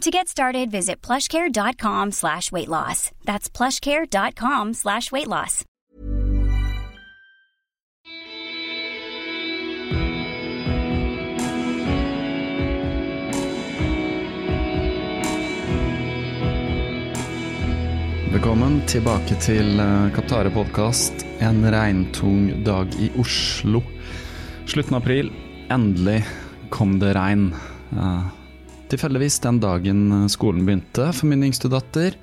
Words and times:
To 0.00 0.10
get 0.10 0.28
started, 0.28 0.70
visit 0.70 1.00
plushcare.com 1.00 2.12
slash 2.12 2.52
weight 2.52 2.68
loss. 2.68 3.10
That's 3.24 3.48
plushcare.com 3.48 4.74
slash 4.74 5.10
weight 5.12 5.28
loss. 5.28 5.64
Velkommen 18.34 18.80
tilbake 18.86 19.40
til 19.40 19.80
eh, 19.80 20.12
Kaptare 20.12 20.50
podkast. 20.52 21.24
En 21.40 21.62
regntung 21.70 22.64
dag 22.66 22.92
i 23.00 23.12
Oslo. 23.16 23.80
Slutten 24.66 24.98
av 24.98 25.04
april. 25.04 25.30
Endelig 25.70 26.24
kom 26.68 26.98
det 27.00 27.14
regn. 27.16 27.52
Eh, 27.94 28.43
Tilfeldigvis 28.94 29.40
den 29.42 29.56
dagen 29.58 30.28
skolen 30.30 30.62
begynte 30.62 31.08
for 31.18 31.26
min 31.26 31.40
yngste 31.42 31.66
datter. 31.66 32.14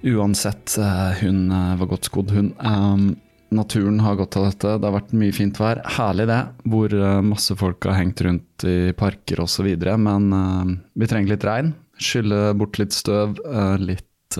Uansett, 0.00 0.78
eh, 0.80 1.10
hun 1.20 1.50
eh, 1.52 1.74
var 1.76 1.88
godt 1.90 2.06
skodd, 2.08 2.30
hun. 2.32 2.46
Um, 2.56 3.18
naturen 3.52 3.98
har 4.00 4.16
godt 4.16 4.38
av 4.40 4.46
dette. 4.46 4.70
Det 4.80 4.86
har 4.88 4.94
vært 4.94 5.12
mye 5.20 5.34
fint 5.36 5.60
vær. 5.60 5.82
Herlig 5.98 6.24
det, 6.30 6.38
hvor 6.72 6.94
eh, 6.96 7.18
masse 7.20 7.52
folk 7.60 7.84
har 7.84 7.98
hengt 7.98 8.22
rundt 8.24 8.64
i 8.64 8.94
parker 8.96 9.42
osv. 9.44 9.68
Men 10.00 10.32
eh, 10.38 10.70
vi 11.02 11.08
trenger 11.10 11.34
litt 11.34 11.44
regn. 11.44 11.74
Skylle 12.00 12.54
bort 12.56 12.80
litt 12.80 12.96
støv, 12.96 13.36
litt 13.76 14.38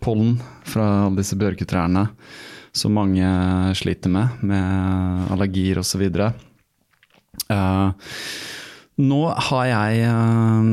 pollen 0.00 0.38
fra 0.64 0.86
alle 1.10 1.18
disse 1.18 1.36
bjørketrærne 1.36 2.06
som 2.72 2.96
mange 2.96 3.26
sliter 3.76 4.08
med, 4.14 4.40
med 4.48 5.28
allergier 5.34 5.82
osv. 5.82 6.06
Uh, 7.50 7.92
nå 9.00 9.22
har 9.48 9.64
jeg 9.68 10.04
eh, 10.06 10.68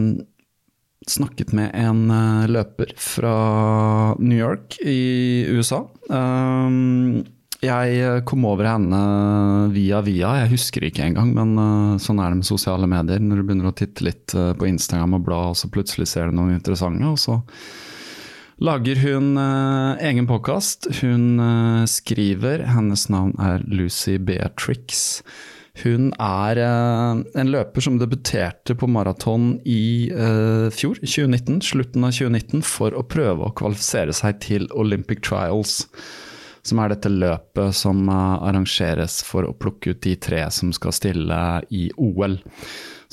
snakket 1.07 1.53
med 1.55 1.71
en 1.77 2.11
eh, 2.11 2.45
løper 2.51 2.93
fra 2.99 3.33
New 4.19 4.37
York 4.37 4.79
i 4.83 5.47
USA. 5.53 5.83
Eh, 6.11 7.23
jeg 7.57 8.21
kom 8.29 8.43
over 8.45 8.67
henne 8.69 8.97
via 9.73 10.03
via, 10.05 10.35
jeg 10.43 10.51
husker 10.51 10.83
ikke 10.85 11.07
engang, 11.07 11.31
men 11.33 11.97
sånn 11.97 12.19
er 12.21 12.29
det 12.29 12.43
med 12.43 12.45
sosiale 12.45 12.85
medier. 12.85 13.17
Når 13.17 13.39
du 13.39 13.45
begynner 13.47 13.71
å 13.71 13.73
titte 13.73 14.05
litt 14.05 14.29
på 14.29 14.67
Instagram 14.69 15.15
og 15.17 15.23
bla, 15.25 15.39
og 15.49 15.57
så 15.57 15.65
plutselig 15.73 16.05
ser 16.11 16.29
du 16.29 16.37
noen 16.37 16.53
interessante, 16.53 17.01
og 17.09 17.17
så 17.17 17.39
lager 18.61 19.01
hun 19.01 19.41
egen 19.41 20.29
podkast. 20.29 20.85
Hun 21.01 21.41
skriver, 21.89 22.67
hennes 22.69 23.09
navn 23.09 23.33
er 23.41 23.65
Lucy 23.65 24.19
Beatrix. 24.21 25.23
Hun 25.83 26.09
er 26.17 26.57
eh, 26.57 27.19
en 27.37 27.51
løper 27.53 27.83
som 27.85 27.99
debuterte 28.01 28.75
på 28.77 28.89
maraton 28.89 29.57
i 29.67 30.09
eh, 30.09 30.67
fjor, 30.73 30.97
2019, 31.03 31.59
slutten 31.65 32.07
av 32.07 32.15
2019, 32.17 32.63
for 32.65 32.97
å 32.97 33.05
prøve 33.05 33.45
å 33.45 33.53
kvalifisere 33.57 34.15
seg 34.15 34.41
til 34.43 34.65
Olympic 34.73 35.21
Trials. 35.27 35.83
Som 36.67 36.81
er 36.83 36.91
dette 36.91 37.11
løpet 37.13 37.77
som 37.77 38.07
eh, 38.09 38.35
arrangeres 38.49 39.21
for 39.27 39.45
å 39.45 39.55
plukke 39.55 39.93
ut 39.93 40.03
de 40.07 40.15
tre 40.17 40.43
som 40.53 40.73
skal 40.75 40.95
stille 40.97 41.41
i 41.69 41.87
OL. 41.93 42.39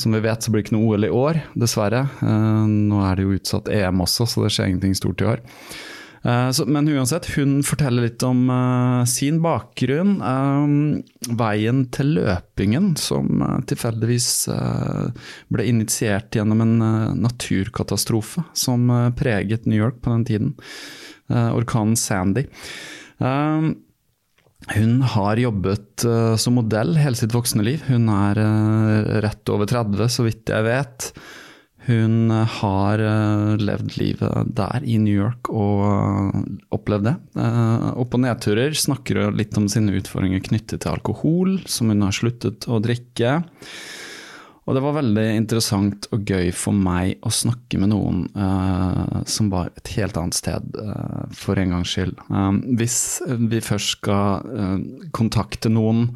Som 0.01 0.17
vi 0.17 0.25
vet 0.25 0.43
så 0.43 0.51
blir 0.51 0.65
det 0.65 0.71
ikke 0.71 0.79
noe 0.79 0.95
OL 0.97 1.07
i 1.07 1.13
år, 1.15 1.43
dessverre. 1.55 2.01
Nå 2.67 3.03
er 3.07 3.15
det 3.15 3.27
jo 3.29 3.37
utsatt 3.37 3.69
EM 3.71 4.01
også, 4.03 4.27
så 4.27 4.43
det 4.43 4.51
skjer 4.51 4.73
ingenting 4.73 4.97
stort 4.99 5.23
i 5.23 5.29
år. 5.37 5.45
Eh, 6.25 6.51
så, 6.51 6.65
men 6.67 6.89
uansett, 6.89 7.27
hun 7.37 7.59
forteller 7.67 8.07
litt 8.07 8.23
om 8.25 8.47
uh, 8.49 9.05
sin 9.09 9.43
bakgrunn. 9.45 10.17
Um, 10.25 11.03
veien 11.37 11.85
til 11.93 12.15
løpingen, 12.17 12.95
som 13.01 13.43
uh, 13.45 13.59
tilfeldigvis 13.69 14.29
uh, 14.49 15.11
ble 15.53 15.69
initiert 15.69 16.33
gjennom 16.33 16.65
en 16.65 16.75
naturkatastrofe 17.21 18.47
som 18.57 18.89
preget 19.19 19.69
New 19.69 19.79
York 19.79 20.01
på 20.01 20.15
den 20.15 20.29
tiden. 20.29 20.55
Orkanen 21.29 21.97
Sandy. 21.97 22.45
Um, 23.17 23.71
hun 24.75 24.99
har 25.13 25.41
jobbet 25.41 26.05
som 26.41 26.57
modell 26.57 26.95
hele 27.01 27.17
sitt 27.17 27.33
voksne 27.37 27.65
liv. 27.65 27.83
Hun 27.89 28.09
er 28.13 28.41
rett 29.25 29.53
over 29.53 29.69
30, 29.69 30.05
så 30.13 30.25
vidt 30.25 30.53
jeg 30.53 30.65
vet. 30.65 31.09
Hun 31.87 32.31
eh, 32.31 32.55
har 32.61 33.03
eh, 33.03 33.57
levd 33.61 33.99
livet 34.01 34.55
der 34.57 34.85
i 34.89 34.97
New 35.01 35.15
York 35.15 35.51
og 35.53 35.83
eh, 35.89 36.39
opplevd 36.75 37.11
det. 37.11 37.17
Opp- 37.95 38.17
og 38.17 38.25
nedturer 38.25 38.77
snakker 38.79 39.29
litt 39.37 39.57
om 39.61 39.69
sine 39.71 39.97
utfordringer 39.99 40.43
knyttet 40.45 40.85
til 40.85 40.95
alkohol, 40.95 41.59
som 41.69 41.93
hun 41.93 42.07
har 42.07 42.17
sluttet 42.17 42.69
å 42.71 42.81
drikke. 42.83 43.43
Og 44.65 44.73
det 44.73 44.81
var 44.81 44.97
veldig 44.97 45.27
interessant 45.37 46.07
og 46.15 46.25
gøy 46.25 46.49
for 46.57 46.73
meg 46.73 47.19
å 47.21 47.33
snakke 47.33 47.77
med 47.83 47.91
noen 47.93 48.23
uh, 48.33 49.21
som 49.29 49.51
var 49.53 49.69
et 49.77 49.91
helt 49.99 50.17
annet 50.17 50.39
sted, 50.39 50.79
uh, 50.81 51.27
for 51.37 51.61
en 51.61 51.75
gangs 51.77 51.93
skyld. 51.93 52.17
Um, 52.33 52.63
hvis 52.81 52.97
vi 53.29 53.61
først 53.61 53.99
skal 53.99 54.41
uh, 54.49 54.79
kontakte 55.13 55.69
noen 55.69 56.07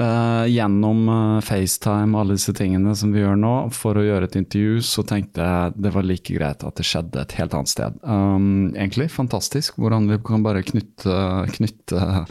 eh, 0.00 0.46
gjennom 0.50 1.04
eh, 1.08 1.44
FaceTime 1.44 2.14
og 2.14 2.22
alle 2.22 2.38
disse 2.38 2.54
tingene 2.56 2.94
som 2.98 3.12
vi 3.14 3.22
gjør 3.22 3.38
nå, 3.40 3.54
for 3.74 3.98
å 3.98 4.04
gjøre 4.04 4.28
et 4.28 4.38
intervju, 4.40 4.80
så 4.86 5.04
tenkte 5.08 5.44
jeg 5.44 5.76
det 5.86 5.94
var 5.94 6.08
like 6.08 6.36
greit 6.36 6.64
at 6.66 6.80
det 6.80 6.86
skjedde 6.88 7.22
et 7.22 7.36
helt 7.38 7.56
annet 7.56 7.72
sted. 7.72 8.00
Um, 8.02 8.72
egentlig 8.74 9.10
fantastisk 9.14 9.78
hvordan 9.80 10.10
vi 10.10 10.20
kan 10.26 10.46
bare 10.46 10.64
knytte, 10.66 11.18
knytte, 11.56 12.24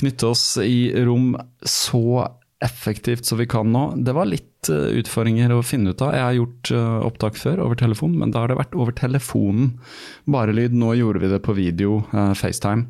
knytte 0.00 0.30
oss 0.32 0.48
i 0.62 0.90
rom 1.06 1.34
så 1.66 2.26
effektivt 2.64 3.28
som 3.28 3.38
vi 3.38 3.48
kan 3.50 3.68
nå. 3.68 3.90
Det 4.00 4.14
var 4.16 4.30
litt 4.30 4.70
eh, 4.72 4.96
utfordringer 5.02 5.52
å 5.52 5.60
finne 5.66 5.92
ut 5.92 6.00
av. 6.00 6.14
Jeg 6.16 6.24
har 6.24 6.38
gjort 6.38 6.72
opptak 7.10 7.36
før 7.36 7.60
over 7.66 7.78
telefon, 7.78 8.16
men 8.16 8.32
da 8.32 8.44
har 8.44 8.52
det 8.52 8.60
vært 8.62 8.78
over 8.78 8.96
telefonen. 8.96 9.76
Bare 10.24 10.56
lyd. 10.56 10.72
Nå 10.76 10.94
gjorde 10.96 11.20
vi 11.24 11.30
det 11.34 11.44
på 11.44 11.56
video, 11.58 12.00
FaceTime. 12.12 12.88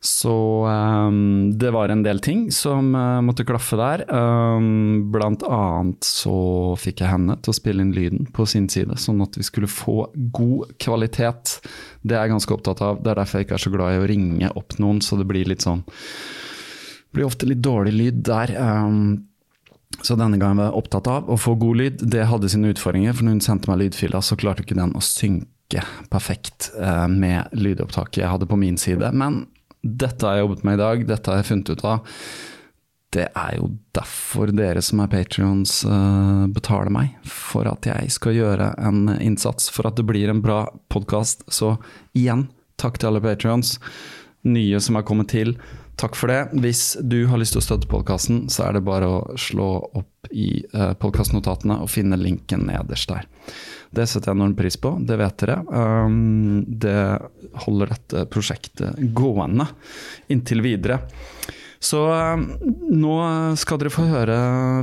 Så 0.00 0.66
um, 0.66 1.52
det 1.58 1.70
var 1.74 1.88
en 1.88 2.02
del 2.04 2.20
ting 2.22 2.46
som 2.54 2.92
uh, 2.94 3.20
måtte 3.24 3.46
klaffe 3.48 3.78
der. 3.80 4.04
Um, 4.12 5.08
blant 5.12 5.42
annet 5.46 6.06
så 6.06 6.36
fikk 6.80 7.02
jeg 7.02 7.10
henne 7.10 7.38
til 7.40 7.52
å 7.52 7.56
spille 7.56 7.82
inn 7.82 7.94
lyden 7.96 8.28
på 8.36 8.46
sin 8.48 8.68
side, 8.72 8.98
sånn 9.00 9.24
at 9.24 9.38
vi 9.38 9.46
skulle 9.46 9.70
få 9.70 10.10
god 10.14 10.76
kvalitet. 10.82 11.58
Det 12.02 12.16
er 12.16 12.26
jeg 12.26 12.36
ganske 12.36 12.58
opptatt 12.58 12.84
av. 12.84 13.00
Det 13.02 13.12
er 13.12 13.22
derfor 13.22 13.40
jeg 13.40 13.48
ikke 13.48 13.58
er 13.58 13.66
så 13.66 13.74
glad 13.74 13.94
i 13.94 14.02
å 14.02 14.10
ringe 14.10 14.52
opp 14.54 14.76
noen, 14.82 15.00
så 15.04 15.18
det 15.18 15.28
blir 15.28 15.48
litt 15.48 15.64
sånn 15.66 15.86
blir 17.16 17.24
ofte 17.24 17.48
litt 17.48 17.64
dårlig 17.64 17.94
lyd 17.96 18.22
der. 18.28 18.52
Um, 18.60 19.26
så 20.02 20.16
denne 20.18 20.38
gangen 20.38 20.60
var 20.60 20.70
jeg 20.70 20.80
opptatt 20.82 21.08
av 21.08 21.30
å 21.32 21.38
få 21.40 21.56
god 21.58 21.80
lyd. 21.80 22.06
Det 22.12 22.26
hadde 22.28 22.50
sine 22.52 22.72
utfordringer, 22.74 23.16
for 23.16 23.26
når 23.26 23.38
hun 23.38 23.44
sendte 23.44 23.70
meg 23.70 23.80
lydfila, 23.84 24.20
så 24.20 24.36
klarte 24.38 24.66
ikke 24.66 24.76
den 24.76 24.92
å 24.96 25.04
synke 25.04 25.82
perfekt 26.12 26.70
uh, 26.76 27.06
med 27.10 27.54
lydopptaket 27.56 28.22
jeg 28.22 28.32
hadde 28.34 28.48
på 28.50 28.58
min 28.60 28.76
side. 28.80 29.08
Men 29.16 29.46
dette 29.86 30.26
har 30.26 30.36
jeg 30.36 30.46
jobbet 30.46 30.66
med 30.66 30.76
i 30.76 30.82
dag, 30.82 31.06
dette 31.08 31.32
har 31.32 31.40
jeg 31.40 31.50
funnet 31.50 31.72
ut 31.72 31.86
av. 31.86 32.12
Det 33.14 33.28
er 33.38 33.54
jo 33.56 33.70
derfor 33.96 34.50
dere 34.52 34.82
som 34.84 35.00
er 35.00 35.10
patrions 35.12 35.78
uh, 35.88 36.44
betaler 36.52 36.92
meg, 36.92 37.14
for 37.24 37.68
at 37.70 37.86
jeg 37.86 38.10
skal 38.12 38.36
gjøre 38.36 38.72
en 38.82 39.14
innsats, 39.14 39.70
for 39.72 39.88
at 39.88 39.96
det 39.96 40.04
blir 40.08 40.32
en 40.32 40.42
bra 40.44 40.64
podkast. 40.92 41.46
Så 41.48 41.76
igjen, 42.18 42.48
takk 42.82 42.98
til 42.98 43.12
alle 43.12 43.22
patrions. 43.24 43.76
Nye 44.46 44.80
som 44.82 44.98
er 44.98 45.06
kommet 45.06 45.30
til, 45.32 45.54
takk 46.00 46.18
for 46.18 46.30
det. 46.30 46.58
Hvis 46.60 46.98
du 47.00 47.22
har 47.30 47.40
lyst 47.40 47.56
til 47.56 47.62
å 47.62 47.68
støtte 47.68 47.90
podkasten, 47.90 48.44
så 48.52 48.66
er 48.66 48.76
det 48.76 48.84
bare 48.86 49.08
å 49.08 49.38
slå 49.40 49.70
opp 50.02 50.30
i 50.34 50.50
uh, 50.74 50.92
podkastnotatene 50.98 51.78
og 51.82 51.92
finne 51.92 52.18
linken 52.20 52.66
nederst 52.68 53.14
der. 53.14 53.30
Det 53.96 54.04
setter 54.08 54.30
jeg 54.30 54.36
enorm 54.36 54.56
pris 54.58 54.76
på, 54.80 54.92
det 55.08 55.16
vet 55.20 55.38
dere. 55.42 55.60
Um, 55.70 56.64
det 56.66 56.98
holder 57.64 57.94
dette 57.94 58.26
prosjektet 58.32 59.00
gående 59.16 59.68
inntil 60.32 60.60
videre. 60.64 61.00
Så 61.80 62.02
um, 62.08 62.46
nå 62.92 63.16
skal 63.60 63.80
dere 63.80 63.92
få 63.94 64.06
høre 64.08 64.38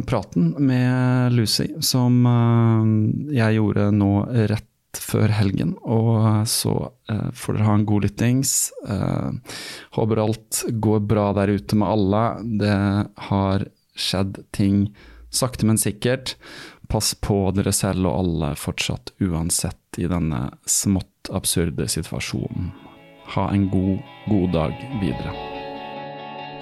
praten 0.10 0.54
med 0.62 1.34
Lucy, 1.38 1.70
som 1.84 2.22
um, 2.26 2.94
jeg 3.34 3.60
gjorde 3.60 3.90
nå 3.96 4.12
rett 4.52 4.70
før 5.04 5.34
helgen. 5.34 5.74
Og 5.84 6.46
så 6.50 6.74
uh, 7.12 7.30
får 7.34 7.58
dere 7.58 7.70
ha 7.70 7.78
en 7.80 7.88
god 7.90 8.08
lyttings. 8.08 8.72
Uh, 8.88 9.34
håper 9.98 10.22
alt 10.26 10.66
går 10.86 11.02
bra 11.10 11.32
der 11.38 11.54
ute 11.58 11.78
med 11.78 11.90
alle. 11.90 12.26
Det 12.62 12.78
har 13.30 13.68
skjedd 13.94 14.40
ting 14.56 14.88
sakte, 15.34 15.66
men 15.66 15.82
sikkert. 15.82 16.36
Pass 16.88 17.14
på 17.16 17.52
dere 17.56 17.72
selv 17.74 18.06
og 18.06 18.20
alle 18.20 18.52
fortsatt, 18.60 19.14
uansett 19.24 19.98
i 19.98 20.08
denne 20.10 20.50
smått 20.70 21.30
absurde 21.34 21.88
situasjonen. 21.90 22.72
Ha 23.34 23.48
en 23.54 23.70
god, 23.72 24.00
god 24.30 24.52
dag 24.54 24.74
videre. 25.02 25.32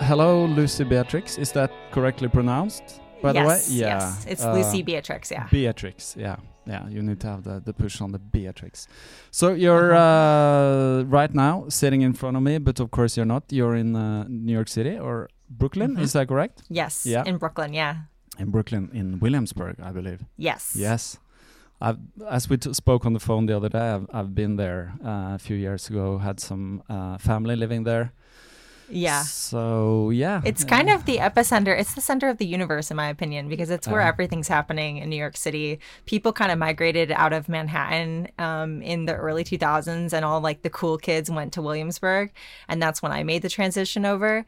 Hello, 0.02 0.46
Lucy 0.48 0.84
Beatrix. 0.84 1.38
Is 1.38 1.52
that 1.52 1.72
correctly 1.92 2.30
pronounced? 2.30 3.02
By 3.22 3.34
yes, 3.34 3.36
the 3.36 3.48
way, 3.48 3.60
yeah. 3.80 4.00
yes, 4.00 4.26
it's 4.28 4.44
Uh, 4.46 4.54
Lucy 4.56 4.82
Beatrix. 4.84 5.32
Yeah. 5.32 5.48
Beatrix, 5.52 6.16
yeah, 6.18 6.38
yeah. 6.66 6.88
You 6.90 7.04
need 7.04 7.20
to 7.22 7.28
have 7.28 7.44
the, 7.44 7.60
the 7.64 7.74
push 7.74 8.02
on 8.02 8.12
the 8.12 8.18
Beatrix. 8.20 8.88
So 9.32 9.54
you're 9.54 9.94
uh, 9.94 11.04
right 11.04 11.34
now 11.34 11.66
sitting 11.70 12.02
in 12.02 12.14
front 12.14 12.36
of 12.38 12.42
me, 12.44 12.58
but 12.58 12.80
of 12.80 12.90
course 12.90 13.16
you're 13.18 13.28
not. 13.28 13.44
You're 13.52 13.76
in 13.76 13.96
uh, 13.96 14.26
New 14.28 14.54
York 14.54 14.70
City 14.70 14.98
or 14.98 15.30
Brooklyn. 15.50 15.96
Mhm. 15.98 16.02
Is 16.02 16.14
that 16.14 16.28
correct? 16.28 16.64
yes, 16.70 17.06
Yeah. 17.06 17.24
in 17.28 17.38
Brooklyn. 17.38 17.74
Yeah. 17.74 17.96
In 18.40 18.50
Brooklyn, 18.50 18.90
in 18.94 19.20
Williamsburg, 19.20 19.76
I 19.82 19.92
believe. 19.92 20.24
Yes. 20.38 20.74
Yes. 20.76 21.18
I've, 21.80 21.98
as 22.30 22.50
we 22.50 22.58
t- 22.58 22.74
spoke 22.74 23.06
on 23.06 23.14
the 23.14 23.20
phone 23.20 23.46
the 23.48 23.58
other 23.58 23.70
day, 23.70 23.90
I've, 23.92 24.08
I've 24.14 24.36
been 24.36 24.56
there 24.56 24.94
uh, 25.04 25.34
a 25.36 25.40
few 25.40 25.56
years 25.56 25.90
ago, 25.90 26.18
had 26.20 26.40
some 26.40 26.84
uh, 26.90 27.18
family 27.18 27.56
living 27.56 27.84
there. 27.84 28.14
Yeah. 28.94 29.24
So, 29.24 30.10
yeah. 30.10 30.42
It's 30.44 30.64
kind 30.64 30.90
of 30.90 31.06
the 31.06 31.18
epicenter. 31.18 31.78
It's 31.80 31.94
the 31.94 32.02
center 32.02 32.28
of 32.30 32.38
the 32.38 32.46
universe, 32.46 32.92
in 32.92 32.98
my 32.98 33.08
opinion, 33.10 33.48
because 33.48 33.70
it's 33.70 33.88
where 33.88 34.02
Uh-huh. 34.02 34.10
everything's 34.10 34.48
happening 34.50 34.98
in 34.98 35.10
New 35.10 35.16
York 35.16 35.38
City. 35.38 35.80
People 36.06 36.34
kind 36.34 36.52
of 36.52 36.58
migrated 36.60 37.12
out 37.12 37.32
of 37.34 37.48
Manhattan 37.50 38.28
um, 38.38 38.82
in 38.82 39.06
the 39.06 39.16
early 39.16 39.44
2000s, 39.46 40.14
and 40.14 40.26
all 40.26 40.42
like 40.42 40.62
the 40.62 40.70
cool 40.70 40.98
kids 40.98 41.32
went 41.32 41.54
to 41.54 41.62
Williamsburg. 41.62 42.32
And 42.68 42.82
that's 42.82 43.02
when 43.02 43.12
I 43.12 43.24
made 43.24 43.42
the 43.44 43.50
transition 43.50 44.06
over. 44.06 44.46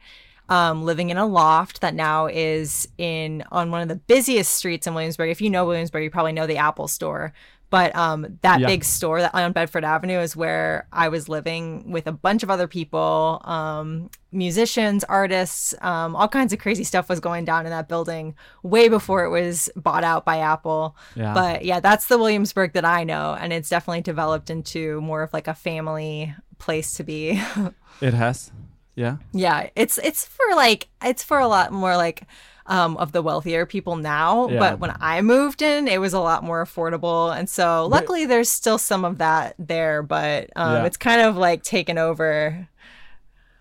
Um, 0.48 0.84
living 0.84 1.08
in 1.10 1.16
a 1.16 1.24
loft 1.26 1.80
that 1.80 1.94
now 1.94 2.26
is 2.26 2.86
in 2.98 3.44
on 3.50 3.70
one 3.70 3.80
of 3.80 3.88
the 3.88 3.96
busiest 3.96 4.52
streets 4.54 4.86
in 4.86 4.92
Williamsburg. 4.94 5.30
If 5.30 5.40
you 5.40 5.48
know 5.48 5.64
Williamsburg, 5.64 6.04
you 6.04 6.10
probably 6.10 6.32
know 6.32 6.46
the 6.46 6.58
Apple 6.58 6.86
Store. 6.86 7.32
But 7.70 7.96
um, 7.96 8.38
that 8.42 8.60
Yeah. 8.60 8.66
big 8.68 8.84
store 8.84 9.20
that 9.20 9.34
on 9.34 9.50
Bedford 9.52 9.84
Avenue 9.84 10.18
is 10.20 10.36
where 10.36 10.86
I 10.92 11.08
was 11.08 11.28
living 11.28 11.90
with 11.90 12.06
a 12.06 12.12
bunch 12.12 12.42
of 12.44 12.50
other 12.50 12.68
people, 12.68 13.40
um, 13.44 14.10
musicians, 14.30 15.02
artists, 15.04 15.74
um, 15.80 16.14
all 16.14 16.28
kinds 16.28 16.52
of 16.52 16.60
crazy 16.60 16.84
stuff 16.84 17.08
was 17.08 17.18
going 17.18 17.44
down 17.44 17.64
in 17.66 17.70
that 17.70 17.88
building 17.88 18.36
way 18.62 18.88
before 18.88 19.24
it 19.24 19.30
was 19.30 19.70
bought 19.74 20.04
out 20.04 20.24
by 20.24 20.38
Apple. 20.38 20.94
Yeah. 21.16 21.34
But 21.34 21.64
yeah, 21.64 21.80
that's 21.80 22.06
the 22.06 22.18
Williamsburg 22.18 22.74
that 22.74 22.84
I 22.84 23.02
know, 23.02 23.34
and 23.40 23.52
it's 23.52 23.70
definitely 23.70 24.02
developed 24.02 24.50
into 24.50 25.00
more 25.00 25.22
of 25.22 25.32
like 25.32 25.48
a 25.48 25.54
family 25.54 26.32
place 26.58 26.92
to 26.94 27.02
be. 27.02 27.40
It 28.00 28.12
has. 28.14 28.52
Yeah. 28.96 29.16
yeah, 29.32 29.68
it's 29.74 29.98
it's 29.98 30.24
for 30.24 30.44
like 30.54 30.88
it's 31.02 31.22
for 31.24 31.38
a 31.38 31.48
lot 31.48 31.72
more 31.72 31.96
like 31.96 32.22
um, 32.66 32.96
of 32.96 33.12
the 33.12 33.20
wealthier 33.22 33.66
people 33.66 33.96
now. 33.96 34.48
Yeah. 34.48 34.58
But 34.58 34.78
when 34.78 34.94
I 35.00 35.20
moved 35.20 35.60
in, 35.62 35.86
it 35.88 36.00
was 36.00 36.12
a 36.14 36.20
lot 36.20 36.42
more 36.44 36.64
affordable, 36.64 37.36
and 37.36 37.48
so 37.48 37.88
But- 37.90 37.96
luckily 37.96 38.24
there's 38.26 38.50
still 38.50 38.78
some 38.78 39.04
of 39.04 39.18
that 39.18 39.54
there. 39.58 40.02
But 40.02 40.50
um, 40.56 40.74
Yeah. 40.76 40.84
it's 40.84 40.96
kind 40.96 41.20
of 41.20 41.36
like 41.36 41.62
taken 41.62 41.98
over. 41.98 42.68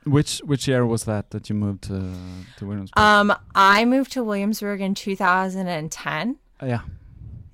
Which 0.06 0.40
which 0.46 0.68
year 0.68 0.86
was 0.86 1.06
that 1.06 1.32
that 1.32 1.50
you 1.50 1.56
moved 1.56 1.84
to, 1.86 2.14
to 2.58 2.66
Williamsburg? 2.66 3.02
Um, 3.02 3.34
I 3.56 3.86
moved 3.86 4.12
to 4.14 4.24
Williamsburg 4.24 4.82
in 4.82 4.94
2010. 4.96 6.38
Uh, 6.62 6.66
yeah. 6.66 6.82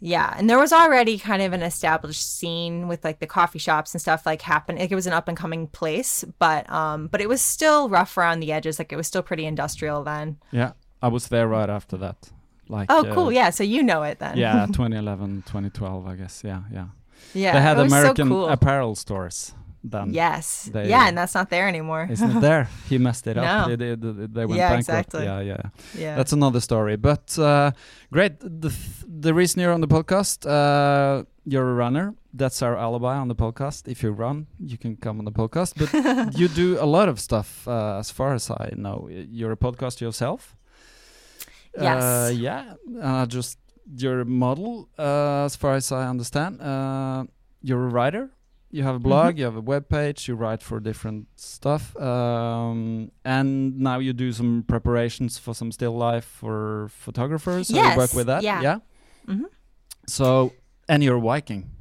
Yeah, 0.01 0.33
and 0.37 0.49
there 0.49 0.57
was 0.57 0.71
already 0.71 1.17
kind 1.17 1.41
of 1.41 1.51
an 1.53 1.61
established 1.61 2.37
scene 2.37 2.87
with 2.87 3.03
like 3.03 3.19
the 3.19 3.27
coffee 3.27 3.59
shops 3.59 3.93
and 3.93 4.01
stuff 4.01 4.25
like 4.25 4.41
happening. 4.41 4.81
Like 4.81 4.91
it 4.91 4.95
was 4.95 5.07
an 5.07 5.13
up 5.13 5.27
and 5.27 5.35
coming 5.37 5.67
place, 5.67 6.23
but 6.39 6.69
um, 6.69 7.07
but 7.07 7.19
it 7.21 7.27
was 7.27 7.41
still 7.41 7.89
rough 7.89 8.17
around 8.17 8.39
the 8.39 8.51
edges. 8.51 8.79
Like 8.79 8.93
it 8.93 8.95
was 8.95 9.07
still 9.07 9.21
pretty 9.23 9.45
industrial 9.45 10.03
then. 10.03 10.37
Yeah. 10.51 10.71
I 11.01 11.07
was 11.07 11.27
there 11.29 11.47
right 11.47 11.69
after 11.69 11.97
that. 11.97 12.29
Like 12.67 12.87
Oh, 12.91 13.05
uh, 13.05 13.13
cool. 13.13 13.31
Yeah, 13.31 13.49
so 13.51 13.63
you 13.63 13.81
know 13.81 14.03
it 14.03 14.19
then. 14.19 14.37
yeah, 14.37 14.65
2011, 14.67 15.43
2012, 15.45 16.07
I 16.07 16.15
guess. 16.15 16.43
Yeah, 16.45 16.61
yeah. 16.71 16.87
yeah. 17.33 17.53
they 17.53 17.61
had 17.61 17.79
American 17.79 18.27
so 18.27 18.33
cool. 18.33 18.49
apparel 18.49 18.95
stores 18.95 19.53
then. 19.83 20.13
Yes. 20.13 20.69
They- 20.73 20.89
yeah, 20.89 21.07
and 21.07 21.17
that's 21.17 21.33
not 21.35 21.49
there 21.49 21.67
anymore. 21.67 22.07
it's 22.09 22.21
not 22.21 22.41
there? 22.41 22.67
He 22.89 22.97
messed 22.97 23.27
it 23.27 23.37
up. 23.37 23.43
No. 23.69 23.75
They, 23.75 23.95
they, 23.95 24.27
they, 24.27 24.45
went 24.45 24.57
Yeah, 24.59 24.69
bankrupt. 24.69 24.79
exactly. 24.79 25.23
Yeah, 25.25 25.39
yeah. 25.41 25.61
yeah. 25.97 26.15
That's 26.15 26.33
another 26.33 26.59
story. 26.59 26.97
But 26.97 27.37
uh, 27.39 27.71
great. 28.11 28.39
The, 28.39 28.69
th- 28.69 29.05
the 29.21 29.33
reason 29.33 29.61
you're 29.61 29.73
on 29.73 29.81
the 29.81 29.87
podcast, 29.87 30.45
uh, 30.45 31.23
you're 31.45 31.69
a 31.69 31.73
runner. 31.73 32.13
That's 32.33 32.61
our 32.61 32.77
alibi 32.77 33.15
on 33.17 33.27
the 33.27 33.35
podcast. 33.35 33.87
If 33.87 34.03
you 34.03 34.11
run, 34.11 34.47
you 34.59 34.77
can 34.77 34.95
come 34.97 35.17
on 35.19 35.25
the 35.25 35.31
podcast. 35.31 35.73
But 35.77 35.89
you 36.39 36.47
do 36.47 36.77
a 36.79 36.85
lot 36.85 37.09
of 37.09 37.19
stuff, 37.19 37.67
uh, 37.67 37.97
as 37.99 38.11
far 38.11 38.33
as 38.33 38.49
I 38.51 38.69
know. 38.75 39.07
You're 39.09 39.51
a 39.53 39.57
podcast 39.57 39.99
yourself. 40.01 40.55
Yes. 41.79 42.03
Uh, 42.03 42.31
yeah. 42.35 42.73
Uh, 43.01 43.25
just 43.25 43.57
you're 43.95 44.21
a 44.21 44.25
model, 44.25 44.89
uh, 44.99 45.45
as 45.45 45.55
far 45.55 45.73
as 45.75 45.91
I 45.91 46.07
understand. 46.07 46.61
Uh, 46.61 47.23
you're 47.63 47.83
a 47.85 47.89
writer. 47.89 48.29
You 48.71 48.83
have 48.83 48.95
a 48.95 48.99
blog. 48.99 49.37
You 49.39 49.45
have 49.45 49.55
a 49.55 49.61
web 49.61 49.89
page. 49.89 50.27
You 50.27 50.35
write 50.35 50.61
for 50.61 50.79
different 50.79 51.27
stuff. 51.35 51.95
Um, 51.97 53.11
and 53.25 53.79
now 53.79 53.97
you 53.99 54.13
do 54.13 54.31
some 54.31 54.63
preparations 54.67 55.37
for 55.39 55.53
some 55.55 55.71
still 55.71 55.97
life 55.97 56.25
for 56.25 56.87
photographers. 56.89 57.69
So 57.69 57.75
you 57.81 57.97
work 57.97 58.13
with 58.13 58.27
that. 58.27 58.43
yeah. 58.43 58.61
Yeah. 58.61 58.77
Mhm. 59.27 59.45
So, 60.07 60.53
and 60.87 61.03
you're 61.03 61.19
Viking. 61.19 61.71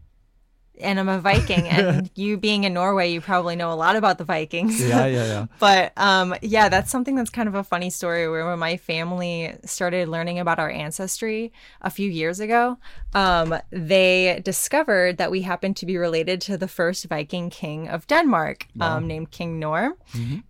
And 0.80 0.98
I'm 1.00 1.08
a 1.08 1.18
Viking, 1.20 1.68
and 1.68 2.10
you 2.16 2.36
being 2.36 2.64
in 2.64 2.74
Norway, 2.74 3.10
you 3.12 3.20
probably 3.20 3.56
know 3.56 3.72
a 3.72 3.74
lot 3.74 3.96
about 3.96 4.18
the 4.18 4.24
Vikings. 4.24 4.80
yeah, 4.80 5.06
yeah, 5.06 5.26
yeah. 5.26 5.46
But 5.58 5.92
um, 5.96 6.34
yeah, 6.42 6.68
that's 6.68 6.90
something 6.90 7.14
that's 7.14 7.30
kind 7.30 7.48
of 7.48 7.54
a 7.54 7.64
funny 7.64 7.90
story. 7.90 8.28
Where 8.28 8.46
when 8.46 8.58
my 8.58 8.76
family 8.76 9.54
started 9.64 10.08
learning 10.08 10.38
about 10.38 10.58
our 10.58 10.70
ancestry 10.70 11.52
a 11.82 11.90
few 11.90 12.10
years 12.10 12.40
ago, 12.40 12.78
um, 13.14 13.54
they 13.70 14.40
discovered 14.44 15.18
that 15.18 15.30
we 15.30 15.42
happened 15.42 15.76
to 15.78 15.86
be 15.86 15.96
related 15.96 16.40
to 16.42 16.56
the 16.56 16.68
first 16.68 17.06
Viking 17.06 17.50
king 17.50 17.88
of 17.88 18.06
Denmark, 18.06 18.66
um, 18.80 19.06
named 19.06 19.30
King 19.30 19.60
Gorm. 19.60 19.94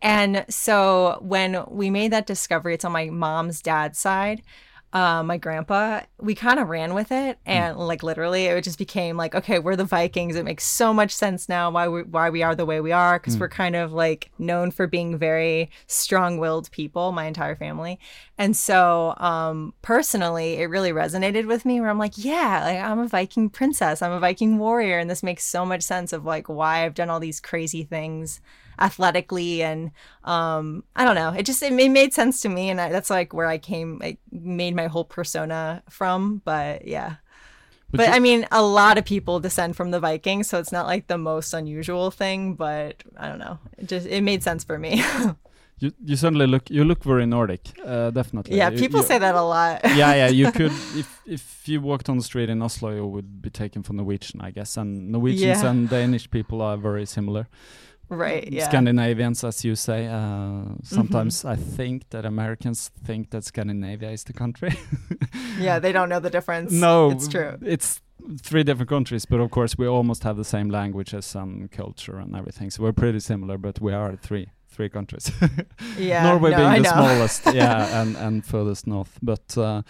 And 0.02 0.44
so 0.48 1.18
when 1.20 1.64
we 1.68 1.90
made 1.90 2.12
that 2.12 2.26
discovery, 2.26 2.74
it's 2.74 2.84
on 2.84 2.92
my 2.92 3.06
mom's 3.10 3.62
dad's 3.62 3.98
side. 3.98 4.42
Uh, 4.90 5.22
my 5.22 5.36
grandpa, 5.36 6.00
we 6.18 6.34
kind 6.34 6.58
of 6.58 6.70
ran 6.70 6.94
with 6.94 7.12
it, 7.12 7.38
and 7.44 7.76
like 7.76 8.02
literally, 8.02 8.46
it 8.46 8.64
just 8.64 8.78
became 8.78 9.18
like, 9.18 9.34
okay, 9.34 9.58
we're 9.58 9.76
the 9.76 9.84
Vikings. 9.84 10.34
It 10.34 10.46
makes 10.46 10.64
so 10.64 10.94
much 10.94 11.14
sense 11.14 11.46
now 11.46 11.70
why 11.70 11.88
we 11.88 12.04
why 12.04 12.30
we 12.30 12.42
are 12.42 12.54
the 12.54 12.64
way 12.64 12.80
we 12.80 12.90
are 12.90 13.18
because 13.18 13.38
we're 13.38 13.50
kind 13.50 13.76
of 13.76 13.92
like 13.92 14.30
known 14.38 14.70
for 14.70 14.86
being 14.86 15.18
very 15.18 15.70
strong-willed 15.88 16.70
people, 16.70 17.12
my 17.12 17.26
entire 17.26 17.54
family. 17.54 17.98
And 18.38 18.56
so, 18.56 19.14
um, 19.18 19.74
personally, 19.82 20.54
it 20.54 20.70
really 20.70 20.92
resonated 20.92 21.46
with 21.46 21.66
me. 21.66 21.82
Where 21.82 21.90
I'm 21.90 21.98
like, 21.98 22.14
yeah, 22.16 22.64
like 22.64 22.78
I'm 22.78 22.98
a 22.98 23.08
Viking 23.08 23.50
princess, 23.50 24.00
I'm 24.00 24.12
a 24.12 24.20
Viking 24.20 24.56
warrior, 24.56 24.98
and 24.98 25.10
this 25.10 25.22
makes 25.22 25.44
so 25.44 25.66
much 25.66 25.82
sense 25.82 26.14
of 26.14 26.24
like 26.24 26.48
why 26.48 26.86
I've 26.86 26.94
done 26.94 27.10
all 27.10 27.20
these 27.20 27.40
crazy 27.40 27.82
things 27.84 28.40
athletically 28.78 29.62
and 29.62 29.90
um 30.24 30.82
i 30.96 31.04
don't 31.04 31.14
know 31.14 31.30
it 31.30 31.44
just 31.46 31.62
it, 31.62 31.72
it 31.72 31.90
made 31.90 32.12
sense 32.14 32.40
to 32.40 32.48
me 32.48 32.68
and 32.70 32.80
I, 32.80 32.88
that's 32.90 33.10
like 33.10 33.32
where 33.32 33.46
i 33.46 33.58
came 33.58 34.00
i 34.02 34.16
made 34.30 34.74
my 34.74 34.86
whole 34.86 35.04
persona 35.04 35.82
from 35.88 36.42
but 36.44 36.86
yeah 36.86 37.16
but, 37.90 38.08
you- 38.08 38.14
i 38.14 38.18
mean 38.18 38.46
a 38.52 38.62
lot 38.62 38.98
of 38.98 39.04
people 39.04 39.40
descend 39.40 39.76
from 39.76 39.90
the 39.90 40.00
vikings 40.00 40.48
so 40.48 40.58
it's 40.58 40.72
not 40.72 40.86
like 40.86 41.06
the 41.06 41.18
most 41.18 41.54
unusual 41.54 42.10
thing 42.10 42.54
but 42.54 43.02
i 43.16 43.28
don't 43.28 43.38
know 43.38 43.58
it 43.78 43.86
just 43.88 44.06
it 44.06 44.22
made 44.22 44.42
sense 44.42 44.64
for 44.64 44.78
me 44.78 45.02
You 45.80 45.92
you 46.04 46.16
certainly 46.16 46.48
look 46.48 46.70
you 46.70 46.82
look 46.84 47.04
very 47.04 47.24
Nordic. 47.24 47.60
Uh, 47.86 48.10
definitely. 48.10 48.56
yeah 48.56 48.68
You- 48.68 48.78
people 48.80 48.98
you- 49.00 49.06
say 49.06 49.16
that 49.20 49.36
a 49.36 49.42
lot 49.42 49.80
yeah, 49.84 50.12
yeah. 50.20 50.26
You 50.28 50.50
could 50.50 50.72
if 50.96 51.22
if 51.24 51.68
you 51.68 51.80
walked 51.80 52.08
on 52.08 52.16
the 52.16 52.24
street 52.24 52.50
in 52.50 52.60
Oslo, 52.62 52.90
you 52.90 53.06
would 53.06 53.40
be 53.40 53.48
taken 53.50 53.84
for 53.84 53.92
Norwegian, 53.94 54.40
I 54.40 54.50
guess. 54.50 54.76
And 54.76 55.12
Norwegians 55.12 55.62
Yeah. 55.62 55.70
and 55.70 55.88
Danish 55.88 56.28
people 56.30 56.62
are 56.62 56.76
very 56.76 57.06
similar. 57.06 57.46
Right. 58.08 58.48
Yeah. 58.50 58.68
Scandinavians, 58.68 59.44
as 59.44 59.64
you 59.64 59.74
say. 59.74 60.06
Uh, 60.06 60.64
sometimes 60.82 61.44
I 61.44 61.56
think 61.56 62.08
that 62.10 62.24
Americans 62.24 62.90
think 63.04 63.30
that 63.30 63.44
Scandinavia 63.44 64.10
is 64.10 64.24
the 64.24 64.32
country. 64.32 64.74
yeah, 65.58 65.78
they 65.78 65.92
don't 65.92 66.08
know 66.08 66.20
the 66.20 66.30
difference. 66.30 66.72
no, 66.72 67.10
it's 67.10 67.28
true. 67.28 67.56
It's 67.62 68.00
three 68.42 68.62
different 68.62 68.88
countries, 68.88 69.24
but 69.26 69.40
of 69.40 69.50
course 69.50 69.78
we 69.78 69.86
almost 69.86 70.22
have 70.24 70.36
the 70.36 70.44
same 70.44 70.68
languages 70.70 71.34
and 71.34 71.70
culture 71.70 72.18
and 72.18 72.34
everything. 72.36 72.70
So 72.70 72.82
we're 72.82 72.92
pretty 72.92 73.20
similar, 73.20 73.58
but 73.58 73.80
we 73.80 73.92
are 73.92 74.16
three 74.16 74.48
three 74.70 74.88
countries. 74.88 75.30
Yeah, 75.98 76.22
Norway 76.30 76.50
no, 76.52 76.56
being 76.56 76.68
I 76.68 76.76
the 76.76 76.82
know. 76.82 76.90
smallest, 76.90 77.42
yeah, 77.54 78.00
and 78.02 78.16
and 78.16 78.44
furthest 78.44 78.86
north. 78.86 79.18
But 79.22 79.56
uh, 79.58 79.82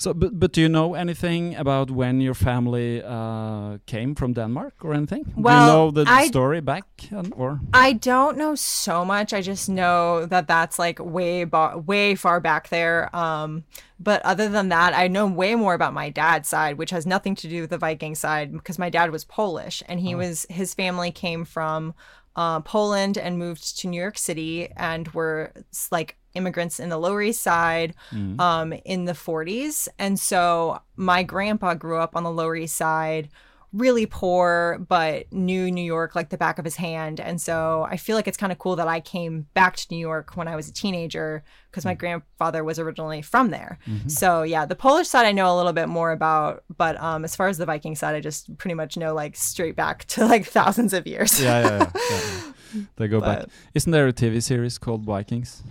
so, 0.00 0.14
but 0.14 0.40
but 0.40 0.52
do 0.52 0.62
you 0.62 0.68
know 0.68 0.94
anything 0.94 1.54
about 1.56 1.90
when 1.90 2.22
your 2.22 2.32
family 2.32 3.02
uh, 3.04 3.76
came 3.84 4.14
from 4.14 4.32
Denmark 4.32 4.74
or 4.82 4.94
anything? 4.94 5.24
do 5.24 5.30
you 5.36 5.42
know 5.42 5.90
the 5.90 6.04
I- 6.08 6.26
story 6.26 6.62
back 6.62 6.84
and, 7.10 7.34
or? 7.36 7.60
I 7.74 7.92
don't 7.92 8.38
know 8.38 8.54
so 8.54 9.04
much. 9.04 9.34
I 9.34 9.42
just 9.42 9.68
know 9.68 10.24
that 10.24 10.48
that's 10.48 10.78
like 10.78 10.98
way 10.98 11.44
way 11.44 12.14
far 12.14 12.40
back 12.40 12.70
there. 12.70 13.14
Um, 13.14 13.64
but 13.98 14.22
other 14.24 14.48
than 14.48 14.70
that, 14.70 14.94
I 14.94 15.08
know 15.08 15.26
way 15.26 15.54
more 15.54 15.74
about 15.74 15.92
my 15.92 16.08
dad's 16.08 16.48
side, 16.48 16.78
which 16.78 16.90
has 16.92 17.04
nothing 17.04 17.34
to 17.36 17.48
do 17.48 17.60
with 17.60 17.70
the 17.70 17.76
Viking 17.76 18.14
side, 18.14 18.52
because 18.52 18.78
my 18.78 18.88
dad 18.88 19.10
was 19.10 19.26
Polish 19.26 19.82
and 19.86 20.00
he 20.00 20.14
was 20.14 20.46
his 20.48 20.72
family 20.72 21.10
came 21.10 21.44
from 21.44 21.92
uh, 22.36 22.60
Poland 22.60 23.18
and 23.18 23.38
moved 23.38 23.78
to 23.80 23.88
New 23.88 24.00
York 24.00 24.16
City 24.16 24.70
and 24.76 25.08
were 25.08 25.52
like 25.90 26.16
immigrants 26.34 26.80
in 26.80 26.88
the 26.88 26.98
Lower 26.98 27.22
East 27.22 27.42
Side 27.42 27.94
um, 28.38 28.72
in 28.84 29.04
the 29.04 29.12
40s. 29.12 29.88
And 29.98 30.18
so 30.18 30.80
my 30.96 31.22
grandpa 31.22 31.74
grew 31.74 31.98
up 31.98 32.16
on 32.16 32.22
the 32.22 32.30
Lower 32.30 32.56
East 32.56 32.76
Side 32.76 33.28
really 33.72 34.04
poor 34.04 34.84
but 34.88 35.32
knew 35.32 35.70
New 35.70 35.84
York 35.84 36.16
like 36.16 36.30
the 36.30 36.36
back 36.36 36.58
of 36.58 36.64
his 36.64 36.74
hand 36.74 37.20
and 37.20 37.40
so 37.40 37.86
I 37.88 37.98
feel 37.98 38.16
like 38.16 38.26
it's 38.26 38.36
kind 38.36 38.50
of 38.50 38.58
cool 38.58 38.74
that 38.76 38.88
I 38.88 38.98
came 38.98 39.46
back 39.54 39.76
to 39.76 39.86
New 39.92 39.98
York 39.98 40.36
when 40.36 40.48
I 40.48 40.56
was 40.56 40.68
a 40.68 40.72
teenager 40.72 41.44
because 41.70 41.84
my 41.84 41.94
grandfather 41.94 42.64
was 42.64 42.80
originally 42.80 43.22
from 43.22 43.50
there. 43.50 43.78
So 44.08 44.42
yeah, 44.42 44.66
the 44.66 44.74
Polish 44.74 45.06
side 45.06 45.24
I 45.24 45.30
know 45.30 45.54
a 45.54 45.56
little 45.56 45.72
bit 45.72 45.88
more 45.88 46.10
about 46.10 46.64
but 46.76 47.00
um 47.00 47.24
as 47.24 47.36
far 47.36 47.46
as 47.46 47.58
the 47.58 47.66
Viking 47.66 47.94
side 47.94 48.16
I 48.16 48.20
just 48.20 48.56
pretty 48.58 48.74
much 48.74 48.96
know 48.96 49.14
like 49.14 49.36
straight 49.36 49.76
back 49.76 50.04
to 50.14 50.26
like 50.26 50.46
thousands 50.46 50.92
of 50.92 51.06
years. 51.06 51.40
Yeah, 51.40 51.60
yeah, 51.60 51.68
yeah. 51.78 51.90
yeah, 52.10 52.20
yeah. 52.20 52.52
They 52.96 53.08
go 53.08 53.20
back. 53.20 53.46
Isn't 53.74 53.90
there 53.92 54.06
a 54.06 54.12
TV 54.12 54.42
series 54.42 54.78
called 54.78 55.04
Vikings? 55.04 55.62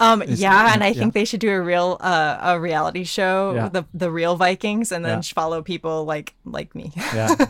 Um 0.00 0.22
yeah, 0.26 0.72
and 0.74 0.82
I 0.84 0.88
yeah. 0.92 0.98
think 1.00 1.14
they 1.14 1.24
should 1.24 1.40
do 1.40 1.50
a 1.50 1.60
real 1.60 1.96
uh, 2.00 2.36
a 2.54 2.60
reality 2.60 3.04
show, 3.04 3.52
Yeah. 3.54 3.68
the 3.72 3.84
the 3.98 4.10
real 4.10 4.36
Vikings 4.36 4.92
and 4.92 5.04
then 5.04 5.18
Yeah. 5.18 5.34
follow 5.34 5.62
people 5.62 6.04
like 6.16 6.32
like 6.44 6.74
me. 6.74 6.92
Yeah. 7.14 7.34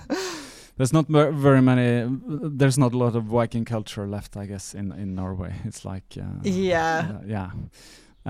There's 0.79 0.93
not 0.93 1.09
very 1.09 1.61
many. 1.61 2.07
There's 2.59 2.79
not 2.79 2.95
a 2.95 2.99
lot 2.99 3.17
of 3.17 3.25
Viking 3.25 3.65
culture 3.65 4.07
left, 4.07 4.37
I 4.37 4.47
guess, 4.47 4.75
in 4.75 4.93
in 4.93 5.15
Norway. 5.15 5.53
It's 5.69 5.85
like 5.85 6.21
uh, 6.21 6.41
Yeah. 6.43 7.11
uh, 7.11 7.27
yeah. 7.27 7.51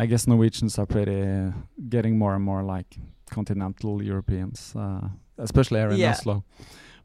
I 0.03 0.07
guess 0.07 0.27
Norwegians 0.27 0.79
are 0.79 0.87
pretty 0.87 1.21
uh, 1.23 1.53
getting 1.89 2.19
more 2.19 2.35
and 2.35 2.45
more 2.45 2.63
like 2.77 2.97
continental 3.35 4.03
Europeans, 4.03 4.75
uh, 4.77 5.09
especially 5.37 5.81
here 5.81 5.91
in 5.93 5.99
Yeah. 6.01 6.11
Oslo. 6.13 6.43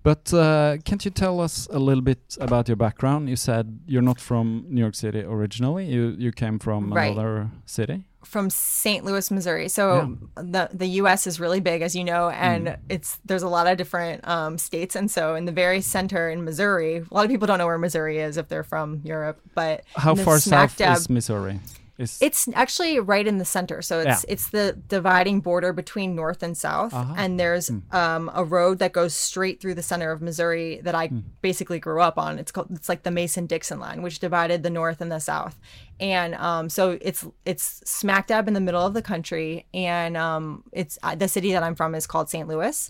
But 0.03 0.33
uh, 0.33 0.77
can't 0.83 1.03
you 1.05 1.11
tell 1.11 1.39
us 1.39 1.67
a 1.71 1.79
little 1.79 2.01
bit 2.03 2.37
about 2.41 2.67
your 2.67 2.75
background? 2.75 3.29
You 3.29 3.37
said 3.37 3.79
you're 3.87 4.01
not 4.01 4.19
from 4.19 4.65
New 4.69 4.81
York 4.81 4.95
City 4.95 5.21
originally. 5.21 5.85
You 5.85 6.13
you 6.17 6.31
came 6.33 6.59
from 6.59 6.93
Right. 6.93 7.11
another 7.13 7.49
city. 7.65 8.03
from 8.25 8.49
St. 8.49 9.03
Louis, 9.03 9.29
Missouri. 9.31 9.67
So 9.69 9.83
Yeah. 9.95 10.43
the 10.43 10.69
the 10.73 10.87
U.S. 11.01 11.27
is 11.27 11.39
really 11.41 11.59
big, 11.59 11.81
as 11.81 11.93
you 11.93 12.03
know, 12.05 12.29
and 12.29 12.67
Mm. 12.67 12.77
it's 12.89 13.19
there's 13.25 13.43
a 13.43 13.49
lot 13.49 13.67
of 13.67 13.77
different 13.77 14.25
um, 14.27 14.57
states, 14.57 14.95
and 14.95 15.11
so 15.11 15.35
in 15.35 15.43
the 15.45 15.51
very 15.51 15.81
center 15.81 16.29
in 16.29 16.43
Missouri, 16.45 16.97
a 16.97 17.13
lot 17.13 17.25
of 17.25 17.31
people 17.31 17.47
don't 17.47 17.57
know 17.57 17.67
where 17.67 17.77
Missouri 17.77 18.19
is 18.19 18.37
if 18.37 18.47
they're 18.47 18.63
from 18.63 19.01
Europe, 19.03 19.37
but 19.55 19.83
How 19.95 20.15
far 20.15 20.39
south 20.39 20.77
dab- 20.77 20.97
is 20.97 21.09
Missouri? 21.09 21.59
Is 21.97 22.17
It's 22.21 22.47
actually 22.55 22.99
right 22.99 23.27
in 23.27 23.37
the 23.37 23.45
center, 23.45 23.81
so 23.83 23.99
it's 23.99 24.23
Yeah. 24.23 24.33
it's 24.33 24.49
the 24.49 24.73
dividing 24.87 25.41
border 25.41 25.71
between 25.73 26.15
north 26.15 26.41
and 26.41 26.57
south, 26.57 26.91
Uh-huh. 26.93 27.13
and 27.15 27.39
there's 27.39 27.69
um, 27.91 28.31
a 28.33 28.43
road 28.43 28.79
that 28.79 28.93
goes 28.93 29.13
straight 29.15 29.61
through 29.61 29.75
the 29.75 29.83
center 29.83 30.11
of 30.11 30.19
Missouri 30.21 30.81
that 30.83 30.95
I 30.95 31.11
basically 31.43 31.77
grew 31.79 32.01
up 32.01 32.17
on. 32.17 32.39
It's 32.39 32.51
called 32.51 32.69
it's 32.71 32.89
like 32.89 33.03
the 33.03 33.11
Mason 33.11 33.45
Dixon 33.45 33.79
line, 33.79 34.01
which 34.01 34.17
divided 34.19 34.63
the 34.63 34.71
north 34.71 35.01
and 35.01 35.11
the 35.11 35.19
south, 35.19 35.59
and 35.99 36.33
um, 36.35 36.67
so 36.69 36.97
it's 37.01 37.25
it's 37.45 37.81
smack 37.89 38.25
dab 38.27 38.47
in 38.47 38.55
the 38.55 38.61
middle 38.61 38.85
of 38.85 38.93
the 38.95 39.03
country, 39.03 39.67
and 39.73 40.17
um, 40.17 40.63
it's 40.71 40.97
uh, 41.03 41.13
the 41.13 41.27
city 41.27 41.51
that 41.51 41.61
I'm 41.61 41.75
from 41.75 41.93
is 41.93 42.07
called 42.07 42.27
St. 42.29 42.47
Louis, 42.47 42.89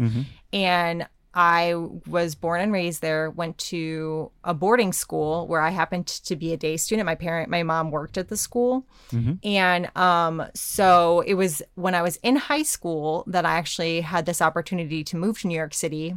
and 0.54 1.08
I 1.36 1.74
was 2.08 2.36
born 2.36 2.62
and 2.62 2.72
raised 2.72 3.02
there. 3.02 3.30
Went 3.32 3.58
to 3.60 4.32
a 4.44 4.54
boarding 4.54 4.94
school 4.94 5.48
where 5.48 5.62
I 5.62 5.70
happened 5.72 6.06
to 6.08 6.36
be 6.36 6.54
a 6.54 6.58
day 6.58 6.78
student. 6.78 7.06
My 7.08 7.16
parent, 7.16 7.50
my 7.50 7.64
mom 7.64 7.90
worked 7.90 8.18
at 8.18 8.28
the 8.30 8.38
school, 8.38 8.86
and 9.44 9.90
um, 9.98 10.46
so 10.54 11.22
it 11.22 11.34
was 11.34 11.64
when 11.76 11.96
I 11.96 12.02
was 12.02 12.18
in 12.18 12.36
high 12.36 12.64
school 12.64 13.24
that 13.28 13.46
I 13.46 13.56
actually 13.56 14.02
had 14.02 14.26
this 14.26 14.42
opportunity 14.42 15.04
to 15.06 15.18
move 15.18 15.40
to 15.42 15.48
New 15.48 15.56
York 15.58 15.74
City, 15.74 16.16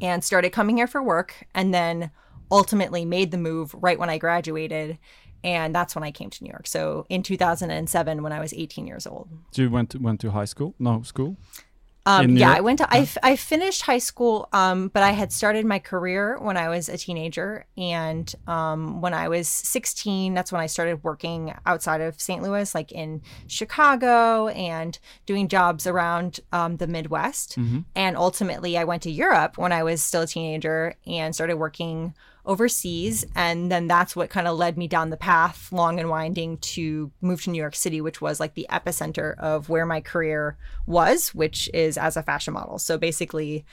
and 0.00 0.22
started 0.22 0.50
coming 0.50 0.76
here 0.76 0.86
for 0.86 1.02
work, 1.02 1.46
and 1.54 1.72
then 1.72 2.10
ultimately 2.50 3.04
made 3.04 3.30
the 3.30 3.38
move 3.38 3.74
right 3.74 3.98
when 3.98 4.10
I 4.10 4.18
graduated. 4.18 4.98
And 5.44 5.72
that's 5.74 5.94
when 5.94 6.02
I 6.02 6.10
came 6.10 6.28
to 6.30 6.44
New 6.44 6.50
York. 6.50 6.66
So 6.66 7.06
in 7.08 7.22
2007, 7.22 8.22
when 8.22 8.32
I 8.32 8.40
was 8.40 8.52
18 8.52 8.86
years 8.86 9.06
old. 9.06 9.28
So 9.52 9.62
you 9.62 9.70
went 9.70 9.90
to, 9.90 9.98
went 9.98 10.20
to 10.22 10.30
high 10.32 10.44
school? 10.46 10.74
No, 10.80 11.02
school. 11.02 11.36
Um, 12.06 12.36
yeah, 12.36 12.52
I 12.52 12.60
went 12.60 12.78
to 12.78 12.86
I 13.22 13.34
finished 13.36 13.82
high 13.82 13.98
school, 13.98 14.48
um, 14.52 14.88
but 14.88 15.02
I 15.02 15.10
had 15.10 15.32
started 15.32 15.66
my 15.66 15.80
career 15.80 16.38
when 16.40 16.56
I 16.56 16.68
was 16.68 16.88
a 16.88 16.96
teenager, 16.96 17.66
and 17.76 18.32
um, 18.46 19.00
when 19.00 19.12
I 19.12 19.28
was 19.28 19.48
16, 19.48 20.32
that's 20.32 20.52
when 20.52 20.60
I 20.60 20.66
started 20.66 21.02
working 21.02 21.52
outside 21.66 22.00
of 22.00 22.20
St. 22.20 22.42
Louis, 22.42 22.74
like 22.74 22.92
in 22.92 23.22
Chicago, 23.48 24.48
and 24.48 24.98
doing 25.26 25.48
jobs 25.48 25.86
around 25.86 26.38
um, 26.52 26.76
the 26.76 26.86
Midwest. 26.86 27.56
And 27.96 28.16
ultimately, 28.16 28.78
I 28.78 28.84
went 28.84 29.02
to 29.02 29.10
Europe 29.10 29.58
when 29.58 29.72
I 29.72 29.82
was 29.82 30.00
still 30.00 30.22
a 30.22 30.26
teenager 30.28 30.94
and 31.06 31.34
started 31.34 31.56
working 31.56 32.14
overseas. 32.46 33.24
And 33.34 33.70
then 33.70 33.88
that's 33.88 34.16
what 34.16 34.30
kind 34.30 34.48
of 34.48 34.56
led 34.56 34.78
me 34.78 34.88
down 34.88 35.10
the 35.10 35.16
path 35.16 35.70
long 35.72 35.98
and 35.98 36.08
winding 36.08 36.58
to 36.58 37.10
move 37.20 37.42
to 37.42 37.50
New 37.50 37.60
York 37.60 37.74
City 37.74 38.00
which 38.00 38.20
was 38.20 38.40
like 38.40 38.54
the 38.54 38.66
epicenter 38.70 39.36
of 39.38 39.68
where 39.68 39.86
my 39.86 40.00
career 40.00 40.56
was 40.86 41.34
which 41.34 41.68
is 41.74 41.98
as 41.98 42.16
a 42.16 42.22
fashion 42.22 42.54
model. 42.54 42.78
So 42.78 42.96
basically 42.96 43.64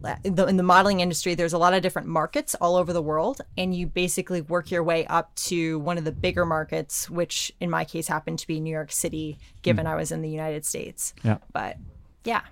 the, 0.00 0.46
in 0.46 0.56
the 0.56 0.62
modeling 0.62 1.00
industry 1.00 1.34
there's 1.34 1.54
a 1.54 1.58
lot 1.58 1.72
of 1.72 1.82
different 1.82 2.08
markets 2.08 2.54
all 2.56 2.76
over 2.76 2.92
the 2.92 3.00
world 3.00 3.40
and 3.56 3.74
you 3.74 3.86
basically 3.86 4.42
work 4.42 4.70
your 4.70 4.82
way 4.82 5.06
up 5.06 5.34
to 5.36 5.78
one 5.78 5.96
of 5.96 6.04
the 6.04 6.12
bigger 6.12 6.44
markets 6.44 7.08
which 7.08 7.50
in 7.60 7.70
my 7.70 7.84
case 7.84 8.06
happened 8.06 8.38
to 8.38 8.46
be 8.46 8.60
New 8.60 8.70
York 8.70 8.92
City 8.92 9.38
given 9.62 9.86
hmm. 9.86 9.92
I 9.92 9.96
was 9.96 10.12
in 10.12 10.20
the 10.20 10.28
United 10.28 10.66
States. 10.66 11.14
Yeah. 11.22 11.38
but 11.52 11.78
yeah. 12.24 12.42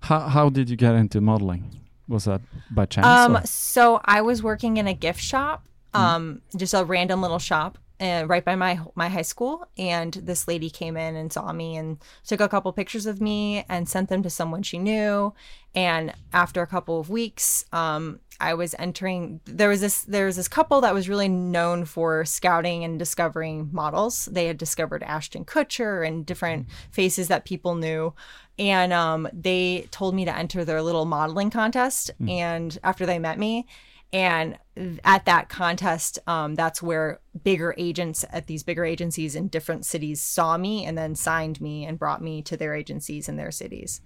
How 0.00 0.20
how 0.20 0.48
did 0.48 0.70
you 0.70 0.76
get 0.76 0.94
into 0.94 1.20
modeling? 1.20 1.80
Was 2.08 2.24
that 2.24 2.40
by 2.70 2.86
chance? 2.86 3.06
Um, 3.06 3.36
or- 3.36 3.46
so 3.46 4.00
I 4.04 4.22
was 4.22 4.42
working 4.42 4.76
in 4.78 4.86
a 4.86 4.94
gift 4.94 5.20
shop, 5.20 5.66
um, 5.94 6.42
just 6.56 6.74
a 6.74 6.84
random 6.84 7.20
little 7.20 7.38
shop, 7.38 7.76
uh, 8.00 8.24
right 8.26 8.44
by 8.44 8.54
my 8.56 8.80
my 8.94 9.08
high 9.08 9.22
school. 9.22 9.66
And 9.76 10.12
this 10.14 10.48
lady 10.48 10.70
came 10.70 10.96
in 10.96 11.16
and 11.16 11.32
saw 11.32 11.52
me 11.52 11.76
and 11.76 11.98
took 12.26 12.40
a 12.40 12.48
couple 12.48 12.72
pictures 12.72 13.06
of 13.06 13.20
me 13.20 13.64
and 13.68 13.88
sent 13.88 14.08
them 14.08 14.22
to 14.22 14.30
someone 14.30 14.62
she 14.62 14.78
knew. 14.78 15.34
And 15.74 16.14
after 16.32 16.62
a 16.62 16.66
couple 16.66 16.98
of 16.98 17.10
weeks, 17.10 17.64
um, 17.72 18.20
I 18.40 18.54
was 18.54 18.74
entering. 18.78 19.40
There 19.44 19.68
was 19.68 19.80
this 19.80 20.02
there 20.02 20.26
was 20.26 20.36
this 20.36 20.48
couple 20.48 20.80
that 20.82 20.94
was 20.94 21.08
really 21.08 21.28
known 21.28 21.84
for 21.84 22.24
scouting 22.24 22.84
and 22.84 22.98
discovering 22.98 23.68
models. 23.72 24.26
They 24.26 24.46
had 24.46 24.58
discovered 24.58 25.02
Ashton 25.02 25.44
Kutcher 25.44 26.06
and 26.06 26.24
different 26.24 26.68
faces 26.90 27.28
that 27.28 27.44
people 27.44 27.74
knew. 27.74 28.14
And 28.58 28.92
um, 28.92 29.28
they 29.32 29.86
told 29.90 30.14
me 30.14 30.24
to 30.24 30.36
enter 30.36 30.64
their 30.64 30.82
little 30.82 31.04
modeling 31.04 31.50
contest. 31.50 32.10
And 32.28 32.76
after 32.82 33.06
they 33.06 33.18
met 33.18 33.38
me, 33.38 33.66
and 34.12 34.58
at 35.04 35.26
that 35.26 35.48
contest, 35.48 36.18
um, 36.26 36.54
that's 36.54 36.82
where 36.82 37.20
bigger 37.44 37.74
agents 37.76 38.24
at 38.30 38.46
these 38.46 38.62
bigger 38.62 38.84
agencies 38.84 39.36
in 39.36 39.48
different 39.48 39.84
cities 39.84 40.22
saw 40.22 40.56
me 40.56 40.84
and 40.86 40.96
then 40.96 41.14
signed 41.14 41.60
me 41.60 41.84
and 41.84 41.98
brought 41.98 42.22
me 42.22 42.40
to 42.42 42.56
their 42.56 42.74
agencies 42.74 43.28
in 43.28 43.36
their 43.36 43.50
cities. 43.50 44.00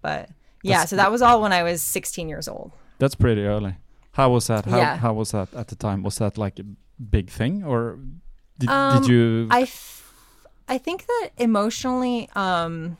But 0.00 0.30
yeah, 0.62 0.86
so 0.86 0.96
that 0.96 1.10
was 1.12 1.20
all 1.20 1.42
when 1.42 1.52
I 1.52 1.62
was 1.62 1.82
16 1.82 2.28
years 2.28 2.48
old. 2.48 2.72
That's 2.98 3.14
pretty 3.14 3.44
early. 3.44 3.76
How 4.12 4.30
was 4.30 4.46
that? 4.46 4.64
How, 4.66 4.78
Yeah. 4.78 4.96
how 4.96 5.12
was 5.12 5.32
that 5.32 5.52
at 5.54 5.68
the 5.68 5.74
time? 5.76 6.02
Was 6.02 6.18
that 6.18 6.38
like 6.38 6.58
a 6.60 6.64
big 7.02 7.28
thing, 7.30 7.64
or 7.64 7.98
did, 8.58 8.68
Um, 8.70 9.00
did 9.02 9.08
you? 9.10 9.48
I, 9.50 9.62
f- 9.62 10.14
I 10.68 10.78
think 10.78 11.06
that 11.06 11.30
emotionally, 11.36 12.28
um, 12.36 12.96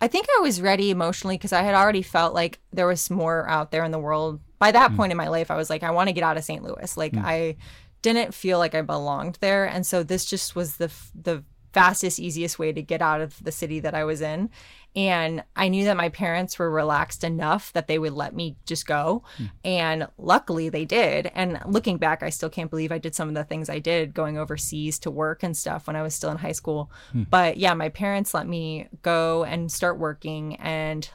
I 0.00 0.08
think 0.08 0.26
I 0.38 0.40
was 0.42 0.60
ready 0.60 0.90
emotionally 0.90 1.36
because 1.36 1.52
I 1.52 1.62
had 1.62 1.74
already 1.74 2.02
felt 2.02 2.34
like 2.34 2.58
there 2.72 2.86
was 2.86 3.10
more 3.10 3.46
out 3.48 3.70
there 3.70 3.84
in 3.84 3.90
the 3.92 3.98
world. 3.98 4.40
By 4.58 4.72
that 4.72 4.96
point 4.96 5.12
in 5.12 5.18
my 5.18 5.28
life, 5.28 5.50
I 5.50 5.56
was 5.56 5.68
like, 5.68 5.82
I 5.82 5.90
want 5.90 6.08
to 6.08 6.12
get 6.14 6.24
out 6.24 6.36
of 6.38 6.44
St. 6.44 6.62
Louis. 6.62 6.96
Like 6.96 7.14
I 7.16 7.56
didn't 8.02 8.32
feel 8.34 8.58
like 8.58 8.74
I 8.74 8.80
belonged 8.82 9.36
there, 9.40 9.66
and 9.66 9.86
so 9.86 10.02
this 10.02 10.24
just 10.24 10.56
was 10.56 10.76
the 10.76 10.86
f- 10.86 11.10
the 11.14 11.44
fastest, 11.74 12.20
easiest 12.20 12.58
way 12.58 12.72
to 12.72 12.80
get 12.80 13.02
out 13.02 13.20
of 13.20 13.42
the 13.42 13.52
city 13.52 13.80
that 13.80 13.94
I 13.94 14.04
was 14.04 14.20
in. 14.20 14.48
And 14.96 15.42
I 15.56 15.68
knew 15.68 15.84
that 15.86 15.96
my 15.96 16.08
parents 16.08 16.56
were 16.56 16.70
relaxed 16.70 17.24
enough 17.24 17.72
that 17.72 17.88
they 17.88 17.98
would 17.98 18.12
let 18.12 18.34
me 18.34 18.56
just 18.64 18.86
go. 18.86 19.24
And 19.64 20.06
luckily 20.18 20.68
they 20.68 20.84
did. 20.84 21.32
And 21.34 21.58
looking 21.66 21.98
back, 21.98 22.22
I 22.22 22.30
still 22.30 22.48
can't 22.48 22.70
believe 22.70 22.92
I 22.92 22.98
did 22.98 23.14
some 23.14 23.28
of 23.28 23.34
the 23.34 23.42
things 23.42 23.68
I 23.68 23.80
did 23.80 24.14
going 24.14 24.38
overseas 24.38 25.00
to 25.00 25.10
work 25.10 25.42
and 25.42 25.56
stuff 25.56 25.88
when 25.88 25.96
I 25.96 26.02
was 26.02 26.14
still 26.14 26.30
in 26.30 26.38
high 26.38 26.52
school. 26.52 26.92
Hmm. 27.10 27.24
But 27.24 27.56
yeah, 27.56 27.74
my 27.74 27.88
parents 27.88 28.34
let 28.34 28.46
me 28.46 28.86
go 29.02 29.42
and 29.42 29.70
start 29.70 29.98
working. 29.98 30.54
And 30.56 31.08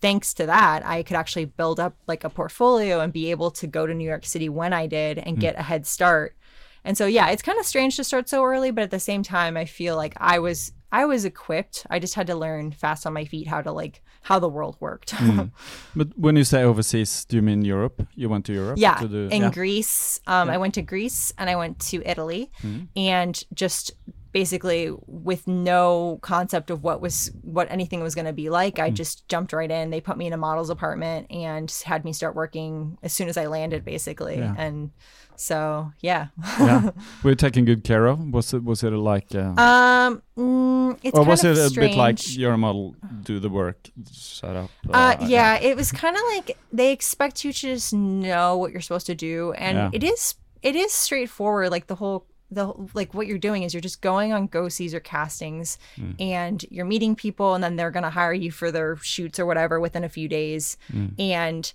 thanks 0.00 0.32
to 0.34 0.46
that, 0.46 0.86
I 0.86 1.02
could 1.02 1.16
actually 1.16 1.46
build 1.46 1.80
up 1.80 1.96
like 2.06 2.22
a 2.22 2.30
portfolio 2.30 3.00
and 3.00 3.12
be 3.12 3.32
able 3.32 3.50
to 3.52 3.66
go 3.66 3.84
to 3.84 3.94
New 3.94 4.08
York 4.08 4.26
City 4.26 4.48
when 4.48 4.72
I 4.72 4.86
did 4.86 5.18
and 5.18 5.36
hmm. 5.36 5.40
get 5.40 5.58
a 5.58 5.62
head 5.62 5.88
start. 5.88 6.36
And 6.84 6.96
so 6.98 7.06
yeah, 7.06 7.28
it's 7.30 7.42
kind 7.42 7.58
of 7.58 7.66
strange 7.66 7.96
to 7.96 8.04
start 8.04 8.28
so 8.28 8.44
early, 8.44 8.70
but 8.70 8.84
at 8.84 8.90
the 8.90 9.00
same 9.00 9.22
time, 9.22 9.56
I 9.56 9.64
feel 9.64 9.96
like 9.96 10.14
I 10.18 10.38
was 10.38 10.72
I 10.92 11.06
was 11.06 11.24
equipped. 11.24 11.86
I 11.90 11.98
just 11.98 12.14
had 12.14 12.26
to 12.28 12.36
learn 12.36 12.70
fast 12.70 13.04
on 13.06 13.12
my 13.14 13.24
feet 13.24 13.48
how 13.48 13.62
to 13.62 13.72
like 13.72 14.02
how 14.22 14.38
the 14.38 14.48
world 14.48 14.76
worked. 14.80 15.14
But 15.96 16.08
when 16.16 16.36
you 16.36 16.44
say 16.44 16.62
overseas, 16.62 17.24
do 17.24 17.36
you 17.36 17.42
mean 17.42 17.64
Europe? 17.64 18.06
You 18.14 18.28
went 18.28 18.44
to 18.46 18.52
Europe? 18.52 18.78
yeah, 18.78 18.94
To 19.00 19.08
do, 19.08 19.28
in 19.30 19.42
yeah. 19.42 19.50
Greece, 19.50 20.20
um, 20.26 20.48
I 20.50 20.56
went 20.58 20.74
to 20.74 20.82
Greece 20.82 21.32
and 21.38 21.50
I 21.50 21.56
went 21.56 21.78
to 21.90 21.96
Italy, 22.04 22.50
Mm-hmm. 22.62 22.84
and 22.96 23.44
just 23.54 23.92
basically 24.32 24.92
with 25.06 25.46
no 25.46 26.18
concept 26.22 26.70
of 26.70 26.82
what 26.82 27.00
was 27.00 27.30
what 27.42 27.70
anything 27.70 28.02
was 28.02 28.14
going 28.16 28.26
to 28.26 28.32
be 28.32 28.50
like 28.50 28.74
Mm. 28.76 28.82
i 28.82 28.90
just 28.90 29.28
jumped 29.28 29.52
right 29.52 29.70
in 29.70 29.90
they 29.90 30.00
put 30.00 30.16
me 30.18 30.26
in 30.26 30.32
a 30.32 30.36
model's 30.36 30.70
apartment 30.70 31.28
and 31.30 31.70
had 31.84 32.04
me 32.04 32.12
start 32.12 32.34
working 32.34 32.98
as 33.04 33.12
soon 33.12 33.28
as 33.28 33.36
i 33.36 33.46
landed 33.46 33.84
basically 33.84 34.38
Yeah. 34.38 34.54
and 34.58 34.90
so 35.36 35.92
yeah 36.00 36.28
yeah. 36.60 36.90
we're 37.22 37.34
taken 37.34 37.64
good 37.64 37.84
care 37.84 38.06
of? 38.06 38.20
Was 38.32 38.54
it 38.54 38.64
was 38.64 38.82
it 38.82 38.90
like? 38.92 39.34
Uh, 39.34 39.54
um 39.60 40.22
mm, 40.38 40.98
it's 41.02 41.16
or 41.18 41.22
kind 41.22 41.28
was 41.28 41.44
of 41.44 41.58
it 41.58 41.72
a 41.72 41.80
bit 41.80 41.96
like 41.96 42.18
a 42.38 42.56
model, 42.56 42.94
do 43.22 43.38
the 43.40 43.48
work, 43.48 43.90
shut 44.12 44.56
up? 44.56 44.70
Uh, 44.90 45.16
yeah, 45.26 45.58
it 45.60 45.76
was 45.76 45.90
kind 45.92 46.16
of 46.16 46.22
like 46.34 46.56
they 46.72 46.92
expect 46.92 47.44
you 47.44 47.52
to 47.52 47.58
just 47.74 47.92
know 47.92 48.56
what 48.56 48.72
you're 48.72 48.80
supposed 48.80 49.06
to 49.06 49.14
do, 49.14 49.52
and 49.52 49.76
Yeah. 49.76 49.90
it 49.92 50.02
is 50.04 50.34
it 50.62 50.74
is 50.76 50.92
straightforward. 50.92 51.70
Like 51.70 51.86
the 51.88 51.94
whole 51.96 52.26
the 52.50 52.66
whole- 52.66 52.88
like 52.94 53.14
what 53.14 53.26
you're 53.26 53.38
doing 53.38 53.64
is 53.64 53.74
you're 53.74 53.80
just 53.80 54.00
going 54.00 54.32
on 54.32 54.46
go 54.46 54.68
sees 54.68 54.94
or 54.94 55.00
castings, 55.00 55.78
and 56.20 56.64
you're 56.70 56.84
meeting 56.84 57.16
people, 57.16 57.54
and 57.54 57.64
then 57.64 57.76
they're 57.76 57.90
gonna 57.90 58.10
hire 58.10 58.32
you 58.34 58.50
for 58.52 58.70
their 58.70 58.96
shoots 58.96 59.38
or 59.40 59.46
whatever 59.46 59.80
within 59.80 60.04
a 60.04 60.08
few 60.08 60.28
days, 60.28 60.76
and 61.18 61.72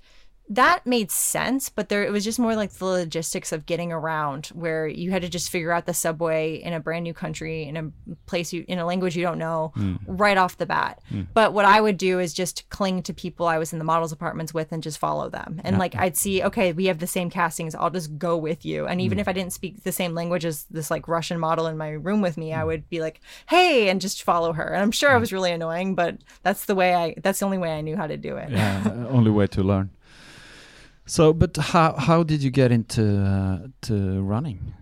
that 0.49 0.85
made 0.85 1.11
sense, 1.11 1.69
but 1.69 1.89
there 1.89 2.03
it 2.03 2.11
was 2.11 2.23
just 2.23 2.39
more 2.39 2.55
like 2.55 2.71
the 2.71 2.85
logistics 2.85 3.51
of 3.51 3.67
getting 3.67 3.91
around 3.91 4.47
where 4.47 4.87
you 4.87 5.11
had 5.11 5.21
to 5.21 5.29
just 5.29 5.51
figure 5.51 5.71
out 5.71 5.85
the 5.85 5.93
subway 5.93 6.55
in 6.55 6.73
a 6.73 6.79
brand 6.79 7.03
new 7.03 7.13
country 7.13 7.63
in 7.63 7.77
a 7.77 8.15
place 8.25 8.51
you 8.51 8.65
in 8.67 8.79
a 8.79 8.85
language 8.85 9.15
you 9.15 9.21
don't 9.21 9.37
know 9.37 9.71
hmm. 9.75 9.95
right 10.07 10.37
off 10.37 10.57
the 10.57 10.65
bat. 10.65 11.01
Hmm. 11.09 11.23
But 11.35 11.53
what 11.53 11.65
I 11.65 11.79
would 11.79 11.97
do 11.97 12.19
is 12.19 12.33
just 12.33 12.67
cling 12.69 13.03
to 13.03 13.13
people 13.13 13.45
I 13.45 13.59
was 13.59 13.73
in 13.73 13.79
the 13.79 13.85
models 13.85 14.11
apartments 14.11 14.51
with 14.51 14.71
and 14.71 14.81
just 14.81 14.97
follow 14.97 15.29
them. 15.29 15.61
And 15.63 15.77
like 15.77 15.95
I'd 15.95 16.17
see, 16.17 16.41
okay, 16.41 16.73
we 16.73 16.85
have 16.85 16.97
the 16.97 17.07
same 17.07 17.29
castings, 17.29 17.75
I'll 17.75 17.91
just 17.91 18.17
go 18.17 18.35
with 18.35 18.65
you. 18.65 18.87
And 18.87 18.99
even 19.01 19.17
hmm. 19.17 19.21
if 19.21 19.27
I 19.27 19.33
didn't 19.33 19.53
speak 19.53 19.83
the 19.83 19.91
same 19.91 20.15
language 20.15 20.45
as 20.45 20.63
this 20.71 20.89
like 20.89 21.07
Russian 21.07 21.39
model 21.39 21.67
in 21.67 21.77
my 21.77 21.89
room 21.89 22.21
with 22.21 22.37
me, 22.37 22.53
I 22.53 22.63
would 22.63 22.89
be 22.89 23.01
like, 23.01 23.21
"Hey," 23.47 23.89
and 23.89 24.01
just 24.01 24.23
follow 24.23 24.53
her. 24.53 24.63
And 24.63 24.81
I'm 24.81 24.91
sure 24.91 25.11
I 25.11 25.17
was 25.17 25.31
really 25.31 25.51
annoying, 25.51 25.93
but 25.93 26.17
that's 26.41 26.65
the 26.65 26.75
way 26.75 26.95
I 26.95 27.13
that's 27.21 27.39
the 27.39 27.45
only 27.45 27.59
way 27.59 27.71
I 27.71 27.81
knew 27.81 27.95
how 27.95 28.07
to 28.07 28.17
do 28.17 28.37
it. 28.37 28.49
yeah, 28.49 29.05
only 29.09 29.29
way 29.29 29.45
to 29.47 29.61
learn. 29.61 29.91
So, 31.09 31.33
but 31.33 31.57
how 31.57 31.95
how 31.97 32.23
did 32.23 32.43
you 32.43 32.51
get 32.51 32.71
into 32.71 33.03
uh, 33.33 33.67
to 33.87 34.21
running? 34.21 34.73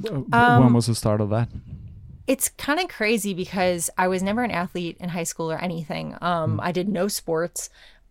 W- 0.00 0.24
when 0.30 0.72
Um, 0.72 0.74
was 0.74 0.86
the 0.86 0.94
start 0.94 1.20
of 1.20 1.30
that? 1.30 1.48
it's 2.26 2.48
kind 2.50 2.78
of 2.78 2.88
crazy 2.88 3.34
because 3.34 3.90
I 3.98 4.06
was 4.08 4.22
never 4.22 4.42
an 4.44 4.50
athlete 4.52 4.96
in 5.00 5.08
high 5.10 5.24
school 5.24 5.50
or 5.50 5.58
anything. 5.58 6.16
Um, 6.20 6.60
I 6.62 6.70
did 6.70 6.88
no 6.88 7.08
sports, 7.08 7.70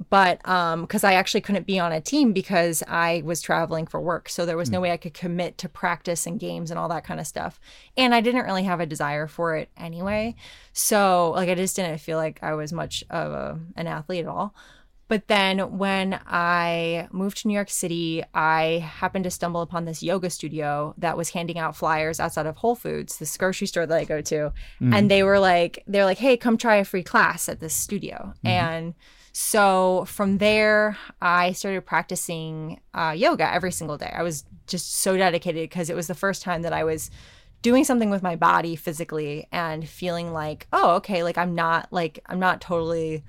but 0.09 0.45
um, 0.47 0.81
because 0.81 1.03
I 1.05 1.13
actually 1.13 1.41
couldn't 1.41 1.65
be 1.67 1.79
on 1.79 1.91
a 1.93 2.01
team 2.01 2.33
because 2.33 2.83
I 2.87 3.21
was 3.25 3.41
traveling 3.41 3.87
for 3.87 4.01
work, 4.01 4.27
so 4.29 4.45
there 4.45 4.57
was 4.57 4.71
no 4.71 4.81
way 4.81 4.91
I 4.91 4.97
could 4.97 5.13
commit 5.13 5.57
to 5.59 5.69
practice 5.69 6.25
and 6.27 6.39
games 6.39 6.69
and 6.71 6.79
all 6.79 6.89
that 6.89 7.05
kind 7.05 7.19
of 7.21 7.27
stuff. 7.27 7.59
And 7.95 8.13
I 8.13 8.21
didn't 8.21 8.45
really 8.45 8.63
have 8.63 8.81
a 8.81 8.85
desire 8.85 9.27
for 9.27 9.55
it 9.55 9.69
anyway, 9.77 10.35
so 10.73 11.31
like 11.31 11.49
I 11.49 11.55
just 11.55 11.75
didn't 11.77 11.99
feel 11.99 12.17
like 12.17 12.39
I 12.43 12.53
was 12.55 12.73
much 12.73 13.03
of 13.09 13.31
a, 13.31 13.59
an 13.77 13.87
athlete 13.87 14.25
at 14.25 14.29
all. 14.29 14.53
But 15.09 15.27
then 15.27 15.77
when 15.79 16.19
I 16.27 17.07
moved 17.11 17.37
to 17.37 17.47
New 17.47 17.55
York 17.55 17.71
City, 17.71 18.23
I 18.33 18.77
happened 18.77 19.23
to 19.23 19.31
stumble 19.31 19.61
upon 19.61 19.85
this 19.85 20.03
yoga 20.03 20.29
studio 20.29 20.93
that 20.99 21.17
was 21.17 21.31
handing 21.31 21.57
out 21.57 21.75
flyers 21.75 22.19
outside 22.19 22.45
of 22.45 22.55
Whole 22.57 22.75
Foods, 22.75 23.17
this 23.17 23.35
grocery 23.35 23.65
store 23.65 23.87
that 23.87 23.97
I 23.97 24.05
go 24.05 24.21
to. 24.21 24.53
And 24.93 25.09
they 25.09 25.23
were 25.23 25.39
like, 25.39 25.83
they're 25.87 26.05
like, 26.05 26.19
hey, 26.19 26.37
come 26.37 26.57
try 26.57 26.75
a 26.75 26.85
free 26.85 27.03
class 27.03 27.49
at 27.49 27.59
this 27.59 27.73
studio. 27.73 28.33
And 28.45 28.93
so 29.33 30.05
from 30.05 30.37
there, 30.37 30.95
I 31.21 31.53
started 31.53 31.87
practicing 31.87 32.79
uh, 32.93 33.15
yoga 33.17 33.51
every 33.51 33.71
single 33.71 33.97
day. 33.97 34.13
I 34.15 34.21
was 34.21 34.45
just 34.67 34.97
so 34.97 35.17
dedicated 35.17 35.67
because 35.67 35.89
it 35.89 35.95
was 35.95 36.05
the 36.05 36.13
first 36.13 36.43
time 36.43 36.61
that 36.61 36.73
I 36.73 36.83
was 36.83 37.09
doing 37.63 37.83
something 37.83 38.11
with 38.11 38.21
my 38.21 38.35
body 38.35 38.75
physically 38.75 39.47
and 39.51 39.89
feeling 39.89 40.33
like, 40.33 40.67
oh, 40.71 40.97
okay, 40.97 41.23
like 41.23 41.37
I'm 41.37 41.55
not 41.55 41.91
like 41.91 42.19
I'm 42.27 42.39
not 42.39 42.61
totally 42.61 43.23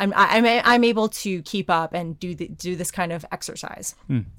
I'm 0.00 0.12
I'm 0.16 0.44
I'm 0.64 0.84
able 0.84 1.08
to 1.08 1.42
keep 1.42 1.70
up 1.70 1.94
and 1.94 2.18
do 2.18 2.34
the, 2.34 2.48
do 2.48 2.74
this 2.74 2.90
kind 2.90 3.12
of 3.12 3.24
exercise. 3.30 3.94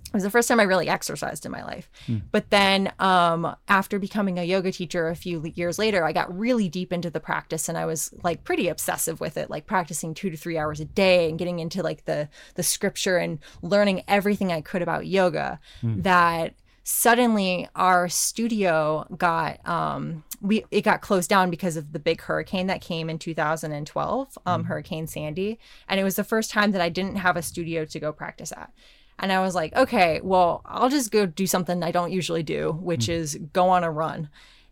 It 0.08 0.16
was 0.16 0.24
the 0.24 0.30
first 0.30 0.50
time 0.50 0.60
I 0.60 0.64
really 0.64 0.90
exercised 0.90 1.46
in 1.46 1.54
my 1.54 1.64
life. 1.64 1.90
But 2.32 2.50
then 2.50 2.92
um, 3.00 3.56
after 3.70 3.98
becoming 3.98 4.38
a 4.40 4.44
yoga 4.44 4.72
teacher 4.74 5.08
a 5.08 5.16
few 5.16 5.50
years 5.56 5.80
later, 5.80 6.04
I 6.04 6.12
got 6.12 6.38
really 6.38 6.68
deep 6.68 6.92
into 6.92 7.10
the 7.10 7.22
practice 7.22 7.70
and 7.70 7.78
I 7.78 7.86
was 7.86 8.12
like 8.22 8.44
pretty 8.44 8.68
obsessive 8.68 9.22
with 9.22 9.38
it, 9.38 9.50
like 9.50 9.68
practicing 9.68 10.14
two 10.14 10.30
to 10.30 10.36
three 10.36 10.58
hours 10.58 10.82
a 10.82 10.86
day 10.86 11.30
and 11.30 11.40
getting 11.40 11.60
into 11.60 11.82
like 11.82 12.04
the 12.06 12.28
the 12.56 12.64
scripture 12.64 13.18
and 13.18 13.40
learning 13.62 14.04
everything 14.08 14.52
I 14.52 14.60
could 14.62 14.82
about 14.82 15.08
yoga. 15.08 15.60
That 16.02 16.56
suddenly 16.84 17.70
our 17.76 18.10
studio 18.10 19.06
got 19.16 19.66
um 19.70 20.24
we 20.42 20.66
it 20.72 20.82
got 20.82 21.02
closed 21.02 21.30
down 21.30 21.50
because 21.50 21.78
of 21.78 21.94
the 21.94 22.00
big 22.00 22.22
hurricane 22.22 22.68
that 22.68 22.82
came 22.82 23.10
in 23.10 23.20
2012 23.20 24.38
um 24.46 24.62
mm-hmm. 24.62 24.68
hurricane 24.68 25.08
sandy. 25.08 25.60
And 25.88 26.00
it 26.00 26.04
was 26.04 26.16
the 26.16 26.24
first 26.24 26.52
time 26.52 26.72
that 26.72 26.82
i 26.82 26.90
didn't 26.90 27.18
have 27.18 27.38
a 27.38 27.42
studio 27.42 27.86
to 27.86 28.00
go 28.00 28.12
practice 28.12 28.52
at. 28.52 28.72
And 29.20 29.32
i 29.32 29.40
was 29.40 29.56
like 29.56 29.74
okay 29.76 30.20
well 30.24 30.62
i'll 30.66 30.90
just 30.90 31.12
go 31.12 31.26
do 31.26 31.48
something 31.48 31.84
i 31.84 31.92
don't 31.92 32.12
usually 32.12 32.44
do 32.44 32.72
which 32.72 33.04
mm-hmm. 33.04 33.22
is 33.22 33.40
go 33.54 33.70
on 33.70 33.84
a 33.84 33.92
run. 33.92 34.30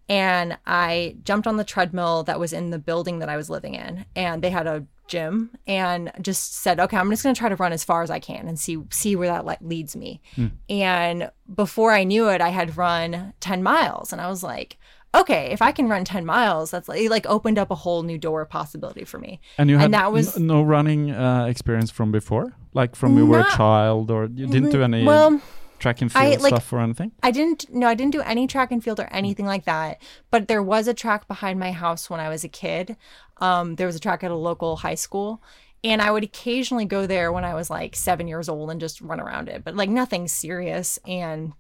And 0.10 0.58
I 0.66 1.18
jumped 1.24 1.46
on 1.46 1.58
the 1.58 1.64
treadmill 1.64 2.24
that 2.24 2.40
was 2.40 2.52
in 2.52 2.72
the 2.72 2.80
building 2.80 3.20
that 3.20 3.30
I 3.30 3.38
was 3.38 3.48
living 3.48 3.76
in, 3.76 4.06
and 4.16 4.42
they 4.42 4.50
had 4.50 4.66
a 4.66 4.86
gym, 5.08 5.52
and 5.68 6.12
just 6.20 6.56
said, 6.56 6.80
"Okay, 6.80 6.98
I'm 6.98 7.12
just 7.12 7.22
going 7.22 7.36
to 7.36 7.40
try 7.40 7.48
to 7.48 7.56
run 7.56 7.74
as 7.74 7.84
far 7.84 8.02
as 8.02 8.10
I 8.10 8.18
can 8.18 8.48
and 8.48 8.60
see 8.60 8.80
see 8.90 9.16
where 9.16 9.28
that 9.28 9.46
like, 9.46 9.60
leads 9.62 9.96
me." 9.96 10.20
Hmm. 10.36 10.48
And 10.68 11.30
before 11.54 11.92
I 11.92 12.06
knew 12.06 12.28
it, 12.30 12.42
I 12.42 12.50
had 12.50 12.76
run 12.76 13.34
10 13.40 13.62
miles, 13.62 14.12
and 14.12 14.20
I 14.20 14.30
was 14.30 14.42
like, 14.42 14.78
"Okay, 15.16 15.52
if 15.52 15.62
I 15.62 15.72
can 15.72 15.88
run 15.90 16.06
10 16.06 16.26
miles, 16.26 16.72
that's 16.72 16.88
like 16.88 17.02
it 17.02 17.10
like 17.10 17.26
opened 17.26 17.58
up 17.58 17.72
a 17.72 17.76
whole 17.76 18.04
new 18.04 18.18
door 18.18 18.42
of 18.42 18.50
possibility 18.50 19.04
for 19.06 19.18
me." 19.20 19.40
And 19.58 19.70
you 19.70 19.78
had 19.78 19.86
and 19.86 19.94
that 19.94 20.12
was 20.12 20.38
n- 20.38 20.48
no 20.48 20.62
running 20.62 21.12
uh, 21.12 21.46
experience 21.46 21.92
from 21.92 22.12
before, 22.12 22.54
like 22.74 22.96
from 22.96 23.18
you 23.18 23.26
were 23.26 23.40
a 23.40 23.50
child, 23.56 24.12
or 24.12 24.26
you 24.26 24.48
didn't 24.48 24.70
do 24.72 24.84
any 24.84 25.04
well. 25.04 25.42
track 25.80 26.02
and 26.02 26.12
I, 26.16 26.32
field 26.32 26.42
like- 26.44 26.50
stuff 26.54 26.72
or 26.74 26.80
anything. 26.80 27.12
I 27.24 27.32
didn't 27.32 27.66
no, 27.74 27.88
I 27.88 27.96
didn't 27.96 28.12
do 28.14 28.22
any 28.22 28.48
track 28.48 28.72
and 28.72 28.84
field 28.84 29.00
or 29.00 29.08
anything 29.12 29.46
like 29.46 29.66
that. 29.66 30.02
But 30.32 30.48
there 30.48 30.62
was 30.64 30.88
a 30.88 30.94
track 30.94 31.28
behind 31.28 31.60
my 31.60 31.72
house 31.72 32.10
when 32.10 32.20
I 32.20 32.30
was 32.30 32.44
a 32.44 32.50
kid. 32.50 32.96
Um, 33.38 33.76
there 33.76 33.88
was 33.88 33.96
a 33.96 34.00
track 34.00 34.24
at 34.24 34.32
a 34.32 34.36
local 34.36 34.78
high 34.78 34.96
school. 34.96 35.42
And 35.82 36.02
I 36.02 36.12
would 36.12 36.26
occasionally 36.26 36.84
go 36.84 37.08
there 37.08 37.32
when 37.32 37.46
I 37.46 37.54
was 37.54 37.70
like 37.70 37.96
seven 37.96 38.28
years 38.28 38.50
old 38.50 38.70
and 38.70 38.82
just 38.82 39.00
run 39.00 39.22
around 39.22 39.48
it, 39.48 39.64
but 39.64 39.78
like 39.78 39.90
nothing 39.90 40.28
serious 40.28 41.00
and 41.08 41.54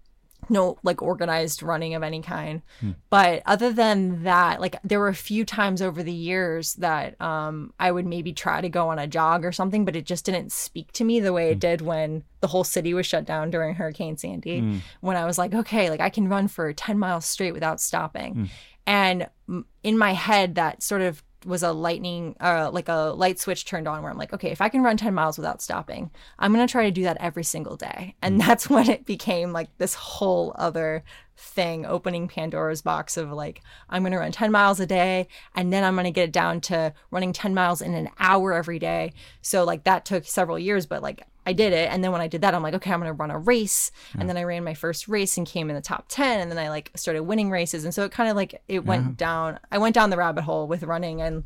no 0.50 0.78
like 0.84 1.02
organized 1.02 1.64
running 1.64 1.96
of 1.96 2.04
any 2.04 2.22
kind. 2.22 2.62
But 3.10 3.44
other 3.46 3.72
than 3.72 4.24
that, 4.24 4.62
like 4.62 4.76
there 4.84 5.00
were 5.00 5.08
a 5.08 5.16
few 5.16 5.46
times 5.46 5.82
over 5.82 6.04
the 6.04 6.14
years 6.14 6.74
that 6.76 7.20
um, 7.22 7.74
I 7.80 7.92
would 7.92 8.06
maybe 8.06 8.34
try 8.34 8.62
to 8.62 8.70
go 8.70 8.90
on 8.90 9.00
a 9.00 9.08
jog 9.08 9.46
or 9.46 9.52
something, 9.52 9.86
but 9.86 9.96
it 9.96 10.06
just 10.06 10.26
didn't 10.26 10.52
speak 10.52 10.92
to 10.94 11.04
me 11.04 11.20
the 11.20 11.34
way 11.34 11.52
it 11.52 11.60
did 11.60 11.82
when 11.82 12.24
the 12.42 12.48
whole 12.48 12.64
city 12.64 12.94
was 12.94 13.06
shut 13.06 13.26
down 13.26 13.50
during 13.52 13.76
Hurricane 13.76 14.18
Sandy. 14.18 14.60
When 15.02 15.18
I 15.18 15.26
was 15.26 15.38
like, 15.38 15.54
okay, 15.54 15.90
like 15.90 16.00
I 16.02 16.10
can 16.10 16.30
run 16.30 16.48
for 16.48 16.72
10 16.74 16.98
miles 17.00 17.26
straight 17.26 17.54
without 17.54 17.82
stopping. 17.82 18.50
And 18.88 19.30
mm, 19.48 19.66
in 19.84 19.98
my 19.98 20.14
head, 20.14 20.56
that 20.56 20.82
sort 20.82 21.02
of 21.02 21.24
was 21.45 21.63
a 21.63 21.71
lightning, 21.71 22.36
uh, 22.39 22.69
like 22.71 22.89
a 22.89 23.13
light 23.15 23.39
switch 23.39 23.65
turned 23.65 23.88
on 23.88 24.02
where 24.02 24.12
I'm 24.12 24.17
like, 24.17 24.34
okay, 24.34 24.52
if 24.52 24.62
I 24.62 24.69
can 24.69 24.84
run 24.84 24.97
10 24.97 25.13
miles 25.13 25.38
without 25.38 25.62
stopping, 25.62 26.12
I'm 26.38 26.54
going 26.54 26.65
to 26.65 26.71
try 26.71 26.84
to 26.84 26.91
do 26.91 27.04
that 27.04 27.17
every 27.19 27.43
single 27.43 27.78
day. 27.78 28.15
And 28.21 28.39
that's 28.39 28.69
when 28.69 28.89
it 28.89 29.06
became 29.06 29.54
like 29.54 29.69
this 29.78 29.93
whole 29.93 30.54
other 30.56 31.04
thing, 31.38 31.86
opening 31.86 32.28
Pandora's 32.28 32.82
box 32.82 33.15
of 33.15 33.32
like, 33.32 33.62
I'm 33.89 34.04
going 34.04 34.12
to 34.12 34.19
run 34.19 34.32
10 34.32 34.52
miles 34.52 34.80
a 34.80 34.86
day 34.86 35.28
and 35.56 35.71
then 35.71 35.84
I'm 35.84 35.95
going 35.95 36.06
to 36.06 36.12
get 36.12 36.30
it 36.30 36.34
down 36.34 36.62
to 36.62 36.93
running 37.12 37.34
10 37.34 37.54
miles 37.54 37.82
in 37.82 37.93
an 37.93 38.10
hour 38.19 38.54
every 38.54 38.80
day. 38.80 39.13
So, 39.41 39.63
like, 39.63 39.86
that 39.86 40.06
took 40.06 40.25
several 40.25 40.60
years, 40.60 40.86
but 40.86 41.02
like, 41.02 41.23
I 41.50 41.54
did 41.54 41.74
it. 41.74 41.90
And 41.92 42.04
then 42.04 42.12
when 42.12 42.22
I 42.22 42.28
did 42.28 42.42
that, 42.42 42.54
I'm 42.54 42.62
like, 42.62 42.76
okay, 42.76 42.92
I'm 42.92 43.00
going 43.00 43.10
to 43.10 43.14
run 43.14 43.32
a 43.32 43.40
race. 43.40 43.92
And 44.20 44.30
then 44.30 44.38
I 44.38 44.44
ran 44.44 44.64
my 44.64 44.76
first 44.76 45.08
race 45.08 45.36
and 45.36 45.48
came 45.48 45.70
in 45.70 45.76
the 45.76 45.82
top 45.82 46.06
10. 46.08 46.40
And 46.40 46.52
then 46.52 46.60
I 46.60 46.70
like 46.70 46.92
started 46.96 47.24
winning 47.24 47.50
races. 47.50 47.84
And 47.84 47.94
so 47.94 48.04
it 48.04 48.12
kind 48.12 48.30
of 48.30 48.36
like, 48.36 48.62
it 48.68 48.86
went 48.86 49.18
down, 49.18 49.60
I 49.72 49.80
went 49.80 49.96
down 49.96 50.12
the 50.12 50.18
rabbit 50.18 50.44
hole 50.44 50.68
with 50.68 50.84
running 50.84 51.22
and 51.22 51.46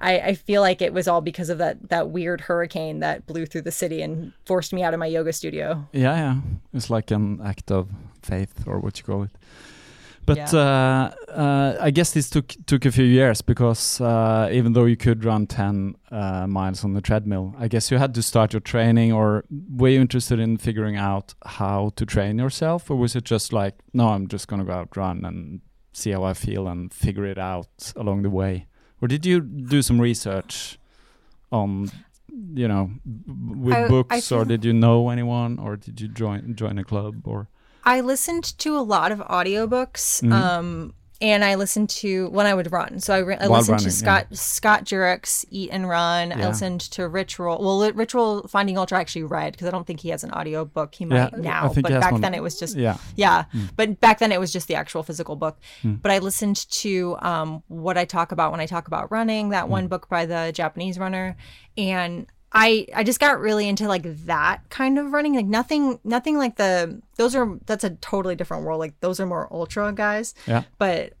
I, 0.00 0.18
I 0.20 0.34
feel 0.34 0.62
like 0.62 0.80
it 0.80 0.92
was 0.92 1.08
all 1.08 1.20
because 1.20 1.50
of 1.50 1.58
that, 1.58 1.88
that 1.88 2.10
weird 2.10 2.42
hurricane 2.42 3.00
that 3.00 3.26
blew 3.26 3.44
through 3.44 3.62
the 3.62 3.72
city 3.72 4.02
and 4.02 4.32
forced 4.46 4.72
me 4.72 4.84
out 4.84 4.94
of 4.94 5.00
my 5.00 5.06
yoga 5.06 5.32
studio. 5.32 5.88
Yeah, 5.92 6.14
yeah. 6.14 6.40
It's 6.72 6.88
like 6.88 7.10
an 7.10 7.40
act 7.44 7.72
of 7.72 7.88
faith 8.22 8.68
or 8.68 8.78
what 8.78 8.98
you 8.98 9.04
call 9.04 9.24
it. 9.24 9.32
But 10.26 10.54
uh, 10.54 11.10
uh, 11.28 11.76
I 11.80 11.90
guess 11.90 12.12
this 12.12 12.30
took 12.30 12.54
took 12.66 12.84
a 12.86 12.92
few 12.92 13.04
years 13.04 13.42
because 13.42 14.00
uh, 14.00 14.48
even 14.52 14.74
though 14.74 14.84
you 14.84 14.96
could 14.96 15.24
run 15.24 15.46
ten 15.46 15.96
uh, 16.12 16.46
miles 16.46 16.84
on 16.84 16.92
the 16.94 17.00
treadmill, 17.00 17.54
I 17.58 17.66
guess 17.68 17.90
you 17.90 17.98
had 17.98 18.14
to 18.14 18.22
start 18.22 18.52
your 18.52 18.60
training. 18.60 19.12
Or 19.12 19.44
were 19.50 19.88
you 19.88 20.00
interested 20.00 20.38
in 20.38 20.56
figuring 20.58 20.96
out 20.96 21.34
how 21.44 21.90
to 21.96 22.06
train 22.06 22.38
yourself, 22.38 22.90
or 22.90 22.96
was 22.96 23.16
it 23.16 23.24
just 23.24 23.52
like, 23.52 23.74
no, 23.92 24.08
I'm 24.08 24.28
just 24.28 24.46
gonna 24.46 24.64
go 24.64 24.72
out 24.72 24.96
run 24.96 25.24
and 25.24 25.60
see 25.92 26.12
how 26.12 26.22
I 26.22 26.34
feel 26.34 26.68
and 26.68 26.92
figure 26.94 27.26
it 27.26 27.38
out 27.38 27.92
along 27.96 28.22
the 28.22 28.30
way? 28.30 28.66
Or 29.02 29.08
did 29.08 29.26
you 29.26 29.40
do 29.40 29.82
some 29.82 30.00
research 30.00 30.78
on, 31.50 31.88
you 32.54 32.68
know, 32.68 32.90
with 33.64 33.74
I- 33.74 33.84
I 33.84 33.88
books, 33.88 34.30
or 34.30 34.44
did 34.44 34.64
you 34.64 34.72
know 34.74 35.08
anyone, 35.08 35.58
or 35.58 35.76
did 35.76 36.00
you 36.00 36.06
join 36.08 36.54
join 36.54 36.78
a 36.78 36.84
club, 36.84 37.26
or 37.26 37.48
I 37.84 38.00
listened 38.00 38.58
to 38.58 38.76
a 38.76 38.80
lot 38.80 39.12
of 39.12 39.18
audiobooks. 39.20 40.30
Um, 40.30 40.94
and 41.22 41.44
I 41.44 41.56
listened 41.56 41.90
to 41.90 42.30
when 42.30 42.46
I 42.46 42.54
would 42.54 42.72
run. 42.72 42.98
So 43.00 43.12
I, 43.14 43.18
re- 43.18 43.36
I 43.38 43.46
listened 43.46 43.74
running, 43.74 43.84
to 43.84 43.90
Scott 43.90 44.26
Scott 44.32 44.84
Jurek's 44.84 45.44
Eat 45.50 45.68
and 45.70 45.86
Run. 45.86 46.32
I 46.32 46.48
listened 46.48 46.80
to 46.92 47.06
Rich 47.08 47.38
Roll. 47.38 47.58
Well, 47.58 47.92
Rich 47.92 48.14
Roll 48.14 48.42
Finding 48.44 48.78
Ultra 48.78 48.96
I 48.96 49.00
actually 49.02 49.24
read 49.24 49.52
because 49.52 49.68
I 49.68 49.70
don't 49.70 49.86
think 49.86 50.00
he 50.00 50.08
has 50.08 50.24
an 50.24 50.32
audiobook. 50.32 50.94
He 50.94 51.04
Yeah, 51.04 51.08
might 51.24 51.34
I 51.34 51.36
now, 51.36 51.72
but 51.74 51.90
back 51.90 52.12
one. 52.12 52.22
then 52.22 52.32
it 52.32 52.42
was 52.42 52.58
just 52.58 52.74
yeah? 52.74 52.96
yeah. 53.16 53.44
But 53.76 54.00
back 54.00 54.18
then 54.18 54.32
it 54.32 54.40
was 54.40 54.50
just 54.50 54.66
the 54.66 54.76
actual 54.76 55.02
physical 55.02 55.36
book. 55.36 55.58
But 55.84 56.10
I 56.10 56.18
listened 56.20 56.68
to 56.70 57.16
um, 57.20 57.62
what 57.68 57.98
I 57.98 58.06
talk 58.06 58.32
about 58.32 58.50
when 58.50 58.60
I 58.60 58.66
talk 58.66 58.86
about 58.86 59.10
running, 59.12 59.50
that 59.50 59.68
one 59.68 59.88
book 59.88 60.08
by 60.08 60.24
the 60.24 60.52
Japanese 60.54 60.98
runner. 60.98 61.36
And 61.76 62.26
I 62.52 62.86
I 62.94 63.04
just 63.04 63.20
got 63.20 63.38
really 63.40 63.68
into 63.68 63.86
like 63.86 64.04
that 64.24 64.62
kind 64.70 64.98
of 64.98 65.12
running. 65.12 65.34
Like 65.34 65.46
nothing 65.46 66.00
nothing 66.02 66.38
like 66.38 66.56
the 66.56 67.00
those 67.20 67.34
are 67.36 67.58
that's 67.66 67.84
a 67.84 67.90
totally 67.90 68.34
different 68.34 68.64
world. 68.64 68.80
Like 68.80 68.98
those 69.00 69.20
are 69.20 69.26
more 69.26 69.46
ultra 69.52 69.92
guys. 69.92 70.34
Yeah. 70.46 70.62
But 70.78 71.12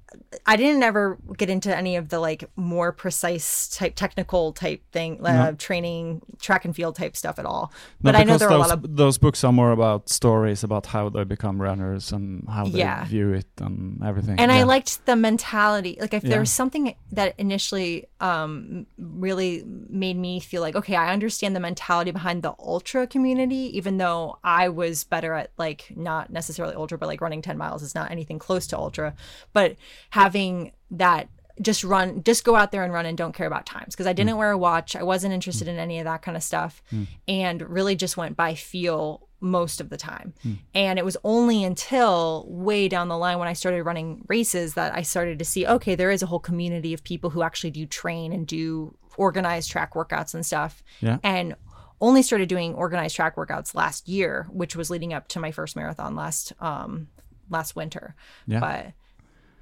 I 0.44 0.56
didn't 0.56 0.82
ever 0.82 1.18
get 1.36 1.48
into 1.50 1.70
any 1.76 1.94
of 1.94 2.08
the 2.08 2.18
like 2.18 2.42
more 2.56 2.90
precise 2.90 3.68
type 3.68 3.94
technical 3.94 4.52
type 4.52 4.82
thing, 4.90 5.24
uh, 5.24 5.52
training, 5.56 6.22
track 6.40 6.64
and 6.64 6.74
field 6.74 6.96
type 6.96 7.14
stuff 7.16 7.38
at 7.38 7.46
all. 7.46 7.70
No, 8.02 8.08
But 8.10 8.16
I 8.16 8.24
know 8.24 8.36
there 8.36 8.48
are 8.48 8.54
a 8.54 8.58
those, 8.58 8.68
lot 8.68 8.84
of 8.84 8.96
those 8.96 9.18
books 9.18 9.44
are 9.44 9.52
more 9.52 9.70
about 9.70 10.08
stories 10.08 10.64
about 10.64 10.86
how 10.86 11.10
they 11.10 11.22
become 11.22 11.62
runners 11.62 12.10
and 12.12 12.44
how 12.48 12.64
they 12.64 12.78
Yeah. 12.80 13.04
view 13.04 13.32
it 13.34 13.46
and 13.60 14.02
everything. 14.02 14.40
and 14.40 14.50
I 14.50 14.64
liked 14.64 15.06
the 15.06 15.14
mentality. 15.14 15.96
Like 16.00 16.14
if 16.14 16.24
Yeah. 16.24 16.30
there 16.30 16.40
was 16.40 16.50
something 16.50 16.94
that 17.12 17.34
initially 17.38 18.06
um, 18.20 18.86
really 18.98 19.62
made 19.88 20.16
me 20.16 20.40
feel 20.40 20.60
like, 20.60 20.74
okay, 20.76 20.96
I 20.96 21.12
understand 21.12 21.54
the 21.54 21.60
mentality 21.60 22.10
behind 22.10 22.42
the 22.42 22.54
ultra 22.58 23.06
community, 23.06 23.76
even 23.78 23.96
though 23.98 24.38
I 24.44 24.68
was 24.70 25.04
better 25.04 25.34
at 25.34 25.50
like 25.56 25.89
not 25.96 26.30
necessarily 26.30 26.74
ultra, 26.74 26.98
but 26.98 27.06
like 27.06 27.20
running 27.20 27.42
ten 27.42 27.58
miles 27.58 27.82
is 27.82 27.94
not 27.94 28.10
anything 28.10 28.38
close 28.38 28.66
to 28.68 28.78
ultra. 28.78 29.14
But 29.52 29.76
having 30.10 30.72
that 30.92 31.28
just 31.60 31.84
run 31.84 32.22
just 32.22 32.44
go 32.44 32.56
out 32.56 32.72
there 32.72 32.84
and 32.84 32.92
run 32.92 33.06
and 33.06 33.18
don't 33.18 33.34
care 33.34 33.46
about 33.46 33.66
times. 33.66 33.94
Because 33.94 34.06
i 34.06 34.12
didn't 34.12 34.36
wear 34.36 34.50
a 34.50 34.58
watch. 34.58 34.96
I 34.96 35.02
wasn't 35.02 35.34
interested 35.34 35.68
in 35.68 35.78
any 35.78 35.98
of 35.98 36.04
that 36.04 36.22
kind 36.22 36.36
of 36.36 36.42
stuff. 36.42 36.82
And 37.28 37.62
really 37.68 37.96
just 37.96 38.16
went 38.16 38.36
by 38.36 38.54
feel 38.54 39.26
most 39.42 39.80
of 39.80 39.88
the 39.88 39.96
time. 39.96 40.34
And 40.74 40.98
it 40.98 41.04
was 41.04 41.16
only 41.24 41.64
until 41.64 42.46
way 42.48 42.88
down 42.88 43.08
the 43.08 43.18
line 43.18 43.38
when 43.38 43.48
i 43.48 43.52
started 43.54 43.84
running 43.84 44.24
races 44.28 44.74
that 44.74 44.94
i 44.94 45.02
started 45.02 45.38
to 45.38 45.44
see 45.44 45.66
okay 45.66 45.94
there 45.94 46.10
is 46.10 46.22
a 46.22 46.26
whole 46.26 46.38
community 46.38 46.92
of 46.92 47.02
people 47.02 47.30
who 47.30 47.42
actually 47.42 47.70
do 47.70 47.86
train 47.86 48.32
and 48.32 48.46
do 48.46 48.94
organized 49.16 49.70
track 49.70 49.94
workouts 49.94 50.34
and 50.34 50.44
stuff. 50.44 50.82
Yeah. 51.00 51.18
and 51.22 51.54
only 52.00 52.22
started 52.22 52.48
doing 52.48 52.74
organized 52.74 53.14
track 53.16 53.36
workouts 53.36 53.74
last 53.74 54.08
year 54.08 54.46
which 54.50 54.74
was 54.76 54.90
leading 54.90 55.12
up 55.12 55.28
to 55.28 55.38
my 55.40 55.50
first 55.52 55.76
marathon 55.76 56.14
last 56.14 56.52
um 56.60 57.08
last 57.50 57.76
winter 57.76 58.14
Yeah. 58.46 58.60
but 58.60 58.92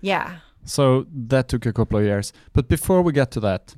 yeah 0.00 0.38
So 0.64 1.06
that 1.30 1.48
took 1.48 1.66
a 1.66 1.72
couple 1.72 1.98
of 1.98 2.04
years. 2.04 2.32
But 2.52 2.68
before 2.68 3.00
we 3.02 3.12
get 3.12 3.30
to 3.30 3.40
that, 3.40 3.74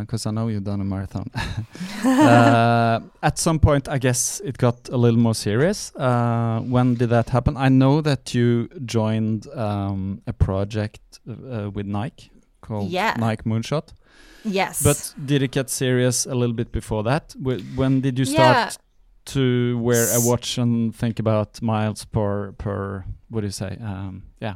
because 0.00 0.26
I 0.26 0.30
know 0.30 0.48
you've 0.48 0.64
done 0.64 0.80
a 0.80 0.84
marathon, 0.84 1.30
uh, 2.04 3.00
at 3.22 3.38
some 3.38 3.58
point, 3.58 3.88
I 3.88 3.98
guess 3.98 4.40
it 4.44 4.58
got 4.58 4.88
a 4.90 4.96
little 4.96 5.20
more 5.20 5.34
serious. 5.34 5.94
Uh, 5.96 6.60
when 6.74 6.94
did 6.94 7.08
that 7.10 7.30
happen? 7.30 7.56
I 7.56 7.68
know 7.68 8.00
that 8.02 8.34
you 8.34 8.68
joined 8.84 9.46
um, 9.54 10.20
a 10.26 10.32
project 10.32 11.00
uh, 11.28 11.70
with 11.70 11.86
Nike 11.86 12.30
called 12.60 12.90
Yeah. 12.90 13.14
Nike 13.18 13.44
Moonshot. 13.48 13.88
Yes 14.44 14.82
But 14.82 15.14
did 15.26 15.42
it 15.42 15.50
get 15.50 15.68
serious 15.70 16.26
a 16.26 16.34
little 16.34 16.54
bit 16.54 16.70
before 16.72 17.02
that? 17.04 17.34
When 17.76 18.00
did 18.00 18.18
you 18.18 18.24
Yeah. 18.26 18.68
start 18.68 18.78
to 19.34 19.78
wear 19.78 20.08
a 20.16 20.20
watch 20.20 20.58
and 20.58 20.94
think 20.94 21.18
about 21.18 21.60
miles 21.62 22.04
per 22.06 22.52
per 22.52 23.04
what 23.30 23.40
do 23.42 23.46
you 23.46 23.52
say? 23.52 23.76
Um, 23.82 24.22
yeah, 24.40 24.54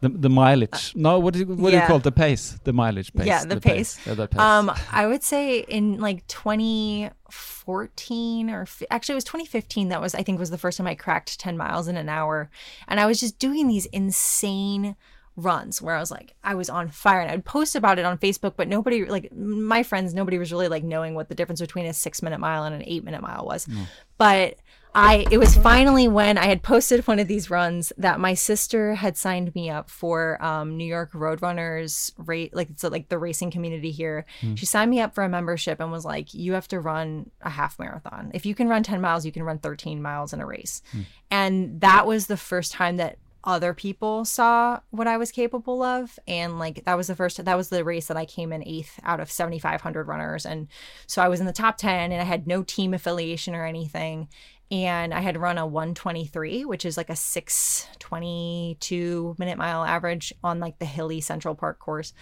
the 0.00 0.08
the 0.08 0.28
mileage. 0.28 0.92
no, 0.96 1.20
what 1.20 1.34
do 1.34 1.40
you, 1.40 1.46
what 1.46 1.70
do 1.70 1.76
you 1.76 1.82
call 1.86 1.98
it? 1.98 2.02
The 2.02 2.10
pace, 2.10 2.58
the 2.64 2.72
mileage 2.72 3.12
pace. 3.12 3.26
Yeah, 3.26 3.44
the 3.44 3.60
pace. 3.60 3.96
Yeah, 4.06 4.14
the 4.14 4.26
pace. 4.26 4.40
Um, 4.40 4.72
I 4.90 5.06
would 5.06 5.22
say 5.22 5.60
in 5.60 6.00
like 6.00 6.26
2014 6.26 8.50
or 8.50 8.66
actually 8.90 9.12
it 9.12 9.16
was 9.16 9.24
2015 9.24 9.88
that 9.88 10.00
was 10.00 10.14
I 10.14 10.22
think 10.22 10.38
was 10.38 10.50
the 10.50 10.58
first 10.58 10.78
time 10.78 10.86
I 10.86 10.94
cracked 10.94 11.38
10 11.38 11.56
miles 11.56 11.88
in 11.88 11.96
an 11.96 12.08
hour, 12.08 12.50
and 12.88 13.00
I 13.00 13.06
was 13.06 13.20
just 13.20 13.38
doing 13.38 13.68
these 13.68 13.86
insane 13.86 14.96
runs 15.36 15.80
where 15.80 15.94
I 15.94 16.00
was 16.00 16.10
like 16.10 16.34
I 16.44 16.54
was 16.54 16.68
on 16.68 16.90
fire 16.90 17.20
and 17.20 17.30
I'd 17.30 17.44
post 17.44 17.74
about 17.74 17.98
it 17.98 18.04
on 18.04 18.18
Facebook, 18.18 18.54
but 18.56 18.68
nobody 18.68 19.04
like 19.04 19.32
my 19.32 19.82
friends 19.82 20.14
nobody 20.14 20.38
was 20.38 20.52
really 20.52 20.68
like 20.68 20.84
knowing 20.84 21.14
what 21.14 21.28
the 21.28 21.34
difference 21.34 21.60
between 21.60 21.86
a 21.86 21.92
six 21.92 22.22
minute 22.22 22.38
mile 22.38 22.64
and 22.64 22.74
an 22.74 22.82
eight 22.84 23.04
minute 23.04 23.22
mile 23.22 23.44
was, 23.44 23.66
mm. 23.66 23.86
but. 24.18 24.56
I 24.94 25.26
it 25.30 25.38
was 25.38 25.56
finally 25.56 26.06
when 26.06 26.36
I 26.36 26.46
had 26.46 26.62
posted 26.62 27.06
one 27.06 27.18
of 27.18 27.26
these 27.26 27.48
runs 27.48 27.92
that 27.96 28.20
my 28.20 28.34
sister 28.34 28.94
had 28.94 29.16
signed 29.16 29.54
me 29.54 29.70
up 29.70 29.88
for 29.88 30.42
um, 30.44 30.76
New 30.76 30.84
York 30.84 31.12
Roadrunners 31.12 32.12
rate 32.18 32.54
like 32.54 32.68
it's 32.68 32.84
like 32.84 33.08
the 33.08 33.18
racing 33.18 33.50
community 33.50 33.90
here. 33.90 34.26
Mm. 34.42 34.58
She 34.58 34.66
signed 34.66 34.90
me 34.90 35.00
up 35.00 35.14
for 35.14 35.24
a 35.24 35.30
membership 35.30 35.80
and 35.80 35.90
was 35.90 36.04
like, 36.04 36.34
"You 36.34 36.52
have 36.52 36.68
to 36.68 36.80
run 36.80 37.30
a 37.40 37.48
half 37.48 37.78
marathon. 37.78 38.32
If 38.34 38.44
you 38.44 38.54
can 38.54 38.68
run 38.68 38.82
ten 38.82 39.00
miles, 39.00 39.24
you 39.24 39.32
can 39.32 39.44
run 39.44 39.58
thirteen 39.58 40.02
miles 40.02 40.34
in 40.34 40.40
a 40.40 40.46
race." 40.46 40.82
Mm. 40.94 41.04
And 41.30 41.80
that 41.80 42.06
was 42.06 42.26
the 42.26 42.36
first 42.36 42.72
time 42.72 42.98
that 42.98 43.16
other 43.44 43.74
people 43.74 44.24
saw 44.24 44.80
what 44.90 45.06
I 45.06 45.16
was 45.16 45.32
capable 45.32 45.82
of. 45.82 46.18
And 46.26 46.58
like 46.58 46.84
that 46.84 46.96
was 46.96 47.08
the 47.08 47.16
first 47.16 47.44
that 47.44 47.56
was 47.56 47.68
the 47.68 47.84
race 47.84 48.06
that 48.06 48.16
I 48.16 48.24
came 48.24 48.52
in 48.52 48.66
eighth 48.66 48.98
out 49.04 49.20
of 49.20 49.30
7,500 49.30 50.08
runners. 50.08 50.46
And 50.46 50.68
so 51.06 51.22
I 51.22 51.28
was 51.28 51.40
in 51.40 51.46
the 51.46 51.52
top 51.52 51.76
10 51.76 52.12
and 52.12 52.20
I 52.20 52.24
had 52.24 52.46
no 52.46 52.62
team 52.62 52.94
affiliation 52.94 53.54
or 53.54 53.64
anything. 53.64 54.28
And 54.70 55.12
I 55.12 55.20
had 55.20 55.36
run 55.36 55.58
a 55.58 55.66
123, 55.66 56.64
which 56.64 56.86
is 56.86 56.96
like 56.96 57.10
a 57.10 57.16
622 57.16 59.36
minute 59.38 59.58
mile 59.58 59.84
average 59.84 60.32
on 60.42 60.60
like 60.60 60.78
the 60.78 60.86
hilly 60.86 61.20
Central 61.20 61.54
Park 61.54 61.78
course. 61.78 62.14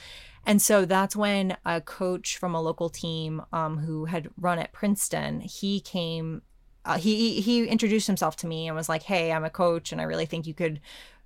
And 0.46 0.60
so 0.60 0.84
that's 0.84 1.14
when 1.14 1.56
a 1.64 1.80
coach 1.80 2.38
from 2.38 2.54
a 2.54 2.62
local 2.62 2.88
team 2.88 3.42
um, 3.52 3.78
who 3.78 4.06
had 4.06 4.30
run 4.36 4.58
at 4.58 4.72
Princeton, 4.72 5.40
he 5.40 5.80
came 5.80 6.42
uh, 6.84 6.96
he 6.96 7.40
he 7.40 7.66
introduced 7.66 8.06
himself 8.06 8.36
to 8.36 8.46
me 8.46 8.66
and 8.66 8.74
was 8.74 8.88
like, 8.88 9.02
"Hey, 9.02 9.32
I'm 9.32 9.44
a 9.44 9.50
coach, 9.50 9.92
and 9.92 10.00
I 10.00 10.04
really 10.04 10.24
think 10.24 10.46
you 10.46 10.54
could 10.54 10.80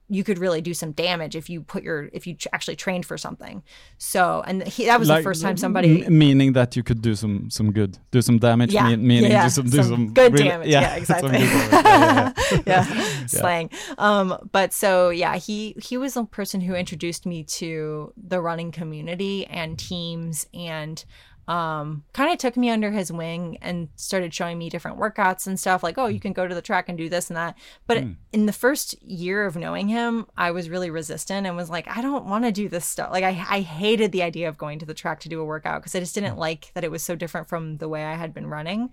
you 0.09 0.23
could 0.23 0.38
really 0.38 0.61
do 0.61 0.75
some 0.75 0.93
damage 0.93 1.35
if 1.35 1.49
you 1.49 1.62
put 1.62 1.83
your 1.83 2.11
if 2.12 2.27
you 2.27 2.37
actually 2.53 2.77
trained 2.77 3.07
for 3.07 3.17
something." 3.17 3.62
So, 3.99 4.43
and 4.47 4.62
he, 4.67 4.87
that 4.87 4.99
was 4.99 5.09
the 5.09 5.23
first 5.23 5.43
time 5.43 5.57
somebody. 5.57 6.09
meaning 6.09 6.53
that 6.53 6.77
you 6.77 6.83
could 6.83 7.01
do 7.03 7.14
some 7.14 7.51
some 7.51 7.73
good, 7.73 7.99
do 8.11 8.21
some 8.23 8.38
damage. 8.38 8.73
Yeah, 8.73 8.88
mean- 8.88 9.07
meaning 9.07 9.31
yeah, 9.31 9.45
do 9.45 9.51
some, 9.51 9.64
do 9.67 9.77
some 9.79 9.85
some 9.87 10.12
good 10.12 10.33
really- 10.33 10.49
damage. 10.49 10.69
Yeah, 10.69 10.88
some 10.90 10.99
exactly. 10.99 11.38
Yeah, 11.38 11.69
yeah, 11.71 12.33
yeah. 12.67 12.85
yeah, 12.87 13.27
slang. 13.27 13.71
Um, 13.99 14.37
but 14.53 14.73
so 14.73 15.11
yeah, 15.11 15.37
he 15.37 15.75
he 15.83 15.97
was 15.97 16.14
the 16.14 16.25
person 16.25 16.61
who 16.61 16.75
introduced 16.75 17.27
me 17.27 17.45
to 17.45 18.12
the 18.17 18.40
running 18.40 18.73
community 18.73 19.47
and 19.47 19.79
teams 19.79 20.47
and 20.53 21.05
um 21.46 22.04
kind 22.12 22.33
of 22.33 22.38
took 22.38 22.57
me 22.57 22.70
under 22.70 22.90
his 22.90 23.12
wing 23.12 23.59
and 23.61 23.88
started 23.96 24.33
showing 24.33 24.59
me 24.59 24.70
different 24.70 24.98
workouts 24.98 25.46
and 25.46 25.61
stuff 25.61 25.83
like 25.83 25.98
oh 25.98 26.07
you 26.07 26.18
hmm. 26.18 26.22
can 26.22 26.33
go 26.33 26.46
to 26.46 26.54
the 26.54 26.62
track 26.62 26.88
and 26.88 26.96
do 26.96 27.09
this 27.09 27.28
and 27.28 27.37
that. 27.37 27.57
But 27.87 28.02
hmm. 28.02 28.12
in 28.33 28.46
the 28.46 28.52
first 28.52 29.00
year 29.02 29.44
of 29.44 29.57
knowing 29.57 29.88
him 29.88 30.26
i 30.37 30.50
was 30.50 30.70
really 30.70 30.90
resistant 30.90 31.46
and 31.46 31.57
was 31.57 31.70
like 31.70 31.87
i 31.88 32.00
don't 32.00 32.26
want 32.26 32.44
to 32.44 32.52
do 32.52 32.68
this 32.68 32.87
stuff. 32.87 33.11
Like 33.11 33.24
I, 33.24 33.44
I 33.48 33.61
hated 33.61 34.12
the 34.12 34.22
idea 34.22 34.48
of 34.48 34.59
going 34.59 34.78
to 34.78 34.87
the 34.87 34.94
track 34.94 35.20
to 35.20 35.28
do 35.28 35.40
a 35.40 35.44
workout 35.44 35.83
because 35.83 35.94
i 35.94 36.00
just 36.00 36.14
didn't 36.14 36.35
hmm. 36.35 36.40
like 36.40 36.70
that 36.74 36.85
it 36.85 36.90
was 36.90 37.02
so 37.02 37.14
different 37.14 37.48
from 37.48 37.78
the 37.78 37.88
way 37.88 38.04
i 38.04 38.14
had 38.14 38.35
been 38.35 38.46
running. 38.46 38.90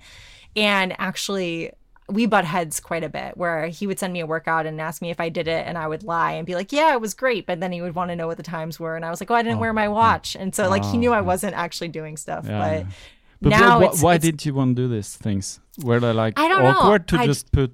And 0.55 0.93
actually 0.99 1.71
we 2.11 2.25
butt 2.25 2.45
heads 2.45 2.79
quite 2.79 3.03
a 3.03 3.09
bit 3.09 3.37
where 3.37 3.67
he 3.67 3.87
would 3.87 3.97
send 3.99 4.13
me 4.13 4.19
a 4.19 4.25
workout 4.25 4.65
and 4.65 4.79
ask 4.81 5.01
me 5.01 5.09
if 5.09 5.19
I 5.19 5.29
did 5.29 5.47
it 5.47 5.65
and 5.65 5.77
I 5.77 5.87
would 5.87 6.03
lie 6.03 6.33
and 6.33 6.45
be 6.45 6.55
like, 6.55 6.71
yeah, 6.71 6.93
it 6.93 7.01
was 7.01 7.13
great. 7.13 7.45
But 7.45 7.59
then 7.59 7.71
he 7.71 7.81
would 7.81 7.95
want 7.95 8.09
to 8.11 8.15
know 8.15 8.27
what 8.27 8.37
the 8.37 8.43
times 8.43 8.79
were. 8.79 8.95
And 8.95 9.05
I 9.05 9.09
was 9.09 9.21
like, 9.21 9.31
oh, 9.31 9.35
I 9.35 9.43
didn't 9.43 9.59
wear 9.59 9.73
my 9.73 9.87
watch. 9.87 10.35
And 10.35 10.53
so 10.53 10.69
like 10.69 10.83
he 10.85 10.97
knew 10.97 11.13
I 11.13 11.21
wasn't 11.21 11.55
actually 11.55 11.87
doing 11.89 12.17
stuff. 12.17 12.45
Yeah, 12.47 12.59
but 12.59 12.79
yeah. 12.85 12.91
But 13.43 13.49
now 13.49 13.79
wh- 13.79 13.83
it's, 13.85 14.01
why 14.03 14.15
it's- 14.15 14.31
did 14.31 14.45
you 14.45 14.53
want 14.53 14.75
to 14.75 14.83
do 14.83 14.87
these 14.87 15.15
things? 15.15 15.59
Were 15.83 15.99
they 15.99 16.13
like 16.13 16.37
I 16.37 16.47
don't 16.47 16.63
know. 16.63 16.69
awkward 16.69 17.07
to 17.09 17.17
I- 17.17 17.25
just 17.25 17.51
put, 17.51 17.71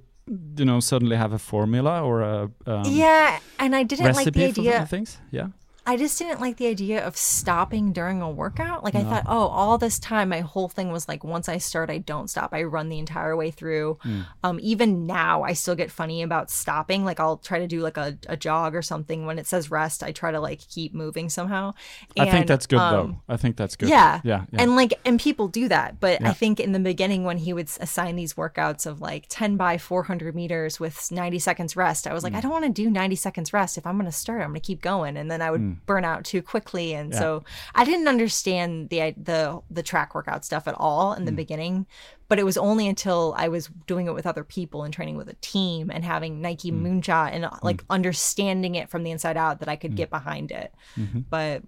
you 0.58 0.65
know, 0.65 0.80
suddenly 0.80 1.15
have 1.17 1.34
a 1.34 1.39
formula 1.39 2.02
or 2.04 2.21
a 2.21 2.52
um, 2.65 2.84
yeah, 2.86 3.39
and 3.60 3.76
I 3.76 3.84
didn't 3.84 4.15
like 4.15 4.32
the 4.34 4.45
idea. 4.45 4.86
things? 4.86 5.17
Yeah. 5.32 5.47
I 5.88 5.95
just 5.95 6.19
didn't 6.19 6.41
like 6.41 6.58
the 6.58 6.67
idea 6.67 7.02
of 7.02 7.15
stopping 7.15 7.93
during 7.93 8.21
a 8.21 8.30
workout. 8.30 8.84
Like 8.84 8.93
I 8.93 9.06
thought, 9.06 9.23
oh, 9.26 9.47
all 9.47 9.78
this 9.78 10.00
time, 10.00 10.28
my 10.28 10.41
whole 10.41 10.67
thing 10.67 10.91
was 10.91 11.08
like, 11.08 11.23
once 11.23 11.47
I 11.47 11.60
start, 11.60 11.89
I 11.89 12.00
don't 12.00 12.30
stop. 12.30 12.50
I 12.54 12.63
run 12.63 12.89
the 12.89 13.00
entire 13.00 13.38
way 13.38 13.52
through. 13.52 13.97
Hmm. 14.02 14.21
Um, 14.43 14.60
even 14.62 15.06
now, 15.08 15.43
I 15.43 15.54
still 15.54 15.76
get 15.76 15.89
funny 15.89 16.23
about 16.23 16.52
stopping. 16.52 17.06
Like 17.06 17.21
I'll 17.21 17.38
try 17.38 17.60
to 17.60 17.67
do 17.67 17.80
like 17.80 17.95
a, 17.95 18.17
a 18.28 18.36
jog 18.36 18.76
or 18.76 18.82
something. 18.82 19.26
When 19.26 19.39
it 19.39 19.47
says 19.47 19.71
rest, 19.71 20.04
I 20.04 20.12
try 20.12 20.32
to 20.32 20.41
like 20.41 20.60
keep 20.67 20.93
moving 20.93 21.30
somehow. 21.30 21.73
I 22.19 22.30
think 22.30 22.47
that's 22.47 22.67
good 22.67 22.80
um, 22.80 22.93
though. 23.28 23.34
I 23.34 23.38
think 23.38 23.56
that's 23.56 23.78
good. 23.78 23.88
Yeah. 23.88 24.19
Yeah. 24.26 24.43
yeah. 24.52 24.62
And 24.62 24.76
like, 24.76 24.93
and 25.06 25.17
people 25.17 25.47
do 25.47 25.69
that. 25.69 26.02
But 26.02 26.19
Yeah. 26.19 26.32
I 26.32 26.34
think 26.34 26.60
in 26.60 26.73
the 26.73 26.80
beginning, 26.80 27.23
when 27.23 27.38
he 27.38 27.54
would 27.54 27.69
assign 27.80 28.17
these 28.17 28.34
workouts 28.34 28.86
of 28.86 29.00
like 29.00 29.28
10 29.30 29.56
by 29.56 29.78
400 29.78 30.36
meters 30.36 30.82
with 30.82 31.10
90 31.13 31.39
seconds 31.39 31.78
rest, 31.78 32.08
I 32.08 32.13
was 32.13 32.26
like, 32.26 32.34
Mm. 32.34 32.38
I 32.38 32.41
don't 32.41 32.52
want 32.52 32.65
to 32.65 32.71
do 32.71 32.89
90 32.89 33.15
seconds 33.15 33.54
rest. 33.54 33.78
If 33.78 33.88
I'm 33.88 33.95
going 33.95 34.06
to 34.06 34.12
start, 34.12 34.41
I'm 34.41 34.50
going 34.50 34.60
to 34.60 34.67
keep 34.67 34.82
going. 34.82 35.15
And 35.15 35.32
then 35.32 35.41
I 35.41 35.50
would 35.50 35.76
burn 35.85 36.03
out 36.05 36.23
too 36.25 36.41
quickly. 36.41 36.93
And 36.93 37.11
Mm. 37.11 37.13
Yeah. 37.13 37.19
so 37.19 37.43
I 37.75 37.85
didn't 37.85 38.07
understand 38.07 38.89
the, 38.89 39.13
the, 39.15 39.61
the 39.69 39.83
track 39.83 40.15
workout 40.15 40.43
stuff 40.45 40.67
at 40.67 40.75
all 40.77 41.13
in 41.13 41.25
the 41.25 41.31
Mm. 41.31 41.35
beginning. 41.37 41.85
But 42.29 42.39
it 42.39 42.43
was 42.43 42.57
only 42.57 42.87
until 42.89 43.33
I 43.37 43.47
was 43.47 43.69
doing 43.85 44.07
it 44.07 44.13
with 44.13 44.27
other 44.27 44.43
people 44.43 44.83
and 44.83 44.93
training 44.93 45.15
with 45.15 45.29
a 45.29 45.35
team 45.35 45.89
and 45.89 46.03
having 46.03 46.41
Nike 46.41 46.71
Mm. 46.71 46.81
Moonshot 46.81 47.31
and 47.31 47.47
like 47.63 47.83
understanding 47.89 48.75
it 48.75 48.89
from 48.89 49.03
the 49.03 49.11
inside 49.11 49.37
out 49.37 49.59
that 49.59 49.69
I 49.69 49.77
Mm. 49.77 49.81
could 49.81 49.95
get 49.95 50.09
behind 50.09 50.51
it. 50.51 50.73
Mm-hmm. 50.97 51.21
But 51.29 51.63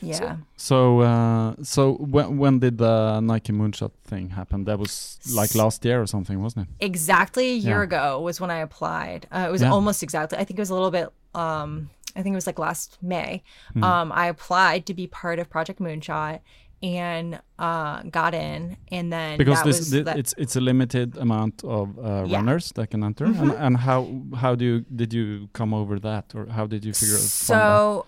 yeah. 0.00 0.36
So, 0.56 1.00
uh, 1.00 1.54
so 1.62 1.94
when 1.94 2.38
when 2.38 2.58
did 2.58 2.78
the 2.78 3.20
Nike 3.20 3.52
Moonshot 3.52 3.92
thing 4.04 4.30
happen? 4.30 4.64
That 4.64 4.78
was 4.78 5.18
like 5.34 5.54
last 5.54 5.84
year 5.84 6.00
or 6.00 6.06
something, 6.06 6.40
wasn't 6.42 6.68
it? 6.68 6.84
exactly 6.84 7.46
a 7.52 7.54
year 7.56 7.78
Yeah. 7.78 7.82
ago 7.84 8.20
was 8.20 8.40
when 8.40 8.50
I 8.50 8.58
applied. 8.58 9.26
Uh, 9.30 9.46
it 9.48 9.52
was 9.52 9.62
Yeah. 9.62 9.72
almost 9.72 10.02
exactly. 10.02 10.38
I 10.38 10.44
think 10.44 10.58
it 10.58 10.62
was 10.62 10.70
a 10.70 10.74
little 10.74 10.90
bit. 10.90 11.08
Um, 11.34 11.90
I 12.16 12.22
think 12.22 12.32
it 12.34 12.36
was 12.36 12.46
like 12.46 12.58
last 12.58 12.98
May. 13.02 13.42
Hmm. 13.72 13.84
Um, 13.84 14.12
I 14.12 14.26
applied 14.28 14.86
to 14.86 14.94
be 14.94 15.06
part 15.06 15.38
of 15.38 15.48
Project 15.50 15.80
Moonshot 15.80 16.40
and 16.82 17.40
uh, 17.58 18.02
got 18.02 18.34
in, 18.34 18.76
and 18.92 19.10
then 19.12 19.38
Because 19.38 19.58
that 19.62 19.66
this, 19.66 19.90
the- 19.90 20.14
it's 20.18 20.34
it's 20.36 20.54
a 20.56 20.60
limited 20.60 21.16
amount 21.16 21.64
of 21.64 21.98
uh, 21.98 22.02
Yeah. 22.02 22.08
Mm-hmm. 22.08 22.34
runners 22.34 22.72
that 22.76 22.88
can 22.90 23.02
enter. 23.02 23.24
And, 23.24 23.50
and 23.52 23.76
how 23.78 24.00
how 24.42 24.54
do 24.54 24.64
you 24.64 24.76
did 24.94 25.12
you 25.14 25.48
come 25.52 25.72
over 25.74 25.98
that, 26.00 26.26
or 26.34 26.46
how 26.46 26.66
did 26.66 26.84
you 26.84 26.92
figure 26.92 27.14
it 27.16 27.24
out? 27.24 27.48
So 27.50 28.06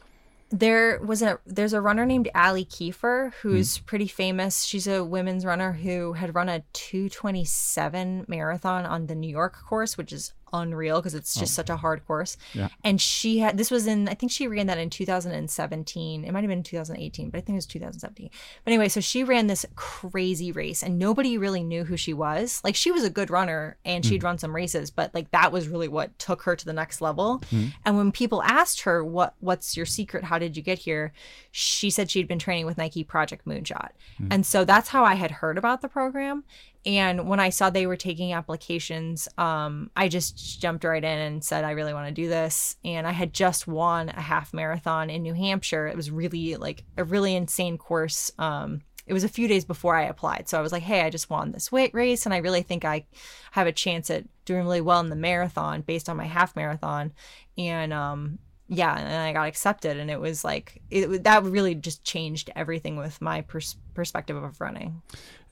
there 0.50 1.00
was 1.00 1.22
a 1.22 1.38
there's 1.46 1.72
a 1.72 1.80
runner 1.80 2.04
named 2.06 2.28
Allie 2.34 2.66
Kieffer 2.66 3.32
who's 3.42 3.78
Hmm. 3.78 3.84
pretty 3.86 4.06
famous. 4.08 4.62
She's 4.64 4.86
a 4.86 5.02
women's 5.02 5.44
runner 5.44 5.72
who 5.72 6.12
had 6.12 6.34
run 6.34 6.48
a 6.48 6.60
227 6.72 8.26
marathon 8.28 8.86
on 8.86 9.06
the 9.06 9.14
New 9.14 9.30
York 9.30 9.56
course, 9.68 9.96
which 9.98 10.12
is 10.12 10.32
unreal 10.56 11.00
because 11.00 11.14
it's 11.14 11.34
just 11.34 11.54
such 11.54 11.70
a 11.70 11.76
hard 11.76 12.06
course. 12.06 12.36
Oh. 12.40 12.58
Yeah. 12.58 12.68
And 12.84 13.00
she 13.00 13.38
had 13.38 13.56
this 13.56 13.70
was 13.70 13.86
in 13.86 14.08
I 14.08 14.14
think 14.14 14.32
she 14.32 14.48
ran 14.48 14.66
that 14.66 14.78
in 14.78 14.90
2017. 14.90 16.24
It 16.24 16.32
might 16.32 16.40
have 16.40 16.48
been 16.48 16.62
2018, 16.62 17.30
but 17.30 17.38
I 17.38 17.40
think 17.40 17.54
it 17.54 17.56
was 17.56 17.66
2017. 17.66 18.30
But 18.64 18.70
anyway, 18.70 18.88
so 18.88 19.00
she 19.00 19.24
ran 19.24 19.46
this 19.46 19.66
crazy 19.74 20.52
race 20.52 20.82
and 20.82 20.98
nobody 20.98 21.38
really 21.38 21.62
knew 21.62 21.84
who 21.84 21.96
she 21.96 22.12
was. 22.12 22.60
Like 22.64 22.74
she 22.74 22.90
was 22.90 23.04
a 23.04 23.10
good 23.10 23.30
runner 23.30 23.76
and 23.84 24.04
she'd 24.04 24.22
mm. 24.22 24.24
run 24.24 24.38
some 24.38 24.54
races, 24.54 24.90
but 24.90 25.14
like 25.14 25.30
that 25.30 25.52
was 25.52 25.68
really 25.68 25.88
what 25.88 26.18
took 26.18 26.42
her 26.42 26.56
to 26.56 26.64
the 26.64 26.72
next 26.72 27.00
level. 27.00 27.40
Mm-hmm. 27.50 27.68
And 27.84 27.96
when 27.96 28.12
people 28.12 28.42
asked 28.42 28.82
her 28.82 29.04
what 29.04 29.34
what's 29.40 29.76
your 29.76 29.86
secret, 29.86 30.24
how 30.24 30.38
did 30.38 30.56
you 30.56 30.62
get 30.62 30.78
here? 30.78 31.12
She 31.50 31.90
said 31.90 32.10
she'd 32.10 32.28
been 32.28 32.38
training 32.38 32.66
with 32.66 32.78
Nike 32.78 33.04
Project 33.04 33.46
Moonshot. 33.46 33.90
Mm. 34.20 34.28
And 34.30 34.46
so 34.46 34.64
that's 34.64 34.88
how 34.88 35.04
I 35.04 35.14
had 35.14 35.30
heard 35.30 35.58
about 35.58 35.80
the 35.82 35.88
program. 35.88 36.44
And 36.86 37.28
when 37.28 37.40
I 37.40 37.50
saw 37.50 37.68
they 37.68 37.88
were 37.88 37.96
taking 37.96 38.32
applications, 38.32 39.28
um, 39.36 39.90
I 39.96 40.08
just 40.08 40.60
jumped 40.60 40.84
right 40.84 41.02
in 41.02 41.18
and 41.18 41.44
said, 41.44 41.64
I 41.64 41.72
really 41.72 41.92
want 41.92 42.06
to 42.06 42.14
do 42.14 42.28
this. 42.28 42.76
And 42.84 43.08
I 43.08 43.10
had 43.10 43.32
just 43.32 43.66
won 43.66 44.08
a 44.08 44.20
half 44.20 44.54
marathon 44.54 45.10
in 45.10 45.22
New 45.22 45.34
Hampshire. 45.34 45.88
It 45.88 45.96
was 45.96 46.12
really 46.12 46.54
like 46.54 46.84
a 46.96 47.02
really 47.02 47.34
insane 47.34 47.76
course. 47.76 48.30
Um, 48.38 48.82
it 49.04 49.12
was 49.12 49.24
a 49.24 49.28
few 49.28 49.48
days 49.48 49.64
before 49.64 49.96
I 49.96 50.04
applied. 50.04 50.48
So 50.48 50.58
I 50.58 50.62
was 50.62 50.70
like, 50.70 50.84
hey, 50.84 51.00
I 51.00 51.10
just 51.10 51.28
won 51.28 51.50
this 51.50 51.72
weight 51.72 51.92
race. 51.92 52.24
And 52.24 52.32
I 52.32 52.38
really 52.38 52.62
think 52.62 52.84
I 52.84 53.06
have 53.50 53.66
a 53.66 53.72
chance 53.72 54.08
at 54.08 54.24
doing 54.44 54.62
really 54.62 54.80
well 54.80 55.00
in 55.00 55.10
the 55.10 55.16
marathon 55.16 55.82
based 55.82 56.08
on 56.08 56.16
my 56.16 56.26
half 56.26 56.54
marathon. 56.54 57.12
And 57.58 57.92
um, 57.92 58.38
yeah, 58.68 58.96
and 58.98 59.28
I 59.28 59.32
got 59.32 59.48
accepted. 59.48 59.96
And 59.96 60.10
it 60.10 60.20
was 60.20 60.44
like, 60.44 60.80
it, 60.90 61.24
that 61.24 61.44
really 61.44 61.74
just 61.74 62.04
changed 62.04 62.50
everything 62.56 62.96
with 62.96 63.20
my 63.20 63.42
pers- 63.42 63.76
perspective 63.94 64.36
of 64.36 64.60
running. 64.60 65.02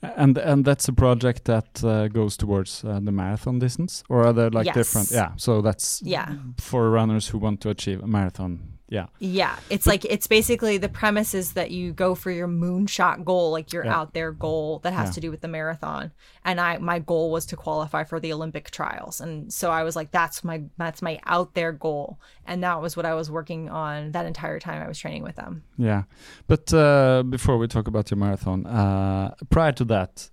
And 0.01 0.37
and 0.37 0.65
that's 0.65 0.87
a 0.87 0.93
project 0.93 1.45
that 1.45 1.83
uh, 1.83 2.07
goes 2.09 2.37
towards 2.37 2.83
uh, 2.83 2.99
the 3.03 3.11
marathon 3.11 3.59
distance, 3.59 4.03
or 4.09 4.25
are 4.27 4.33
there 4.33 4.49
like 4.51 4.65
Yes. 4.67 4.75
different? 4.75 5.11
Yeah, 5.11 5.31
so 5.37 5.61
that's 5.61 6.01
Yeah. 6.03 6.35
for 6.57 6.91
runners 6.91 7.29
who 7.29 7.39
want 7.39 7.61
to 7.61 7.69
achieve 7.69 8.03
a 8.03 8.07
marathon. 8.07 8.74
Yeah, 8.87 9.07
Yeah, 9.19 9.55
it's 9.71 9.87
like 9.87 10.05
it's 10.05 10.27
basically 10.27 10.77
the 10.77 10.89
premise 10.89 11.33
is 11.33 11.53
that 11.53 11.71
you 11.71 11.91
go 11.91 12.13
for 12.13 12.29
your 12.29 12.47
moonshot 12.47 13.25
goal, 13.25 13.49
like 13.51 13.73
your 13.73 13.83
Yeah. 13.85 13.95
out 13.97 14.13
there 14.13 14.31
goal 14.31 14.79
that 14.83 14.93
has 14.93 15.09
Yeah. 15.09 15.13
to 15.13 15.21
do 15.21 15.31
with 15.31 15.41
the 15.41 15.47
marathon. 15.47 16.11
And 16.43 16.61
I 16.61 16.77
my 16.77 16.99
goal 16.99 17.31
was 17.31 17.45
to 17.47 17.55
qualify 17.55 18.03
for 18.03 18.19
the 18.19 18.31
Olympic 18.31 18.69
trials. 18.69 19.19
And 19.21 19.51
so 19.51 19.71
I 19.71 19.81
was 19.83 19.95
like 19.95 20.11
that's 20.11 20.43
my 20.43 20.63
that's 20.77 21.01
my 21.01 21.19
out 21.25 21.55
there 21.55 21.71
goal. 21.71 22.19
And 22.45 22.61
that 22.63 22.79
was 22.79 22.95
what 22.95 23.05
I 23.07 23.15
was 23.15 23.31
working 23.31 23.69
on 23.69 24.11
that 24.11 24.25
entire 24.27 24.59
time 24.59 24.81
I 24.83 24.87
was 24.87 24.99
training 24.99 25.23
with 25.23 25.35
them. 25.35 25.63
yeah. 25.77 26.03
But 26.47 26.71
uh, 26.73 27.23
before 27.23 27.57
we 27.57 27.67
talk 27.67 27.87
about 27.87 28.11
your 28.11 28.19
marathon, 28.19 28.65
uh, 28.67 29.33
prior 29.49 29.71
to 29.73 29.85
that, 29.85 30.29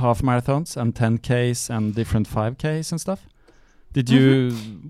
half 0.00 0.22
marathons 0.22 0.76
and 0.78 0.94
10ks 0.94 1.68
and 1.68 1.94
different 1.94 2.26
5ks 2.26 2.90
and 2.90 2.98
stuff. 3.00 3.28
Did 3.92 4.08
you 4.08 4.48
Mm-hmm. 4.50 4.88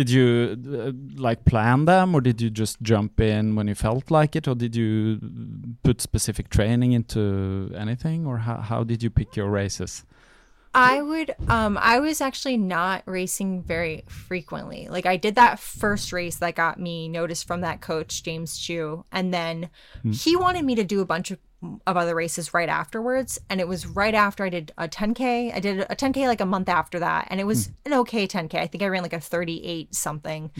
Did 0.00 0.08
you 0.08 0.56
uh, 0.72 0.92
like 1.20 1.44
plan 1.44 1.84
them, 1.84 2.14
or 2.14 2.22
did 2.22 2.40
you 2.40 2.48
just 2.48 2.80
jump 2.80 3.20
in 3.20 3.54
when 3.54 3.68
you 3.68 3.74
felt 3.74 4.10
like 4.10 4.34
it, 4.34 4.48
or 4.48 4.54
did 4.54 4.74
you 4.74 5.18
put 5.82 6.00
specific 6.00 6.48
training 6.48 6.92
into 6.92 7.70
anything, 7.76 8.26
or 8.26 8.38
how 8.38 8.56
how 8.70 8.82
did 8.82 9.02
you 9.02 9.10
pick 9.10 9.36
your 9.36 9.50
races? 9.50 10.04
I 10.72 11.02
would 11.02 11.34
um 11.48 11.76
I 11.76 11.98
was 11.98 12.20
actually 12.20 12.56
not 12.56 13.02
racing 13.04 13.62
very 13.62 14.04
frequently. 14.08 14.88
Like 14.88 15.04
I 15.04 15.16
did 15.18 15.34
that 15.34 15.58
first 15.58 16.12
race 16.12 16.36
that 16.36 16.54
got 16.54 16.78
me 16.78 17.08
noticed 17.08 17.46
from 17.46 17.60
that 17.60 17.80
coach 17.80 18.22
James 18.22 18.56
Chu 18.56 19.04
and 19.10 19.34
then 19.34 19.68
he 20.12 20.36
wanted 20.36 20.64
me 20.64 20.76
to 20.76 20.84
do 20.84 21.00
a 21.00 21.04
bunch 21.04 21.32
of 21.32 21.38
of 21.86 21.96
other 21.96 22.14
races 22.14 22.54
right 22.54 22.68
afterwards 22.68 23.38
and 23.50 23.60
it 23.60 23.68
was 23.68 23.86
right 23.86 24.14
after 24.14 24.44
I 24.44 24.48
did 24.48 24.72
a 24.78 24.88
10k. 24.88 25.54
I 25.54 25.60
did 25.60 25.80
a 25.80 25.94
10k 25.94 26.26
like 26.26 26.40
a 26.40 26.46
month 26.46 26.68
after 26.68 26.98
that 27.00 27.28
and 27.30 27.38
it 27.40 27.44
was 27.44 27.70
an 27.84 27.92
okay 27.94 28.26
10k. 28.26 28.54
I 28.54 28.66
think 28.66 28.82
I 28.82 28.86
ran 28.88 29.02
like 29.02 29.12
a 29.12 29.20
38 29.20 29.94
something. 29.94 30.50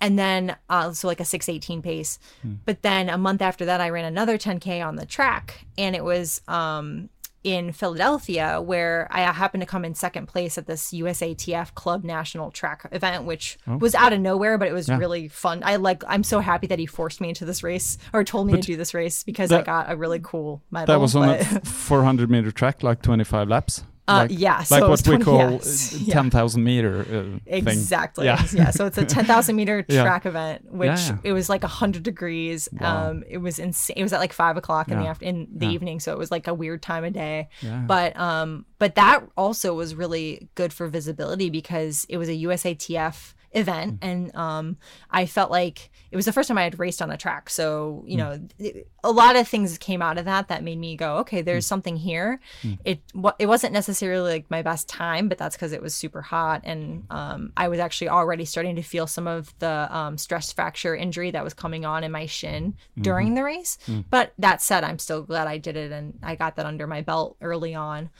And 0.00 0.18
then 0.18 0.56
uh 0.68 0.92
so 0.92 1.08
like 1.08 1.20
a 1.20 1.24
618 1.24 1.82
pace. 1.82 2.18
But 2.66 2.82
then 2.82 3.08
a 3.08 3.16
month 3.18 3.40
after 3.42 3.64
that 3.64 3.80
I 3.80 3.88
ran 3.90 4.04
another 4.04 4.36
10k 4.38 4.86
on 4.86 4.96
the 4.96 5.06
track 5.06 5.64
and 5.78 5.96
it 5.96 6.04
was 6.04 6.42
um 6.46 7.08
in 7.44 7.72
Philadelphia, 7.72 8.60
where 8.60 9.08
I 9.10 9.20
happened 9.20 9.60
to 9.62 9.66
come 9.66 9.84
in 9.84 9.94
second 9.94 10.26
place 10.26 10.58
at 10.58 10.66
this 10.66 10.92
USATF 10.92 11.74
Club 11.74 12.04
National 12.04 12.50
Track 12.50 12.88
event, 12.92 13.24
which 13.24 13.58
oh. 13.66 13.76
was 13.76 13.94
out 13.94 14.12
of 14.12 14.20
nowhere, 14.20 14.58
but 14.58 14.68
it 14.68 14.72
was 14.72 14.88
Oh. 14.88 14.94
Yeah. 14.94 14.98
really 14.98 15.28
fun. 15.28 15.62
I 15.64 15.76
like. 15.76 16.02
I'm 16.06 16.24
so 16.24 16.40
happy 16.40 16.66
that 16.68 16.78
he 16.78 16.86
forced 16.86 17.20
me 17.20 17.28
into 17.28 17.44
this 17.44 17.62
race 17.62 17.98
or 18.12 18.24
told 18.24 18.46
me 18.46 18.54
But 18.54 18.62
to 18.62 18.66
do 18.66 18.76
this 18.76 18.94
race 18.94 19.22
because 19.22 19.52
I 19.52 19.62
got 19.62 19.90
a 19.90 19.96
really 19.96 20.20
cool 20.22 20.62
medal. 20.70 20.86
That 20.94 21.00
was 21.00 21.14
on 21.14 21.28
but- 21.28 21.40
a 21.40 21.60
400 21.66 22.30
meter 22.30 22.50
track, 22.50 22.82
like 22.82 23.02
25 23.02 23.48
laps. 23.48 23.84
Uh, 24.08 24.16
like, 24.28 24.30
yeah, 24.32 24.56
like 24.58 24.66
so 24.66 24.80
what 24.80 24.90
was 24.90 25.02
we 25.02 25.16
20 25.16 25.24
call 25.24 25.50
yes, 25.52 25.94
uh, 25.94 25.98
yeah. 26.02 26.14
10,000 26.14 26.64
meter 26.64 27.00
uh, 27.00 27.04
thing. 27.04 27.40
Exactly. 27.46 28.24
Yeah. 28.26 28.42
Yeah. 28.52 28.70
So 28.70 28.86
it's 28.86 28.98
a 28.98 29.04
10,000 29.18 29.54
meter 29.54 29.84
Yeah. 29.88 30.02
track 30.02 30.24
event, 30.26 30.72
which 30.72 30.88
Yeah. 30.88 31.18
it 31.24 31.32
was 31.32 31.48
like 31.48 31.62
100 31.62 32.02
degrees. 32.02 32.68
Wow. 32.72 33.10
Um, 33.10 33.24
it 33.28 33.38
was 33.38 33.58
insane. 33.58 33.94
It 33.98 34.02
was 34.02 34.12
at 34.12 34.20
like 34.20 34.32
five 34.32 34.56
o'clock 34.56 34.88
in 34.90 34.96
the 34.98 35.04
Yeah. 35.04 35.10
after- 35.10 35.24
in 35.26 35.48
the 35.54 35.66
Yeah. 35.66 35.72
evening, 35.72 36.00
so 36.00 36.12
it 36.12 36.18
was 36.18 36.30
like 36.30 36.46
a 36.48 36.54
weird 36.54 36.82
time 36.82 37.04
of 37.04 37.12
day. 37.12 37.48
Yeah. 37.60 37.84
But 37.86 38.18
um, 38.18 38.64
but 38.78 38.94
that 38.94 39.24
also 39.36 39.74
was 39.74 39.94
really 39.94 40.48
good 40.54 40.72
for 40.72 40.88
visibility 40.88 41.50
because 41.50 42.06
it 42.08 42.16
was 42.16 42.28
a 42.28 42.34
USATF 42.44 43.34
event, 43.52 44.00
Mm. 44.00 44.08
and 44.08 44.36
um, 44.36 44.76
I 45.10 45.26
felt 45.26 45.50
like 45.50 45.90
it 46.10 46.16
was 46.16 46.24
the 46.24 46.32
first 46.32 46.48
time 46.48 46.58
I 46.58 46.64
had 46.64 46.78
raced 46.78 47.00
on 47.02 47.10
a 47.10 47.16
track. 47.16 47.50
So 47.50 48.02
Mm. 48.04 48.10
you 48.10 48.16
know, 48.16 48.40
it- 48.58 48.88
a 49.04 49.10
lot 49.12 49.36
of 49.36 49.46
things 49.48 49.78
came 49.78 50.02
out 50.02 50.18
of 50.18 50.24
that 50.26 50.48
that 50.48 50.62
made 50.64 50.78
me 50.78 50.96
go, 50.96 51.18
okay, 51.18 51.40
there's 51.40 51.64
Mm. 51.64 51.68
something 51.68 51.96
here. 51.96 52.40
It 52.84 53.00
wa- 53.14 53.34
it 53.38 53.46
wasn't 53.46 53.72
necessarily 53.72 54.30
like 54.32 54.50
my 54.50 54.60
best 54.62 54.88
time, 54.88 55.28
but 55.28 55.38
that's 55.38 55.56
because 55.56 55.72
it 55.72 55.80
was 55.80 55.94
super 55.94 56.20
hot, 56.20 56.62
and 56.64 57.04
um, 57.10 57.52
I 57.56 57.68
was 57.68 57.78
actually 57.80 58.08
already 58.10 58.44
starting 58.44 58.76
to 58.76 58.82
feel 58.82 59.06
some 59.06 59.26
of 59.26 59.54
the 59.60 59.88
um, 59.90 60.18
stress 60.18 60.52
fracture 60.52 60.94
injury 60.96 61.30
that 61.30 61.44
was 61.44 61.54
coming 61.54 61.84
on 61.84 62.04
in 62.04 62.12
my 62.12 62.26
shin 62.26 62.74
during 63.00 63.34
the 63.34 63.44
race. 63.44 63.78
But 64.10 64.32
that 64.38 64.60
said, 64.62 64.84
I'm 64.84 64.98
still 64.98 65.22
glad 65.22 65.46
I 65.46 65.58
did 65.58 65.76
it, 65.76 65.92
and 65.92 66.18
I 66.22 66.34
got 66.34 66.56
that 66.56 66.66
under 66.66 66.86
my 66.86 67.00
belt 67.02 67.36
early 67.40 67.74
on. 67.74 68.10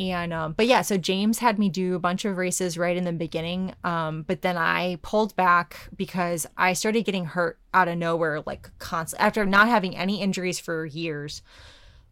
And 0.00 0.32
um, 0.32 0.52
but 0.52 0.66
yeah, 0.66 0.82
so 0.82 0.96
James 0.96 1.40
had 1.40 1.58
me 1.58 1.68
do 1.68 1.96
a 1.96 1.98
bunch 1.98 2.24
of 2.24 2.36
races 2.36 2.78
right 2.78 2.96
in 2.96 3.04
the 3.04 3.12
beginning. 3.12 3.74
Um, 3.82 4.22
but 4.22 4.42
then 4.42 4.56
I 4.56 4.98
pulled 5.02 5.34
back 5.34 5.88
because 5.96 6.46
I 6.56 6.74
started 6.74 7.04
getting 7.04 7.24
hurt 7.24 7.58
out 7.74 7.88
of 7.88 7.98
nowhere, 7.98 8.40
like 8.46 8.70
constant 8.78 9.20
after 9.20 9.44
not 9.44 9.66
having 9.68 9.96
any 9.96 10.20
injuries 10.20 10.60
for 10.60 10.86
years. 10.86 11.42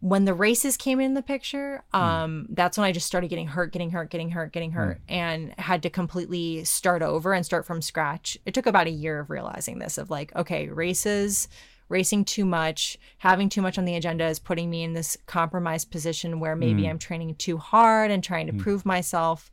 when 0.01 0.25
the 0.25 0.35
races 0.35 0.77
came 0.77 1.01
in 1.01 1.15
the 1.15 1.23
picture, 1.23 1.83
um, 1.93 2.47
that's 2.51 2.77
when 2.77 2.85
I 2.85 2.93
just 2.93 3.07
started 3.07 3.29
getting 3.29 3.47
hurt, 3.49 3.73
getting 3.73 3.91
hurt, 3.91 4.11
getting 4.11 4.31
hurt, 4.31 4.53
getting 4.53 4.73
hurt, 4.73 5.01
and 5.09 5.55
had 5.59 5.83
to 5.85 5.91
completely 5.91 6.65
start 6.65 7.03
over 7.03 7.33
and 7.33 7.47
start 7.47 7.65
from 7.65 7.81
scratch. 7.81 8.37
It 8.45 8.53
took 8.53 8.67
about 8.67 8.87
a 8.87 8.91
year 8.91 9.21
of 9.21 9.31
realizing 9.31 9.79
this 9.79 9.97
of 9.97 10.11
like, 10.11 10.35
okay, 10.37 10.69
races, 10.69 11.49
racing 11.89 12.25
too 12.25 12.45
much, 12.45 12.99
having 13.19 13.49
too 13.49 13.63
much 13.63 13.79
on 13.79 13.85
the 13.85 13.95
agenda 13.95 14.27
is 14.27 14.39
putting 14.39 14.71
me 14.71 14.83
in 14.83 14.93
this 14.95 15.17
compromised 15.27 15.91
position 15.91 16.41
where 16.41 16.57
maybe 16.57 16.87
I'm 16.87 16.99
training 16.99 17.35
too 17.37 17.59
hard 17.59 18.11
and 18.11 18.25
trying 18.25 18.47
to 18.49 18.53
prove 18.53 18.85
myself. 18.85 19.51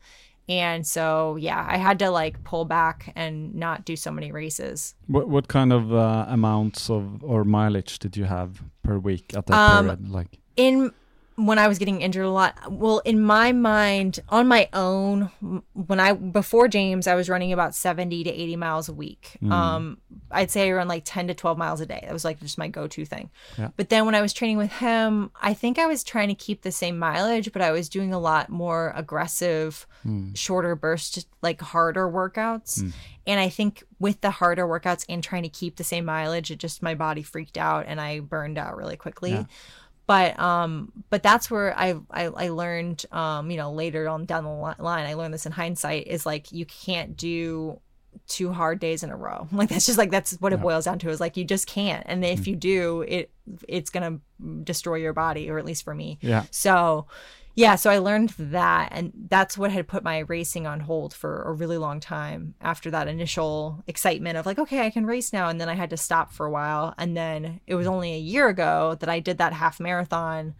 And 0.50 0.86
so, 0.86 1.38
yeah, 1.38 1.66
I 1.70 1.78
had 1.78 2.00
to 2.00 2.10
like 2.10 2.44
pull 2.44 2.66
back 2.66 3.14
and 3.16 3.56
not 3.56 3.86
do 3.86 3.96
so 3.96 4.12
many 4.12 4.32
races. 4.32 4.94
What 5.08 5.30
what 5.30 5.48
kind 5.48 5.72
of 5.72 5.94
uh, 5.94 6.26
amounts 6.28 6.90
of 6.90 7.24
or 7.24 7.46
mileage 7.46 8.00
did 8.00 8.18
you 8.18 8.26
have 8.26 8.62
per 8.84 8.98
week 8.98 9.34
at 9.38 9.46
that 9.46 9.56
Um, 9.56 9.86
period? 9.86 10.10
Like, 10.10 10.40
in 10.58 10.92
when 11.36 11.58
I 11.58 11.68
was 11.68 11.80
getting 11.80 12.02
injured 12.02 12.26
a 12.26 12.30
lot, 12.30 12.56
well, 12.72 13.00
in 13.00 13.22
my 13.22 13.52
mind, 13.52 14.20
on 14.30 14.48
my 14.48 14.70
own, 14.74 15.32
when 15.74 16.00
I 16.00 16.14
before 16.14 16.68
James, 16.68 17.08
I 17.08 17.16
was 17.16 17.30
running 17.30 17.52
about 17.52 17.74
seventy 17.74 18.24
to 18.24 18.30
eighty 18.30 18.56
miles 18.56 18.90
a 18.90 18.94
week. 18.94 19.38
Mm. 19.42 19.52
Um, 19.52 19.98
I'd 20.32 20.52
say 20.52 20.70
I 20.70 20.74
run 20.74 20.88
like 20.88 21.04
ten 21.06 21.28
to 21.28 21.34
twelve 21.34 21.58
miles 21.58 21.82
a 21.82 21.86
day. 21.86 22.02
That 22.04 22.14
was 22.14 22.26
like 22.26 22.40
just 22.40 22.58
my 22.58 22.68
go-to 22.68 23.06
thing. 23.06 23.30
Yeah. 23.58 23.70
But 23.76 23.90
then 23.90 24.06
when 24.06 24.16
I 24.16 24.22
was 24.22 24.34
training 24.34 24.58
with 24.58 24.72
him, 24.72 25.32
I 25.42 25.54
think 25.54 25.80
I 25.80 25.88
was 25.88 26.04
trying 26.04 26.28
to 26.28 26.36
keep 26.36 26.62
the 26.62 26.72
same 26.72 27.00
mileage, 27.00 27.52
but 27.52 27.62
I 27.62 27.72
was 27.72 27.90
doing 27.90 28.14
a 28.14 28.20
lot 28.20 28.50
more 28.50 28.94
aggressive, 28.96 29.88
hmm. 30.04 30.34
shorter 30.34 30.76
burst, 30.76 31.28
like 31.42 31.62
harder 31.62 32.08
workouts. 32.08 32.82
Hmm. 32.82 32.90
And 33.26 33.40
I 33.40 33.50
think 33.50 33.84
with 34.00 34.20
the 34.22 34.32
harder 34.32 34.68
workouts 34.68 35.06
and 35.08 35.24
trying 35.24 35.44
to 35.44 35.50
keep 35.50 35.78
the 35.78 35.84
same 35.84 36.06
mileage, 36.06 36.52
it 36.52 36.60
just 36.60 36.84
my 36.84 36.94
body 36.94 37.24
freaked 37.24 37.58
out 37.58 37.86
and 37.88 38.02
I 38.02 38.20
burned 38.20 38.58
out 38.58 38.76
really 38.76 38.98
quickly 38.98 39.32
Yeah. 39.32 39.46
But 40.06 40.38
um 40.40 40.92
but 41.10 41.24
that's 41.24 41.50
where 41.50 41.78
I, 41.78 41.96
I 42.12 42.26
i 42.26 42.50
learned 42.50 43.06
um 43.12 43.50
you 43.50 43.58
know 43.58 43.72
later 43.72 44.08
on 44.10 44.26
down 44.26 44.44
the 44.44 44.50
line 44.50 45.06
i 45.06 45.14
learned 45.14 45.34
this 45.34 45.46
in 45.46 45.52
hindsight 45.52 46.08
is 46.08 46.26
like 46.26 46.52
you 46.52 46.66
can't 46.66 47.16
do 47.16 47.80
two 48.28 48.52
hard 48.52 48.80
days 48.80 49.04
in 49.04 49.10
a 49.10 49.16
row. 49.16 49.48
Like 49.52 49.70
that's 49.70 49.86
just 49.86 49.98
like 49.98 50.12
that's 50.12 50.34
what 50.34 50.54
it 50.54 50.62
boils 50.62 50.86
down 50.86 51.00
to 51.00 51.10
is 51.10 51.20
like 51.20 51.38
you 51.38 51.46
just 51.46 51.68
can't. 51.68 52.04
And 52.08 52.24
if 52.26 52.48
you 52.48 52.56
do 52.56 53.02
it 53.02 53.32
it's 53.68 53.90
gonna 53.90 54.20
destroy 54.64 54.96
your 54.96 55.14
body 55.14 55.50
or 55.50 55.58
at 55.58 55.66
least 55.66 55.84
for 55.84 55.94
me. 55.94 56.18
Yeah, 56.22 56.46
so 56.52 57.08
yeah 57.56 57.76
so 57.76 57.90
i 57.90 57.98
learned 57.98 58.30
that 58.40 58.90
and 58.92 59.12
that's 59.30 59.58
what 59.58 59.72
had 59.72 59.88
put 59.88 60.04
my 60.04 60.20
racing 60.20 60.66
on 60.66 60.80
hold 60.80 61.14
for 61.14 61.44
a 61.44 61.52
really 61.54 61.78
long 61.78 62.00
time 62.00 62.56
after 62.62 62.90
that 62.90 63.08
initial 63.08 63.84
excitement 63.88 64.38
of 64.38 64.46
like 64.46 64.58
okay 64.58 64.86
i 64.86 64.90
can 64.90 65.06
race 65.06 65.32
now 65.32 65.50
and 65.50 65.62
then 65.62 65.70
i 65.70 65.74
had 65.76 65.90
to 65.90 65.98
stop 65.98 66.32
for 66.32 66.46
a 66.46 66.52
while 66.52 66.94
and 66.98 67.16
then 67.16 67.60
it 67.68 67.76
was 67.76 67.86
only 67.88 68.14
a 68.14 68.18
year 68.18 68.48
ago 68.48 68.96
that 69.00 69.10
i 69.10 69.20
did 69.20 69.38
that 69.38 69.54
half 69.54 69.80
marathon. 69.80 70.56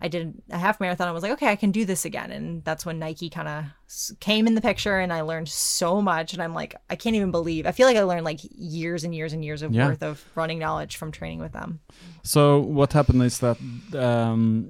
I 0.00 0.08
did 0.08 0.34
a 0.50 0.58
half 0.58 0.80
marathon 0.80 1.06
I 1.08 1.12
was 1.12 1.22
like 1.22 1.32
okay 1.32 1.48
i 1.48 1.56
can 1.56 1.70
do 1.70 1.84
this 1.84 2.04
again 2.04 2.30
and 2.32 2.64
that's 2.64 2.84
when 2.86 2.98
nike 2.98 3.28
kind 3.30 3.48
of 3.48 4.18
came 4.20 4.46
in 4.46 4.54
the 4.54 4.60
picture 4.60 4.98
and 4.98 5.12
i 5.12 5.20
learned 5.22 5.48
so 5.48 6.00
much 6.02 6.32
and 6.32 6.42
i'm 6.42 6.54
like 6.54 6.74
i 6.90 6.96
can't 6.96 7.16
even 7.16 7.30
believe 7.30 7.66
i 7.66 7.72
feel 7.72 7.86
like 7.86 7.96
i 7.96 8.02
learned 8.02 8.24
like 8.24 8.40
years 8.56 9.04
and 9.04 9.14
years 9.14 9.32
and 9.32 9.44
years 9.44 9.62
of 9.62 9.74
Yeah. 9.74 9.86
worth 9.88 10.02
of 10.02 10.24
running 10.34 10.58
knowledge 10.58 10.96
from 10.96 11.12
training 11.12 11.40
with 11.40 11.52
them. 11.52 11.80
So 12.22 12.58
what 12.60 12.92
happened 12.92 13.22
is 13.22 13.38
that 13.40 13.56
um, 13.94 14.68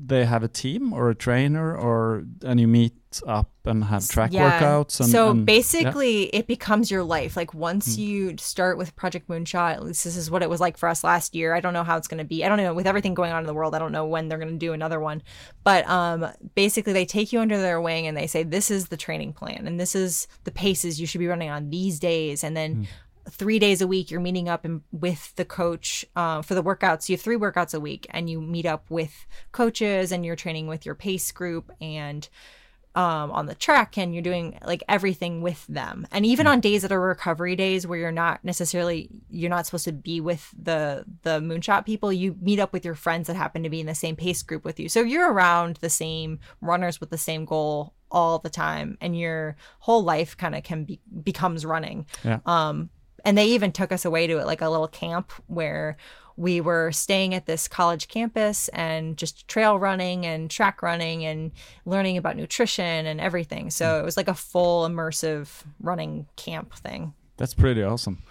they 0.00 0.24
have 0.24 0.42
a 0.44 0.48
team 0.48 0.92
or 0.92 1.10
a 1.10 1.14
trainer, 1.14 1.76
or 1.76 2.24
and 2.44 2.60
you 2.60 2.68
meet 2.68 2.94
up 3.26 3.50
and 3.64 3.82
have 3.84 4.06
track 4.08 4.30
workouts. 4.32 5.00
And, 5.00 5.08
so 5.08 5.30
and- 5.30 5.44
basically, 5.46 6.24
it 6.26 6.46
becomes 6.46 6.90
your 6.90 7.02
life. 7.02 7.36
Like 7.36 7.52
once 7.54 7.94
Hmm. 7.96 8.00
you 8.02 8.34
start 8.38 8.78
with 8.78 8.94
Project 8.94 9.28
Moonshot, 9.28 9.72
at 9.72 9.82
least 9.82 10.04
this 10.04 10.16
is 10.16 10.30
what 10.30 10.42
it 10.42 10.50
was 10.50 10.60
like 10.60 10.76
for 10.76 10.88
us 10.88 11.02
last 11.02 11.34
year. 11.34 11.54
I 11.54 11.60
don't 11.60 11.72
know 11.72 11.84
how 11.84 11.96
it's 11.96 12.06
going 12.06 12.18
to 12.18 12.24
be. 12.24 12.44
I 12.44 12.48
don't 12.48 12.58
know 12.58 12.74
with 12.74 12.86
everything 12.86 13.14
going 13.14 13.32
on 13.32 13.40
in 13.42 13.46
the 13.46 13.54
world. 13.54 13.74
I 13.74 13.78
don't 13.78 13.92
know 13.92 14.06
when 14.06 14.28
they're 14.28 14.38
going 14.38 14.52
to 14.52 14.58
do 14.58 14.72
another 14.72 15.00
one. 15.00 15.22
But 15.64 15.88
um, 15.88 16.26
basically, 16.54 16.92
they 16.92 17.04
take 17.06 17.32
you 17.32 17.40
under 17.40 17.58
their 17.60 17.80
wing 17.80 18.06
and 18.06 18.16
they 18.16 18.26
say, 18.26 18.42
"This 18.44 18.70
is 18.70 18.88
the 18.88 18.96
training 18.96 19.32
plan, 19.32 19.66
and 19.66 19.80
this 19.80 19.94
is 19.96 20.28
the 20.44 20.52
paces 20.52 21.00
you 21.00 21.06
should 21.06 21.18
be 21.18 21.26
running 21.28 21.50
on 21.50 21.70
these 21.70 21.98
days." 21.98 22.44
And 22.44 22.56
then 22.56 22.86
three 23.30 23.58
days 23.58 23.80
a 23.80 23.86
week 23.86 24.10
you're 24.10 24.20
meeting 24.20 24.48
up 24.48 24.64
and 24.64 24.82
with 24.92 25.34
the 25.36 25.44
coach 25.44 26.04
uh, 26.16 26.42
for 26.42 26.54
the 26.54 26.62
workouts. 26.62 27.08
You 27.08 27.14
have 27.14 27.22
three 27.22 27.36
workouts 27.36 27.74
a 27.74 27.80
week 27.80 28.06
and 28.10 28.28
you 28.28 28.40
meet 28.40 28.66
up 28.66 28.90
with 28.90 29.26
coaches 29.52 30.12
and 30.12 30.24
you're 30.24 30.36
training 30.36 30.66
with 30.66 30.86
your 30.86 30.94
pace 30.94 31.30
group 31.32 31.70
and 31.80 32.28
um, 32.94 33.30
on 33.30 33.46
the 33.46 33.54
track 33.54 33.96
and 33.96 34.12
you're 34.12 34.24
doing 34.24 34.58
like 34.64 34.82
everything 34.88 35.40
with 35.40 35.64
them. 35.68 36.06
And 36.10 36.26
even 36.26 36.48
on 36.48 36.58
days 36.58 36.82
that 36.82 36.90
are 36.90 37.00
recovery 37.00 37.54
days 37.54 37.86
where 37.86 37.98
you're 37.98 38.10
not 38.10 38.44
necessarily 38.44 39.08
you're 39.30 39.50
not 39.50 39.66
supposed 39.66 39.84
to 39.84 39.92
be 39.92 40.20
with 40.20 40.52
the 40.60 41.04
the 41.22 41.38
moonshot 41.38 41.86
people 41.86 42.12
you 42.12 42.36
meet 42.40 42.58
up 42.58 42.72
with 42.72 42.84
your 42.84 42.96
friends 42.96 43.28
that 43.28 43.36
happen 43.36 43.62
to 43.62 43.70
be 43.70 43.80
in 43.80 43.86
the 43.86 43.94
same 43.94 44.16
pace 44.16 44.42
group 44.42 44.64
with 44.64 44.80
you. 44.80 44.88
So 44.88 45.02
you're 45.02 45.32
around 45.32 45.76
the 45.76 45.90
same 45.90 46.40
runners 46.60 46.98
with 47.00 47.10
the 47.10 47.18
same 47.18 47.44
goal 47.44 47.94
all 48.10 48.40
the 48.40 48.50
time 48.50 48.98
and 49.00 49.16
your 49.16 49.54
whole 49.80 50.02
life 50.02 50.36
kind 50.36 50.56
of 50.56 50.64
can 50.64 50.84
be 50.84 50.98
becomes 51.22 51.64
running. 51.64 52.06
Yeah. 52.24 52.40
um 52.46 52.90
and 53.24 53.36
they 53.36 53.46
even 53.46 53.72
took 53.72 53.92
us 53.92 54.04
away 54.04 54.26
to 54.26 54.38
it 54.38 54.46
like 54.46 54.60
a 54.62 54.68
little 54.68 54.88
camp 54.88 55.32
where 55.46 55.96
we 56.36 56.60
were 56.60 56.92
staying 56.92 57.34
at 57.34 57.46
this 57.46 57.66
college 57.66 58.06
campus 58.06 58.68
and 58.68 59.16
just 59.16 59.48
trail 59.48 59.76
running 59.78 60.24
and 60.24 60.48
track 60.50 60.82
running 60.82 61.24
and 61.24 61.50
learning 61.84 62.16
about 62.16 62.36
nutrition 62.36 63.06
and 63.06 63.20
everything. 63.20 63.70
So 63.70 63.98
it 63.98 64.04
was 64.04 64.16
like 64.16 64.28
a 64.28 64.34
full 64.34 64.88
immersive 64.88 65.48
running 65.80 66.26
camp 66.36 66.74
thing. 66.74 67.12
That's 67.38 67.54
pretty 67.54 67.82
awesome 67.82 68.22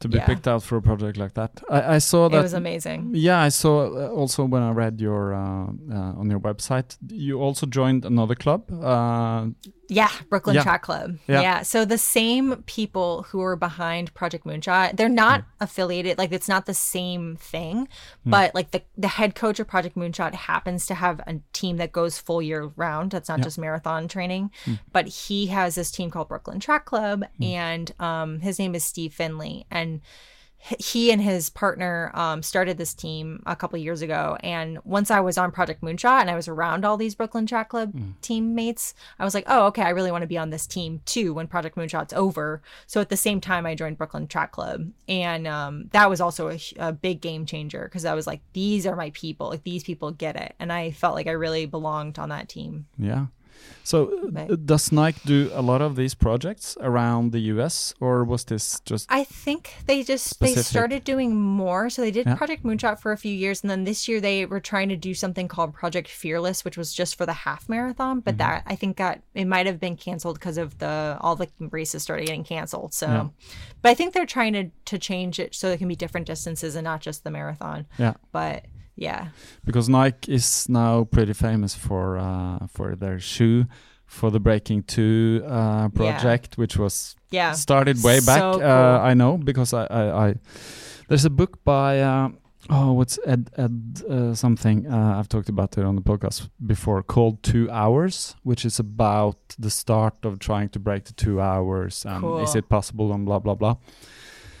to 0.00 0.08
be 0.08 0.18
Yeah. 0.18 0.26
picked 0.26 0.48
out 0.48 0.64
for 0.64 0.76
a 0.78 0.82
project 0.82 1.16
like 1.16 1.34
that. 1.34 1.62
I, 1.70 1.94
I 1.94 1.98
saw 1.98 2.28
that. 2.28 2.36
it 2.38 2.42
was 2.42 2.54
amazing. 2.54 3.12
Yeah, 3.14 3.38
I 3.40 3.50
saw 3.50 3.86
uh, 3.86 4.08
also 4.08 4.44
when 4.44 4.62
I 4.62 4.72
read 4.72 5.00
your 5.00 5.32
uh, 5.34 5.66
uh, 5.92 6.20
on 6.20 6.28
your 6.30 6.40
website, 6.40 6.96
you 7.08 7.40
also 7.40 7.66
joined 7.66 8.04
another 8.04 8.34
club. 8.34 8.62
Uh, 8.72 9.46
Yeah, 9.94 10.10
Brooklyn 10.28 10.56
Yeah. 10.56 10.62
Track 10.62 10.82
Club. 10.82 11.18
Yeah. 11.26 11.40
Yeah. 11.40 11.62
So 11.62 11.84
the 11.84 11.98
same 11.98 12.62
people 12.66 13.22
who 13.24 13.40
are 13.42 13.56
behind 13.56 14.12
Project 14.14 14.44
Moonshot, 14.44 14.96
they're 14.96 15.08
not 15.08 15.40
Hmm. 15.42 15.46
affiliated. 15.64 16.18
Like 16.18 16.32
it's 16.32 16.48
not 16.48 16.66
the 16.66 16.74
same 16.74 17.36
thing, 17.36 17.88
but 18.26 18.54
like 18.54 18.70
the 18.72 18.82
the 18.96 19.08
head 19.08 19.34
coach 19.34 19.60
of 19.60 19.66
Project 19.68 19.96
Moonshot 19.96 20.34
happens 20.34 20.86
to 20.86 20.94
have 20.94 21.20
a 21.20 21.40
team 21.52 21.76
that 21.78 21.92
goes 21.92 22.18
full 22.18 22.42
year 22.42 22.70
round. 22.76 23.12
That's 23.12 23.28
not 23.28 23.40
just 23.40 23.58
marathon 23.58 24.08
training, 24.08 24.50
Hmm. 24.64 24.74
but 24.92 25.06
he 25.08 25.46
has 25.46 25.74
this 25.74 25.90
team 25.90 26.10
called 26.10 26.28
Brooklyn 26.28 26.60
Track 26.60 26.84
Club, 26.84 27.24
and 27.40 27.92
um, 28.00 28.40
his 28.40 28.58
name 28.58 28.74
is 28.74 28.84
Steve 28.84 29.14
Finley, 29.14 29.66
and 29.70 30.00
he 30.78 31.12
and 31.12 31.20
his 31.20 31.50
partner 31.50 32.10
um, 32.14 32.42
started 32.42 32.78
this 32.78 32.94
team 32.94 33.42
a 33.44 33.54
couple 33.54 33.78
years 33.78 34.00
ago. 34.02 34.36
And 34.40 34.78
once 34.84 35.10
i 35.10 35.20
was 35.20 35.36
on 35.36 35.50
project 35.50 35.82
moonshot 35.82 36.20
and 36.20 36.30
i 36.30 36.34
was 36.34 36.48
around 36.48 36.84
all 36.84 36.96
these 36.96 37.14
brooklyn 37.14 37.46
track 37.46 37.68
club 37.68 37.92
teammates 38.22 38.94
i 39.18 39.24
was 39.24 39.34
like 39.34 39.44
oh 39.46 39.66
okay 39.66 39.82
i 39.82 39.90
really 39.90 40.10
want 40.10 40.22
to 40.22 40.28
be 40.28 40.38
on 40.38 40.50
this 40.50 40.66
team 40.66 41.00
too 41.04 41.34
when 41.34 41.46
project 41.46 41.76
moonshot's 41.76 42.12
over. 42.12 42.62
So 42.86 43.00
at 43.00 43.08
the 43.08 43.16
same 43.16 43.40
time 43.40 43.66
i 43.66 43.74
joined 43.74 43.98
brooklyn 43.98 44.26
track 44.26 44.52
club. 44.52 44.90
And 45.08 45.46
um, 45.46 45.88
that 45.92 46.08
was 46.08 46.20
also 46.20 46.48
a, 46.50 46.58
a 46.78 46.92
big 46.92 47.20
game 47.20 47.44
changer 47.46 47.84
because 47.84 48.04
i 48.04 48.14
was 48.14 48.26
like 48.26 48.40
these 48.52 48.86
are 48.86 48.96
my 48.96 49.10
people. 49.10 49.48
Like 49.48 49.64
these 49.64 49.84
people 49.84 50.10
get 50.10 50.36
it. 50.36 50.54
And 50.58 50.72
i 50.72 50.90
felt 50.90 51.14
like 51.14 51.26
i 51.26 51.32
really 51.32 51.66
belonged 51.66 52.18
on 52.18 52.30
that 52.30 52.48
team. 52.48 52.86
Yeah. 52.98 53.26
So 53.86 54.04
uh, 54.06 54.30
Right. 54.32 54.66
does 54.66 54.90
Nike 54.92 55.20
do 55.26 55.50
a 55.54 55.60
lot 55.60 55.82
of 55.82 55.94
these 55.94 56.14
projects 56.14 56.76
around 56.80 57.32
the 57.32 57.40
US, 57.52 57.92
or 58.00 58.24
was 58.24 58.44
this 58.44 58.80
just? 58.86 59.06
I 59.10 59.24
think 59.24 59.74
they 59.86 60.02
just 60.02 60.40
they 60.40 60.54
started 60.54 61.04
doing 61.04 61.34
more. 61.36 61.90
So 61.90 62.00
they 62.02 62.10
did 62.10 62.26
Yeah. 62.26 62.34
Project 62.36 62.64
Moonshot 62.64 62.98
for 62.98 63.12
a 63.12 63.18
few 63.18 63.32
years, 63.34 63.62
and 63.62 63.70
then 63.70 63.84
this 63.84 64.08
year 64.08 64.20
they 64.20 64.46
were 64.46 64.60
trying 64.60 64.88
to 64.88 64.96
do 64.96 65.12
something 65.14 65.48
called 65.48 65.74
Project 65.74 66.08
Fearless, 66.08 66.64
which 66.64 66.78
was 66.78 66.94
just 66.94 67.16
for 67.16 67.26
the 67.26 67.32
half 67.44 67.68
marathon. 67.68 68.20
But 68.20 68.34
Mm-hmm. 68.34 68.38
that 68.38 68.62
I 68.66 68.74
think 68.76 68.96
got 68.96 69.20
it 69.34 69.44
might 69.46 69.66
have 69.66 69.78
been 69.78 69.96
canceled 69.96 70.38
because 70.38 70.56
of 70.56 70.78
the 70.78 71.18
all 71.20 71.36
the 71.36 71.48
races 71.70 72.02
started 72.02 72.26
getting 72.26 72.44
canceled. 72.44 72.94
So, 72.94 73.06
Yeah. 73.06 73.28
but 73.82 73.90
I 73.90 73.94
think 73.94 74.14
they're 74.14 74.24
trying 74.26 74.54
to 74.54 74.70
to 74.86 74.98
change 74.98 75.38
it 75.38 75.54
so 75.54 75.68
it 75.68 75.78
can 75.78 75.88
be 75.88 75.96
different 75.96 76.26
distances 76.26 76.74
and 76.74 76.84
not 76.84 77.00
just 77.02 77.22
the 77.24 77.30
marathon. 77.30 77.86
Yeah. 77.98 78.14
But 78.32 78.64
yeah, 78.96 79.28
because 79.64 79.88
Nike 79.88 80.34
is 80.34 80.68
now 80.68 81.04
pretty 81.04 81.32
famous 81.32 81.74
for 81.74 82.18
uh, 82.18 82.66
for 82.68 82.94
their 82.94 83.18
shoe 83.18 83.66
for 84.06 84.30
the 84.30 84.40
Breaking 84.40 84.82
Two 84.82 85.42
uh, 85.46 85.88
project, 85.88 86.56
which 86.56 86.76
was 86.76 87.16
yeah, 87.30 87.52
started 87.52 88.02
way 88.02 88.20
back. 88.20 88.38
So 88.38 88.62
uh. 88.62 89.00
I 89.02 89.14
know 89.14 89.36
because 89.36 89.72
I, 89.74 89.84
I, 89.86 90.28
I 90.28 90.34
there's 91.08 91.24
a 91.24 91.30
book 91.30 91.64
by 91.64 92.00
uh, 92.00 92.28
oh 92.70 92.92
what's 92.92 93.18
Ed 93.26 93.50
Ed 93.56 94.02
uh, 94.08 94.34
something 94.34 94.86
uh, 94.86 95.18
I've 95.18 95.28
talked 95.28 95.48
about 95.48 95.76
it 95.76 95.84
on 95.84 95.96
the 95.96 96.02
podcast 96.02 96.48
before 96.64 97.02
called 97.02 97.42
Two 97.42 97.68
Hours, 97.70 98.36
which 98.42 98.64
is 98.64 98.78
about 98.78 99.38
the 99.58 99.70
start 99.70 100.24
of 100.24 100.38
trying 100.38 100.68
to 100.70 100.78
break 100.78 101.04
the 101.04 101.12
two 101.12 101.40
hours 101.40 102.06
and 102.06 102.42
is 102.42 102.54
it 102.54 102.68
possible 102.68 103.12
and 103.12 103.26
blah 103.26 103.40
blah 103.40 103.54
blah. 103.54 103.76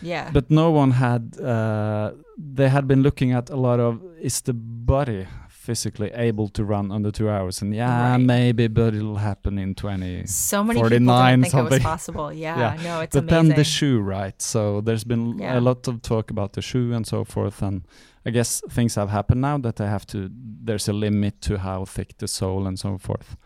Yeah, 0.04 0.30
But 0.32 0.50
no 0.50 0.70
one 0.70 0.92
had. 0.92 1.22
Uh, 1.40 2.12
they 2.54 2.68
had 2.68 2.86
been 2.86 3.02
looking 3.02 3.32
at 3.32 3.50
a 3.50 3.56
lot 3.56 3.80
of 3.80 4.00
is 4.20 4.40
the 4.42 4.52
body 4.54 5.26
physically 5.48 6.10
able 6.14 6.48
to 6.48 6.62
run 6.64 6.92
under 6.92 7.10
two 7.10 7.28
hours, 7.30 7.62
and 7.62 7.74
yeah, 7.74 8.10
Right. 8.12 8.18
maybe, 8.20 8.68
but 8.68 8.94
it'll 8.94 9.16
happen 9.16 9.58
in 9.58 9.74
twenty. 9.74 10.26
So 10.26 10.62
many 10.62 10.78
people 10.78 10.88
49 10.90 11.40
don't 11.40 11.50
think 11.50 11.54
it 11.54 11.70
was 11.70 11.82
possible. 11.82 12.32
Yeah, 12.46 12.58
Yeah. 12.58 12.82
no, 12.82 13.00
it's 13.00 13.14
but 13.16 13.22
amazing. 13.24 13.48
then 13.48 13.56
the 13.56 13.64
shoe, 13.64 14.00
right? 14.00 14.42
So 14.42 14.80
there's 14.82 15.04
been 15.04 15.38
Yeah. 15.38 15.58
a 15.58 15.60
lot 15.60 15.88
of 15.88 16.00
talk 16.02 16.30
about 16.30 16.52
the 16.52 16.62
shoe 16.62 16.92
and 16.96 17.06
so 17.06 17.24
forth, 17.24 17.62
and 17.62 17.82
I 18.26 18.30
guess 18.30 18.62
things 18.70 18.94
have 18.96 19.10
happened 19.10 19.40
now 19.40 19.58
that 19.58 19.76
they 19.76 19.86
have 19.86 20.04
to. 20.06 20.28
There's 20.66 20.88
a 20.88 20.92
limit 20.92 21.40
to 21.42 21.58
how 21.58 21.84
thick 21.86 22.16
the 22.18 22.28
sole 22.28 22.66
and 22.68 22.78
so 22.78 22.98
forth. 22.98 23.36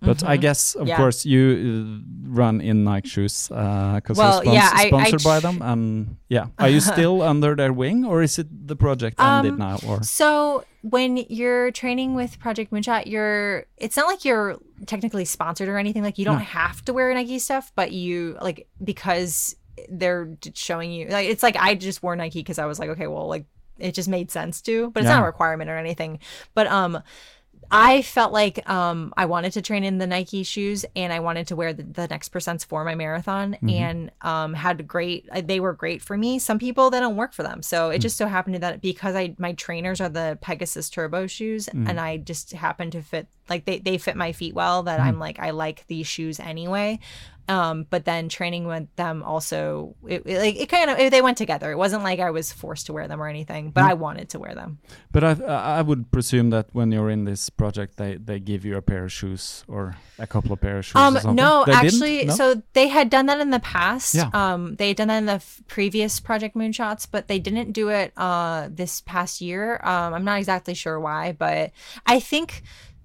But 0.00 0.22
I 0.24 0.36
Mhm. 0.36 0.40
guess, 0.40 0.74
of 0.74 0.86
Yeah. 0.88 0.96
course, 0.96 1.24
you 1.24 1.42
uh, 1.44 2.28
run 2.28 2.60
in 2.60 2.84
Nike 2.84 3.08
shoes 3.08 3.48
because 3.48 4.16
Well, 4.16 4.44
you're 4.44 4.54
yeah, 4.54 4.70
I- 4.72 4.84
I 4.84 4.88
sponsored 4.88 5.22
by 5.24 5.40
them, 5.40 5.62
and 5.62 6.16
yeah, 6.28 6.46
are 6.58 6.68
you 6.68 6.80
still 6.94 7.22
under 7.22 7.54
their 7.54 7.72
wing, 7.72 8.04
or 8.04 8.22
is 8.22 8.38
it 8.38 8.48
the 8.68 8.76
project 8.76 9.20
ended 9.20 9.52
Um, 9.52 9.58
now? 9.58 9.78
Or 9.86 10.02
So 10.02 10.64
when 10.82 11.16
you're 11.28 11.70
training 11.70 12.14
with 12.14 12.38
Project 12.38 12.70
Moonshot, 12.72 13.06
you're 13.06 13.64
it's 13.76 13.96
not 13.96 14.06
like 14.06 14.24
you're 14.24 14.56
technically 14.86 15.24
sponsored 15.24 15.68
or 15.68 15.78
anything. 15.78 16.02
Like 16.02 16.18
you 16.18 16.24
don't 16.24 16.38
No. 16.38 16.44
have 16.44 16.84
to 16.86 16.92
wear 16.92 17.12
Nike 17.14 17.38
stuff, 17.38 17.72
but 17.74 17.92
you 17.92 18.36
like 18.42 18.66
because 18.82 19.56
they're 19.88 20.28
showing 20.54 20.92
you 20.92 21.08
like 21.08 21.28
it's 21.28 21.42
like 21.42 21.56
I 21.58 21.74
just 21.74 22.02
wore 22.02 22.14
Nike 22.16 22.40
because 22.40 22.58
I 22.58 22.66
was 22.66 22.78
like, 22.78 22.90
okay, 22.90 23.06
well, 23.06 23.26
like 23.28 23.46
it 23.78 23.92
just 23.92 24.08
made 24.08 24.30
sense 24.30 24.60
to, 24.62 24.90
but 24.90 25.00
it's 25.02 25.08
not 25.10 25.22
a 25.22 25.26
requirement 25.26 25.68
or 25.68 25.76
anything. 25.76 26.20
But 26.54 26.66
um 26.68 27.02
I 27.76 28.02
felt 28.02 28.32
like 28.32 28.70
um, 28.70 29.12
I 29.16 29.26
wanted 29.26 29.52
to 29.54 29.62
train 29.62 29.82
in 29.82 29.98
the 29.98 30.06
Nike 30.06 30.44
shoes 30.44 30.84
and 30.94 31.12
I 31.12 31.18
wanted 31.18 31.48
to 31.48 31.56
wear 31.56 31.72
the, 31.72 31.82
the 31.82 32.06
next 32.06 32.32
percents 32.32 32.64
for 32.64 32.84
my 32.84 32.94
marathon 32.94 33.56
and 33.68 34.12
um, 34.22 34.54
had 34.54 34.86
great, 34.86 35.28
uh, 35.32 35.42
they 35.44 35.58
were 35.58 35.72
great 35.72 36.00
for 36.00 36.16
me. 36.16 36.38
Some 36.38 36.60
people, 36.60 36.88
they 36.90 37.00
don't 37.00 37.16
work 37.16 37.32
for 37.32 37.42
them. 37.42 37.62
So 37.62 37.90
it 37.90 37.98
just 37.98 38.16
so 38.16 38.26
happened 38.26 38.62
that 38.62 38.80
because 38.80 39.16
I, 39.16 39.34
my 39.38 39.54
trainers 39.54 40.00
are 40.00 40.08
the 40.08 40.38
Pegasus 40.40 40.88
Turbo 40.88 41.26
shoes 41.26 41.68
and 41.88 41.98
I 41.98 42.18
just 42.18 42.52
happen 42.52 42.92
to 42.92 43.02
fit, 43.02 43.26
like 43.50 43.64
they, 43.64 43.80
they 43.80 43.98
fit 43.98 44.14
my 44.16 44.30
feet 44.30 44.54
well 44.54 44.84
that 44.84 45.00
I'm 45.00 45.18
like, 45.18 45.40
I 45.40 45.50
like 45.50 45.84
these 45.88 46.06
shoes 46.06 46.38
anyway. 46.38 47.00
Um, 47.48 47.86
but 47.90 48.04
then 48.06 48.28
training 48.28 48.66
with 48.66 48.88
them 48.96 49.22
also, 49.22 49.94
it, 50.08 50.22
it, 50.24 50.38
like 50.38 50.56
it 50.56 50.68
kind 50.68 50.88
of, 50.90 50.98
it, 50.98 51.10
they 51.10 51.20
went 51.20 51.36
together. 51.36 51.70
It 51.70 51.76
wasn't 51.76 52.02
like 52.02 52.18
I 52.20 52.30
was 52.30 52.52
forced 52.52 52.86
to 52.86 52.92
wear 52.92 53.06
them 53.06 53.20
or 53.20 53.28
anything, 53.28 53.70
but 53.70 53.84
I 53.84 53.94
wanted 53.94 54.30
to 54.30 54.38
wear 54.38 54.54
them. 54.54 54.78
but 55.12 55.22
I 55.22 55.32
I 55.78 55.82
would 55.82 56.10
presume 56.10 56.50
that 56.50 56.68
when 56.72 56.90
you're 56.90 57.10
in 57.10 57.24
this 57.24 57.50
project, 57.50 57.96
they 57.98 58.16
they 58.16 58.40
give 58.40 58.64
you 58.64 58.76
a 58.76 58.82
pair 58.82 59.04
of 59.04 59.12
shoes 59.12 59.64
or 59.68 59.96
a 60.18 60.26
couple 60.26 60.52
of 60.52 60.60
pair 60.60 60.78
of 60.78 60.84
shoes. 60.86 60.96
Um, 60.96 61.18
no, 61.34 61.64
They 61.66 61.72
actually, 61.72 62.24
No? 62.26 62.34
so 62.34 62.62
they 62.72 62.88
had 62.88 63.10
done 63.10 63.26
that 63.26 63.40
in 63.40 63.50
the 63.50 63.60
past. 63.60 64.14
Yeah. 64.14 64.30
Um, 64.32 64.76
they 64.76 64.88
had 64.88 64.96
done 64.96 65.08
that 65.08 65.18
in 65.18 65.26
the 65.26 65.32
f- 65.44 65.60
previous 65.68 66.20
Project 66.20 66.56
Moonshots, 66.56 67.06
but 67.10 67.28
they 67.28 67.38
didn't 67.38 67.72
do 67.72 67.88
it 67.90 68.12
uh 68.16 68.68
this 68.70 69.00
past 69.02 69.40
year. 69.40 69.80
Um, 69.82 70.14
I'm 70.14 70.24
not 70.24 70.38
exactly 70.38 70.74
sure 70.74 70.98
why, 70.98 71.32
but 71.32 71.72
I 72.06 72.20
think. 72.20 72.62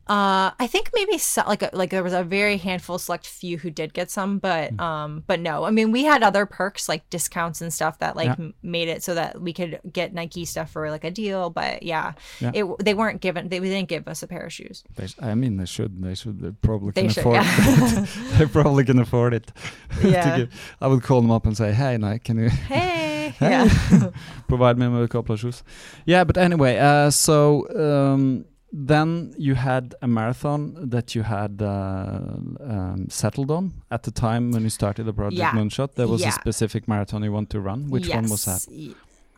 Uh, 0.09 0.51
I 0.59 0.65
think 0.67 0.89
maybe 0.95 1.19
so, 1.19 1.43
like 1.47 1.61
a, 1.61 1.69
like 1.71 1.91
there 1.91 2.01
was 2.03 2.13
a 2.13 2.23
very 2.23 2.57
handful, 2.57 2.97
select 2.97 3.27
few 3.27 3.59
who 3.59 3.69
did 3.69 3.93
get 3.93 4.09
some, 4.09 4.39
but 4.39 4.71
Hmm. 4.71 4.79
um, 4.79 5.23
but 5.27 5.39
no. 5.39 5.65
I 5.65 5.69
mean, 5.71 5.91
we 5.91 6.03
had 6.03 6.23
other 6.23 6.45
perks 6.47 6.89
like 6.89 7.07
discounts 7.11 7.61
and 7.61 7.71
stuff 7.71 7.99
that 7.99 8.15
like 8.15 8.25
Yeah. 8.25 8.35
m- 8.39 8.53
made 8.63 8.87
it 8.89 9.03
so 9.03 9.13
that 9.13 9.39
we 9.39 9.53
could 9.53 9.79
get 9.93 10.13
Nike 10.13 10.45
stuff 10.45 10.71
for 10.71 10.89
like 10.89 11.03
a 11.03 11.11
deal. 11.11 11.51
But 11.51 11.83
yeah, 11.83 12.13
Yeah. 12.39 12.51
it 12.55 12.65
they 12.83 12.95
weren't 12.95 13.21
given 13.21 13.49
they 13.49 13.59
didn't 13.59 13.87
give 13.87 14.07
us 14.07 14.23
a 14.23 14.27
pair 14.27 14.41
of 14.41 14.51
shoes. 14.51 14.83
They 14.95 15.07
I 15.21 15.35
mean, 15.35 15.57
they 15.57 15.65
should. 15.67 16.01
They 16.01 16.15
should. 16.15 16.41
They 16.41 16.51
probably 16.51 16.91
They 16.91 17.01
can 17.03 17.09
should, 17.11 17.19
afford. 17.21 17.35
yeah. 17.43 18.03
it. 18.03 18.09
they 18.39 18.45
probably 18.47 18.83
can 18.85 18.99
afford 18.99 19.33
it. 19.35 19.51
Yeah. 20.03 20.45
I 20.81 20.87
would 20.87 21.03
call 21.03 21.21
them 21.21 21.29
up 21.31 21.45
and 21.45 21.55
say, 21.55 21.71
"Hey, 21.71 21.97
Nike, 21.97 22.23
can 22.23 22.37
you 22.39 22.49
Hey, 22.73 23.35
Hey. 23.37 23.49
yeah. 23.51 24.09
provide 24.47 24.77
me 24.79 24.87
with 24.87 25.03
a 25.03 25.07
couple 25.07 25.33
of 25.33 25.39
shoes?" 25.39 25.61
Yeah, 26.05 26.23
but 26.23 26.37
anyway, 26.37 26.77
uh, 26.79 27.11
so 27.11 27.67
um, 27.77 28.45
then 28.71 29.33
you 29.37 29.55
had 29.55 29.95
a 30.01 30.07
marathon 30.07 30.89
that 30.89 31.15
you 31.15 31.23
had 31.23 31.61
uh, 31.61 32.19
um, 32.59 33.07
settled 33.09 33.49
on 33.51 33.73
at 33.89 34.03
the 34.03 34.11
time 34.11 34.51
when 34.51 34.63
you 34.63 34.69
started 34.69 35.03
the 35.05 35.13
project 35.13 35.39
Yeah. 35.39 35.51
Moonshot. 35.51 35.95
There 35.95 36.07
was 36.07 36.21
Yeah. 36.21 36.29
a 36.29 36.31
specific 36.33 36.87
marathon 36.87 37.23
you 37.23 37.31
want 37.31 37.49
to 37.51 37.59
run. 37.59 37.89
Which 37.89 38.09
one 38.09 38.29
was 38.29 38.45
that? 38.45 38.67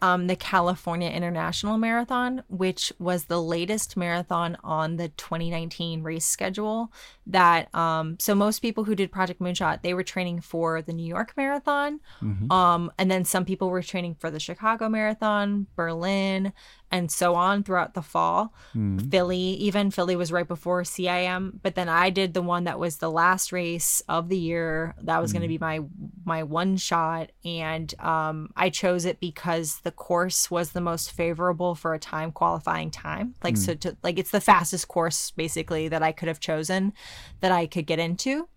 Um, 0.03 0.25
the 0.25 0.35
California 0.35 1.09
International 1.09 1.77
Marathon, 1.77 2.41
which 2.49 2.91
was 2.97 3.25
the 3.25 3.39
latest 3.39 3.95
marathon 3.95 4.57
on 4.63 4.97
the 4.97 5.09
2019 5.09 6.01
race 6.01 6.25
schedule. 6.25 6.91
That 7.31 7.73
um, 7.75 8.17
so 8.19 8.35
most 8.35 8.59
people 8.59 8.83
who 8.83 8.95
did 8.95 9.11
Project 9.11 9.41
Moonshot, 9.41 9.81
they 9.81 9.93
were 9.93 10.03
training 10.03 10.41
for 10.41 10.81
the 10.81 10.93
New 10.93 11.05
York 11.07 11.33
Marathon, 11.37 11.99
Mm-hmm. 12.21 12.51
um, 12.51 12.91
and 12.97 13.09
then 13.09 13.25
some 13.25 13.45
people 13.45 13.69
were 13.69 13.81
training 13.81 14.15
for 14.15 14.29
the 14.29 14.39
Chicago 14.39 14.89
Marathon, 14.89 15.67
Berlin, 15.75 16.53
and 16.91 17.09
so 17.09 17.35
on 17.35 17.63
throughout 17.63 17.93
the 17.93 18.01
fall. 18.01 18.53
Mm-hmm. 18.75 19.09
Philly, 19.09 19.37
even 19.37 19.91
Philly 19.91 20.15
was 20.15 20.31
right 20.31 20.47
before 20.47 20.83
CIM, 20.83 21.59
but 21.63 21.75
then 21.75 21.87
I 21.87 22.09
did 22.09 22.33
the 22.33 22.41
one 22.41 22.65
that 22.65 22.79
was 22.79 22.97
the 22.97 23.09
last 23.09 23.51
race 23.51 24.01
of 24.09 24.27
the 24.29 24.37
year. 24.37 24.93
That 25.01 25.21
was 25.21 25.31
going 25.31 25.43
to 25.43 25.47
be 25.47 25.57
my 25.57 25.79
my 26.25 26.43
one 26.43 26.77
shot, 26.77 27.31
and 27.45 27.93
um, 27.99 28.49
I 28.55 28.69
chose 28.69 29.05
it 29.05 29.19
because 29.19 29.79
the 29.83 29.91
course 29.91 30.51
was 30.51 30.71
the 30.71 30.81
most 30.81 31.11
favorable 31.11 31.75
for 31.75 31.93
a 31.93 31.99
time 31.99 32.31
qualifying 32.31 32.91
time. 32.91 33.35
Like 33.43 33.57
so, 33.57 33.73
to 33.75 33.97
like 34.03 34.19
it's 34.19 34.31
the 34.31 34.41
fastest 34.41 34.87
course 34.87 35.31
basically 35.31 35.87
that 35.87 36.03
I 36.03 36.11
could 36.11 36.27
have 36.27 36.39
chosen 36.39 36.93
that 37.41 37.51
I 37.51 37.65
could 37.67 37.85
get 37.85 37.99
into, 37.99 38.47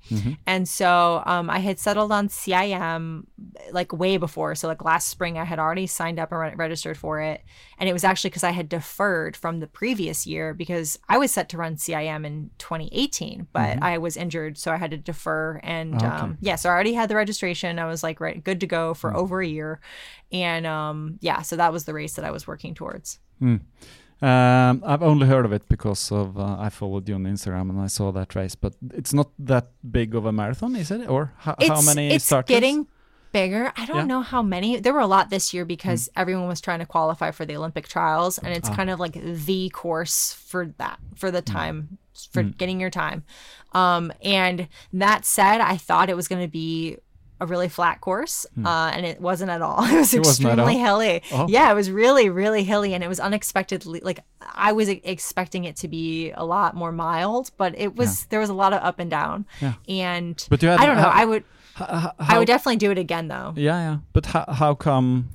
and 0.46 0.68
so 0.68 1.22
um, 1.26 1.48
I 1.48 1.58
had 1.60 1.78
settled 1.78 2.12
on 2.12 2.28
CIM 2.28 3.24
like 3.72 3.92
way 3.92 4.16
before. 4.18 4.54
So 4.54 4.68
like 4.68 4.84
last 4.84 5.08
spring, 5.08 5.38
I 5.38 5.44
had 5.44 5.58
already 5.58 5.86
signed 5.86 6.18
up 6.18 6.30
and 6.32 6.40
re- 6.40 6.54
registered 6.54 6.98
for 6.98 7.20
it, 7.20 7.42
and 7.78 7.88
it 7.88 7.92
was 7.92 8.04
actually 8.04 8.30
because 8.30 8.44
I 8.44 8.50
had 8.50 8.68
deferred 8.68 9.36
from 9.36 9.60
the 9.60 9.66
previous 9.66 10.26
year 10.26 10.52
because 10.54 10.98
I 11.08 11.18
was 11.18 11.32
set 11.32 11.48
to 11.50 11.56
run 11.56 11.76
CIM 11.76 12.26
in 12.26 12.50
2018, 12.58 13.48
but 13.52 13.82
I 13.82 13.98
was 13.98 14.16
injured, 14.16 14.58
so 14.58 14.70
I 14.72 14.76
had 14.76 14.90
to 14.90 14.96
defer. 14.98 15.60
And 15.62 15.94
Okay. 15.96 16.06
um, 16.06 16.38
yeah, 16.40 16.56
so 16.56 16.68
I 16.68 16.72
already 16.72 16.92
had 16.94 17.08
the 17.08 17.16
registration. 17.16 17.78
I 17.78 17.86
was 17.86 18.02
like 18.02 18.20
right, 18.20 18.42
good 18.42 18.60
to 18.60 18.66
go 18.66 18.94
for 18.94 19.16
over 19.16 19.40
a 19.40 19.46
year, 19.46 19.80
and 20.32 20.66
um, 20.66 21.18
yeah, 21.20 21.42
so 21.42 21.56
that 21.56 21.72
was 21.72 21.84
the 21.84 21.94
race 21.94 22.14
that 22.14 22.24
I 22.24 22.30
was 22.30 22.46
working 22.46 22.74
towards. 22.74 23.18
Hmm. 23.38 23.56
Um, 24.22 24.82
I've 24.86 25.02
only 25.02 25.26
heard 25.26 25.44
of 25.44 25.52
it 25.52 25.68
because 25.68 26.10
of 26.12 26.38
uh, 26.38 26.56
I 26.58 26.68
followed 26.70 27.08
you 27.08 27.14
on 27.16 27.24
Instagram 27.24 27.68
and 27.70 27.80
I 27.80 27.88
saw 27.88 28.10
that 28.12 28.34
race, 28.34 28.54
but 28.54 28.74
it's 28.94 29.12
not 29.12 29.28
that 29.38 29.68
big 29.90 30.14
of 30.14 30.24
a 30.24 30.32
marathon, 30.32 30.76
is 30.76 30.90
it? 30.90 31.08
Or 31.08 31.32
ho- 31.38 31.56
how 31.60 31.82
many 31.82 32.08
it's 32.14 32.24
starters? 32.24 32.48
getting 32.54 32.86
bigger 33.32 33.72
i 33.76 33.84
don't 33.84 33.96
Yeah. 33.96 34.04
know 34.04 34.22
how 34.22 34.42
many 34.42 34.78
there 34.78 34.92
were 34.92 35.00
a 35.00 35.08
lot 35.08 35.28
this 35.28 35.52
year 35.52 35.64
because 35.64 36.08
everyone 36.14 36.46
was 36.46 36.60
trying 36.60 36.78
to 36.78 36.86
qualify 36.86 37.32
for 37.32 37.44
the 37.44 37.56
olympic 37.56 37.88
trials 37.88 38.38
and 38.38 38.54
it's 38.54 38.68
Ah. 38.68 38.76
kind 38.76 38.90
of 38.90 39.00
like 39.00 39.14
the 39.20 39.70
course 39.70 40.32
for 40.32 40.66
that 40.78 41.00
for 41.16 41.32
the 41.32 41.42
time 41.42 41.98
for 42.30 42.44
Mm. 42.44 42.56
getting 42.56 42.78
your 42.80 42.90
time 42.90 43.24
um 43.72 44.12
and 44.22 44.68
that 44.92 45.24
said 45.24 45.60
i 45.60 45.76
thought 45.76 46.08
it 46.08 46.14
was 46.14 46.28
going 46.28 46.42
to 46.42 46.46
be 46.62 46.96
a 47.40 47.46
really 47.46 47.68
flat 47.68 48.00
course 48.00 48.46
uh, 48.64 48.90
and 48.94 49.04
it 49.04 49.20
wasn't 49.20 49.50
at 49.50 49.60
all 49.60 49.82
it 49.84 49.96
was 49.98 50.10
Hmm. 50.12 50.18
It 50.18 50.26
extremely 50.26 50.78
hilly 50.78 51.22
Oh. 51.32 51.46
yeah 51.48 51.70
it 51.70 51.74
was 51.74 51.90
really 51.90 52.28
really 52.30 52.64
hilly 52.64 52.94
and 52.94 53.02
it 53.04 53.08
was 53.08 53.20
unexpectedly 53.20 54.00
like 54.00 54.20
i 54.40 54.72
was 54.72 54.88
expecting 54.88 55.64
it 55.64 55.76
to 55.76 55.88
be 55.88 56.30
a 56.32 56.44
lot 56.44 56.74
more 56.76 56.92
mild 56.92 57.50
but 57.56 57.74
it 57.78 57.96
was 57.96 58.26
there 58.26 58.40
was 58.40 58.50
a 58.50 58.54
lot 58.54 58.72
of 58.72 58.82
up 58.82 58.98
and 59.00 59.10
down 59.10 59.46
Yeah. 59.60 59.74
and 59.88 60.36
But 60.48 60.60
had 60.62 60.80
i 60.80 60.86
don't 60.86 60.96
know 60.96 61.02
how- 61.10 61.22
i 61.22 61.24
would 61.24 61.44
H- 61.76 61.82
h- 61.90 62.10
I 62.20 62.24
how- 62.24 62.38
would 62.38 62.46
definitely 62.46 62.76
do 62.76 62.90
it 62.92 62.98
again 62.98 63.26
though. 63.26 63.52
Yeah, 63.56 63.78
yeah. 63.86 63.96
But 64.12 64.26
how 64.26 64.44
how 64.48 64.74
come? 64.76 65.30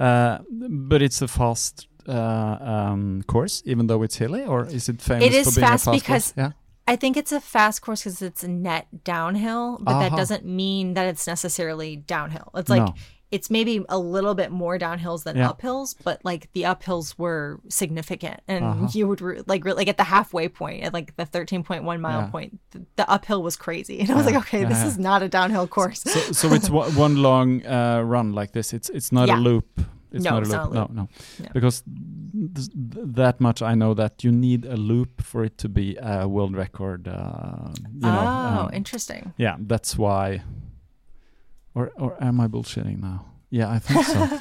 Uh, 0.00 0.38
but 0.50 1.02
it's 1.02 1.20
a 1.20 1.28
fast 1.28 1.86
uh, 2.08 2.56
um, 2.92 3.22
course, 3.26 3.62
even 3.66 3.86
though 3.86 4.02
it's 4.02 4.16
hilly, 4.16 4.46
or 4.46 4.64
is 4.64 4.88
it 4.88 5.02
famous 5.02 5.26
It 5.26 5.34
is 5.34 5.44
for 5.48 5.60
being 5.60 5.68
fast 5.68 5.86
a 5.86 5.90
fast 5.90 6.00
because- 6.00 6.32
course? 6.32 6.34
Yeah. 6.38 6.52
I 6.88 6.96
think 6.96 7.16
it's 7.16 7.32
a 7.32 7.40
fast 7.40 7.82
course 7.82 8.00
because 8.02 8.22
it's 8.22 8.42
a 8.42 8.48
net 8.48 9.04
downhill, 9.04 9.78
but 9.80 10.00
that 10.00 10.12
doesn't 10.16 10.44
mean 10.44 10.94
that 10.94 11.06
it's 11.06 11.26
necessarily 11.26 11.96
downhill. 11.96 12.50
It's 12.54 12.70
like 12.70 12.82
No. 12.82 12.94
it's 13.30 13.50
maybe 13.50 13.84
a 13.90 13.98
little 13.98 14.34
bit 14.34 14.50
more 14.50 14.78
downhills 14.78 15.24
than 15.24 15.36
Yeah. 15.36 15.50
uphills, 15.52 15.94
but 16.02 16.18
like 16.24 16.48
the 16.54 16.62
uphills 16.62 17.14
were 17.18 17.60
significant, 17.68 18.40
and 18.48 18.64
Uh-huh. 18.64 18.88
you 18.92 19.06
would 19.06 19.20
re- 19.20 19.42
like 19.46 19.64
re- 19.66 19.74
like 19.74 19.88
at 19.88 19.98
the 19.98 20.04
halfway 20.04 20.48
point, 20.48 20.82
at 20.82 20.94
like 20.94 21.14
the 21.16 21.26
thirteen 21.26 21.62
point 21.62 21.84
one 21.84 22.00
mile 22.00 22.22
Yeah. 22.22 22.26
point, 22.30 22.58
th- 22.72 22.86
the 22.96 23.06
uphill 23.10 23.42
was 23.42 23.54
crazy, 23.56 24.00
and 24.00 24.10
I 24.10 24.14
was 24.14 24.24
Yeah. 24.24 24.32
like, 24.32 24.46
okay, 24.46 24.62
Yeah, 24.62 24.68
this 24.68 24.78
yeah. 24.78 24.86
is 24.88 24.98
not 24.98 25.22
a 25.22 25.28
downhill 25.28 25.66
course. 25.68 26.00
So, 26.02 26.20
so 26.32 26.52
it's 26.54 26.70
one, 26.80 26.94
one 26.96 27.16
long 27.22 27.66
uh, 27.66 28.00
run 28.00 28.32
like 28.32 28.52
this. 28.52 28.72
It's 28.72 28.88
it's 28.88 29.12
not 29.12 29.28
a 29.28 29.36
loop. 29.36 29.66
It's 30.12 30.24
No, 30.24 30.30
not 30.30 30.42
a 30.42 30.46
loop. 30.46 30.52
not 30.52 30.64
a 30.64 30.68
loop. 30.68 30.90
No, 30.90 31.02
no, 31.02 31.08
No. 31.40 31.48
Because 31.52 31.82
th- 31.82 32.68
th- 32.72 33.06
that 33.16 33.40
much 33.40 33.60
I 33.62 33.74
know 33.74 33.94
that 33.94 34.24
you 34.24 34.32
need 34.32 34.64
a 34.64 34.76
loop 34.76 35.20
for 35.22 35.44
it 35.44 35.58
to 35.58 35.68
be 35.68 35.96
a 36.00 36.26
world 36.26 36.56
record. 36.56 37.06
Uh, 37.08 37.72
you 37.94 38.00
know, 38.00 38.20
oh, 38.60 38.66
um, 38.66 38.70
interesting. 38.72 39.32
yeah, 39.36 39.56
that's 39.60 39.98
why. 39.98 40.42
Or 41.74 41.90
or 41.96 42.16
am 42.22 42.40
I 42.40 42.48
bullshitting 42.48 43.00
now? 43.00 43.26
Yeah, 43.50 43.70
I 43.70 43.78
think 43.78 44.04
so. 44.06 44.38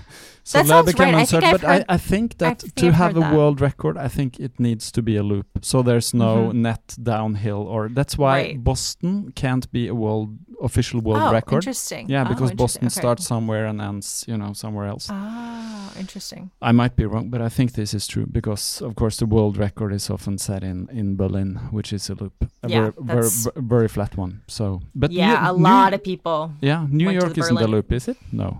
so 0.46 0.58
That 0.58 0.66
sounds 0.66 0.86
Lebeck 0.92 0.98
right. 0.98 1.08
and 1.08 1.16
I 1.16 1.24
think 1.24 1.42
but 1.52 1.64
I, 1.64 1.84
I 1.88 1.98
think 2.10 2.38
that 2.38 2.58
to 2.76 2.86
I've 2.88 2.94
have 2.94 3.16
a 3.16 3.20
that. 3.20 3.34
world 3.34 3.60
record, 3.60 3.96
I 3.96 4.08
think 4.08 4.38
it 4.38 4.60
needs 4.60 4.92
to 4.92 5.02
be 5.02 5.16
a 5.16 5.22
loop. 5.22 5.46
So 5.62 5.82
there's 5.82 6.12
no 6.14 6.32
Mhm. 6.50 6.54
net 6.54 6.96
downhill, 7.02 7.62
or 7.74 7.88
that's 7.88 8.16
why 8.18 8.36
Right. 8.42 8.64
Boston 8.64 9.32
can't 9.34 9.66
be 9.72 9.88
a 9.88 9.94
world 9.94 10.28
official 10.62 11.00
world 11.00 11.22
oh, 11.28 11.32
record. 11.32 11.56
interesting. 11.64 12.08
Yeah, 12.08 12.22
Oh, 12.24 12.28
because 12.28 12.50
interesting. 12.50 12.56
Boston 12.64 12.86
Okay. 12.86 13.00
starts 13.00 13.26
somewhere 13.26 13.66
and 13.66 13.80
ends, 13.80 14.24
you 14.28 14.36
know, 14.36 14.52
somewhere 14.54 14.86
else. 14.92 15.08
Oh, 15.10 15.92
interesting. 15.98 16.50
I 16.62 16.72
might 16.72 16.94
be 16.96 17.04
wrong, 17.06 17.30
but 17.30 17.40
I 17.40 17.48
think 17.48 17.72
this 17.72 17.92
is 17.94 18.06
true 18.06 18.26
because, 18.30 18.80
of 18.82 18.94
course, 18.94 19.16
the 19.18 19.26
world 19.26 19.56
record 19.56 19.92
is 19.92 20.10
often 20.10 20.38
set 20.38 20.62
in 20.62 20.88
in 20.92 21.16
Berlin, 21.16 21.58
which 21.72 21.92
is 21.92 22.10
a 22.10 22.14
loop, 22.14 22.34
a 22.62 22.68
Yeah, 22.68 22.90
very, 23.00 23.28
very, 23.56 23.88
flat 23.88 24.16
one. 24.16 24.32
So, 24.46 24.80
but 24.94 25.10
yeah, 25.12 25.50
a 25.50 25.52
lot 25.52 25.92
of 25.94 26.02
people. 26.02 26.50
yeah, 26.62 26.86
New 26.90 27.10
York 27.10 27.36
isn't 27.38 27.58
a 27.62 27.66
loop, 27.66 27.92
is 27.92 28.08
it? 28.08 28.16
No, 28.32 28.56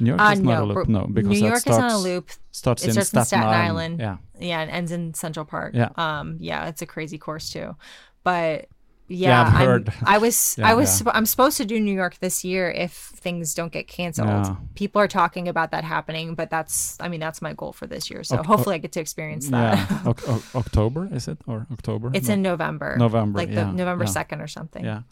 New 0.00 0.10
York 0.10 0.20
Uh, 0.20 0.32
is 0.32 0.40
not 0.40 0.58
no, 0.58 0.64
a 0.64 0.66
loop. 0.66 0.88
No, 0.88 1.06
because 1.06 1.30
New 1.30 1.46
York 1.46 1.58
starts 1.58 1.78
is 1.78 1.84
on 1.84 1.90
a 1.90 1.98
loop. 1.98 2.30
starts 2.50 2.82
It 2.84 2.88
in 2.88 2.92
starts 2.92 3.12
in 3.12 3.24
Staten, 3.24 3.26
Staten 3.26 3.48
Island. 3.48 4.02
Island. 4.02 4.20
Yeah, 4.38 4.48
Yeah, 4.48 4.60
and 4.60 4.70
ends 4.70 4.92
in 4.92 5.14
Central 5.14 5.44
Park. 5.44 5.74
Yeah. 5.74 5.90
Um. 5.96 6.36
Yeah, 6.40 6.66
it's 6.68 6.82
a 6.82 6.86
crazy 6.86 7.18
course 7.18 7.50
too, 7.50 7.76
but. 8.24 8.66
Yeah, 9.08 9.28
Yeah, 9.30 9.40
I've 9.42 9.54
I'm- 9.54 9.66
heard. 9.66 9.92
I 10.04 10.18
was 10.18 10.56
Yeah, 10.58 10.68
I 10.70 10.74
was 10.74 11.00
yeah. 11.00 11.12
I'm 11.14 11.26
supposed 11.26 11.56
to 11.58 11.64
do 11.64 11.78
New 11.78 11.94
York 11.94 12.18
this 12.18 12.44
year 12.44 12.70
if 12.70 12.92
things 12.92 13.54
don't 13.54 13.72
get 13.72 13.86
canceled. 13.86 14.56
People 14.74 15.00
are 15.00 15.08
talking 15.08 15.46
about 15.48 15.70
that 15.70 15.84
happening, 15.84 16.34
but 16.34 16.50
that's 16.50 16.96
I 17.00 17.08
mean 17.08 17.20
that's 17.20 17.40
my 17.40 17.52
goal 17.54 17.72
for 17.72 17.86
this 17.86 18.10
year. 18.10 18.24
So 18.24 18.36
Ok- 18.38 18.46
hopefully 18.46 18.74
I 18.74 18.78
get 18.78 18.92
to 18.92 19.00
experience 19.00 19.48
that. 19.50 19.78
yeah. 19.78 20.02
Oc- 20.10 20.54
October 20.56 21.08
is 21.12 21.28
it 21.28 21.38
or 21.46 21.66
October? 21.70 22.10
It's 22.14 22.28
No. 22.28 22.34
in 22.34 22.42
November. 22.42 22.96
November, 22.98 23.38
Like 23.38 23.50
yeah, 23.50 23.64
the 23.64 23.72
November. 23.72 24.04
2nd 24.06 24.40
or 24.42 24.48
something. 24.48 24.84
Yeah. 24.84 25.02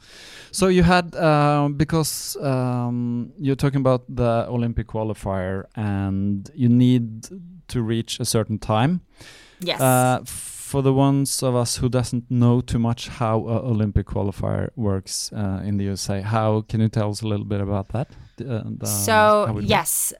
So 0.50 0.66
you 0.68 0.82
had 0.82 1.14
um, 1.16 1.74
because 1.74 2.36
um, 2.42 3.32
you're 3.38 3.56
talking 3.56 3.80
about 3.80 4.02
the 4.08 4.46
Olympic 4.48 4.86
qualifier, 4.88 5.64
and 5.76 6.50
you 6.54 6.68
need 6.68 7.28
to 7.68 7.80
reach 7.82 8.20
a 8.20 8.24
certain 8.24 8.58
time. 8.58 9.00
Yes. 9.60 9.80
Uh, 9.80 10.20
for 10.70 10.80
the 10.82 10.92
ones 11.06 11.42
of 11.48 11.54
us 11.62 11.72
who 11.80 11.88
doesn't 11.98 12.24
know 12.30 12.60
too 12.72 12.78
much 12.88 13.02
how 13.20 13.36
a 13.56 13.58
Olympic 13.72 14.06
qualifier 14.14 14.64
works 14.76 15.14
uh, 15.32 15.60
in 15.68 15.76
the 15.78 15.84
USA, 15.90 16.16
how 16.22 16.62
can 16.70 16.78
you 16.80 16.88
tell 16.88 17.10
us 17.10 17.22
a 17.22 17.28
little 17.32 17.46
bit 17.54 17.60
about 17.60 17.86
that? 17.94 18.08
Uh, 18.40 18.62
the- 18.80 18.86
so 18.86 19.12
how 19.12 19.44
it 19.50 19.54
works? 19.54 19.66
yes, 19.76 20.12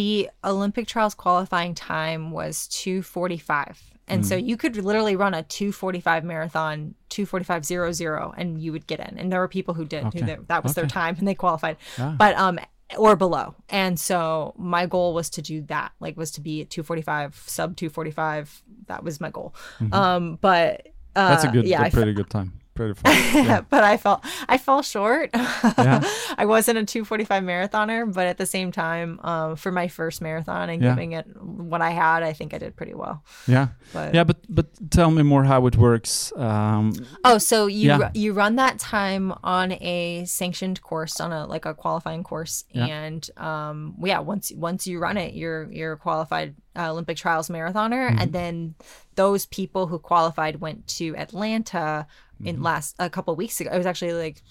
the 0.00 0.28
Olympic 0.42 0.86
trials 0.92 1.14
qualifying 1.14 1.74
time 1.74 2.22
was 2.30 2.54
245. 2.68 3.82
And 4.10 4.24
so 4.24 4.34
Mm. 4.36 4.46
you 4.48 4.56
could 4.56 4.74
literally 4.90 5.16
run 5.16 5.34
a 5.34 5.42
245 5.42 6.24
marathon, 6.24 6.94
245.00 7.10 8.32
and 8.38 8.58
you 8.62 8.72
would 8.72 8.86
get 8.86 9.00
in. 9.00 9.18
And 9.18 9.30
there 9.30 9.40
were 9.40 9.48
people 9.48 9.74
who 9.74 9.84
did 9.84 10.02
who 10.04 10.08
Okay. 10.22 10.36
that, 10.48 10.62
was 10.64 10.74
their 10.74 10.86
time 10.86 11.16
and 11.18 11.26
they 11.28 11.34
qualified. 11.34 11.76
Ah. 11.98 12.14
But 12.18 12.32
um 12.36 12.58
or 12.96 13.16
below. 13.16 13.54
And 13.68 13.98
so 14.00 14.54
my 14.56 14.86
goal 14.86 15.12
was 15.14 15.28
to 15.30 15.42
do 15.42 15.62
that. 15.62 15.92
Like 16.00 16.16
was 16.16 16.30
to 16.32 16.40
be 16.40 16.62
at 16.62 16.70
245, 16.70 17.34
sub 17.46 17.76
245. 17.76 18.62
That 18.86 19.04
was 19.04 19.20
my 19.20 19.30
goal. 19.30 19.54
Um 19.92 20.38
but 20.40 20.88
uh 21.16 21.20
Mm-hmm. 21.20 21.30
that's 21.30 21.44
a 21.44 21.48
good, 21.48 21.66
yeah, 21.66 21.82
a 21.82 21.86
I 21.86 21.90
pretty 21.90 22.12
good 22.12 22.30
time. 22.30 22.57
Pretty 22.78 22.94
fast. 22.94 23.34
Yeah. 23.48 23.60
but 23.68 23.82
I 23.82 23.96
felt 23.96 24.24
I 24.48 24.56
fell 24.56 24.82
short. 24.82 25.30
Yeah. 25.34 26.00
I 26.38 26.44
wasn't 26.46 26.78
a 26.78 26.84
245 26.84 27.42
marathoner, 27.42 28.00
but 28.12 28.26
at 28.32 28.38
the 28.38 28.46
same 28.46 28.70
time, 28.70 29.18
um, 29.24 29.56
for 29.56 29.72
my 29.72 29.88
first 29.88 30.22
marathon 30.22 30.70
and 30.70 30.80
Yeah. 30.82 30.90
giving 30.94 31.12
it 31.18 31.26
what 31.42 31.82
I 31.82 31.90
had, 31.90 32.22
I 32.22 32.32
think 32.38 32.54
I 32.54 32.58
did 32.58 32.76
pretty 32.76 32.94
well. 32.94 33.16
yeah, 33.48 33.68
But 33.92 34.14
yeah. 34.14 34.24
But 34.24 34.38
but 34.48 34.66
tell 34.90 35.10
me 35.10 35.22
more 35.24 35.42
how 35.44 35.66
it 35.66 35.76
works. 35.76 36.32
Um, 36.36 36.92
oh, 37.24 37.38
so 37.38 37.66
you 37.66 37.88
Yeah. 37.88 38.10
you 38.14 38.32
run 38.32 38.54
that 38.56 38.78
time 38.78 39.34
on 39.42 39.72
a 39.72 40.24
sanctioned 40.26 40.80
course, 40.82 41.20
on 41.24 41.32
a 41.32 41.46
like 41.46 41.64
a 41.66 41.74
qualifying 41.74 42.22
course, 42.22 42.64
and 42.74 43.22
um, 43.36 43.96
yeah, 44.04 44.20
once 44.20 44.52
once 44.54 44.86
you 44.86 45.00
run 45.00 45.16
it, 45.16 45.34
you're 45.34 45.66
you're 45.72 45.94
a 45.94 45.98
qualified 45.98 46.54
uh, 46.78 46.92
Olympic 46.92 47.16
trials 47.16 47.48
marathoner, 47.48 48.06
Mm-hmm. 48.08 48.20
and 48.22 48.32
then 48.32 48.74
those 49.16 49.46
people 49.46 49.88
who 49.88 49.98
qualified 49.98 50.60
went 50.60 50.86
to 50.98 51.16
Atlanta 51.16 52.06
Mm-hmm. 52.38 52.46
in 52.48 52.62
last 52.62 52.94
a 52.98 53.10
couple 53.10 53.34
weeks 53.36 53.60
ago. 53.60 53.70
It 53.72 53.76
was 53.78 53.86
actually 53.86 54.12
like 54.12 54.42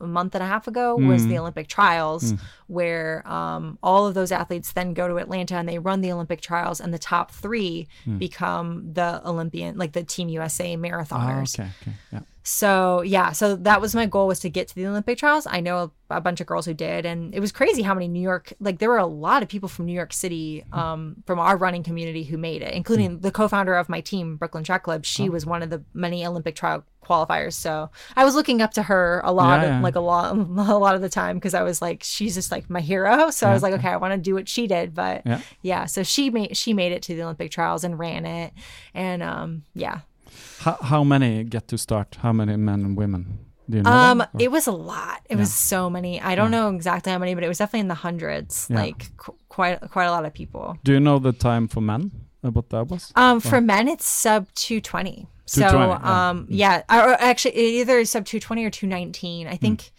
a 0.00 0.06
month 0.06 0.34
and 0.34 0.44
a 0.44 0.46
half 0.46 0.68
ago 0.68 0.94
was 0.96 1.22
Mm. 1.22 1.28
the 1.30 1.38
Olympic 1.38 1.66
trials 1.68 2.34
where 2.68 3.26
um, 3.26 3.78
all 3.82 4.06
of 4.06 4.14
those 4.14 4.30
athletes 4.30 4.72
then 4.72 4.94
go 4.94 5.08
to 5.08 5.16
Atlanta 5.16 5.56
and 5.56 5.68
they 5.68 5.78
run 5.78 6.00
the 6.00 6.12
Olympic 6.12 6.40
trials 6.40 6.80
and 6.80 6.92
the 6.94 6.98
top 6.98 7.30
three 7.32 7.88
Mm. 8.06 8.18
become 8.18 8.92
the 8.92 9.20
Olympian 9.26 9.76
like 9.78 9.92
the 9.92 10.04
Team 10.04 10.28
USA 10.28 10.76
marathoners. 10.76 11.58
okay, 11.58 11.70
okay, 11.82 11.92
yeah. 12.12 12.20
So 12.52 13.02
yeah, 13.02 13.30
so 13.30 13.54
that 13.54 13.80
was 13.80 13.94
my 13.94 14.06
goal 14.06 14.26
was 14.26 14.40
to 14.40 14.50
get 14.50 14.66
to 14.68 14.74
the 14.74 14.84
Olympic 14.86 15.18
trials. 15.18 15.46
I 15.48 15.60
know 15.60 15.92
a, 16.10 16.16
a 16.16 16.20
bunch 16.20 16.40
of 16.40 16.48
girls 16.48 16.66
who 16.66 16.74
did, 16.74 17.06
and 17.06 17.32
it 17.32 17.38
was 17.38 17.52
crazy 17.52 17.82
how 17.82 17.94
many 17.94 18.08
New 18.08 18.20
York 18.20 18.52
like 18.58 18.80
there 18.80 18.88
were 18.90 18.98
a 18.98 19.06
lot 19.06 19.44
of 19.44 19.48
people 19.48 19.68
from 19.68 19.86
New 19.86 19.92
York 19.92 20.12
City, 20.12 20.64
um, 20.72 21.22
from 21.26 21.38
our 21.38 21.56
running 21.56 21.84
community 21.84 22.24
who 22.24 22.36
made 22.36 22.60
it, 22.62 22.74
including 22.74 23.20
the 23.20 23.30
co-founder 23.30 23.74
of 23.76 23.88
my 23.88 24.00
team, 24.00 24.36
Brooklyn 24.36 24.64
Track 24.64 24.82
Club. 24.82 25.04
She 25.04 25.28
was 25.28 25.46
one 25.46 25.62
of 25.62 25.70
the 25.70 25.84
many 25.94 26.26
Olympic 26.26 26.56
trial 26.56 26.84
qualifiers. 27.04 27.52
So 27.54 27.88
I 28.16 28.24
was 28.24 28.34
looking 28.34 28.60
up 28.60 28.72
to 28.72 28.82
her 28.82 29.20
a 29.24 29.32
lot, 29.32 29.62
Yeah, 29.62 29.76
yeah. 29.76 29.80
like 29.80 29.94
a 29.94 30.00
lot, 30.00 30.32
a 30.36 30.36
lot 30.36 30.96
of 30.96 31.00
the 31.02 31.08
time 31.08 31.36
because 31.36 31.54
I 31.54 31.62
was 31.62 31.80
like, 31.80 32.02
she's 32.02 32.34
just 32.34 32.50
like 32.50 32.68
my 32.68 32.80
hero. 32.80 33.30
So 33.30 33.48
I 33.48 33.52
was 33.52 33.62
like, 33.62 33.74
okay, 33.74 33.88
I 33.88 33.96
want 33.96 34.12
to 34.12 34.18
do 34.18 34.34
what 34.34 34.48
she 34.48 34.66
did, 34.66 34.92
but 34.94 35.22
Yeah. 35.24 35.40
yeah. 35.62 35.84
So 35.86 36.02
she 36.02 36.30
made 36.30 36.56
she 36.56 36.72
made 36.72 36.90
it 36.90 37.02
to 37.04 37.14
the 37.14 37.22
Olympic 37.22 37.52
trials 37.52 37.84
and 37.84 37.96
ran 37.98 38.26
it, 38.26 38.52
and 38.92 39.22
um, 39.22 39.62
yeah, 39.74 40.00
How, 40.60 40.76
how 40.82 41.04
many 41.04 41.44
get 41.44 41.68
to 41.68 41.78
start? 41.78 42.18
How 42.20 42.32
many 42.32 42.56
men 42.56 42.80
and 42.84 42.96
women? 42.96 43.38
Do 43.68 43.78
you 43.78 43.82
know? 43.82 43.90
Um, 43.90 44.18
that? 44.18 44.30
It 44.38 44.50
was 44.50 44.66
a 44.66 44.72
lot. 44.72 45.22
It 45.30 45.36
was 45.36 45.52
so 45.54 45.88
many. 45.88 46.20
I 46.20 46.34
don't 46.34 46.50
know 46.50 46.68
exactly 46.74 47.12
how 47.12 47.18
many, 47.18 47.34
but 47.34 47.44
it 47.44 47.48
was 47.48 47.58
definitely 47.58 47.80
in 47.80 47.88
the 47.88 47.94
hundreds. 47.94 48.66
Yeah. 48.68 48.76
Like 48.76 49.16
qu- 49.16 49.36
quite 49.48 49.80
quite 49.90 50.06
a 50.06 50.10
lot 50.10 50.24
of 50.24 50.34
people. 50.34 50.76
Do 50.84 50.92
you 50.92 51.00
know 51.00 51.18
the 51.18 51.32
time 51.32 51.66
for 51.68 51.80
men? 51.80 52.10
What 52.42 52.68
that 52.70 52.88
was? 52.88 53.12
Um, 53.16 53.40
for 53.40 53.60
men, 53.60 53.88
it's 53.88 54.06
sub 54.06 54.52
two 54.54 54.80
twenty. 54.80 55.28
So 55.46 55.62
220, 55.62 56.04
yeah. 56.04 56.28
Um, 56.30 56.46
yeah, 56.48 56.82
or 56.90 57.12
actually, 57.20 57.54
either 57.54 58.04
sub 58.04 58.24
two 58.24 58.40
twenty 58.40 58.64
or 58.64 58.70
two 58.70 58.86
nineteen. 58.86 59.46
I 59.46 59.56
think. 59.56 59.80
Mm. 59.80 59.90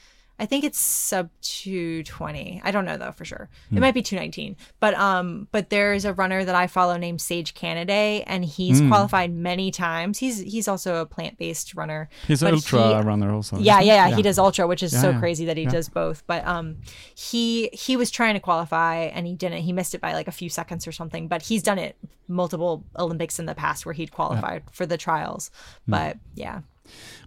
I 0.41 0.45
think 0.47 0.63
it's 0.63 0.79
sub 0.79 1.29
220. 1.41 2.61
I 2.63 2.71
don't 2.71 2.85
know 2.85 2.97
though 2.97 3.11
for 3.11 3.25
sure. 3.25 3.49
Hmm. 3.69 3.77
It 3.77 3.79
might 3.81 3.93
be 3.93 4.01
219. 4.01 4.55
But 4.79 4.93
um 4.95 5.47
but 5.51 5.69
there's 5.69 6.03
a 6.05 6.13
runner 6.13 6.43
that 6.43 6.55
I 6.55 6.67
follow 6.67 6.97
named 6.97 7.21
Sage 7.21 7.53
Canaday 7.53 8.23
and 8.25 8.43
he's 8.43 8.79
Hmm. 8.79 8.87
qualified 8.89 9.31
many 9.33 9.71
times. 9.71 10.17
He's 10.17 10.39
he's 10.39 10.67
also 10.67 10.95
a 10.97 11.05
plant-based 11.05 11.75
runner. 11.75 12.09
He's 12.27 12.41
an 12.41 12.47
but 12.47 12.55
ultra 12.55 12.97
he- 13.01 13.07
runner 13.07 13.33
also. 13.33 13.57
yeah, 13.57 13.77
isn't 13.77 13.87
yeah, 13.87 14.05
he? 14.05 14.09
yeah, 14.11 14.15
He 14.17 14.21
does 14.23 14.39
ultra, 14.39 14.67
which 14.67 14.83
is 14.83 14.93
Yeah, 14.93 15.01
so 15.01 15.09
yeah. 15.11 15.19
crazy 15.19 15.45
that 15.45 15.57
he 15.57 15.63
Yeah. 15.63 15.69
does 15.69 15.89
both. 15.89 16.23
But 16.27 16.45
um, 16.47 16.77
he 17.15 17.69
he 17.73 17.95
was 17.95 18.09
trying 18.11 18.33
to 18.33 18.39
qualify 18.39 18.95
and 19.15 19.27
he 19.27 19.35
didn't. 19.35 19.61
He 19.61 19.73
missed 19.73 19.93
it 19.95 20.01
by 20.01 20.13
like 20.13 20.27
a 20.27 20.31
few 20.31 20.49
seconds 20.49 20.87
or 20.87 20.91
something. 20.91 21.27
But 21.27 21.43
he's 21.43 21.63
done 21.63 21.77
it 21.77 21.95
multiple 22.27 22.83
Olympics 22.97 23.39
in 23.39 23.45
the 23.45 23.55
past 23.55 23.85
where 23.85 23.93
he'd 23.93 24.11
qualified 24.11 24.63
for 24.71 24.85
the 24.85 24.97
trials. 24.97 25.51
Hmm. 25.85 25.91
But 25.91 26.17
yeah, 26.35 26.61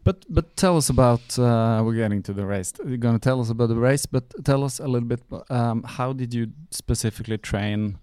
But 0.04 0.24
but 0.28 0.56
tell 0.56 0.76
us 0.76 0.90
about. 0.90 1.38
Uh, 1.38 1.82
we're 1.84 1.94
getting 1.96 2.22
to 2.24 2.32
the 2.32 2.44
race. 2.46 2.72
You're 2.86 2.96
gonna 2.98 3.18
tell 3.18 3.40
us 3.40 3.50
about 3.50 3.68
the 3.68 3.76
race, 3.76 4.06
but 4.06 4.24
tell 4.44 4.62
us 4.64 4.80
a 4.80 4.86
little 4.86 5.08
bit. 5.08 5.20
Um, 5.50 5.82
how 5.84 6.12
did 6.12 6.34
you 6.34 6.48
specifically 6.70 7.38
train? 7.38 7.98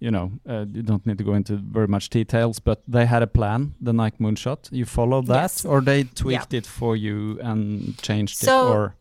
You 0.00 0.10
know, 0.10 0.32
uh, 0.48 0.66
you 0.72 0.82
don't 0.82 1.06
need 1.06 1.18
to 1.18 1.24
go 1.24 1.34
into 1.34 1.56
very 1.56 1.86
much 1.88 2.10
details, 2.10 2.58
but 2.60 2.82
they 2.86 3.06
had 3.06 3.22
a 3.22 3.26
plan, 3.26 3.74
the 3.80 3.92
Nike 3.92 4.16
Moonshot. 4.20 4.68
You 4.70 4.84
followed 4.84 5.26
that, 5.28 5.34
Yes. 5.42 5.64
or 5.64 5.80
they 5.80 6.04
tweaked 6.04 6.52
it 6.52 6.66
for 6.66 6.94
you 6.96 7.38
and 7.40 7.96
changed 8.02 8.42
it, 8.42 8.48
or 8.50 8.94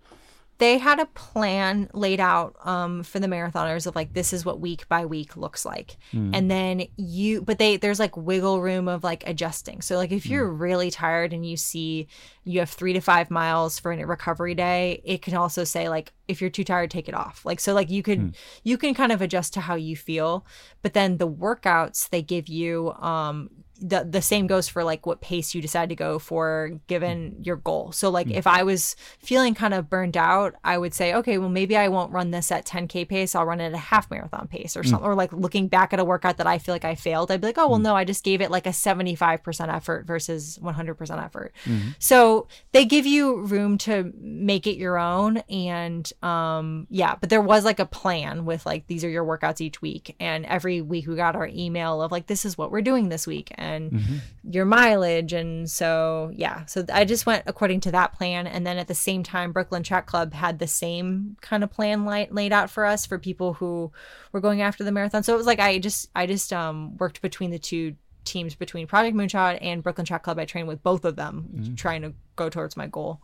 they 0.59 0.77
had 0.77 0.99
a 0.99 1.05
plan 1.07 1.89
laid 1.93 2.19
out 2.19 2.55
um, 2.65 3.03
for 3.03 3.19
the 3.19 3.27
marathoners 3.27 3.87
of 3.87 3.95
like 3.95 4.13
this 4.13 4.33
is 4.33 4.45
what 4.45 4.59
week 4.59 4.87
by 4.87 5.05
week 5.05 5.35
looks 5.35 5.65
like. 5.65 5.97
And 6.33 6.49
then 6.49 6.87
you 6.95 7.41
but 7.41 7.57
they 7.57 7.77
there's 7.77 7.99
like 7.99 8.15
wiggle 8.15 8.61
room 8.61 8.87
of 8.87 9.03
like 9.03 9.27
adjusting. 9.27 9.81
So 9.81 9.95
like 9.97 10.11
if 10.11 10.25
you're 10.25 10.47
really 10.49 10.91
tired 10.91 11.33
and 11.33 11.45
you 11.45 11.57
see 11.57 12.07
you 12.43 12.59
have 12.59 12.69
three 12.69 12.93
to 12.93 13.01
five 13.01 13.31
miles 13.31 13.79
for 13.79 13.91
a 13.91 14.05
recovery 14.05 14.53
day 14.55 15.01
it 15.03 15.21
can 15.21 15.33
also 15.35 15.63
say 15.63 15.89
like 15.89 16.13
if 16.27 16.39
you're 16.39 16.49
too 16.49 16.63
tired 16.63 16.91
take 16.91 17.09
it 17.09 17.15
off. 17.15 17.43
Like 17.45 17.59
so 17.59 17.73
like 17.73 17.89
you 17.89 18.03
could 18.03 18.35
you 18.63 18.77
can 18.77 18.93
kind 18.93 19.11
of 19.11 19.21
adjust 19.21 19.53
to 19.55 19.61
how 19.61 19.75
you 19.75 19.95
feel 19.95 20.45
but 20.81 20.93
then 20.93 21.17
the 21.17 21.27
workouts 21.27 22.09
they 22.09 22.21
give 22.21 22.47
you 22.47 22.93
um 22.93 23.49
the 23.82 24.03
the 24.03 24.21
same 24.21 24.47
goes 24.47 24.67
for 24.69 24.84
like 24.84 25.05
what 25.05 25.21
pace 25.21 25.55
you 25.55 25.61
decide 25.61 25.89
to 25.89 25.95
go 25.95 26.19
for 26.19 26.71
given 26.88 27.32
mm. 27.32 27.45
your 27.45 27.55
goal. 27.55 27.91
So 27.91 28.09
like 28.09 28.28
mm. 28.28 28.36
if 28.36 28.45
I 28.45 28.63
was 28.63 28.95
feeling 29.19 29.55
kind 29.55 29.74
of 29.74 29.89
burned 29.89 30.15
out, 30.15 30.55
I 30.63 30.78
would 30.78 30.93
say, 30.93 31.13
okay, 31.15 31.38
well 31.38 31.49
maybe 31.49 31.76
I 31.76 31.88
won't 31.88 32.11
run 32.11 32.32
this 32.32 32.51
at 32.51 32.65
10k 32.65 33.07
pace. 33.07 33.36
I'll 33.36 33.45
run 33.45 33.59
it 33.59 33.65
at 33.65 33.74
a 33.74 33.78
half 33.78 34.11
marathon 34.11 34.47
pace 34.47 34.78
or 34.78 34.84
mm. 34.84 34.89
something. 34.89 35.05
Or 35.05 35.15
like 35.15 35.34
looking 35.34 35.67
back 35.67 35.91
at 35.91 35.99
a 35.99 36.05
workout 36.05 36.38
that 36.38 36.47
I 36.47 36.59
feel 36.59 36.74
like 36.76 36.86
I 36.86 36.95
failed, 36.95 37.32
I'd 37.32 37.41
be 37.41 37.47
like, 37.47 37.57
oh 37.57 37.67
well, 37.67 37.80
no, 37.80 37.95
I 37.95 38.03
just 38.03 38.24
gave 38.24 38.41
it 38.41 38.51
like 38.51 38.67
a 38.67 38.71
75% 38.71 39.74
effort 39.74 40.05
versus 40.05 40.59
100% 40.61 41.24
effort. 41.24 41.53
Mm-hmm. 41.65 41.89
So 41.99 42.47
they 42.71 42.86
give 42.86 43.05
you 43.05 43.41
room 43.41 43.78
to 43.80 44.13
make 44.19 44.67
it 44.67 44.78
your 44.78 44.97
own, 44.97 45.38
and 45.49 46.11
um 46.21 46.88
yeah, 46.89 47.15
but 47.15 47.30
there 47.30 47.41
was 47.41 47.65
like 47.65 47.80
a 47.80 47.86
plan 47.86 48.45
with 48.45 48.65
like 48.65 48.88
these 48.88 49.03
are 49.03 49.09
your 49.09 49.26
workouts 49.26 49.61
each 49.61 49.82
week, 49.82 50.15
and 50.19 50.45
every 50.45 50.82
week 50.82 51.07
we 51.07 51.15
got 51.15 51.36
our 51.36 51.47
email 51.47 52.01
of 52.01 52.11
like 52.11 52.28
this 52.28 52.45
is 52.45 52.57
what 52.57 52.71
we're 52.71 52.82
doing 52.82 53.09
this 53.09 53.26
week 53.26 53.51
and 53.64 54.22
your 54.49 54.66
mileage. 54.66 55.34
And 55.34 55.70
so 55.70 56.32
yeah 56.34 56.66
so 56.66 56.86
i 56.91 57.05
just 57.05 57.26
went 57.26 57.43
according 57.47 57.80
to 57.82 57.91
that 57.91 58.14
plan. 58.14 58.47
And 58.47 58.66
then 58.68 58.78
at 58.78 58.88
the 58.88 58.95
same 58.95 59.24
time 59.24 59.51
brooklyn 59.51 59.84
track 59.84 60.05
club 60.05 60.34
had 60.34 60.59
the 60.59 60.68
same 60.68 61.38
kind 61.41 61.64
of 61.64 61.72
plan 61.72 62.05
light, 62.05 62.34
laid 62.34 62.53
out 62.53 62.70
for 62.70 62.86
us 62.86 63.05
for 63.05 63.18
people 63.18 63.53
who 63.53 63.91
were 64.32 64.41
going 64.41 64.61
after 64.61 64.84
the 64.84 64.91
marathon. 64.91 65.24
So 65.24 65.34
it 65.34 65.38
was 65.38 65.47
like 65.47 65.59
i 65.59 65.80
just 65.80 66.09
i 66.16 66.26
just 66.26 66.51
um 66.53 66.97
worked 66.97 67.22
between 67.22 67.51
the 67.51 67.59
two 67.59 67.95
teams 68.26 68.55
between 68.55 68.88
project 68.88 69.16
moonshot 69.18 69.57
and 69.61 69.84
brooklyn 69.84 70.05
track 70.05 70.24
club. 70.24 70.39
I 70.39 70.45
trained 70.45 70.68
with 70.68 70.82
both 70.84 71.05
of 71.05 71.16
them 71.16 71.74
trying 71.76 72.01
to 72.03 72.14
go 72.36 72.49
towards 72.49 72.78
my 72.78 72.88
goal. 72.88 73.22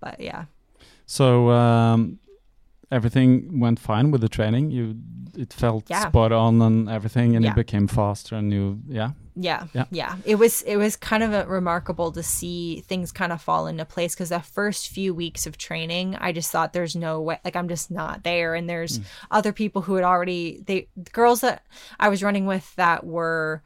But 0.00 0.20
yeah. 0.20 0.44
So 1.06 1.50
um, 1.50 2.18
everything 2.90 3.60
went 3.60 3.78
fine 3.78 4.10
with 4.10 4.20
the 4.20 4.28
training. 4.28 4.70
You 4.70 4.96
it 5.36 5.52
felt 5.52 5.84
Yeah. 5.88 6.08
spot 6.08 6.32
on 6.32 6.60
and 6.60 6.88
everything, 6.88 7.36
and 7.36 7.44
Yeah. 7.44 7.52
it 7.52 7.56
became 7.56 7.86
faster, 7.86 8.34
and 8.36 8.52
you 8.52 8.80
yeah. 8.88 9.10
Yeah, 9.36 9.66
Yeah. 9.72 9.84
yeah, 9.90 10.16
It 10.24 10.34
was 10.34 10.62
it 10.62 10.76
was 10.76 10.96
kind 10.96 11.22
of 11.22 11.32
a 11.32 11.46
remarkable 11.46 12.10
to 12.12 12.22
see 12.22 12.80
things 12.88 13.12
kind 13.12 13.32
of 13.32 13.40
fall 13.40 13.68
into 13.68 13.84
place 13.84 14.14
because 14.14 14.30
the 14.30 14.40
first 14.40 14.88
few 14.88 15.14
weeks 15.14 15.46
of 15.46 15.56
training, 15.56 16.16
I 16.20 16.32
just 16.32 16.50
thought 16.50 16.72
there's 16.72 16.96
no 16.96 17.20
way, 17.22 17.38
like 17.44 17.54
I'm 17.56 17.68
just 17.68 17.90
not 17.92 18.24
there, 18.24 18.54
and 18.56 18.68
there's 18.68 18.98
Mm. 18.98 19.04
other 19.30 19.52
people 19.52 19.82
who 19.82 19.94
had 19.94 20.04
already 20.04 20.60
they 20.66 20.88
the 20.96 21.10
girls 21.12 21.40
that 21.42 21.62
I 22.00 22.08
was 22.08 22.22
running 22.24 22.44
with 22.46 22.74
that 22.76 23.06
were 23.06 23.62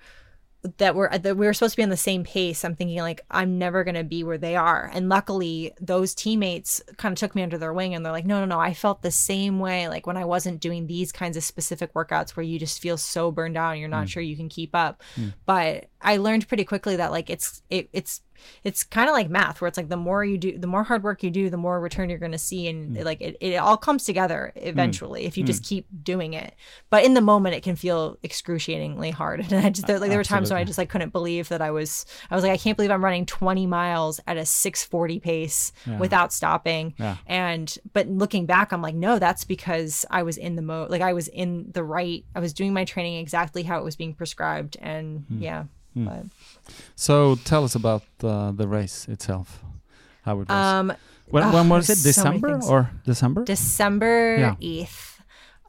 that 0.78 0.94
were 0.94 1.12
uh, 1.12 1.18
that 1.18 1.36
we 1.36 1.46
were 1.46 1.52
supposed 1.52 1.74
to 1.74 1.76
be 1.76 1.82
on 1.82 1.90
the 1.90 1.96
same 1.96 2.24
pace. 2.24 2.64
I'm 2.64 2.74
thinking 2.74 2.98
like 2.98 3.24
I'm 3.30 3.58
never 3.58 3.84
gonna 3.84 4.04
be 4.04 4.24
where 4.24 4.38
they 4.38 4.56
are, 4.56 4.90
and 4.92 5.08
luckily 5.08 5.72
those 5.80 6.14
teammates 6.14 6.82
kind 6.96 7.12
of 7.12 7.18
took 7.18 7.34
me 7.34 7.42
under 7.42 7.58
their 7.58 7.72
wing, 7.72 7.94
and 7.94 8.04
they're 8.04 8.12
like, 8.12 8.26
no, 8.26 8.40
no, 8.40 8.46
no, 8.46 8.58
I 8.58 8.74
felt 8.74 9.02
the 9.02 9.10
same 9.10 9.58
way 9.58 9.88
like 9.88 10.06
when 10.06 10.16
I 10.16 10.24
wasn't 10.24 10.60
doing 10.60 10.86
these 10.86 11.12
kinds 11.12 11.36
of 11.36 11.44
specific 11.44 11.92
workouts 11.94 12.30
where 12.30 12.44
you 12.44 12.58
just 12.58 12.80
feel 12.80 12.96
so 12.96 13.30
burned 13.30 13.56
out 13.56 13.72
and 13.72 13.80
you're 13.80 13.88
not 13.88 14.06
mm. 14.06 14.08
sure 14.08 14.22
you 14.22 14.36
can 14.36 14.48
keep 14.48 14.74
up. 14.74 15.02
Mm. 15.16 15.34
But 15.46 15.90
I 16.04 16.18
learned 16.18 16.46
pretty 16.48 16.64
quickly 16.64 16.96
that 16.96 17.10
like 17.10 17.30
it's 17.30 17.62
it, 17.70 17.88
it's 17.92 18.20
it's 18.62 18.82
kind 18.82 19.08
of 19.08 19.12
like 19.12 19.28
math 19.28 19.60
where 19.60 19.68
it's 19.68 19.76
like 19.76 19.88
the 19.88 19.96
more 19.96 20.24
you 20.24 20.38
do 20.38 20.58
the 20.58 20.66
more 20.66 20.82
hard 20.82 21.02
work 21.02 21.22
you 21.22 21.30
do 21.30 21.50
the 21.50 21.56
more 21.56 21.80
return 21.80 22.08
you're 22.08 22.18
going 22.18 22.32
to 22.32 22.38
see 22.38 22.68
and 22.68 22.96
hmm. 22.96 23.02
like 23.02 23.20
it, 23.20 23.36
it 23.40 23.56
all 23.56 23.76
comes 23.76 24.04
together 24.04 24.52
hmm. 24.54 24.66
eventually 24.66 25.24
if 25.24 25.36
you 25.36 25.42
hmm. 25.42 25.48
just 25.48 25.64
keep 25.64 25.86
doing 26.02 26.34
it. 26.34 26.54
But 26.90 27.04
in 27.04 27.14
the 27.14 27.20
moment 27.20 27.54
it 27.54 27.62
can 27.62 27.76
feel 27.76 28.18
excruciatingly 28.22 29.10
hard 29.10 29.40
and 29.50 29.64
i 29.64 29.70
just 29.70 29.86
there, 29.86 29.98
like 29.98 30.10
there 30.10 30.18
were 30.18 30.24
times 30.24 30.50
when 30.50 30.58
i 30.58 30.64
just 30.64 30.78
like 30.78 30.88
couldn't 30.88 31.12
believe 31.12 31.48
that 31.48 31.60
i 31.60 31.70
was 31.70 32.06
i 32.30 32.34
was 32.34 32.44
like 32.44 32.52
i 32.52 32.56
can't 32.56 32.76
believe 32.76 32.90
i'm 32.90 33.04
running 33.04 33.26
20 33.26 33.66
miles 33.66 34.20
at 34.26 34.36
a 34.36 34.44
640 34.44 35.20
pace 35.20 35.72
without 35.98 36.32
stopping. 36.32 36.94
Yeah. 36.98 37.16
and 37.26 37.76
but 37.92 38.08
looking 38.08 38.46
back 38.46 38.72
i'm 38.72 38.82
like 38.82 38.94
no 38.94 39.18
that's 39.18 39.44
because 39.44 40.04
i 40.10 40.22
was 40.22 40.36
in 40.36 40.56
the 40.56 40.62
mode 40.62 40.90
like 40.90 41.02
i 41.02 41.12
was 41.12 41.28
in 41.28 41.70
the 41.72 41.82
right 41.82 42.24
i 42.34 42.40
was 42.40 42.52
doing 42.52 42.72
my 42.72 42.84
training 42.84 43.16
exactly 43.16 43.62
how 43.62 43.78
it 43.78 43.84
was 43.84 43.96
being 43.96 44.14
prescribed 44.14 44.76
and 44.80 45.24
yeah 45.38 45.64
but 45.96 46.24
So 46.96 47.36
tell 47.44 47.64
us 47.64 47.74
about 47.74 48.02
uh, 48.22 48.52
the 48.52 48.66
race 48.68 49.06
itself. 49.08 49.62
How 50.22 50.40
it 50.40 50.48
was. 50.48 50.50
um 50.50 50.92
when, 51.26 51.52
when 51.52 51.68
was 51.68 51.88
it? 51.90 51.98
there's 52.02 52.16
so 52.16 52.22
December 52.24 52.60
or 52.68 52.90
December? 53.04 53.44
December 53.44 54.36
Yeah. 54.38 54.54
8th 54.60 55.10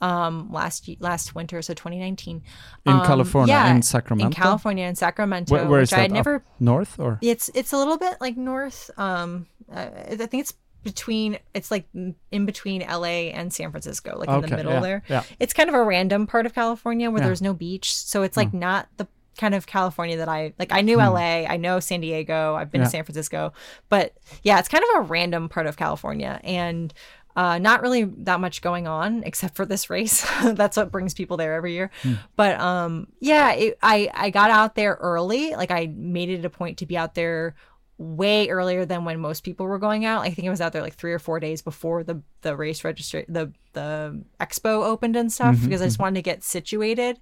um 0.02 0.52
last 0.52 0.90
last 1.00 1.36
winter 1.36 1.62
so 1.62 1.74
2019 1.74 2.42
in 2.86 2.92
Um, 2.94 3.06
California, 3.06 3.54
yeah, 3.56 3.72
in 3.74 3.82
Sacramento. 3.82 4.28
in 4.28 4.34
California 4.34 4.86
in 4.86 4.96
Sacramento 4.96 5.54
Where, 5.54 5.66
where 5.68 5.82
is 5.82 5.92
which 5.92 5.98
I 5.98 5.98
that? 5.98 6.02
had 6.04 6.12
never 6.12 6.44
north 6.60 7.00
or? 7.00 7.18
it's 7.22 7.50
it's 7.56 7.72
a 7.72 7.78
little 7.78 7.98
bit 7.98 8.16
like 8.20 8.36
north 8.38 8.92
um 8.98 9.48
uh, 9.72 9.88
I 10.12 10.16
think 10.28 10.42
it's 10.44 10.54
between 10.84 11.40
it's 11.54 11.72
like 11.72 11.86
in 12.32 12.46
between 12.46 12.82
LA 12.82 13.32
and 13.34 13.52
San 13.54 13.72
Francisco 13.72 14.20
like 14.20 14.30
in 14.30 14.42
the 14.42 14.56
middle 14.56 14.74
yeah, 14.74 14.80
there 14.82 15.04
yeah. 15.08 15.24
it's 15.40 15.54
kind 15.54 15.70
of 15.70 15.76
a 15.76 15.84
random 15.84 16.28
part 16.28 16.46
of 16.46 16.54
California 16.54 17.10
where 17.10 17.22
Yeah. 17.22 17.28
there's 17.28 17.42
no 17.42 17.54
beach 17.54 17.96
so 17.96 18.22
it's 18.22 18.38
like 18.38 18.54
not 18.54 18.88
the 18.98 19.08
kind 19.38 19.54
of 19.56 19.66
California 19.68 20.18
that 20.18 20.30
I 20.30 20.54
like 20.60 20.72
I 20.72 20.82
knew 20.82 21.00
Hmm. 21.00 21.14
LA 21.14 21.46
I 21.48 21.58
know 21.58 21.80
San 21.80 22.02
Diego 22.02 22.56
I've 22.56 22.72
been 22.72 22.82
Yeah. 22.82 22.86
to 22.86 22.92
San 22.92 23.04
Francisco 23.04 23.54
but 23.90 24.14
yeah 24.44 24.60
it's 24.60 24.68
kind 24.70 24.84
of 24.94 25.02
a 25.04 25.08
random 25.08 25.50
part 25.50 25.68
of 25.68 25.78
California 25.78 26.40
and 26.44 26.94
uh, 27.38 27.58
not 27.60 27.82
really 27.82 28.06
that 28.06 28.40
much 28.40 28.62
going 28.62 28.88
on 28.88 29.22
except 29.26 29.58
for 29.58 29.66
this 29.66 29.90
race. 29.90 30.26
That's 30.44 30.78
what 30.78 30.90
brings 30.90 31.14
people 31.14 31.36
there 31.36 31.54
every 31.54 31.74
year. 31.74 31.92
But 32.38 32.58
um, 32.62 33.08
yeah, 33.20 33.52
it, 33.52 33.78
I 33.84 34.10
I 34.14 34.30
got 34.30 34.52
out 34.52 34.76
there 34.76 34.98
early. 35.02 35.54
Like 35.54 35.70
I 35.70 35.88
made 35.94 36.30
it 36.30 36.46
a 36.46 36.50
point 36.50 36.78
to 36.78 36.86
be 36.86 36.96
out 36.98 37.14
there 37.14 37.54
way 37.98 38.48
earlier 38.48 38.86
than 38.86 39.04
when 39.04 39.20
most 39.20 39.44
people 39.44 39.66
were 39.66 39.80
going 39.80 40.06
out. 40.06 40.22
I 40.22 40.30
think 40.30 40.48
I 40.48 40.50
was 40.52 40.62
out 40.62 40.72
there 40.72 40.82
like 40.82 40.96
three 40.96 41.12
or 41.12 41.20
four 41.20 41.42
days 41.42 41.62
before 41.62 42.06
the 42.06 42.22
the 42.42 42.56
race 42.56 42.84
registra 42.84 43.26
the 43.28 43.52
the 43.76 44.24
expo 44.42 44.84
opened 44.84 45.16
and 45.16 45.32
stuff 45.32 45.56
because 45.62 45.82
I 45.82 45.86
just 45.86 46.00
wanted 46.00 46.16
to 46.16 46.22
get 46.24 46.44
situated. 46.44 47.20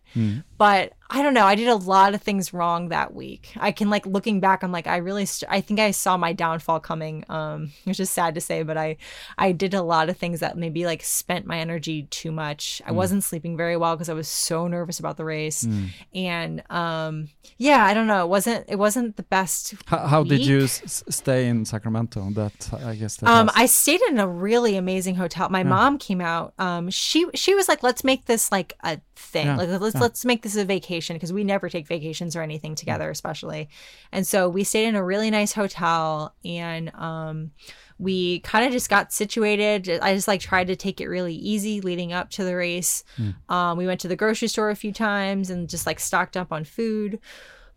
But 0.57 0.93
I 1.09 1.21
don't 1.21 1.33
know. 1.33 1.45
I 1.45 1.55
did 1.55 1.67
a 1.67 1.75
lot 1.75 2.15
of 2.15 2.21
things 2.21 2.53
wrong 2.53 2.89
that 2.89 3.13
week. 3.13 3.51
I 3.57 3.71
can 3.73 3.89
like 3.89 4.05
looking 4.05 4.39
back, 4.39 4.63
I'm 4.63 4.71
like 4.71 4.87
I 4.87 4.97
really 4.97 5.25
st- 5.25 5.51
I 5.51 5.59
think 5.61 5.79
I 5.79 5.91
saw 5.91 6.15
my 6.17 6.31
downfall 6.33 6.79
coming. 6.79 7.25
Um, 7.29 7.71
which 7.83 7.99
is 7.99 8.09
sad 8.09 8.33
to 8.35 8.41
say, 8.41 8.63
but 8.63 8.77
I 8.77 8.95
I 9.37 9.51
did 9.51 9.73
a 9.73 9.81
lot 9.83 10.09
of 10.09 10.15
things 10.17 10.39
that 10.39 10.57
maybe 10.57 10.85
like 10.85 11.03
spent 11.03 11.45
my 11.45 11.59
energy 11.59 12.03
too 12.09 12.31
much. 12.31 12.81
I 12.85 12.91
wasn't 12.93 13.23
sleeping 13.23 13.57
very 13.57 13.75
well 13.77 13.95
because 13.95 14.09
I 14.09 14.13
was 14.13 14.27
so 14.29 14.67
nervous 14.67 14.99
about 14.99 15.17
the 15.17 15.25
race, 15.25 15.67
and 16.15 16.63
um, 16.71 17.29
yeah, 17.57 17.83
I 17.85 17.93
don't 17.93 18.07
know. 18.07 18.23
It 18.23 18.29
wasn't 18.29 18.65
it 18.69 18.77
wasn't 18.77 19.17
the 19.17 19.23
best 19.37 19.75
How, 19.87 20.07
how 20.13 20.23
did 20.23 20.45
you 20.45 20.63
s- 20.63 21.03
stay 21.09 21.47
in 21.47 21.65
Sacramento? 21.65 22.19
That 22.31 22.55
I 22.91 22.95
guess 22.95 23.17
that 23.17 23.29
Um, 23.29 23.47
has- 23.49 23.55
I 23.63 23.65
stayed 23.67 24.01
in 24.09 24.19
a 24.19 24.27
really 24.27 24.77
amazing 24.77 25.15
hotel. 25.15 25.49
My 25.49 25.63
mom 25.63 25.97
came 25.97 26.21
out. 26.21 26.42
Um, 26.57 26.89
she 26.89 27.25
she 27.35 27.55
was 27.55 27.67
like, 27.67 27.83
"Let's 27.83 28.03
make 28.03 28.25
this 28.25 28.51
like 28.51 28.73
a 28.83 28.99
thing. 29.15 29.45
Yeah, 29.47 29.57
Like 29.57 29.69
let's 29.69 29.95
let's 30.01 30.25
make 30.25 30.41
this 30.41 30.55
a 30.55 30.65
vacation 30.65 31.15
because 31.15 31.31
we 31.31 31.43
never 31.43 31.69
take 31.69 31.87
vacations 31.87 32.35
or 32.35 32.41
anything 32.41 32.75
together, 32.75 33.09
especially." 33.09 33.69
And 34.11 34.25
so 34.25 34.49
we 34.49 34.63
stayed 34.63 34.87
in 34.87 34.95
a 34.95 35.03
really 35.03 35.31
nice 35.31 35.53
hotel, 35.53 36.35
and 36.43 36.93
um, 36.95 37.51
we 37.99 38.39
kind 38.39 38.65
of 38.65 38.71
just 38.71 38.89
got 38.89 39.13
situated. 39.13 39.89
I 40.01 40.15
just 40.15 40.27
like 40.27 40.41
tried 40.41 40.67
to 40.67 40.75
take 40.75 40.99
it 40.99 41.07
really 41.07 41.35
easy 41.35 41.81
leading 41.81 42.13
up 42.13 42.29
to 42.31 42.43
the 42.43 42.55
race. 42.55 43.03
Um, 43.49 43.77
we 43.77 43.85
went 43.85 44.01
to 44.01 44.07
the 44.07 44.15
grocery 44.15 44.47
store 44.47 44.69
a 44.69 44.75
few 44.75 44.91
times 44.91 45.49
and 45.49 45.69
just 45.69 45.85
like 45.85 45.99
stocked 45.99 46.35
up 46.37 46.51
on 46.51 46.63
food 46.63 47.19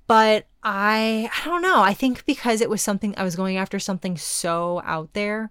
but 0.09 0.47
I 0.63 1.29
I 1.37 1.45
don't 1.45 1.63
know. 1.63 1.83
I 1.83 1.93
think 1.93 2.25
because 2.27 2.61
it 2.61 2.71
was 2.71 2.81
something 2.81 3.15
I 3.17 3.25
was 3.25 3.35
going 3.35 3.57
after 3.57 3.81
something 3.81 4.17
so 4.17 4.81
out 4.85 5.13
there. 5.15 5.51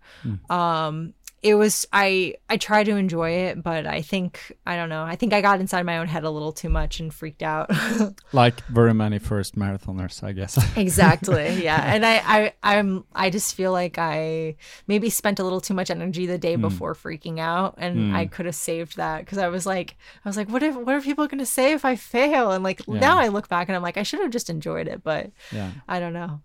Um 0.50 1.14
it 1.46 1.54
was 1.54 1.86
I 1.94 2.34
I 2.50 2.58
try 2.58 2.84
to 2.84 2.96
enjoy 2.96 3.30
it, 3.30 3.62
but 3.62 3.86
I 3.86 4.02
think 4.02 4.52
I 4.66 4.76
don't 4.76 4.90
know. 4.90 5.04
I 5.04 5.16
think 5.16 5.32
I 5.32 5.42
got 5.42 5.60
inside 5.60 5.84
my 5.84 6.00
own 6.00 6.08
head 6.08 6.24
a 6.24 6.30
little 6.32 6.52
too 6.52 6.70
much 6.70 7.00
and 7.00 7.14
freaked 7.14 7.44
out. 7.44 7.70
like 8.34 8.66
very 8.66 8.96
many 8.96 9.20
first 9.20 9.56
marathoners, 9.56 10.24
I 10.24 10.32
guess. 10.32 10.58
exactly. 10.76 11.64
Yeah. 11.64 11.80
And 11.80 12.04
I, 12.04 12.16
I 12.26 12.54
I'm 12.64 13.06
I 13.14 13.30
just 13.30 13.54
feel 13.54 13.72
like 13.72 14.00
I 14.00 14.56
maybe 14.88 15.12
spent 15.12 15.38
a 15.38 15.44
little 15.44 15.62
too 15.62 15.76
much 15.76 15.92
energy 15.92 16.26
the 16.26 16.40
day 16.40 16.56
hmm. 16.56 16.62
before 16.62 16.96
freaking 16.96 17.40
out 17.40 17.76
and 17.78 18.18
I 18.18 18.26
hmm. 18.26 18.32
could 18.32 18.48
have 18.48 18.56
saved 18.56 18.98
that 18.98 19.20
because 19.20 19.38
I 19.38 19.48
was 19.48 19.68
like 19.68 19.98
I 20.26 20.28
was 20.30 20.38
like 20.38 20.50
what 20.50 20.64
if 20.64 20.76
what 20.76 20.96
are 20.96 21.02
people 21.02 21.28
going 21.28 21.38
to 21.38 21.46
say 21.46 21.74
if 21.74 21.86
I 21.86 21.96
fail 21.96 22.54
and 22.54 22.64
like 22.64 22.88
now 22.88 23.20
I 23.20 23.28
look 23.28 23.50
back 23.50 23.70
and 23.70 23.76
I'm 23.76 23.84
like 23.84 23.98
I 23.98 24.04
should 24.04 24.22
have 24.22 24.32
just 24.32 24.50
enjoyed 24.50 24.88
it 24.88 25.04
but 25.04 25.30
yeah. 25.52 25.70
I 25.88 26.00
don't 26.00 26.14
know. 26.14 26.42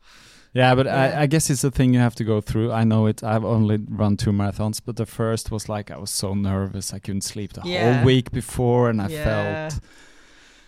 Yeah, 0.52 0.74
but 0.74 0.86
Yeah. 0.86 1.16
I, 1.16 1.22
I 1.22 1.26
guess 1.26 1.48
it's 1.50 1.62
a 1.64 1.70
thing 1.70 1.94
you 1.94 2.00
have 2.00 2.16
to 2.16 2.24
go 2.24 2.40
through. 2.40 2.72
I 2.72 2.84
know 2.84 3.06
it. 3.06 3.22
I've 3.22 3.44
only 3.44 3.78
run 3.88 4.16
two 4.16 4.32
marathons, 4.32 4.80
but 4.84 4.96
the 4.96 5.06
first 5.06 5.50
was 5.50 5.68
like 5.68 5.90
I 5.90 5.96
was 5.98 6.10
so 6.10 6.34
nervous. 6.34 6.92
I 6.92 6.98
couldn't 6.98 7.22
sleep 7.22 7.52
the 7.52 7.62
Yeah. 7.64 7.94
whole 7.94 8.04
week 8.04 8.30
before, 8.32 8.90
and 8.90 9.00
I 9.00 9.08
Yeah. 9.08 9.24
felt 9.24 9.80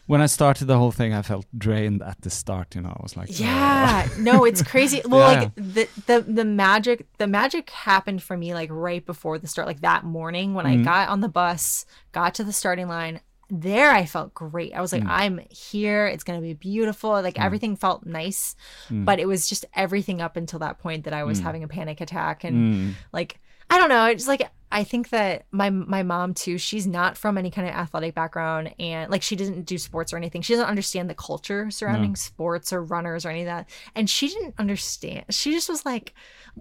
when 0.06 0.20
I 0.20 0.26
started 0.26 0.66
the 0.66 0.76
whole 0.76 0.90
thing, 0.90 1.14
I 1.14 1.22
felt 1.22 1.46
drained 1.56 2.02
at 2.02 2.20
the 2.22 2.30
start. 2.30 2.74
You 2.74 2.82
know, 2.82 2.90
I 2.90 3.02
was 3.02 3.16
like, 3.16 3.28
oh. 3.30 3.34
Yeah, 3.34 4.08
no, 4.18 4.44
it's 4.44 4.62
crazy. 4.62 5.00
Well, 5.08 5.36
like 5.38 5.54
the 5.54 5.88
the 6.06 6.20
the 6.20 6.44
magic 6.44 7.06
the 7.18 7.26
magic 7.26 7.70
happened 7.70 8.22
for 8.22 8.36
me 8.36 8.54
like 8.54 8.70
right 8.70 9.04
before 9.04 9.38
the 9.38 9.46
start, 9.46 9.66
like 9.66 9.80
that 9.80 10.04
morning 10.04 10.54
when 10.54 10.66
I 10.66 10.74
mm-hmm. 10.74 10.84
got 10.84 11.08
on 11.08 11.20
the 11.20 11.28
bus, 11.28 11.86
got 12.12 12.34
to 12.34 12.44
the 12.44 12.52
starting 12.52 12.88
line. 12.88 13.20
There, 13.54 13.90
I 13.90 14.06
felt 14.06 14.32
great. 14.32 14.72
I 14.72 14.80
was 14.80 14.94
like, 14.94 15.02
mm. 15.02 15.10
I'm 15.10 15.40
here. 15.50 16.06
It's 16.06 16.24
gonna 16.24 16.40
be 16.40 16.54
beautiful. 16.54 17.10
Like 17.10 17.34
mm. 17.34 17.44
everything 17.44 17.76
felt 17.76 18.06
nice, 18.06 18.56
mm. 18.88 19.04
but 19.04 19.20
it 19.20 19.28
was 19.28 19.46
just 19.46 19.66
everything 19.74 20.22
up 20.22 20.38
until 20.38 20.60
that 20.60 20.78
point 20.78 21.04
that 21.04 21.12
I 21.12 21.24
was 21.24 21.38
having 21.38 21.62
a 21.62 21.68
panic 21.68 22.00
attack 22.00 22.44
and 22.44 22.62
Mm. 22.62 22.94
like 23.12 23.38
I 23.68 23.78
don't 23.78 23.90
know. 23.90 24.06
It's 24.06 24.26
like 24.26 24.48
I 24.72 24.84
think 24.84 25.10
that 25.10 25.44
my 25.52 25.70
my 25.70 26.02
mom 26.02 26.34
too. 26.34 26.56
She's 26.58 26.86
not 26.86 27.16
from 27.18 27.36
any 27.36 27.50
kind 27.50 27.68
of 27.68 27.74
athletic 27.74 28.14
background, 28.14 28.74
and 28.78 29.10
like 29.10 29.22
she 29.22 29.36
doesn't 29.36 29.66
do 29.66 29.76
sports 29.76 30.12
or 30.12 30.16
anything. 30.16 30.42
She 30.42 30.54
doesn't 30.54 30.68
understand 30.68 31.10
the 31.10 31.14
culture 31.14 31.70
surrounding 31.70 32.14
mm. 32.14 32.18
sports 32.18 32.72
or 32.72 32.82
runners 32.82 33.26
or 33.26 33.30
any 33.30 33.42
of 33.42 33.46
that. 33.46 33.68
And 33.94 34.08
she 34.08 34.28
didn't 34.28 34.54
understand. 34.58 35.26
She 35.30 35.52
just 35.52 35.68
was 35.68 35.84
like, 35.84 36.14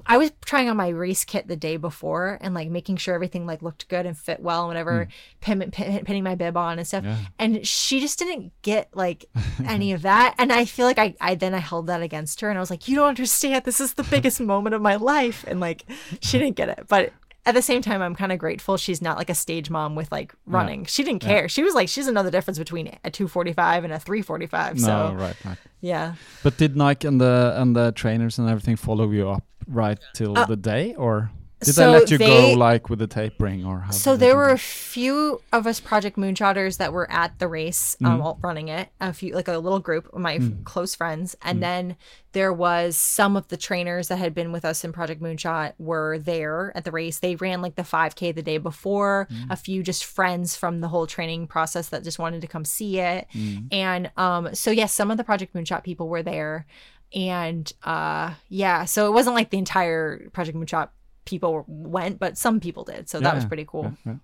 I 0.06 0.18
was 0.18 0.32
trying 0.44 0.70
on 0.70 0.78
my 0.78 0.90
race 0.90 1.26
kit 1.26 1.48
the 1.48 1.56
day 1.56 1.78
before 1.78 2.38
and 2.42 2.54
like 2.54 2.70
making 2.70 2.98
sure 2.98 3.14
everything 3.14 3.46
like 3.46 3.62
looked 3.62 3.88
good 3.88 4.06
and 4.06 4.18
fit 4.18 4.40
well 4.40 4.62
and 4.62 4.68
whatever, 4.68 5.06
mm. 5.06 5.12
pin, 5.42 5.72
pin, 5.72 6.06
pinning 6.06 6.24
my 6.24 6.36
bib 6.36 6.56
on 6.56 6.80
and 6.80 6.88
stuff. 6.88 7.04
Yeah. 7.04 7.18
And 7.40 7.68
she 7.68 8.00
just 8.00 8.18
didn't 8.18 8.52
get 8.62 8.90
like 8.94 9.26
any 9.66 9.92
of 9.92 10.04
that. 10.04 10.36
And 10.38 10.52
I 10.52 10.66
feel 10.66 10.86
like 10.86 11.00
I, 11.00 11.16
I 11.20 11.36
then 11.36 11.54
I 11.54 11.60
held 11.60 11.88
that 11.88 12.02
against 12.02 12.42
her 12.42 12.50
and 12.50 12.58
I 12.58 12.62
was 12.62 12.70
like, 12.70 12.88
you 12.88 12.96
don't 12.96 13.10
understand. 13.10 13.66
This 13.66 13.82
is 13.82 13.94
the 13.94 14.04
biggest 14.04 14.40
moment 14.40 14.76
of 14.76 14.82
my 14.82 14.96
life. 14.96 15.44
And 15.48 15.60
like, 15.60 15.84
she 16.22 16.38
didn't 16.40 16.56
get 16.56 16.70
it. 16.70 16.86
But 16.88 17.14
at 17.46 17.54
the 17.56 17.62
same 17.62 17.82
time, 17.82 18.02
I'm 18.02 18.14
kind 18.16 18.32
of 18.32 18.38
grateful 18.38 18.78
she's 18.78 19.02
not 19.02 19.18
like 19.18 19.30
a 19.30 19.36
stage 19.36 19.70
mom 19.70 19.96
with 19.96 20.12
like 20.12 20.34
running. 20.46 20.86
She 20.86 21.04
didn't 21.04 21.22
care. 21.22 21.50
She 21.50 21.64
was 21.64 21.74
like, 21.74 21.90
she's 21.90 22.08
another 22.08 22.30
difference 22.32 22.60
between 22.60 22.88
a 23.04 23.10
245 23.12 23.84
and 23.84 23.94
a 23.94 24.00
345. 24.00 24.76
No, 24.76 24.82
so 24.82 25.14
right, 25.16 25.36
right. 25.46 25.58
yeah. 25.82 26.16
But 26.44 26.58
did 26.58 26.76
Nike 26.76 27.08
and 27.08 27.20
the 27.20 27.54
and 27.58 27.76
the 27.76 27.92
trainers 27.94 28.38
and 28.40 28.48
everything 28.50 28.76
follow 28.76 29.10
you 29.12 29.30
up 29.30 29.44
right 29.68 30.00
till 30.14 30.38
Uh, 30.38 30.46
the 30.46 30.56
day, 30.56 30.94
or 30.96 31.32
Did 31.64 31.76
so 31.76 31.92
they 31.92 32.00
let 32.00 32.12
you 32.12 32.18
they- 32.18 32.52
go 32.54 32.58
like 32.58 32.90
with 32.90 33.00
the 33.00 33.08
tapering 33.08 33.66
or 33.66 33.82
how? 33.82 33.92
So 33.92 34.16
there 34.18 34.36
were 34.36 34.50
a 34.50 34.58
few 34.58 35.42
of 35.54 35.68
us 35.68 35.80
Project 35.80 36.18
Moonshotters 36.18 36.78
that 36.78 36.92
were 36.94 37.10
at 37.12 37.38
the 37.40 37.48
race, 37.48 37.96
Mm-hmm. 38.02 38.06
um, 38.14 38.22
all 38.22 38.40
running 38.42 38.68
it. 38.68 38.90
A 39.00 39.14
few, 39.14 39.34
like 39.36 39.48
a 39.48 39.58
little 39.58 39.80
group 39.80 40.12
of 40.14 40.20
my 40.20 40.40
Mm. 40.40 40.64
close 40.64 40.96
friends, 40.96 41.36
and 41.42 41.62
then 41.62 41.96
there 42.34 42.52
was 42.54 42.96
some 42.96 43.36
of 43.36 43.48
the 43.50 43.58
trainers 43.58 44.08
that 44.08 44.18
had 44.18 44.34
been 44.34 44.52
with 44.52 44.64
us 44.66 44.84
in 44.84 44.92
Project 44.94 45.22
Moonshot 45.22 45.74
were 45.78 46.18
there 46.18 46.72
at 46.76 46.84
the 46.86 46.92
race. 46.92 47.20
They 47.20 47.36
ran 47.36 47.62
like 47.62 47.76
the 47.76 47.84
5K 47.84 48.32
the 48.34 48.42
day 48.42 48.58
before. 48.58 49.28
Mm. 49.32 49.52
A 49.52 49.56
few 49.56 49.84
just 49.84 50.06
friends 50.06 50.56
from 50.56 50.80
the 50.82 50.88
whole 50.88 51.06
training 51.06 51.48
process 51.48 51.90
that 51.90 52.04
just 52.04 52.20
wanted 52.20 52.42
to 52.42 52.48
come 52.48 52.66
see 52.66 53.00
it, 53.00 53.28
Mm. 53.36 53.68
and 53.72 54.12
um, 54.18 54.56
so 54.56 54.72
yes, 54.72 54.94
some 54.94 55.12
of 55.12 55.18
the 55.18 55.24
Project 55.24 55.54
Moonshot 55.54 55.84
people 55.84 56.08
were 56.08 56.24
there, 56.24 56.66
and 57.14 57.72
uh, 57.84 58.34
yeah, 58.50 58.86
so 58.86 59.08
it 59.08 59.12
wasn't 59.14 59.36
like 59.36 59.50
the 59.50 59.58
entire 59.58 60.30
Project 60.30 60.58
Moonshot 60.58 60.90
people 61.26 61.66
went, 61.68 62.20
but 62.20 62.38
some 62.38 62.60
people 62.60 62.84
did. 62.84 63.10
So 63.10 63.20
that 63.20 63.36
was 63.36 63.46
pretty 63.46 63.66
cool. 63.66 63.94
yeah, 64.06 64.14
yeah. 64.14 64.18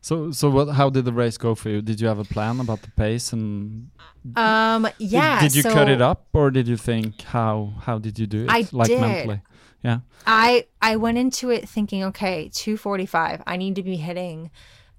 So, 0.00 0.30
so 0.30 0.50
what? 0.50 0.68
How 0.68 0.90
did 0.90 1.04
the 1.04 1.12
race 1.12 1.36
go 1.36 1.54
for 1.54 1.68
you? 1.68 1.82
Did 1.82 2.00
you 2.00 2.06
have 2.06 2.18
a 2.18 2.24
plan 2.24 2.60
about 2.60 2.82
the 2.82 2.90
pace 2.92 3.32
and 3.32 3.90
Um, 4.36 4.88
yeah. 4.98 5.40
Did, 5.40 5.54
you 5.54 5.62
so 5.62 5.72
cut 5.72 5.88
it 5.88 6.00
up, 6.00 6.26
or 6.32 6.50
did 6.50 6.68
you 6.68 6.76
think 6.76 7.22
how 7.22 7.74
how 7.82 7.98
did 7.98 8.18
you 8.18 8.26
do 8.26 8.44
it? 8.44 8.50
I 8.50 8.66
like 8.72 8.88
did. 8.88 9.00
mentally. 9.00 9.42
Yeah. 9.82 10.00
I 10.26 10.66
I 10.80 10.96
went 10.96 11.18
into 11.18 11.50
it 11.50 11.68
thinking, 11.68 12.04
okay, 12.04 12.50
245. 12.54 13.42
I 13.46 13.56
need 13.56 13.74
to 13.76 13.82
be 13.82 13.96
hitting 13.96 14.50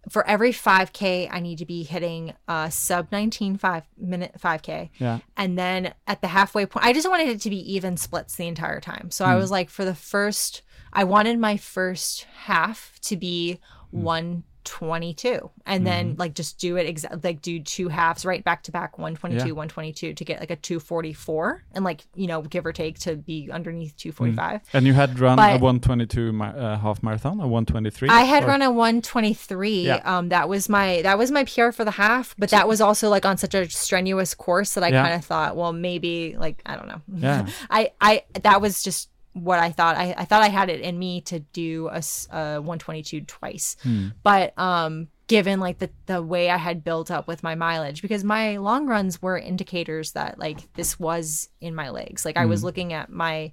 for 0.09 0.25
every 0.27 0.51
5k 0.51 1.27
I 1.31 1.39
need 1.39 1.57
to 1.57 1.65
be 1.65 1.81
hitting 1.81 2.33
uh 2.47 2.69
sub 2.69 3.11
19 3.11 3.57
5 3.57 3.83
minute 3.97 4.35
5k. 4.39 4.89
Yeah. 4.99 5.19
And 5.35 5.57
then 5.57 5.95
at 6.05 6.21
the 6.21 6.27
halfway 6.27 6.67
point, 6.67 6.85
I 6.85 6.93
just 6.93 7.09
wanted 7.09 7.29
it 7.29 7.41
to 7.41 7.49
be 7.49 7.73
even 7.73 7.97
splits 7.97 8.35
the 8.35 8.47
entire 8.47 8.79
time. 8.79 9.09
So 9.09 9.25
I 9.25 9.35
was 9.35 9.49
like 9.49 9.71
for 9.71 9.83
the 9.83 9.95
first 9.95 10.61
I 10.95 11.03
wanted 11.03 11.37
my 11.39 11.57
first 11.57 12.25
half 12.45 12.97
to 13.03 13.17
be 13.17 13.59
122 13.91 15.51
and 15.67 15.85
then 15.85 16.15
like 16.17 16.33
just 16.33 16.57
do 16.57 16.75
it 16.77 16.87
exactly 16.87 17.19
like 17.23 17.41
do 17.41 17.59
two 17.59 17.87
halves 17.87 18.25
right 18.25 18.43
back 18.43 18.63
to 18.63 18.71
back 18.71 18.97
122 18.97 19.47
Yeah. 19.49 19.53
122 19.53 20.13
to 20.15 20.25
get 20.25 20.39
like 20.39 20.49
a 20.49 20.55
244 20.55 21.63
and 21.73 21.85
like 21.85 22.05
you 22.15 22.25
know 22.27 22.41
give 22.41 22.65
or 22.65 22.73
take 22.73 22.97
to 22.99 23.15
be 23.15 23.49
underneath 23.51 23.95
245 23.97 24.61
And 24.73 24.85
you 24.87 24.93
had 24.93 25.19
run 25.19 25.37
a 25.37 25.57
122 25.57 26.31
ma- 26.33 26.45
uh, 26.47 26.77
half 26.79 27.03
marathon, 27.03 27.39
a 27.39 27.47
123. 27.47 28.09
I 28.09 28.21
had 28.21 28.43
or- 28.43 28.47
run 28.47 28.61
a 28.63 28.71
123. 28.71 29.81
Yeah. 29.85 30.01
Um, 30.03 30.29
that 30.29 30.49
was 30.49 30.67
my 30.69 31.01
that 31.03 31.17
was 31.17 31.29
my 31.31 31.43
PR 31.43 31.71
for 31.71 31.85
the 31.85 31.91
half, 31.91 32.35
but 32.37 32.49
that 32.49 32.67
was 32.67 32.81
also 32.81 33.09
like 33.09 33.25
on 33.25 33.37
such 33.37 33.53
a 33.53 33.69
strenuous 33.69 34.33
course 34.33 34.73
that 34.73 34.83
I 34.83 34.89
Yeah. 34.89 35.03
kind 35.03 35.15
of 35.15 35.23
thought, 35.25 35.55
well, 35.55 35.73
maybe 35.73 36.35
like 36.37 36.61
I 36.65 36.75
don't 36.75 36.87
know. 36.87 37.01
Yeah. 37.13 37.47
I 37.69 37.91
I 38.01 38.23
that 38.41 38.61
was 38.61 38.81
just 38.83 39.09
what 39.35 39.59
I 39.59 39.69
thought. 39.71 39.95
I, 39.97 40.15
I 40.17 40.25
thought 40.25 40.41
I 40.41 40.47
had 40.49 40.69
it 40.69 40.81
in 40.81 40.97
me 40.97 41.21
to 41.21 41.39
do 41.39 41.87
a, 41.89 42.01
a 42.31 42.61
122 42.61 43.21
twice, 43.21 43.75
Hmm. 43.83 44.07
but 44.23 44.57
um, 44.57 45.09
given 45.27 45.59
like 45.59 45.79
the 45.79 45.89
the 46.05 46.21
way 46.23 46.49
I 46.49 46.57
had 46.57 46.83
built 46.83 47.11
up 47.11 47.27
with 47.27 47.43
my 47.43 47.53
mileage, 47.53 48.01
because 48.01 48.23
my 48.23 48.57
long 48.57 48.87
runs 48.87 49.21
were 49.21 49.37
indicators 49.37 50.13
that 50.13 50.39
like 50.39 50.73
this 50.73 50.97
was 50.99 51.49
in 51.59 51.75
my 51.75 51.89
legs. 51.89 52.25
Like 52.25 52.37
I 52.37 52.45
was 52.45 52.63
looking 52.63 52.93
at 52.93 53.09
my 53.11 53.51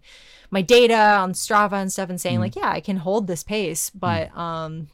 my 0.51 0.63
data 0.63 0.95
on 0.97 1.33
Strava 1.33 1.75
and 1.81 1.93
stuff 1.93 2.11
and 2.11 2.21
saying 2.21 2.41
like, 2.41 2.57
yeah, 2.57 2.71
I 2.71 2.81
can 2.81 2.99
hold 2.99 3.27
this 3.27 3.43
pace, 3.43 3.91
but 3.91 4.35
um 4.37 4.89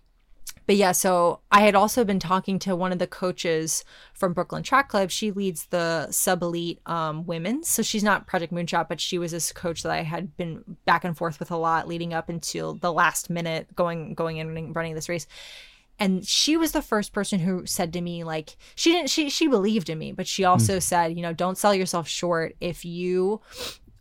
but 0.69 0.77
yeah, 0.77 0.93
so 0.93 1.41
I 1.51 1.63
had 1.63 1.75
also 1.75 2.05
been 2.05 2.19
talking 2.19 2.59
to 2.59 2.77
one 2.77 2.93
of 2.93 2.99
the 2.99 3.07
coaches 3.07 3.87
from 4.13 4.35
Brooklyn 4.35 4.63
Track 4.63 4.91
Club. 4.91 5.11
She 5.11 5.31
leads 5.31 5.65
the 5.65 6.11
sub 6.11 6.43
elite 6.43 6.79
um, 6.85 7.25
women. 7.25 7.65
So 7.65 7.83
she's 7.83 8.05
not 8.05 8.27
Project 8.27 8.53
Moonshot, 8.53 8.87
but 8.87 9.01
she 9.01 9.17
was 9.17 9.33
this 9.33 9.51
coach 9.51 9.83
that 9.83 9.93
I 9.93 10.03
had 10.03 10.37
been 10.37 10.77
back 10.85 11.05
and 11.05 11.17
forth 11.17 11.39
with 11.41 11.51
a 11.51 11.57
lot 11.57 11.89
leading 11.89 12.13
up 12.13 12.29
until 12.29 12.75
the 12.75 12.93
last 12.93 13.31
minute 13.31 13.75
going 13.77 14.13
going 14.13 14.37
in 14.37 14.49
running, 14.49 14.75
running 14.75 14.95
this 14.95 15.09
race. 15.09 15.27
And 15.99 16.27
she 16.27 16.59
was 16.59 16.73
the 16.73 16.83
first 16.83 17.15
person 17.15 17.39
who 17.41 17.65
said 17.65 17.91
to 17.95 18.03
me, 18.03 18.23
like, 18.23 18.55
she 18.75 18.93
didn't 18.93 19.09
she 19.09 19.31
she 19.31 19.49
believed 19.49 19.89
in 19.89 19.99
me, 19.99 20.13
but 20.13 20.27
she 20.27 20.45
also 20.45 20.81
said, 20.81 21.17
you 21.17 21.23
know, 21.23 21.33
don't 21.33 21.57
sell 21.57 21.75
yourself 21.75 22.07
short 22.07 22.57
if 22.61 22.85
you 22.85 23.41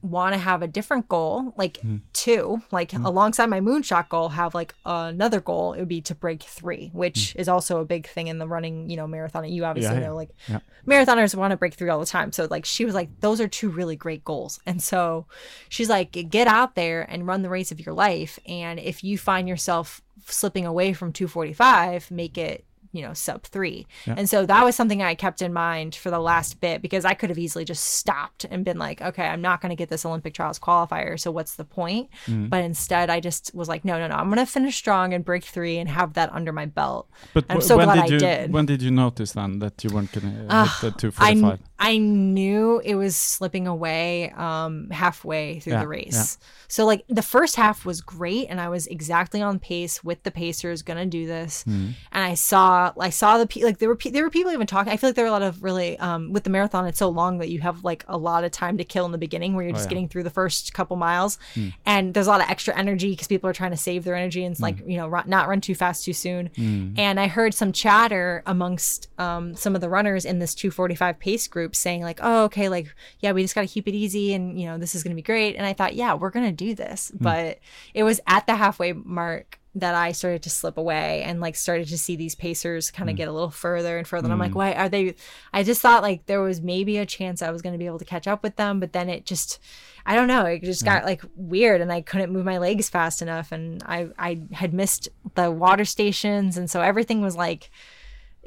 want 0.02 0.34
to 0.34 0.40
have 0.40 0.62
a 0.62 0.68
different 0.68 1.08
goal, 1.10 1.54
like 1.58 1.78
hmm. 1.78 1.98
two, 2.14 2.62
like 2.72 2.92
hmm. 2.92 3.06
alongside 3.06 3.48
my 3.48 3.60
moonshot 3.60 4.10
goal, 4.10 4.30
have 4.30 4.54
like 4.54 4.76
another 4.86 5.42
goal. 5.42 5.74
It 5.74 5.80
would 5.80 5.88
be 5.88 6.02
to 6.02 6.16
break 6.16 6.44
three, 6.44 6.92
which 6.94 7.34
hmm. 7.34 7.40
is 7.40 7.48
also 7.48 7.80
a 7.80 7.86
big 7.86 8.08
thing 8.08 8.28
in 8.28 8.38
the 8.38 8.48
running, 8.48 8.90
you 8.90 8.98
know, 8.98 9.08
marathon. 9.08 9.44
And 9.44 9.54
You 9.54 9.66
obviously 9.66 9.96
yeah. 9.96 10.08
know, 10.08 10.16
like 10.16 10.30
Yeah. 10.48 10.60
marathoners 10.86 11.36
want 11.36 11.52
to 11.52 11.58
break 11.58 11.74
three 11.74 11.90
all 11.90 12.00
the 12.00 12.06
time. 12.06 12.32
So 12.32 12.48
like 12.50 12.66
she 12.66 12.86
was 12.86 12.94
like, 12.94 13.10
those 13.20 13.42
are 13.42 13.48
two 13.48 13.70
really 13.70 13.96
great 13.96 14.24
goals. 14.24 14.60
And 14.66 14.82
so 14.82 15.26
she's 15.70 15.90
like, 15.90 16.12
get 16.12 16.48
out 16.48 16.76
there 16.76 17.02
and 17.02 17.28
run 17.28 17.42
the 17.42 17.50
race 17.50 17.72
of 17.72 17.84
your 17.86 17.96
life. 17.96 18.40
And 18.48 18.80
if 18.80 19.04
you 19.04 19.18
find 19.18 19.48
yourself 19.48 20.02
slipping 20.26 20.66
away 20.66 20.94
from 20.94 21.12
245, 21.12 22.12
make 22.12 22.38
it 22.38 22.66
you 22.92 23.02
know 23.02 23.14
sub 23.14 23.44
three. 23.44 23.86
And 24.06 24.30
so 24.30 24.46
that 24.46 24.64
was 24.64 24.76
something 24.76 25.02
i 25.02 25.16
kept 25.16 25.42
in 25.42 25.54
mind 25.54 25.96
for 25.96 26.10
the 26.10 26.20
last 26.20 26.60
bit 26.60 26.82
because 26.82 27.04
i 27.06 27.14
could 27.14 27.30
have 27.30 27.38
easily 27.38 27.66
just 27.66 27.84
stopped 27.84 28.46
and 28.50 28.64
been 28.66 28.78
like 28.78 29.02
okay 29.02 29.26
i'm 29.28 29.42
not 29.42 29.62
going 29.62 29.70
to 29.70 29.76
get 29.76 29.90
this 29.90 30.06
olympic 30.06 30.34
trials 30.34 30.60
qualifier 30.60 31.20
so 31.20 31.32
what's 31.32 31.56
the 31.56 31.66
point? 31.66 32.10
But 32.28 32.64
instead 32.64 33.10
i 33.10 33.20
just 33.20 33.54
was 33.54 33.68
like 33.68 33.84
no 33.86 33.98
no 34.00 34.08
no 34.08 34.16
i'm 34.16 34.28
going 34.28 34.38
to 34.46 34.52
finish 34.52 34.76
strong 34.76 35.14
and 35.14 35.24
break 35.26 35.44
three 35.44 35.78
and 35.78 35.90
have 35.90 36.14
that 36.14 36.32
under 36.34 36.52
my 36.52 36.66
belt. 36.66 37.08
But 37.34 37.46
I'm 37.50 37.62
so 37.62 37.78
when 37.78 37.88
glad 37.88 38.08
did 38.08 38.24
I 38.24 38.28
did. 38.28 38.54
when 38.54 38.66
did 38.66 38.82
you 38.82 38.92
notice 38.92 39.32
then 39.34 39.60
that 39.60 39.84
you 39.84 39.90
weren't 39.94 40.12
gonna 40.12 40.34
uh, 40.44 40.48
Ah, 40.50 40.80
hit 40.82 40.94
the 40.94 41.00
245? 41.12 41.60
I 41.80 41.98
knew 41.98 42.82
it 42.84 42.96
was 42.96 43.16
slipping 43.16 43.68
away 43.68 44.32
um, 44.32 44.90
halfway 44.90 45.60
through 45.60 45.74
Yeah, 45.74 45.82
the 45.82 45.88
race. 45.88 46.38
So 46.68 46.86
like 46.86 47.06
the 47.08 47.22
first 47.22 47.56
half 47.56 47.86
was 47.86 48.02
great, 48.02 48.48
and 48.50 48.60
I 48.60 48.68
was 48.70 48.88
exactly 48.88 49.42
on 49.42 49.60
pace 49.60 50.04
with 50.04 50.22
the 50.24 50.32
Pacers, 50.32 50.82
gonna 50.82 51.06
do 51.06 51.26
this. 51.28 51.64
Hmm. 51.64 51.90
And 52.12 52.24
I 52.26 52.34
saw, 52.34 52.92
I 53.00 53.10
saw 53.10 53.38
the 53.38 53.48
pe- 53.48 53.62
like 53.64 53.78
there 53.78 53.88
were 53.90 53.96
pe- 53.96 54.10
there 54.10 54.24
were 54.24 54.30
people 54.30 54.52
even 54.52 54.68
talking. 54.68 54.92
I 54.92 54.98
feel 54.98 55.10
like 55.10 55.16
there 55.16 55.24
were 55.26 55.30
a 55.30 55.32
lot 55.32 55.44
of 55.44 55.64
really 55.64 55.98
um, 56.00 56.34
with 56.34 56.44
the 56.44 56.50
marathon. 56.50 56.86
It's 56.88 57.00
so 57.00 57.10
long 57.10 57.38
that 57.38 57.50
you 57.50 57.62
have 57.62 57.84
like 57.84 58.04
a 58.08 58.18
lot 58.18 58.44
of 58.44 58.52
time 58.52 58.78
to 58.80 58.84
kill 58.84 59.06
in 59.06 59.12
the 59.12 59.18
beginning, 59.18 59.54
where 59.54 59.64
you're 59.64 59.74
just 59.74 59.86
Oh, 59.86 59.86
yeah. 59.86 59.90
getting 59.90 60.10
through 60.10 60.24
the 60.24 60.30
first 60.32 60.74
couple 60.74 60.98
miles, 60.98 61.38
and 61.86 62.14
there's 62.14 62.28
a 62.28 62.30
lot 62.32 62.42
of 62.42 62.50
extra 62.50 62.76
energy 62.76 63.12
because 63.12 63.28
people 63.28 63.50
are 63.50 63.54
trying 63.54 63.72
to 63.72 63.78
save 63.78 64.04
their 64.04 64.16
energy 64.16 64.44
and 64.44 64.52
it's 64.54 64.62
like 64.62 64.80
you 64.86 64.98
know 64.98 65.08
run, 65.08 65.30
not 65.30 65.48
run 65.48 65.62
too 65.62 65.76
fast 65.76 66.04
too 66.06 66.14
soon. 66.14 66.50
And 66.98 67.20
I 67.20 67.28
heard 67.28 67.54
some 67.54 67.72
chatter 67.72 68.42
amongst 68.46 69.08
um, 69.20 69.56
some 69.56 69.76
of 69.76 69.82
the 69.82 69.90
runners 69.90 70.26
in 70.26 70.40
this 70.40 70.54
245 70.56 71.20
pace 71.20 71.48
group 71.48 71.67
saying 71.76 72.02
like, 72.02 72.20
"Oh, 72.22 72.46
okay, 72.46 72.70
like 72.70 72.94
yeah, 73.20 73.32
we 73.32 73.42
just 73.42 73.56
got 73.56 73.62
to 73.62 73.68
keep 73.68 73.88
it 73.88 73.94
easy, 73.94 74.34
and 74.34 74.60
you 74.60 74.68
know 74.68 74.78
this 74.78 74.96
is 74.96 75.04
gonna 75.04 75.16
be 75.16 75.22
great." 75.22 75.56
And 75.56 75.66
I 75.66 75.74
thought, 75.74 75.96
yeah, 75.96 76.14
we're 76.14 76.30
gonna 76.30 76.52
do 76.52 76.76
this, 76.76 77.10
hmm. 77.10 77.24
but 77.24 77.60
it 77.94 78.04
was 78.04 78.20
at 78.28 78.48
the 78.48 78.56
halfway 78.56 78.94
mark 78.94 79.60
that 79.80 79.94
I 79.94 80.12
started 80.12 80.42
to 80.44 80.50
slip 80.50 80.78
away 80.78 81.22
and 81.24 81.40
like 81.40 81.56
started 81.56 81.88
to 81.90 81.98
see 82.00 82.16
these 82.16 82.34
pacers 82.34 82.90
kind 82.90 83.10
of 83.10 83.14
hmm. 83.14 83.18
get 83.18 83.28
a 83.28 83.32
little 83.32 83.52
further 83.52 83.98
and 83.98 84.08
further. 84.08 84.26
And 84.26 84.34
I'm 84.34 84.40
like, 84.40 84.52
hmm. 84.52 84.58
why 84.58 84.74
are 84.74 84.90
they? 84.90 85.16
I 85.54 85.64
just 85.64 85.82
thought 85.82 86.02
like 86.02 86.26
there 86.26 86.42
was 86.42 86.62
maybe 86.62 86.98
a 86.98 87.06
chance 87.06 87.42
I 87.42 87.52
was 87.52 87.62
going 87.62 87.74
to 87.74 87.80
be 87.80 87.86
able 87.86 88.00
to 88.00 88.06
catch 88.06 88.28
up 88.28 88.42
with 88.42 88.56
them, 88.56 88.80
but 88.80 88.94
then 88.94 89.08
it 89.08 89.26
just, 89.26 89.60
I 90.06 90.16
don't 90.16 90.28
know, 90.28 90.46
it 90.46 90.64
just 90.64 90.84
got 90.84 91.06
like 91.06 91.22
weird 91.36 91.82
and 91.82 91.92
I 91.92 92.02
couldn't 92.02 92.32
move 92.32 92.46
my 92.46 92.58
legs 92.58 92.90
fast 92.90 93.22
enough. 93.22 93.52
And 93.52 93.84
I, 93.86 94.10
I 94.18 94.42
had 94.52 94.74
missed 94.74 95.10
the 95.36 95.52
water 95.52 95.86
stations. 95.86 96.58
And 96.58 96.70
so 96.70 96.82
everything 96.82 97.22
was 97.22 97.36
like, 97.36 97.70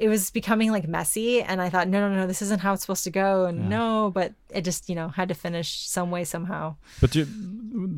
it 0.03 0.09
was 0.09 0.31
becoming 0.31 0.69
like 0.75 0.87
messy 0.97 1.31
and 1.49 1.57
i 1.65 1.69
thought 1.71 1.87
no 1.93 1.97
no 2.03 2.09
no 2.21 2.25
this 2.31 2.41
isn't 2.41 2.61
how 2.65 2.71
it's 2.73 2.83
supposed 2.85 3.03
to 3.09 3.13
go 3.23 3.45
and 3.49 3.57
no 3.69 4.11
but 4.17 4.29
it 4.57 4.63
just 4.69 4.89
you 4.89 4.95
know 4.99 5.07
had 5.19 5.27
to 5.27 5.35
finish 5.45 5.69
some 5.97 6.09
way 6.15 6.23
somehow 6.35 6.63
But 7.01 7.11
you, 7.15 7.23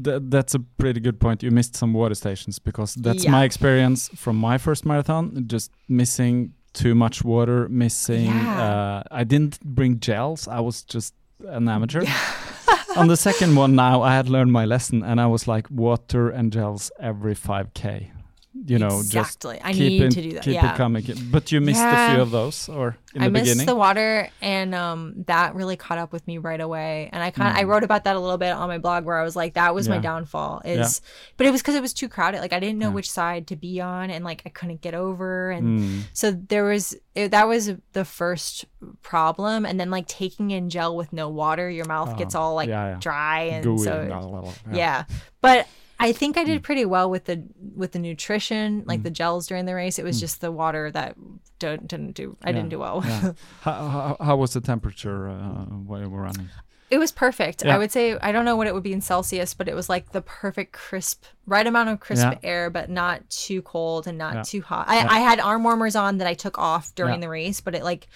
th- 0.05 0.23
that's 0.35 0.53
a 0.55 0.59
pretty 0.81 0.99
good 0.99 1.17
point. 1.19 1.37
You 1.43 1.51
missed 1.59 1.75
some 1.75 1.91
water 2.01 2.15
stations 2.23 2.59
because 2.59 2.91
that's 3.05 3.23
Yeah. 3.23 3.31
my 3.37 3.43
experience 3.49 4.09
from 4.23 4.35
my 4.49 4.57
first 4.65 4.85
marathon. 4.85 5.23
Just 5.55 5.71
missing 5.87 6.53
too 6.73 6.93
much 6.95 7.23
water, 7.23 7.67
missing. 7.69 8.25
Yeah. 8.25 8.63
Uh, 8.65 9.21
I 9.21 9.23
didn't 9.23 9.55
bring 9.77 9.99
gels. 10.07 10.47
I 10.47 10.59
was 10.67 10.83
just 10.95 11.13
an 11.57 11.67
amateur. 11.69 12.03
On 12.99 13.07
the 13.07 13.17
second 13.17 13.55
one, 13.55 13.71
now 13.75 13.95
I 14.03 14.13
had 14.19 14.27
learned 14.29 14.51
my 14.51 14.65
lesson, 14.65 15.03
and 15.03 15.19
I 15.19 15.25
was 15.25 15.47
like 15.47 15.65
water 15.71 16.29
and 16.37 16.53
gels 16.53 16.91
every 16.99 17.35
5k. 17.35 18.11
You 18.55 18.77
know, 18.77 18.99
exactly 18.99 19.55
just 19.55 19.65
i 19.65 19.73
keep 19.73 19.79
need 19.99 20.01
it, 20.03 20.11
to 20.11 20.21
do 20.21 20.31
that 20.33 20.43
keep 20.43 20.53
yeah 20.53 20.73
it 20.73 20.77
coming. 20.77 21.03
But 21.31 21.51
you 21.51 21.59
missed 21.59 21.81
a 21.83 22.11
few 22.11 22.21
of 22.21 22.29
those, 22.29 22.69
or 22.69 22.97
in 23.15 23.23
I 23.23 23.25
the 23.25 23.31
missed 23.31 23.45
beginning. 23.45 23.65
the 23.65 23.75
water, 23.75 24.29
and 24.43 24.75
um, 24.75 25.23
that 25.25 25.55
really 25.55 25.75
caught 25.75 25.97
up 25.97 26.13
with 26.13 26.27
me 26.27 26.37
right 26.37 26.61
away. 26.61 27.09
And 27.11 27.23
I 27.23 27.31
kind 27.31 27.49
of 27.49 27.57
I 27.57 27.63
wrote 27.63 27.83
about 27.83 28.03
that 28.03 28.15
a 28.15 28.19
little 28.19 28.37
bit 28.37 28.51
on 28.51 28.67
my 28.67 28.77
blog, 28.77 29.05
where 29.05 29.17
I 29.17 29.23
was 29.23 29.35
like, 29.35 29.55
that 29.55 29.73
was 29.73 29.89
my 29.89 29.97
Mm. 29.97 30.03
Downfall. 30.03 30.61
Is 30.65 31.01
but 31.37 31.47
it 31.47 31.51
was 31.51 31.61
because 31.63 31.73
it 31.73 31.81
was 31.81 31.93
too 31.95 32.07
crowded. 32.07 32.41
Like 32.41 32.53
I 32.53 32.59
didn't 32.59 32.77
know 32.77 32.91
which 32.91 33.09
side 33.09 33.47
to 33.47 33.55
be 33.55 33.81
on, 33.81 34.11
and 34.11 34.23
like 34.23 34.43
I 34.45 34.49
couldn't 34.49 34.81
get 34.81 34.93
over, 34.93 35.49
and 35.49 35.79
Mm. 35.79 36.01
so 36.13 36.29
there 36.31 36.65
was 36.65 36.95
it, 37.15 37.31
that 37.31 37.47
was 37.47 37.71
the 37.93 38.05
first 38.05 38.65
problem. 39.01 39.65
And 39.65 39.79
then 39.79 39.89
like 39.89 40.07
taking 40.07 40.51
in 40.51 40.69
gel 40.69 40.95
with 40.95 41.11
no 41.11 41.27
water, 41.27 41.69
your 41.71 41.85
mouth 41.85 42.17
gets 42.19 42.35
all 42.35 42.53
like 42.53 42.69
Oh, 42.69 42.71
yeah, 42.71 42.89
yeah. 42.91 42.97
dry, 42.99 43.39
and 43.45 43.63
Gooey 43.63 43.77
so 43.79 44.53
and 44.67 44.75
yeah. 44.77 45.05
But 45.41 45.67
I 45.99 46.11
think 46.11 46.37
I 46.37 46.43
did 46.43 46.59
Mm. 46.61 46.63
pretty 46.63 46.85
well 46.85 47.09
with 47.09 47.25
the 47.25 47.43
with 47.75 47.91
the 47.93 47.99
nutrition, 47.99 48.83
like 48.85 49.03
the 49.03 49.09
gels 49.11 49.47
during 49.47 49.65
the 49.65 49.75
race. 49.75 49.97
It 49.99 50.03
was 50.05 50.19
just 50.19 50.41
the 50.41 50.51
water 50.51 50.91
that 50.91 51.15
don't, 51.59 51.87
didn't 51.87 52.11
do. 52.13 52.35
I 52.43 52.51
didn't 52.51 52.69
do 52.69 52.79
well. 52.79 53.01
Mm. 53.01 53.07
Yeah. 53.23 53.31
how, 53.61 53.87
how, 53.87 54.17
how 54.19 54.35
was 54.35 54.53
the 54.53 54.61
temperature 54.61 55.29
uh, 55.29 55.65
while 55.87 56.01
you 56.01 56.09
were 56.09 56.21
running? 56.21 56.49
It 56.89 56.97
was 56.99 57.11
perfect. 57.11 57.63
Yeah. 57.63 57.73
I 57.73 57.77
would 57.79 57.91
say 57.91 58.17
I 58.19 58.31
don't 58.31 58.45
know 58.45 58.55
what 58.55 58.67
it 58.67 58.73
would 58.73 58.83
be 58.83 58.93
in 58.93 59.01
Celsius, 59.01 59.53
but 59.53 59.67
it 59.67 59.73
was 59.75 59.89
like 59.89 60.11
the 60.11 60.21
perfect 60.21 60.73
crisp, 60.73 61.23
right 61.47 61.65
amount 61.65 61.89
of 61.89 61.99
crisp 61.99 62.23
Yeah. 62.23 62.37
air, 62.43 62.69
but 62.69 62.89
not 62.89 63.27
too 63.29 63.61
cold 63.63 64.05
and 64.05 64.17
not 64.17 64.33
Yeah. 64.35 64.41
too 64.43 64.61
hot. 64.61 64.85
I, 64.89 64.97
I 65.07 65.19
had 65.19 65.39
arm 65.39 65.63
warmers 65.63 65.95
on 65.95 66.17
that 66.17 66.27
I 66.27 66.33
took 66.35 66.59
off 66.59 66.93
during 66.95 67.15
Yeah. 67.15 67.19
the 67.21 67.29
race, 67.29 67.61
but 67.61 67.73
it 67.75 67.83
like 67.83 68.07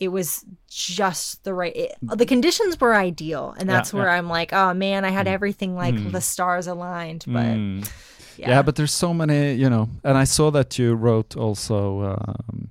it 0.00 0.08
was 0.08 0.44
just 0.68 1.42
the 1.44 1.52
right. 1.54 1.74
It, 1.74 1.96
the 2.02 2.26
conditions 2.26 2.80
were 2.80 2.94
ideal, 2.94 3.54
and 3.58 3.68
that's 3.68 3.92
Yeah, 3.92 3.98
where 4.00 4.08
yeah. 4.08 4.16
I'm 4.18 4.28
like, 4.28 4.52
oh 4.52 4.72
man, 4.74 5.04
I 5.04 5.10
had 5.10 5.26
everything 5.26 5.74
like 5.74 6.12
the 6.12 6.20
stars 6.20 6.66
aligned, 6.66 7.24
but 7.26 7.44
Mm. 7.56 7.90
yeah. 8.36 8.48
Yeah. 8.50 8.62
but 8.62 8.76
there's 8.76 8.94
so 8.94 9.12
many, 9.12 9.54
you 9.54 9.68
know, 9.68 9.88
and 10.04 10.16
I 10.16 10.24
saw 10.24 10.50
that 10.52 10.78
you 10.78 10.94
wrote 10.94 11.36
also 11.36 12.14
um, 12.14 12.70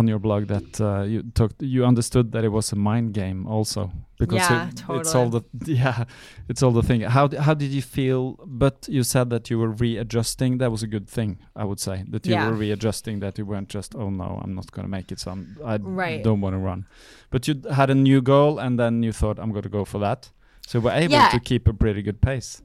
on 0.00 0.08
your 0.08 0.18
blog 0.18 0.42
that 0.54 0.80
uh, 0.80 1.02
you 1.12 1.22
talked, 1.34 1.62
you 1.62 1.84
understood 1.86 2.26
that 2.32 2.42
it 2.44 2.52
was 2.58 2.72
a 2.72 2.76
mind 2.76 3.08
game 3.14 3.46
also 3.46 3.82
because 4.18 4.50
Yeah, 4.50 4.68
it, 4.68 4.82
it's 4.98 5.14
all 5.14 5.30
the 5.36 5.42
yeah, 5.66 6.04
it's 6.50 6.62
all 6.64 6.72
the 6.80 6.82
thing. 6.88 7.00
How 7.16 7.28
how 7.46 7.54
did 7.62 7.70
you 7.78 7.82
feel? 7.82 8.22
But 8.62 8.76
you 8.96 9.02
said 9.04 9.26
that 9.30 9.50
you 9.50 9.58
were 9.62 9.70
readjusting. 9.84 10.58
That 10.58 10.70
was 10.70 10.82
a 10.82 10.86
good 10.96 11.06
thing, 11.16 11.38
I 11.54 11.64
would 11.64 11.80
say, 11.80 11.96
that 12.12 12.26
you 12.26 12.34
Yeah. 12.34 12.46
were 12.46 12.56
readjusting. 12.64 13.20
That 13.20 13.38
you 13.38 13.46
weren't 13.50 13.68
just 13.76 13.94
oh 13.94 14.10
no, 14.10 14.28
I'm 14.42 14.54
not 14.54 14.66
going 14.72 14.86
to 14.88 14.90
make 14.98 15.12
it. 15.12 15.20
So 15.20 15.30
I'm, 15.30 15.56
I 15.64 15.76
Right. 16.04 16.24
don't 16.24 16.40
want 16.44 16.54
to 16.54 16.58
run. 16.70 16.84
But 17.30 17.46
you 17.48 17.54
had 17.80 17.90
a 17.90 17.94
new 17.94 18.20
goal, 18.22 18.58
and 18.58 18.78
then 18.78 19.02
you 19.02 19.12
thought 19.12 19.38
I'm 19.38 19.50
going 19.52 19.68
to 19.70 19.76
go 19.78 19.84
for 19.84 20.00
that. 20.00 20.30
So 20.66 20.80
we're 20.80 20.98
able 21.04 21.14
Yeah. 21.18 21.30
to 21.36 21.40
keep 21.40 21.68
a 21.68 21.72
pretty 21.72 22.02
good 22.02 22.20
pace. 22.20 22.62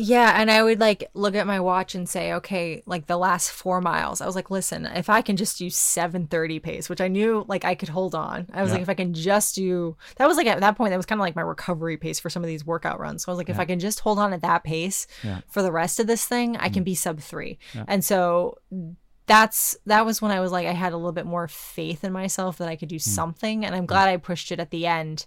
Yeah, 0.00 0.40
and 0.40 0.48
I 0.48 0.62
would 0.62 0.78
like 0.78 1.10
look 1.14 1.34
at 1.34 1.46
my 1.46 1.58
watch 1.58 1.96
and 1.96 2.08
say, 2.08 2.32
okay, 2.34 2.82
like 2.86 3.06
the 3.06 3.16
last 3.16 3.50
four 3.50 3.80
miles, 3.80 4.20
I 4.20 4.26
was 4.26 4.36
like, 4.36 4.48
listen, 4.48 4.86
if 4.86 5.10
I 5.10 5.22
can 5.22 5.36
just 5.36 5.58
do 5.58 5.68
seven 5.70 6.28
thirty 6.28 6.60
pace, 6.60 6.88
which 6.88 7.00
I 7.00 7.08
knew 7.08 7.44
like 7.48 7.64
I 7.64 7.74
could 7.74 7.88
hold 7.88 8.14
on. 8.14 8.46
I 8.52 8.62
was 8.62 8.70
Yeah. 8.70 8.74
like, 8.74 8.82
if 8.82 8.88
I 8.88 8.94
can 8.94 9.12
just 9.12 9.56
do 9.56 9.96
that 10.16 10.28
was 10.28 10.36
like 10.36 10.46
at 10.46 10.60
that 10.60 10.76
point 10.76 10.90
that 10.90 10.96
was 10.96 11.06
kind 11.06 11.20
of 11.20 11.24
like 11.24 11.34
my 11.34 11.42
recovery 11.42 11.96
pace 11.96 12.20
for 12.20 12.30
some 12.30 12.44
of 12.44 12.46
these 12.46 12.64
workout 12.64 13.00
runs. 13.00 13.24
So 13.24 13.30
I 13.30 13.32
was 13.32 13.38
like, 13.38 13.48
if 13.48 13.58
I 13.58 13.64
can 13.64 13.80
just 13.80 14.00
hold 14.00 14.20
on 14.20 14.32
at 14.32 14.42
that 14.42 14.62
pace 14.62 15.08
Yeah. 15.24 15.40
for 15.48 15.62
the 15.62 15.72
rest 15.72 15.98
of 15.98 16.06
this 16.06 16.24
thing, 16.24 16.56
I 16.56 16.68
can 16.68 16.74
mm-hmm. 16.74 16.84
be 16.84 16.94
sub 16.94 17.18
three. 17.18 17.58
Yeah. 17.74 17.84
And 17.88 18.04
so 18.04 18.58
that's 19.26 19.76
that 19.86 20.06
was 20.06 20.22
when 20.22 20.30
I 20.30 20.38
was 20.38 20.52
like 20.52 20.68
I 20.68 20.72
had 20.72 20.92
a 20.92 20.96
little 20.96 21.12
bit 21.12 21.26
more 21.26 21.48
faith 21.48 22.04
in 22.04 22.12
myself 22.12 22.58
that 22.58 22.68
I 22.68 22.76
could 22.76 22.88
do 22.88 22.96
mm. 22.96 23.02
something, 23.02 23.64
and 23.64 23.74
I'm 23.74 23.86
glad 23.86 24.08
I 24.08 24.16
pushed 24.16 24.52
it 24.52 24.60
at 24.60 24.70
the 24.70 24.86
end. 24.86 25.26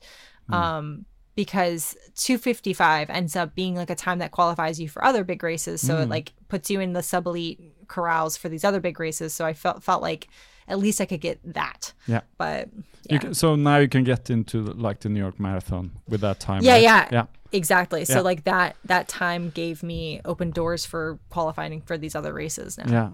Mm. 0.50 0.56
Um, 0.56 1.06
because 1.36 1.96
255 2.16 3.10
ends 3.10 3.36
up 3.36 3.56
being 3.56 3.76
like 3.76 3.90
a 3.90 3.96
time 3.96 4.20
that 4.20 4.32
qualifies 4.32 4.80
you 4.80 4.90
for 4.90 5.04
other 5.04 5.24
big 5.24 5.42
races 5.44 5.86
so 5.86 5.98
it 6.00 6.10
like 6.10 6.34
puts 6.50 6.70
you 6.70 6.80
in 6.80 6.94
the 6.94 7.02
sub 7.04 7.26
elite 7.28 7.60
corrals 7.88 8.38
for 8.38 8.50
these 8.50 8.64
other 8.64 8.80
big 8.80 9.00
races 9.00 9.34
so 9.34 9.46
i 9.46 9.54
felt 9.54 9.84
felt 9.84 10.02
like 10.02 10.28
at 10.68 10.78
least 10.80 11.00
i 11.02 11.06
could 11.06 11.22
get 11.22 11.40
that 11.44 11.94
Yeah. 12.08 12.22
but 12.38 12.70
You 12.74 12.84
yeah 13.16 13.18
can, 13.20 13.34
so 13.34 13.56
now 13.56 13.78
you 13.78 13.88
can 13.88 14.04
get 14.04 14.30
into 14.30 14.62
like 14.64 15.00
the 15.00 15.10
New 15.10 15.20
York 15.20 15.40
Marathon 15.40 15.92
with 16.08 16.22
that 16.22 16.40
time. 16.40 16.62
Yeah, 16.64 16.74
right? 16.74 16.84
yeah. 16.84 17.08
yeah. 17.12 17.26
exactly 17.52 18.06
so 18.06 18.16
Yeah. 18.16 18.22
like 18.22 18.44
that 18.44 18.76
that 18.86 19.08
time 19.08 19.50
gave 19.50 19.84
me 19.84 20.22
open 20.26 20.52
doors 20.52 20.86
for 20.86 21.18
qualifying 21.30 21.82
for 21.82 21.98
these 21.98 22.16
other 22.16 22.34
races 22.34 22.78
now 22.78 22.92
Yeah. 22.92 23.10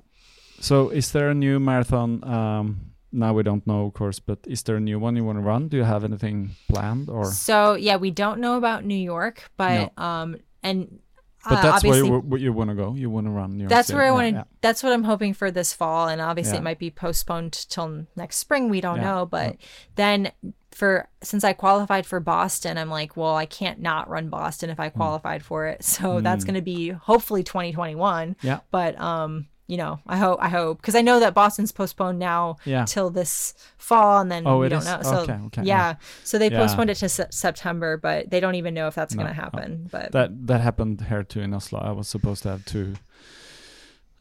So 0.59 0.89
is 0.89 1.11
there 1.11 1.29
a 1.29 1.35
new 1.35 1.59
marathon? 1.59 2.23
Um, 2.23 2.91
now 3.11 3.33
we 3.33 3.43
don't 3.43 3.65
know, 3.65 3.85
of 3.87 3.93
course, 3.93 4.19
but 4.19 4.39
is 4.47 4.63
there 4.63 4.75
a 4.75 4.79
new 4.79 4.99
one 4.99 5.15
you 5.15 5.23
want 5.23 5.37
to 5.37 5.43
run? 5.43 5.67
Do 5.69 5.77
you 5.77 5.83
have 5.83 6.03
anything 6.03 6.51
planned 6.69 7.09
or? 7.09 7.25
so 7.31 7.75
yeah 7.75 7.95
we 7.95 8.11
don't 8.11 8.39
know 8.39 8.57
about 8.57 8.83
new 8.85 8.95
york 9.13 9.49
but 9.57 9.91
um 9.97 10.35
and 10.63 10.99
But 11.47 11.59
uh, 11.59 11.61
that's 11.71 11.83
where 11.83 12.03
you, 12.03 12.19
where 12.19 12.39
you 12.41 12.51
want 12.51 12.69
to 12.71 12.75
go. 12.75 12.93
You 12.95 13.09
want 13.09 13.25
to 13.27 13.31
run 13.31 13.51
New 13.55 13.63
York 13.63 13.69
that's 13.69 13.87
City. 13.87 13.95
where 13.95 14.03
I 14.05 14.09
Yeah, 14.09 14.13
want 14.13 14.27
to. 14.27 14.33
yeah. 14.39 14.43
That's 14.59 14.83
what 14.83 14.91
I'm 14.91 15.03
hoping 15.05 15.33
for 15.33 15.49
this 15.49 15.71
fall, 15.71 16.09
and 16.09 16.19
obviously 16.19 16.55
Yeah. 16.55 16.59
it 16.59 16.63
might 16.63 16.79
be 16.79 16.91
postponed 16.91 17.53
till 17.53 18.05
next 18.17 18.37
spring. 18.37 18.67
We 18.69 18.81
don't 18.81 18.99
know, 18.99 19.25
but 19.25 19.55
then 19.95 20.31
for 20.71 21.07
since 21.23 21.45
I 21.45 21.53
qualified 21.53 22.05
for 22.05 22.19
Boston, 22.19 22.77
I'm 22.77 22.89
like, 22.89 23.15
well, 23.15 23.35
I 23.35 23.45
can't 23.45 23.79
not 23.79 24.09
run 24.09 24.27
Boston 24.29 24.69
if 24.69 24.79
I 24.79 24.89
Hmm. 24.89 24.97
qualified 24.99 25.41
for 25.43 25.67
it. 25.67 25.83
So 25.83 26.19
that's 26.19 26.43
going 26.43 26.55
to 26.59 26.61
be 26.75 26.89
hopefully 26.89 27.43
2021. 27.43 28.35
Yeah. 28.41 28.59
But 28.69 28.99
um, 28.99 29.47
you 29.67 29.77
know, 29.77 29.99
I 30.07 30.17
hope 30.17 30.39
I 30.41 30.47
hope 30.49 30.77
because 30.81 30.95
I 30.95 31.01
know 31.01 31.19
that 31.19 31.33
Boston's 31.33 31.71
postponed 31.73 32.19
now 32.19 32.55
Yeah. 32.65 32.85
till 32.85 33.09
this 33.09 33.53
fall, 33.77 34.21
and 34.21 34.31
then 34.31 34.43
Oh, 34.47 34.59
we 34.59 34.69
don't 34.69 34.79
is? 34.79 34.85
know. 34.85 35.01
So 35.03 35.19
Okay, 35.21 35.33
okay, 35.47 35.63
yeah. 35.63 35.89
yeah. 35.89 35.95
so 36.23 36.37
they 36.37 36.49
Yeah. 36.49 36.59
postponed 36.59 36.89
it 36.89 36.95
to 36.99 37.09
se- 37.09 37.27
September, 37.31 37.97
but 37.97 38.29
they 38.31 38.39
don't 38.39 38.55
even 38.55 38.73
know 38.73 38.87
if 38.87 38.95
that's 38.95 39.13
No, 39.13 39.23
going 39.23 39.33
to 39.35 39.37
no. 39.37 39.43
happen. 39.43 39.87
But 39.91 40.11
That 40.13 40.47
that 40.47 40.61
happened 40.61 41.01
here 41.09 41.23
too 41.23 41.41
in 41.41 41.53
Oslo. 41.53 41.79
I 41.79 41.91
was 41.91 42.07
supposed 42.07 42.43
to 42.43 42.49
have 42.49 42.63
two, 42.65 42.93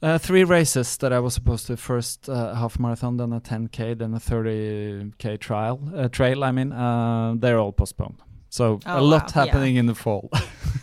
uh, 0.03 0.18
three 0.18 0.44
races 0.44 0.97
that 0.99 1.12
I 1.12 1.20
was 1.20 1.34
supposed 1.34 1.66
to 1.68 1.76
first 1.76 2.28
uh, 2.28 2.55
half 2.55 2.78
marathon, 2.78 3.16
then 3.16 3.32
a 3.32 3.40
10k, 3.40 3.94
then 3.99 4.14
a 4.14 4.20
30k 4.20 5.38
trial 5.38 5.78
uh, 5.94 6.09
trail. 6.09 6.42
I 6.44 6.51
mean, 6.53 6.72
uh, 6.72 7.34
they're 7.38 7.59
all 7.59 7.72
postponed. 7.72 8.20
So 8.49 8.78
a 8.86 8.99
Oh, 8.99 9.05
lot 9.05 9.34
wow, 9.34 9.44
yeah. 9.44 9.53
happening 9.53 9.76
in 9.76 9.86
the 9.86 9.94
fall. 9.94 10.30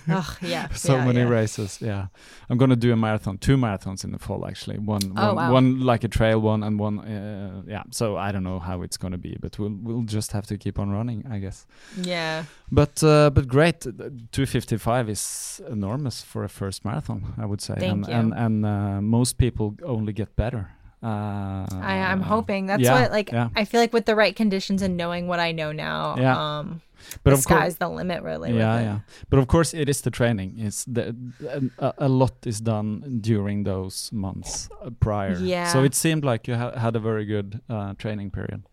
ugh, 0.10 0.38
yeah, 0.42 0.68
so 0.74 0.96
yeah, 0.96 1.06
many 1.06 1.20
yeah. 1.22 1.30
races. 1.42 1.80
Yeah, 1.82 2.08
I'm 2.50 2.58
gonna 2.58 2.76
do 2.76 2.92
a 2.92 2.96
marathon, 2.96 3.38
two 3.38 3.58
marathons 3.58 4.04
in 4.04 4.12
the 4.12 4.20
fall 4.20 4.46
actually. 4.46 4.78
One, 4.78 5.02
Oh, 5.18 5.28
one, 5.28 5.36
wow. 5.36 5.54
one 5.54 5.80
like 5.80 6.04
a 6.04 6.08
trail 6.10 6.40
one, 6.42 6.62
and 6.64 6.80
one. 6.80 7.00
Uh, 7.00 7.62
yeah. 7.68 7.84
So 7.92 8.18
I 8.18 8.32
don't 8.32 8.44
know 8.44 8.60
how 8.60 8.84
it's 8.84 8.98
gonna 8.98 9.18
be, 9.18 9.38
but 9.40 9.58
we'll 9.60 9.78
we'll 9.84 10.04
just 10.06 10.32
have 10.34 10.46
to 10.48 10.58
keep 10.58 10.78
on 10.80 10.90
running, 10.92 11.26
I 11.32 11.40
guess. 11.40 11.66
Yeah. 12.02 12.44
But 12.72 13.02
uh, 13.04 13.30
but 13.30 13.48
great, 13.48 13.86
255 14.32 15.10
is 15.10 15.62
enormous 15.70 16.22
for 16.22 16.44
a 16.44 16.50
first 16.50 16.84
marathon, 16.86 17.34
I 17.38 17.46
would 17.46 17.62
say. 17.62 17.76
Thank 17.80 17.92
and 17.92 18.08
you. 18.08 18.14
and, 18.14 18.34
and 18.34 18.66
uh, 18.66 19.02
most 19.02 19.38
people 19.38 19.76
only 19.86 20.14
get 20.14 20.36
better. 20.36 20.68
Uh, 21.04 21.66
I, 21.82 21.98
I'm 22.12 22.22
hoping 22.22 22.68
that's 22.68 22.82
yeah, 22.84 23.02
what 23.02 23.12
like 23.12 23.32
yeah. 23.32 23.50
I 23.56 23.66
feel 23.66 23.82
like 23.82 23.92
with 23.94 24.06
the 24.06 24.16
right 24.16 24.36
conditions 24.36 24.82
and 24.82 24.96
knowing 24.96 25.28
what 25.28 25.40
I 25.40 25.52
know 25.52 25.72
now, 25.74 26.16
Yeah. 26.18 26.60
um, 26.60 26.82
But 27.24 27.32
the 27.32 27.38
of 27.38 27.46
course, 27.46 27.60
sky's 27.60 27.76
the 27.78 27.90
limit 27.90 28.24
really. 28.24 28.52
yeah, 28.56 28.80
yeah. 28.82 29.00
But 29.30 29.40
of 29.40 29.48
course, 29.48 29.74
it 29.74 29.90
is 29.90 30.02
the 30.02 30.12
training. 30.12 30.56
It's 30.58 30.86
the 30.86 31.14
a, 31.80 31.94
a 31.98 32.08
lot 32.10 32.32
is 32.46 32.62
done 32.62 33.20
during 33.22 33.66
those 33.66 34.10
months 34.14 34.70
uh, 34.82 34.90
prior. 35.00 35.36
Yeah. 35.40 35.68
So 35.74 35.84
it 35.84 35.94
seemed 35.96 36.24
like 36.24 36.48
you 36.48 36.56
ha- 36.56 36.78
had 36.80 36.96
a 36.96 37.00
very 37.00 37.26
good 37.26 37.60
uh, 37.70 37.94
training 37.98 38.32
period. 38.32 38.64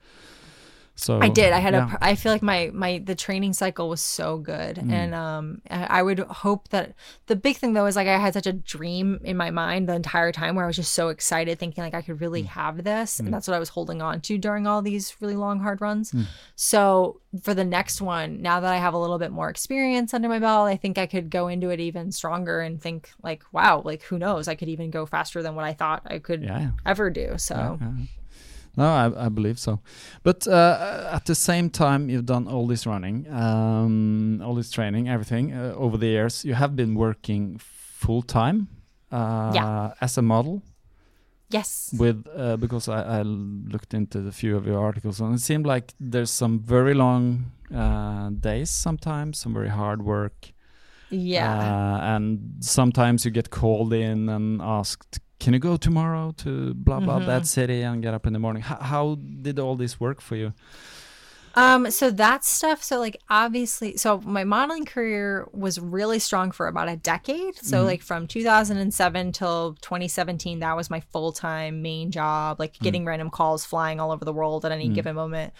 So 1.00 1.18
I 1.20 1.28
did. 1.28 1.52
I 1.52 1.58
had 1.60 1.74
yeah. 1.74 1.94
a. 1.94 1.98
I 2.04 2.14
feel 2.14 2.30
like 2.32 2.42
my 2.42 2.70
my 2.72 3.02
the 3.04 3.14
training 3.14 3.52
cycle 3.54 3.88
was 3.88 4.00
so 4.00 4.36
good, 4.38 4.76
Mm. 4.76 4.92
and 4.92 5.14
um, 5.14 5.62
I 5.70 6.00
I 6.00 6.02
would 6.02 6.18
hope 6.20 6.68
that 6.68 6.94
the 7.26 7.36
big 7.36 7.56
thing 7.56 7.72
though 7.72 7.86
is 7.86 7.96
like 7.96 8.06
I 8.08 8.18
had 8.18 8.34
such 8.34 8.46
a 8.46 8.52
dream 8.52 9.18
in 9.24 9.36
my 9.36 9.50
mind 9.50 9.88
the 9.88 9.94
entire 9.94 10.30
time 10.32 10.54
where 10.56 10.64
I 10.64 10.66
was 10.66 10.76
just 10.76 10.92
so 10.92 11.08
excited, 11.08 11.58
thinking 11.58 11.82
like 11.84 11.94
I 11.94 12.02
could 12.02 12.16
Mm. 12.16 12.20
really 12.20 12.42
have 12.42 12.84
this, 12.84 13.18
and 13.20 13.32
that's 13.32 13.48
what 13.48 13.54
I 13.54 13.58
was 13.58 13.70
holding 13.70 14.02
on 14.02 14.20
to 14.22 14.36
during 14.38 14.66
all 14.66 14.82
these 14.82 15.16
really 15.20 15.36
long 15.36 15.60
hard 15.60 15.80
runs. 15.80 16.12
Mm. 16.12 16.26
So 16.56 17.20
for 17.42 17.54
the 17.54 17.64
next 17.64 18.00
one, 18.02 18.42
now 18.42 18.60
that 18.60 18.72
I 18.72 18.76
have 18.76 18.94
a 18.94 18.98
little 18.98 19.18
bit 19.18 19.30
more 19.30 19.48
experience 19.48 20.12
under 20.12 20.28
my 20.28 20.38
belt, 20.38 20.68
I 20.68 20.76
think 20.76 20.98
I 20.98 21.06
could 21.06 21.30
go 21.30 21.48
into 21.48 21.70
it 21.70 21.80
even 21.80 22.12
stronger 22.12 22.60
and 22.60 22.80
think 22.82 23.10
like, 23.22 23.42
wow, 23.52 23.80
like 23.84 24.02
who 24.02 24.18
knows, 24.18 24.48
I 24.48 24.54
could 24.54 24.68
even 24.68 24.90
go 24.90 25.06
faster 25.06 25.42
than 25.42 25.54
what 25.54 25.64
I 25.64 25.72
thought 25.72 26.02
I 26.06 26.18
could 26.18 26.42
Yeah. 26.42 26.70
ever 26.84 27.08
do. 27.10 27.34
So. 27.38 27.78
Yeah. 27.80 27.88
No, 28.76 28.84
I, 28.84 29.26
I 29.26 29.28
believe 29.28 29.58
so. 29.58 29.80
But 30.22 30.46
uh, 30.46 31.10
at 31.12 31.24
the 31.26 31.34
same 31.34 31.70
time, 31.70 32.08
you've 32.08 32.26
done 32.26 32.46
all 32.48 32.66
this 32.66 32.86
running, 32.86 33.26
um, 33.30 34.40
all 34.44 34.54
this 34.54 34.70
training, 34.70 35.08
everything 35.08 35.52
uh, 35.52 35.74
over 35.76 35.96
the 35.98 36.06
years. 36.06 36.44
You 36.44 36.54
have 36.54 36.74
been 36.76 36.94
working 36.94 37.58
full 37.58 38.22
time 38.22 38.68
uh, 39.12 39.52
Yeah. 39.54 39.92
as 40.00 40.18
a 40.18 40.22
model 40.22 40.62
Yes. 41.52 41.92
with 41.98 42.24
uh, 42.36 42.56
because 42.58 42.88
I, 42.88 43.18
I 43.18 43.22
looked 43.22 43.92
into 43.92 44.18
a 44.28 44.32
few 44.32 44.56
of 44.56 44.66
your 44.66 44.78
articles 44.78 45.20
and 45.20 45.34
it 45.34 45.40
seemed 45.40 45.66
like 45.66 45.92
there's 45.98 46.30
some 46.30 46.60
very 46.60 46.94
long 46.94 47.50
uh, 47.74 48.30
days 48.30 48.70
sometimes, 48.70 49.38
some 49.40 49.52
very 49.52 49.68
hard 49.70 50.02
work. 50.02 50.52
Yeah. 51.10 51.50
Uh, 51.52 52.16
and 52.16 52.38
sometimes 52.60 53.24
you 53.24 53.32
get 53.32 53.50
called 53.50 53.92
in 53.92 54.28
and 54.28 54.62
asked, 54.62 55.18
"Can 55.40 55.52
you 55.54 55.58
go 55.58 55.76
tomorrow 55.76 56.32
to 56.38 56.74
blah 56.74 57.00
blah 57.00 57.18
Mhm. 57.20 57.26
that 57.26 57.46
city 57.46 57.82
and 57.82 58.02
get 58.02 58.14
up 58.14 58.26
in 58.26 58.32
the 58.32 58.38
morning?" 58.38 58.62
How, 58.62 58.76
how 58.76 59.04
did 59.42 59.58
all 59.58 59.74
this 59.76 59.98
work 59.98 60.20
for 60.20 60.36
you? 60.36 60.52
Um, 61.56 61.90
so 61.90 62.12
that 62.12 62.44
stuff, 62.44 62.80
so 62.80 63.00
like 63.00 63.20
obviously, 63.28 63.96
so 63.96 64.20
my 64.20 64.44
modeling 64.44 64.84
career 64.84 65.48
was 65.52 65.80
really 65.80 66.20
strong 66.20 66.52
for 66.52 66.68
about 66.68 66.88
a 66.88 66.94
decade. 66.96 67.56
So 67.56 67.82
like 67.82 68.02
from 68.02 68.28
2007 68.28 69.32
till 69.32 69.74
2017, 69.80 70.60
that 70.60 70.76
was 70.76 70.90
my 70.90 71.00
full 71.12 71.32
time 71.32 71.82
main 71.82 72.12
job, 72.12 72.60
like 72.60 72.78
getting 72.78 73.04
random 73.04 73.30
calls 73.30 73.64
flying 73.64 73.98
all 73.98 74.12
over 74.12 74.24
the 74.24 74.32
world 74.32 74.64
at 74.64 74.70
any 74.70 74.88
given 74.90 75.16
moment. 75.16 75.52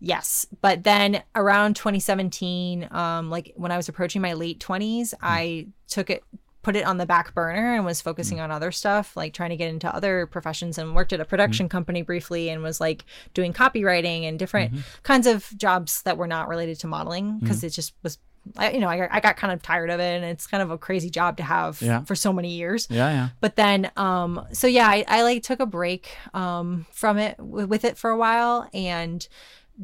Yes. 0.00 0.44
But 0.60 0.84
then 0.84 1.22
around 1.34 1.76
2017, 1.76 2.86
um, 2.90 3.30
like 3.30 3.54
when 3.56 3.72
I 3.72 3.78
was 3.78 3.88
approaching 3.88 4.20
my 4.20 4.34
late 4.34 4.60
20s, 4.60 5.14
I 5.22 5.68
took 5.88 6.10
it 6.10 6.22
put 6.68 6.76
it 6.76 6.84
on 6.84 6.98
the 6.98 7.06
back 7.06 7.32
burner 7.34 7.74
and 7.76 7.84
was 7.86 8.02
focusing 8.02 8.40
on 8.40 8.50
other 8.50 8.70
stuff 8.70 9.16
like 9.16 9.32
trying 9.32 9.48
to 9.48 9.56
get 9.56 9.70
into 9.70 9.88
other 9.94 10.26
professions 10.26 10.76
and 10.76 10.94
worked 10.94 11.14
at 11.14 11.20
a 11.20 11.24
production 11.24 11.66
company 11.66 12.02
briefly 12.02 12.50
and 12.50 12.62
was 12.62 12.78
like 12.78 13.06
doing 13.32 13.54
copywriting 13.54 14.24
and 14.28 14.38
different 14.38 14.74
kinds 15.02 15.26
of 15.26 15.50
jobs 15.56 16.02
that 16.02 16.18
were 16.18 16.26
not 16.26 16.46
related 16.46 16.78
to 16.78 16.86
modeling 16.86 17.38
because 17.38 17.64
it 17.64 17.70
just 17.70 17.94
was 18.02 18.18
I, 18.58 18.72
you 18.72 18.80
know 18.80 18.88
I, 18.88 19.08
I 19.16 19.20
got 19.20 19.38
kind 19.38 19.50
of 19.52 19.62
tired 19.62 19.88
of 19.88 19.98
it 19.98 20.14
and 20.16 20.24
it's 20.26 20.46
kind 20.46 20.62
of 20.62 20.70
a 20.70 20.76
crazy 20.76 21.08
job 21.08 21.38
to 21.38 21.42
have 21.42 21.80
Yeah. 21.80 22.02
for 22.04 22.14
so 22.14 22.32
many 22.34 22.50
years. 22.54 22.86
Yeah, 22.90 23.08
yeah. 23.10 23.28
but 23.40 23.56
then 23.56 23.90
um 23.96 24.46
so 24.52 24.66
yeah 24.66 24.88
i, 24.88 25.04
I 25.08 25.22
like 25.22 25.42
took 25.42 25.60
a 25.60 25.66
break 25.66 26.14
um 26.34 26.84
from 26.92 27.16
it 27.16 27.36
w- 27.38 27.66
with 27.66 27.84
it 27.86 27.96
for 27.96 28.10
a 28.10 28.16
while 28.18 28.68
and 28.74 29.26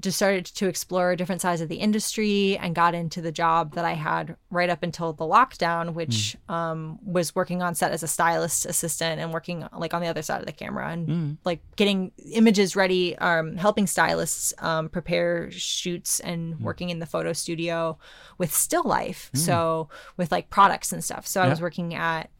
just 0.01 0.17
started 0.17 0.45
to 0.45 0.67
explore 0.67 1.15
different 1.15 1.41
sides 1.41 1.61
of 1.61 1.69
the 1.69 1.77
industry 1.77 2.59
and 2.59 2.75
got 2.75 2.95
into 2.95 3.21
the 3.21 3.31
job 3.31 3.75
that 3.75 3.85
I 3.85 3.93
had 3.93 4.37
right 4.51 4.69
up 4.69 4.83
until 4.83 5.13
the 5.13 5.25
lockdown, 5.25 5.95
which 5.95 6.37
mm. 6.49 6.55
um, 6.55 6.99
was 7.05 7.35
working 7.35 7.63
on 7.63 7.75
set 7.75 7.93
as 7.93 8.03
a 8.03 8.09
stylist 8.09 8.67
assistant 8.67 9.21
and 9.21 9.33
working 9.33 9.67
like 9.77 9.95
on 9.95 10.03
the 10.03 10.09
other 10.09 10.23
side 10.23 10.41
of 10.41 10.47
the 10.47 10.53
camera 10.53 10.89
and 10.89 11.09
mm. 11.09 11.37
like 11.45 11.61
getting 11.77 12.11
images 12.33 12.75
ready, 12.75 13.17
um, 13.19 13.57
helping 13.57 13.87
stylists 13.87 14.53
um, 14.59 14.89
prepare 14.89 15.51
shoots 15.53 16.19
and 16.21 16.55
mm. 16.55 16.61
working 16.61 16.91
in 16.91 16.99
the 16.99 17.07
photo 17.07 17.33
studio 17.33 17.97
with 18.37 18.53
still 18.53 18.85
life. 18.85 19.31
Mm. 19.35 19.39
So 19.39 19.89
with 20.17 20.33
like 20.33 20.51
products 20.51 20.93
and 20.93 21.05
stuff. 21.05 21.27
So 21.27 21.41
yeah. 21.41 21.47
I 21.47 21.51
was 21.51 21.61
working 21.61 21.95
at 21.95 22.31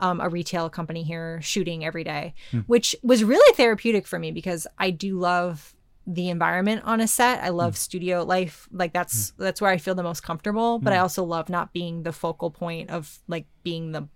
um, 0.00 0.20
a 0.20 0.28
retail 0.28 0.70
company 0.70 1.02
here 1.02 1.40
shooting 1.42 1.84
every 1.84 2.04
day, 2.04 2.34
mm. 2.52 2.64
which 2.66 2.96
was 3.02 3.22
really 3.22 3.54
therapeutic 3.54 4.06
for 4.06 4.18
me 4.18 4.32
because 4.32 4.66
I 4.78 4.90
do 4.90 5.18
love 5.18 5.74
the 6.06 6.28
environment 6.30 6.82
on 6.84 7.00
a 7.00 7.06
set. 7.06 7.42
I 7.42 7.50
love 7.50 7.74
mm. 7.74 7.78
studio 7.78 8.24
life. 8.24 8.68
Like 8.72 8.92
that's 8.92 9.30
mm. 9.30 9.36
that's 9.38 9.60
where 9.60 9.70
I 9.70 9.78
feel 9.78 9.94
the 9.94 10.02
most 10.02 10.22
comfortable, 10.22 10.78
but 10.78 10.92
I 10.92 10.96
hmm. 10.96 11.02
also 11.02 11.24
love 11.24 11.48
not 11.48 11.72
being 11.72 12.02
the 12.02 12.12
focal 12.12 12.50
point 12.50 12.90
of 12.90 13.18
like 13.28 13.46
being 13.62 13.92
the 13.92 14.08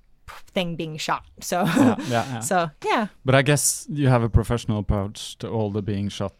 thing 0.49 0.77
being 0.77 0.97
shot. 0.97 1.25
So 1.41 1.65
yeah, 1.65 1.97
yeah, 2.09 2.09
yeah. 2.09 2.41
so 2.41 2.71
yeah. 2.85 3.07
But 3.25 3.35
I 3.35 3.43
guess 3.43 3.87
you 3.89 4.09
have 4.09 4.23
a 4.23 4.29
professional 4.29 4.79
approach 4.79 5.39
to 5.39 5.49
all 5.49 5.71
the 5.71 5.83
being 5.83 6.09
shot 6.09 6.35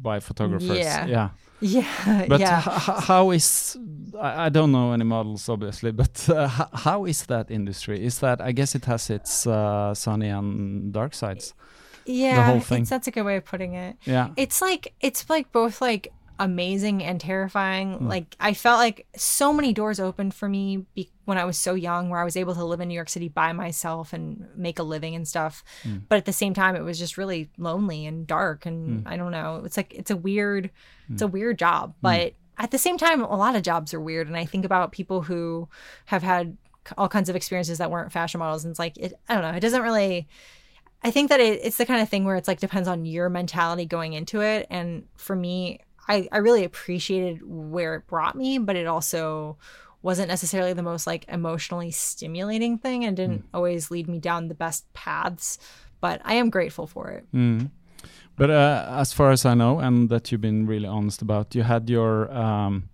by 0.00 0.20
photographers. 0.20 0.78
Yeah. 0.78 1.06
Yeah. 1.06 1.30
Yeah. 1.60 2.26
But 2.28 2.40
yeah. 2.40 2.60
how 2.60 3.30
is 3.30 3.78
I, 4.20 4.46
I, 4.46 4.48
don't 4.50 4.70
know 4.70 4.92
any 4.92 5.04
models 5.04 5.48
obviously, 5.48 5.92
but 6.02 6.28
uh, 6.28 6.46
how 6.74 7.06
is 7.06 7.24
that 7.26 7.50
industry? 7.50 8.04
Is 8.04 8.18
that 8.18 8.42
I 8.42 8.52
guess 8.52 8.74
it 8.74 8.84
has 8.84 9.08
its 9.08 9.46
uh, 9.46 9.94
sunny 9.94 10.28
and 10.28 10.92
dark 10.92 11.14
sides. 11.14 11.54
Yeah, 12.06 12.36
the 12.36 12.42
whole 12.42 12.60
thing. 12.60 12.84
that's 12.84 13.06
a 13.06 13.10
good 13.10 13.22
way 13.22 13.36
of 13.36 13.44
putting 13.44 13.74
it. 13.74 13.96
Yeah, 14.04 14.30
it's 14.36 14.60
like 14.60 14.94
it's 15.00 15.28
like 15.30 15.52
both 15.52 15.80
like 15.80 16.12
amazing 16.38 17.02
and 17.02 17.20
terrifying. 17.20 17.98
Mm. 17.98 18.08
Like 18.08 18.36
I 18.40 18.54
felt 18.54 18.78
like 18.78 19.06
so 19.16 19.52
many 19.52 19.72
doors 19.72 20.00
opened 20.00 20.34
for 20.34 20.48
me 20.48 20.84
be- 20.94 21.10
when 21.24 21.38
I 21.38 21.44
was 21.44 21.56
so 21.56 21.74
young, 21.74 22.10
where 22.10 22.20
I 22.20 22.24
was 22.24 22.36
able 22.36 22.54
to 22.54 22.64
live 22.64 22.80
in 22.80 22.88
New 22.88 22.94
York 22.94 23.08
City 23.08 23.28
by 23.28 23.52
myself 23.52 24.12
and 24.12 24.46
make 24.56 24.78
a 24.78 24.82
living 24.82 25.14
and 25.14 25.26
stuff. 25.26 25.62
Mm. 25.84 26.02
But 26.08 26.16
at 26.16 26.24
the 26.24 26.32
same 26.32 26.54
time, 26.54 26.76
it 26.76 26.82
was 26.82 26.98
just 26.98 27.16
really 27.16 27.50
lonely 27.56 28.06
and 28.06 28.26
dark, 28.26 28.66
and 28.66 29.04
mm. 29.04 29.10
I 29.10 29.16
don't 29.16 29.32
know. 29.32 29.62
It's 29.64 29.76
like 29.76 29.94
it's 29.94 30.10
a 30.10 30.16
weird, 30.16 30.70
it's 31.10 31.22
a 31.22 31.26
mm. 31.26 31.32
weird 31.32 31.58
job, 31.58 31.90
mm. 31.90 31.94
but 32.02 32.34
at 32.58 32.70
the 32.70 32.78
same 32.78 32.98
time, 32.98 33.22
a 33.22 33.36
lot 33.36 33.56
of 33.56 33.62
jobs 33.62 33.94
are 33.94 34.00
weird. 34.00 34.28
And 34.28 34.36
I 34.36 34.44
think 34.44 34.64
about 34.64 34.92
people 34.92 35.22
who 35.22 35.68
have 36.06 36.22
had 36.22 36.56
all 36.98 37.08
kinds 37.08 37.28
of 37.28 37.36
experiences 37.36 37.78
that 37.78 37.90
weren't 37.90 38.12
fashion 38.12 38.38
models, 38.38 38.64
and 38.64 38.72
it's 38.72 38.78
like 38.78 38.96
it. 38.96 39.14
I 39.28 39.34
don't 39.34 39.42
know. 39.42 39.56
It 39.56 39.60
doesn't 39.60 39.82
really. 39.82 40.28
I 41.04 41.10
think 41.10 41.28
that 41.28 41.38
it, 41.38 41.60
it's 41.62 41.76
the 41.76 41.86
kind 41.86 42.00
of 42.00 42.08
thing 42.08 42.24
where 42.24 42.36
it's 42.36 42.48
like 42.48 42.60
depends 42.60 42.88
on 42.88 43.04
your 43.04 43.28
mentality 43.28 43.84
going 43.84 44.14
into 44.14 44.40
it. 44.40 44.66
And 44.70 45.06
for 45.16 45.36
me, 45.36 45.80
I, 46.08 46.28
I 46.32 46.38
really 46.38 46.64
appreciated 46.64 47.42
where 47.44 47.94
it 47.94 48.06
brought 48.06 48.34
me, 48.34 48.58
but 48.58 48.74
it 48.74 48.86
also 48.86 49.58
wasn't 50.00 50.28
necessarily 50.28 50.72
the 50.72 50.82
most 50.82 51.06
like 51.06 51.26
emotionally 51.28 51.90
stimulating 51.90 52.78
thing 52.78 53.04
and 53.04 53.16
didn't 53.16 53.42
mm. 53.42 53.54
always 53.54 53.90
lead 53.90 54.08
me 54.08 54.18
down 54.18 54.48
the 54.48 54.54
best 54.54 54.90
paths. 54.94 55.58
But 56.00 56.22
I 56.24 56.34
am 56.34 56.50
grateful 56.50 56.86
for 56.86 57.10
it. 57.10 57.26
Mm. 57.32 57.70
But 58.36 58.50
uh, 58.50 58.86
as 58.90 59.12
far 59.12 59.30
as 59.30 59.44
I 59.44 59.54
know, 59.54 59.78
and 59.78 60.08
that 60.08 60.32
you've 60.32 60.40
been 60.40 60.66
really 60.66 60.86
honest 60.86 61.22
about, 61.22 61.54
you 61.54 61.62
had 61.62 61.88
your 61.88 62.32
um, 62.32 62.88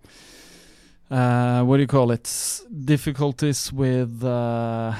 uh, 1.11 1.63
what 1.65 1.77
do 1.77 1.83
you 1.83 1.89
call 1.89 2.11
it? 2.13 2.61
Difficulties 2.85 3.73
with 3.73 4.23
uh, 4.23 4.95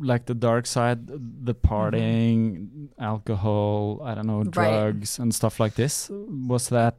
like 0.00 0.26
the 0.26 0.34
dark 0.34 0.66
side, 0.66 1.06
the 1.06 1.54
partying, 1.54 2.38
mm 2.38 2.88
-hmm. 2.96 3.04
alcohol, 3.04 4.00
I 4.04 4.14
don't 4.14 4.26
know, 4.26 4.44
drugs 4.44 5.18
right. 5.18 5.20
and 5.20 5.34
stuff 5.34 5.60
like 5.60 5.74
this. 5.74 6.10
Was 6.48 6.68
that? 6.68 6.94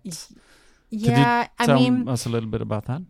Yeah, 0.89 1.47
I 1.59 1.67
mean, 1.67 2.07
us 2.07 2.25
a 2.25 2.29
little 2.29 2.49
bit 2.49 2.61
about 2.61 2.85
that. 2.85 3.01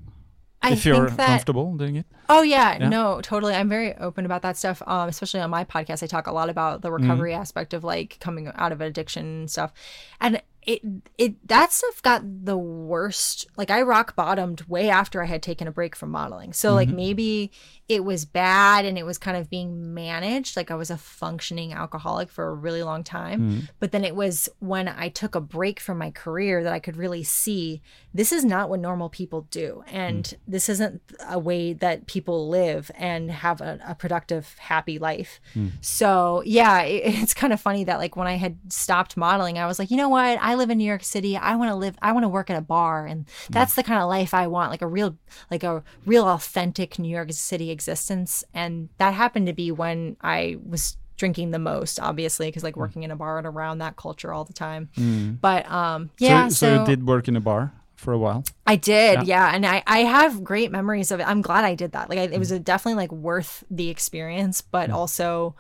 I 0.66 0.72
if 0.72 0.86
you're 0.86 1.10
that, 1.10 1.28
comfortable 1.28 1.76
doing 1.76 1.96
it. 1.96 2.06
Oh 2.28 2.42
yeah, 2.42 2.78
yeah, 2.80 2.90
no, 2.90 3.22
totally. 3.22 3.54
I'm 3.54 3.70
very 3.70 3.96
open 3.98 4.26
about 4.26 4.42
that 4.42 4.58
stuff. 4.58 4.82
Um, 4.88 5.08
especially 5.10 5.42
on 5.42 5.50
my 5.50 5.64
podcast, 5.64 6.02
I 6.02 6.08
talk 6.08 6.28
a 6.28 6.32
lot 6.32 6.50
about 6.50 6.82
the 6.82 6.90
mm-hmm. 6.90 7.04
recovery 7.04 7.32
mm 7.32 7.38
-hmm. 7.38 7.42
aspect 7.42 7.74
of 7.74 7.84
like 7.84 8.18
coming 8.20 8.48
out 8.56 8.72
of 8.72 8.82
addiction 8.82 9.26
and 9.26 9.52
stuff. 9.52 9.72
And 10.20 10.42
it 10.66 10.82
it 11.18 11.48
that 11.48 11.72
stuff 11.72 12.02
got 12.02 12.22
the 12.46 12.58
worst 12.58 13.46
like 13.58 13.70
i 13.70 13.82
rock 13.82 14.16
bottomed 14.16 14.62
way 14.64 14.90
after 14.90 15.22
i 15.22 15.26
had 15.26 15.42
taken 15.42 15.68
a 15.68 15.72
break 15.72 15.96
from 15.96 16.10
modeling 16.10 16.54
so 16.54 16.70
mm-hmm. 16.70 16.76
like 16.78 16.90
maybe 16.90 17.52
it 17.88 18.04
was 18.04 18.26
bad 18.26 18.86
and 18.86 18.98
it 18.98 19.06
was 19.06 19.18
kind 19.18 19.38
of 19.38 19.50
being 19.50 19.94
managed 19.94 20.56
like 20.56 20.72
i 20.72 20.76
was 20.76 20.90
a 20.90 20.98
functioning 20.98 21.74
alcoholic 21.74 22.30
for 22.30 22.48
a 22.48 22.54
really 22.54 22.84
long 22.84 23.04
time 23.04 23.42
mm-hmm. 23.42 23.60
but 23.80 23.92
then 23.92 24.04
it 24.04 24.16
was 24.16 24.48
when 24.60 24.88
i 24.88 25.10
took 25.10 25.36
a 25.36 25.42
break 25.42 25.80
from 25.80 25.98
my 25.98 26.12
career 26.12 26.64
that 26.64 26.74
i 26.74 26.80
could 26.80 26.96
really 26.96 27.24
see 27.24 27.82
this 28.14 28.32
is 28.32 28.46
not 28.46 28.70
what 28.70 28.80
normal 28.80 29.10
people 29.10 29.48
do 29.50 29.84
and 29.88 30.26
mm-hmm. 30.26 30.52
this 30.52 30.70
isn't 30.70 31.02
a 31.30 31.40
way 31.40 31.74
that 31.74 32.06
people 32.08 32.48
live 32.50 32.92
and 32.96 33.32
have 33.32 33.62
a, 33.62 33.80
a 33.88 33.96
productive 33.96 34.56
happy 34.60 35.00
life 35.00 35.40
mm. 35.56 35.72
so 35.82 36.42
yeah 36.46 36.82
it, 36.82 37.02
it's 37.22 37.34
kind 37.34 37.54
of 37.54 37.60
funny 37.60 37.84
that 37.84 37.98
like 37.98 38.16
when 38.16 38.28
i 38.28 38.36
had 38.36 38.58
stopped 38.70 39.18
modeling 39.18 39.58
i 39.58 39.66
was 39.66 39.80
like 39.80 39.92
you 39.92 39.98
know 39.98 40.10
what 40.10 40.38
i 40.42 40.56
live 40.56 40.70
in 40.70 40.78
New 40.78 40.86
York 40.86 41.04
City. 41.04 41.38
I 41.38 41.56
want 41.56 41.72
to 41.72 41.76
live, 41.76 41.98
I 42.02 42.12
want 42.12 42.24
to 42.24 42.30
work 42.30 42.50
at 42.50 42.58
a 42.58 42.62
bar. 42.62 43.06
And 43.06 43.26
that's 43.50 43.74
mm. 43.74 43.76
the 43.78 43.84
kind 43.84 44.02
of 44.02 44.10
life 44.10 44.34
I 44.34 44.48
want, 44.48 44.72
like 44.72 44.82
a 44.82 44.88
real, 44.88 45.18
like 45.50 45.64
a 45.64 45.84
real 46.06 46.28
authentic 46.28 47.00
New 47.00 47.10
York 47.10 47.32
City 47.32 47.72
existence. 47.76 48.44
And 48.54 48.90
that 48.98 49.14
happened 49.14 49.48
to 49.48 49.54
be 49.54 49.72
when 49.72 50.18
I 50.22 50.58
was 50.66 50.98
drinking 51.18 51.52
the 51.52 51.60
most 51.60 52.00
obviously 52.00 52.48
because 52.48 52.64
like 52.64 52.76
mm. 52.76 52.80
working 52.80 53.04
in 53.04 53.12
a 53.12 53.16
bar 53.16 53.38
and 53.38 53.48
around 53.48 53.78
that 53.78 53.96
culture 53.96 54.34
all 54.34 54.44
the 54.44 54.52
time 54.52 54.90
mm. 54.98 55.40
but 55.40 55.66
um 55.72 56.10
yeah 56.20 56.50
so, 56.50 56.54
so, 56.54 56.76
so, 56.76 56.80
you 56.82 56.86
did 56.86 57.08
work 57.08 57.30
in 57.30 57.38
a 57.38 57.40
bar 57.40 57.72
for 57.96 58.12
a 58.12 58.18
while 58.18 58.44
i 58.68 58.76
did 58.76 59.26
yeah, 59.26 59.48
yeah. 59.50 59.56
and 59.56 59.66
I, 59.66 59.82
I 59.88 60.00
have 60.00 60.44
great 60.44 60.72
memories 60.72 61.12
of 61.12 61.22
it 61.22 61.28
i'm 61.28 61.42
glad 61.42 61.64
i 61.64 61.74
did 61.74 61.94
that 61.94 62.10
like 62.10 62.20
I, 62.20 62.24
it 62.24 62.38
was 62.38 62.52
mm. 62.52 62.62
definitely 62.62 62.96
like 62.96 63.14
worth 63.14 63.64
the 63.72 63.90
experience 63.90 64.60
but 64.60 64.90
mm. 64.90 64.94
also 64.94 65.56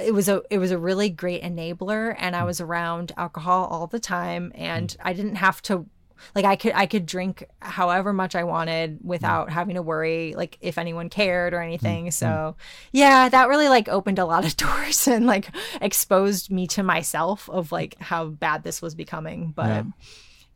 it 0.00 0.12
was 0.12 0.28
a 0.28 0.42
it 0.50 0.58
was 0.58 0.70
a 0.70 0.78
really 0.78 1.10
great 1.10 1.42
enabler 1.42 2.14
and 2.18 2.34
I 2.34 2.44
was 2.44 2.60
around 2.60 3.12
alcohol 3.16 3.66
all 3.66 3.86
the 3.86 4.00
time 4.00 4.52
and 4.54 4.88
mm. 4.88 4.96
I 5.02 5.12
didn't 5.12 5.36
have 5.36 5.60
to 5.62 5.86
like 6.34 6.44
I 6.44 6.56
could 6.56 6.72
I 6.74 6.86
could 6.86 7.06
drink 7.06 7.46
however 7.60 8.12
much 8.12 8.34
I 8.34 8.44
wanted 8.44 8.98
without 9.02 9.48
mm. 9.48 9.52
having 9.52 9.74
to 9.74 9.82
worry 9.82 10.34
like 10.36 10.58
if 10.60 10.78
anyone 10.78 11.08
cared 11.08 11.54
or 11.54 11.60
anything. 11.60 12.10
So 12.10 12.56
yeah, 12.92 13.28
that 13.28 13.48
really 13.48 13.68
like 13.68 13.88
opened 13.88 14.18
a 14.18 14.24
lot 14.24 14.44
of 14.44 14.56
doors 14.58 15.06
and 15.08 15.26
like 15.26 15.48
exposed 15.80 16.50
me 16.50 16.66
to 16.68 16.82
myself 16.82 17.48
of 17.50 17.72
like 17.72 17.98
how 18.00 18.26
bad 18.26 18.62
this 18.62 18.80
was 18.80 18.94
becoming. 18.94 19.52
But 19.54 19.66
yeah. 19.66 19.82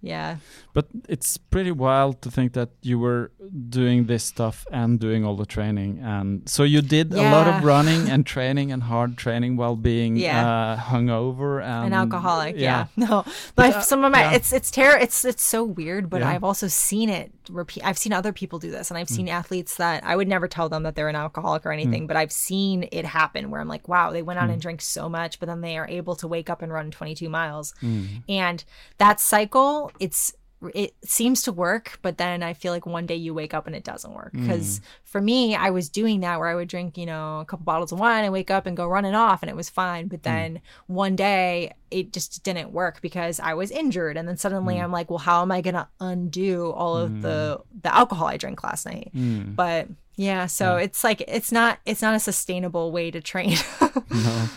Yeah. 0.00 0.36
But 0.74 0.86
it's 1.08 1.36
pretty 1.36 1.72
wild 1.72 2.22
to 2.22 2.30
think 2.30 2.52
that 2.52 2.70
you 2.82 2.98
were 2.98 3.32
doing 3.68 4.06
this 4.06 4.24
stuff 4.24 4.66
and 4.70 5.00
doing 5.00 5.24
all 5.24 5.36
the 5.36 5.46
training. 5.46 5.98
And 6.02 6.48
so 6.48 6.62
you 6.62 6.82
did 6.82 7.12
yeah. 7.12 7.30
a 7.30 7.32
lot 7.32 7.48
of 7.48 7.64
running 7.64 8.08
and 8.08 8.24
training 8.34 8.70
and 8.70 8.84
hard 8.84 9.16
training 9.16 9.56
while 9.56 9.74
being 9.74 10.16
yeah. 10.16 10.48
uh, 10.48 10.76
hungover 10.76 11.62
and 11.62 11.88
an 11.88 11.92
alcoholic. 11.92 12.56
Yeah. 12.56 12.86
yeah. 12.96 13.06
No, 13.08 13.24
but, 13.54 13.76
uh, 13.76 13.80
some 13.80 14.04
of 14.04 14.12
my, 14.12 14.34
it's, 14.34 14.52
it's 14.52 14.70
terror. 14.70 14.96
It's, 14.98 15.24
it's 15.24 15.42
so 15.42 15.64
weird, 15.64 16.10
but 16.10 16.22
I've 16.22 16.44
also 16.44 16.68
seen 16.68 17.08
it 17.08 17.32
repeat. 17.50 17.84
I've 17.84 17.98
seen 17.98 18.12
other 18.12 18.32
people 18.32 18.58
do 18.58 18.70
this 18.70 18.90
and 18.90 18.98
I've 18.98 19.08
mm. 19.08 19.16
seen 19.16 19.26
mm. 19.26 19.32
athletes 19.32 19.76
that 19.76 20.04
I 20.04 20.16
would 20.16 20.28
never 20.28 20.48
tell 20.48 20.68
them 20.68 20.82
that 20.82 20.94
they're 20.94 21.08
an 21.08 21.16
alcoholic 21.16 21.64
or 21.66 21.72
anything, 21.72 22.04
mm. 22.04 22.06
but 22.08 22.16
I've 22.16 22.32
seen 22.32 22.88
it 22.92 23.04
happen 23.04 23.50
where 23.50 23.60
I'm 23.60 23.68
like, 23.68 23.88
wow, 23.88 24.10
they 24.10 24.22
went 24.22 24.38
out 24.38 24.48
mm. 24.48 24.54
and 24.54 24.62
drank 24.62 24.80
so 24.80 25.08
much, 25.08 25.38
but 25.40 25.46
then 25.46 25.60
they 25.60 25.76
are 25.78 25.88
able 25.88 26.16
to 26.16 26.28
wake 26.28 26.50
up 26.50 26.62
and 26.62 26.72
run 26.72 26.90
22 26.90 27.28
miles. 27.28 27.74
Mm. 27.82 28.22
And 28.28 28.64
that 28.98 29.20
cycle 29.20 29.92
it's 29.98 30.32
it 30.74 30.94
seems 31.04 31.42
to 31.42 31.52
work, 31.52 31.98
but 32.02 32.18
then 32.18 32.42
I 32.42 32.52
feel 32.52 32.72
like 32.72 32.84
one 32.84 33.06
day 33.06 33.14
you 33.14 33.32
wake 33.32 33.54
up 33.54 33.66
and 33.66 33.76
it 33.76 33.84
doesn't 33.84 34.12
work. 34.12 34.32
Because 34.32 34.80
mm. 34.80 34.82
for 35.04 35.20
me, 35.20 35.54
I 35.54 35.70
was 35.70 35.88
doing 35.88 36.20
that 36.20 36.38
where 36.38 36.48
I 36.48 36.54
would 36.54 36.68
drink, 36.68 36.98
you 36.98 37.06
know, 37.06 37.40
a 37.40 37.44
couple 37.44 37.64
bottles 37.64 37.92
of 37.92 38.00
wine 38.00 38.24
and 38.24 38.32
wake 38.32 38.50
up 38.50 38.66
and 38.66 38.76
go 38.76 38.86
running 38.86 39.14
off 39.14 39.42
and 39.42 39.50
it 39.50 39.56
was 39.56 39.70
fine. 39.70 40.08
But 40.08 40.20
mm. 40.20 40.24
then 40.24 40.54
mm. 40.56 40.60
one 40.86 41.14
day 41.14 41.74
it 41.90 42.12
just 42.12 42.42
didn't 42.42 42.72
work 42.72 43.00
because 43.00 43.38
I 43.38 43.54
was 43.54 43.70
injured. 43.70 44.16
And 44.16 44.26
then 44.26 44.36
suddenly 44.36 44.76
mm. 44.76 44.82
I'm 44.82 44.92
like, 44.92 45.10
well, 45.10 45.18
how 45.18 45.42
am 45.42 45.52
I 45.52 45.60
gonna 45.60 45.88
undo 46.00 46.70
all 46.72 46.96
of 46.96 47.22
the 47.22 47.60
mm. 47.60 47.82
the 47.82 47.94
alcohol 47.94 48.26
I 48.26 48.36
drank 48.36 48.64
last 48.64 48.84
night? 48.84 49.10
Mm. 49.14 49.54
But 49.54 49.88
yeah, 50.16 50.46
so 50.46 50.76
yeah. 50.76 50.84
it's 50.84 51.04
like 51.04 51.22
it's 51.28 51.52
not 51.52 51.78
it's 51.86 52.02
not 52.02 52.14
a 52.14 52.20
sustainable 52.20 52.90
way 52.90 53.12
to 53.12 53.20
train. 53.20 53.56
no. 54.10 54.48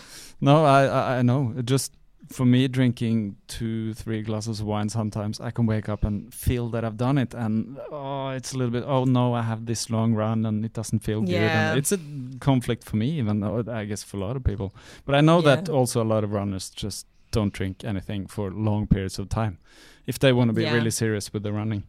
No, 0.43 0.65
I 0.65 1.19
I 1.19 1.21
know. 1.21 1.53
It 1.55 1.67
just 1.67 1.93
for 2.29 2.45
me, 2.45 2.67
drinking 2.67 3.37
two, 3.47 3.93
three 3.93 4.21
glasses 4.21 4.59
of 4.59 4.65
wine, 4.65 4.89
sometimes 4.89 5.39
I 5.39 5.51
can 5.51 5.65
wake 5.65 5.89
up 5.89 6.03
and 6.03 6.33
feel 6.33 6.69
that 6.69 6.85
I've 6.85 6.97
done 6.97 7.17
it, 7.17 7.33
and 7.33 7.77
oh, 7.91 8.29
it's 8.29 8.53
a 8.53 8.57
little 8.57 8.71
bit. 8.71 8.83
Oh 8.85 9.05
no, 9.05 9.33
I 9.33 9.41
have 9.41 9.65
this 9.65 9.89
long 9.89 10.13
run, 10.13 10.45
and 10.45 10.63
it 10.63 10.73
doesn't 10.73 10.99
feel 10.99 11.23
yeah. 11.25 11.39
good. 11.39 11.47
And 11.47 11.77
it's 11.77 11.91
a 11.91 11.99
conflict 12.39 12.83
for 12.83 12.95
me, 12.95 13.11
even 13.11 13.39
though 13.39 13.63
I 13.67 13.85
guess 13.85 14.03
for 14.03 14.17
a 14.17 14.19
lot 14.19 14.35
of 14.35 14.43
people. 14.43 14.73
But 15.05 15.15
I 15.15 15.21
know 15.21 15.39
yeah. 15.39 15.55
that 15.55 15.69
also 15.69 16.01
a 16.01 16.05
lot 16.05 16.23
of 16.23 16.31
runners 16.31 16.69
just 16.69 17.07
don't 17.31 17.53
drink 17.53 17.83
anything 17.83 18.27
for 18.27 18.51
long 18.51 18.87
periods 18.87 19.17
of 19.17 19.29
time 19.29 19.57
if 20.05 20.19
they 20.19 20.33
want 20.33 20.49
to 20.49 20.53
be 20.53 20.63
yeah. 20.63 20.73
really 20.73 20.91
serious 20.91 21.31
with 21.33 21.43
the 21.43 21.53
running. 21.53 21.83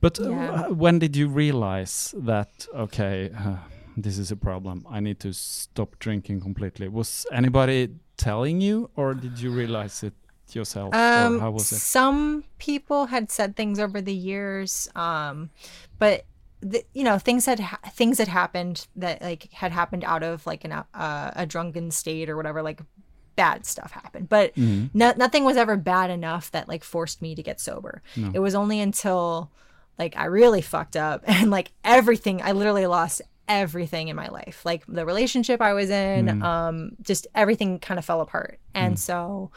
But 0.00 0.20
uh, 0.20 0.68
when 0.68 0.98
did 0.98 1.16
you 1.16 1.28
realize 1.28 2.14
that? 2.18 2.66
Okay. 2.74 3.30
Uh, 3.36 3.56
this 3.96 4.18
is 4.18 4.30
a 4.30 4.36
problem. 4.36 4.86
I 4.90 5.00
need 5.00 5.20
to 5.20 5.32
stop 5.32 5.98
drinking 5.98 6.40
completely. 6.40 6.88
Was 6.88 7.26
anybody 7.32 7.90
telling 8.16 8.60
you, 8.60 8.90
or 8.96 9.14
did 9.14 9.38
you 9.38 9.50
realize 9.50 10.02
it 10.02 10.12
yourself? 10.52 10.94
Um, 10.94 11.40
how 11.40 11.50
was 11.50 11.72
it? 11.72 11.76
Some 11.76 12.44
people 12.58 13.06
had 13.06 13.30
said 13.30 13.56
things 13.56 13.78
over 13.78 14.00
the 14.00 14.14
years, 14.14 14.88
um, 14.94 15.50
but 15.98 16.24
the, 16.60 16.82
you 16.94 17.04
know 17.04 17.18
things 17.18 17.44
had 17.46 17.60
ha- 17.60 17.78
things 17.92 18.18
had 18.18 18.28
happened 18.28 18.86
that 18.96 19.20
like 19.20 19.52
had 19.52 19.70
happened 19.72 20.02
out 20.04 20.22
of 20.22 20.46
like 20.46 20.64
an 20.64 20.72
uh, 20.72 21.30
a 21.36 21.44
drunken 21.46 21.90
state 21.90 22.30
or 22.30 22.36
whatever, 22.36 22.62
like 22.62 22.80
bad 23.36 23.66
stuff 23.66 23.90
happened. 23.92 24.28
But 24.28 24.54
Mm-hmm. 24.54 24.96
no, 24.96 25.12
nothing 25.16 25.44
was 25.44 25.56
ever 25.56 25.76
bad 25.76 26.10
enough 26.10 26.50
that 26.52 26.68
like 26.68 26.84
forced 26.84 27.20
me 27.20 27.34
to 27.34 27.42
get 27.42 27.60
sober. 27.60 28.00
It 28.32 28.38
was 28.38 28.54
only 28.54 28.80
until 28.80 29.50
like 29.98 30.16
I 30.16 30.24
really 30.26 30.62
fucked 30.62 30.96
up 30.96 31.22
and 31.26 31.50
like 31.50 31.72
everything. 31.84 32.40
I 32.42 32.52
literally 32.52 32.86
lost 32.86 33.22
everything 33.48 34.08
in 34.08 34.16
my 34.16 34.28
life 34.28 34.62
like 34.64 34.84
the 34.86 35.04
relationship 35.04 35.60
i 35.60 35.72
was 35.72 35.90
in 35.90 36.26
mm. 36.26 36.42
um 36.42 36.92
just 37.02 37.26
everything 37.34 37.78
kind 37.78 37.98
of 37.98 38.04
fell 38.04 38.20
apart. 38.20 38.58
And 38.74 38.94
mm. 38.94 38.98
so 38.98 39.50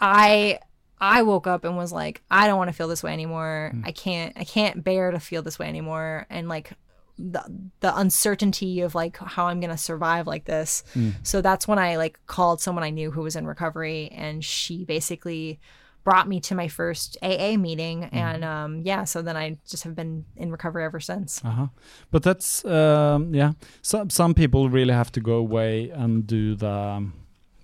i 0.00 0.58
i 1.00 1.22
woke 1.22 1.46
up 1.46 1.64
and 1.64 1.76
was 1.76 1.92
like 1.92 2.22
i 2.30 2.46
don't 2.46 2.58
want 2.58 2.68
to 2.68 2.74
feel 2.74 2.88
this 2.88 3.02
way 3.02 3.12
anymore. 3.12 3.72
Mm. 3.74 3.86
I 3.86 3.92
can't 3.92 4.32
i 4.36 4.44
can't 4.44 4.84
bear 4.84 5.10
to 5.10 5.20
feel 5.20 5.42
this 5.42 5.58
way 5.58 5.68
anymore. 5.68 6.26
And 6.30 6.48
like 6.48 6.72
the 7.18 7.42
the 7.80 7.96
uncertainty 7.96 8.80
of 8.80 8.94
like 8.94 9.16
how 9.16 9.46
i'm 9.46 9.60
gonna 9.60 9.78
survive 9.78 10.26
like 10.26 10.44
this. 10.44 10.82
So 11.22 11.40
that's 11.40 11.66
when 11.66 11.78
i 11.78 11.96
like 11.96 12.18
called 12.26 12.60
someone 12.60 12.84
i 12.84 12.90
knew 12.90 13.10
who 13.10 13.22
was 13.22 13.36
in 13.36 13.46
recovery 13.46 14.10
and 14.12 14.44
she 14.44 14.84
basically 14.84 15.60
brought 16.04 16.28
me 16.28 16.38
to 16.40 16.54
my 16.54 16.68
first 16.68 17.16
aa 17.22 17.56
meeting 17.56 18.04
and 18.12 18.44
um 18.44 18.80
yeah 18.84 19.04
so 19.04 19.22
then 19.22 19.36
i 19.36 19.56
just 19.70 19.84
have 19.84 19.94
been 19.94 20.24
in 20.36 20.50
recovery 20.50 20.84
ever 20.84 21.00
since 21.00 21.42
Uh-huh. 21.44 21.68
But 22.10 22.22
that's 22.22 22.64
um, 22.64 23.34
yeah. 23.34 23.52
Some 23.82 24.10
some 24.10 24.34
people 24.34 24.68
really 24.78 24.94
have 24.94 25.10
to 25.12 25.20
go 25.20 25.36
away 25.46 25.90
and 25.90 26.26
do 26.26 26.54
the 26.54 26.70
um, 26.96 27.12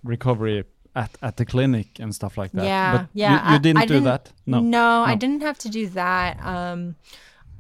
recovery 0.02 0.64
at, 0.94 1.10
at 1.22 1.36
the 1.36 1.44
clinic 1.44 1.86
and 2.00 2.14
stuff 2.14 2.36
like 2.36 2.52
that. 2.52 2.64
Yeah, 2.64 2.92
but 2.96 3.06
yeah. 3.14 3.46
You, 3.46 3.52
you 3.52 3.58
didn't 3.60 3.82
I 3.82 3.86
do 3.86 4.00
that. 4.00 4.32
No. 4.46 4.60
No, 4.60 5.02
I 5.12 5.14
didn't 5.22 5.42
have 5.42 5.58
to 5.58 5.68
do 5.68 5.86
that. 6.02 6.32
Um, 6.44 6.96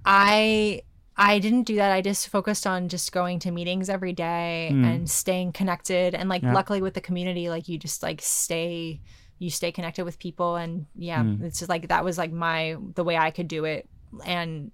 I 0.04 0.82
I 1.16 1.38
didn't 1.38 1.64
do 1.64 1.76
that. 1.76 1.92
I 1.92 2.00
just 2.00 2.28
focused 2.28 2.66
on 2.66 2.88
just 2.88 3.12
going 3.12 3.38
to 3.40 3.50
meetings 3.50 3.88
every 3.88 4.12
day 4.14 4.68
and 4.68 5.08
staying 5.08 5.52
connected. 5.52 6.14
And 6.14 6.28
like. 6.28 6.42
Yeah. 6.42 6.54
luckily 6.54 6.80
with 6.82 6.94
the 6.94 7.00
community, 7.02 7.48
like 7.50 7.68
you 7.68 7.78
just 7.78 8.02
like 8.02 8.20
stay, 8.22 9.00
you 9.40 9.50
stay 9.50 9.72
connected 9.72 10.04
with 10.04 10.20
people. 10.20 10.54
And 10.54 10.86
yeah, 10.94 11.22
Hmm. 11.24 11.42
it's 11.44 11.58
just 11.58 11.68
like 11.68 11.88
that 11.88 12.04
was 12.04 12.16
like 12.16 12.30
my 12.30 12.76
the 12.94 13.02
way 13.02 13.16
I 13.16 13.32
could 13.32 13.48
do 13.48 13.64
it. 13.64 13.88
And 14.24 14.72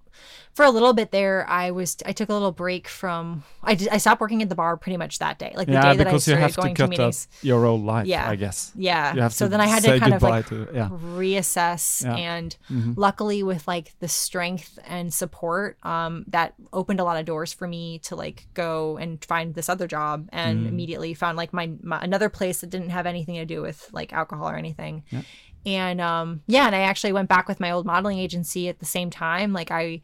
for 0.54 0.64
a 0.64 0.70
little 0.70 0.94
bit 0.94 1.10
there, 1.10 1.46
I 1.48 1.70
was 1.70 1.96
I 2.06 2.12
took 2.12 2.30
a 2.30 2.32
little 2.32 2.52
break 2.52 2.88
from 2.88 3.42
I 3.62 3.74
did, 3.74 3.88
I 3.88 3.98
stopped 3.98 4.20
working 4.20 4.40
at 4.42 4.48
the 4.48 4.54
bar 4.54 4.76
pretty 4.78 4.96
much 4.96 5.18
that 5.18 5.38
day. 5.38 5.52
Like 5.54 5.66
the 5.66 5.74
Yeah, 5.74 5.92
day 5.92 5.96
that 5.98 6.06
I 6.06 6.16
started 6.16 6.56
going 6.56 6.74
to 6.74 6.82
cut 6.82 6.90
meetings. 6.90 7.28
your 7.42 7.62
whole 7.64 7.80
life. 7.80 8.06
Yeah. 8.06 8.26
I 8.28 8.36
guess. 8.36 8.72
Yeah. 8.74 9.28
So 9.28 9.44
to 9.44 9.50
then 9.50 9.60
I 9.60 9.66
had 9.66 9.82
to 9.84 9.98
kind 10.00 10.14
of 10.14 10.22
like 10.22 10.46
to 10.48 10.68
yeah. 10.72 10.88
reassess 10.88 12.02
Yeah. 12.04 12.14
and 12.16 12.56
Mhm. 12.70 12.94
luckily 12.96 13.42
with 13.42 13.68
like 13.68 13.94
the 14.00 14.08
strength 14.08 14.78
and 14.86 15.12
support 15.12 15.76
um 15.84 16.24
that 16.28 16.54
opened 16.72 17.00
a 17.00 17.04
lot 17.04 17.18
of 17.18 17.26
doors 17.26 17.52
for 17.52 17.66
me 17.68 17.98
to 18.00 18.16
like 18.16 18.46
go 18.54 18.96
and 18.96 19.22
find 19.24 19.54
this 19.54 19.68
other 19.68 19.86
job 19.86 20.28
and 20.32 20.64
Mm. 20.64 20.68
immediately 20.68 21.12
found 21.14 21.36
like 21.36 21.52
my, 21.52 21.70
my 21.82 22.00
another 22.02 22.28
place 22.30 22.60
that 22.62 22.70
didn't 22.70 22.90
have 22.90 23.04
anything 23.06 23.34
to 23.34 23.44
do 23.44 23.60
with 23.60 23.88
like 23.92 24.12
alcohol 24.14 24.48
or 24.48 24.56
anything 24.56 25.04
Yeah. 25.10 25.22
And 25.66 26.00
um 26.00 26.40
yeah 26.46 26.64
and 26.66 26.74
i 26.74 26.80
actually 26.80 27.12
went 27.12 27.28
back 27.28 27.48
with 27.48 27.60
my 27.60 27.70
old 27.70 27.84
modeling 27.84 28.18
agency 28.18 28.68
at 28.68 28.78
the 28.78 28.86
same 28.86 29.10
time 29.10 29.52
like 29.52 29.70
i 29.70 30.00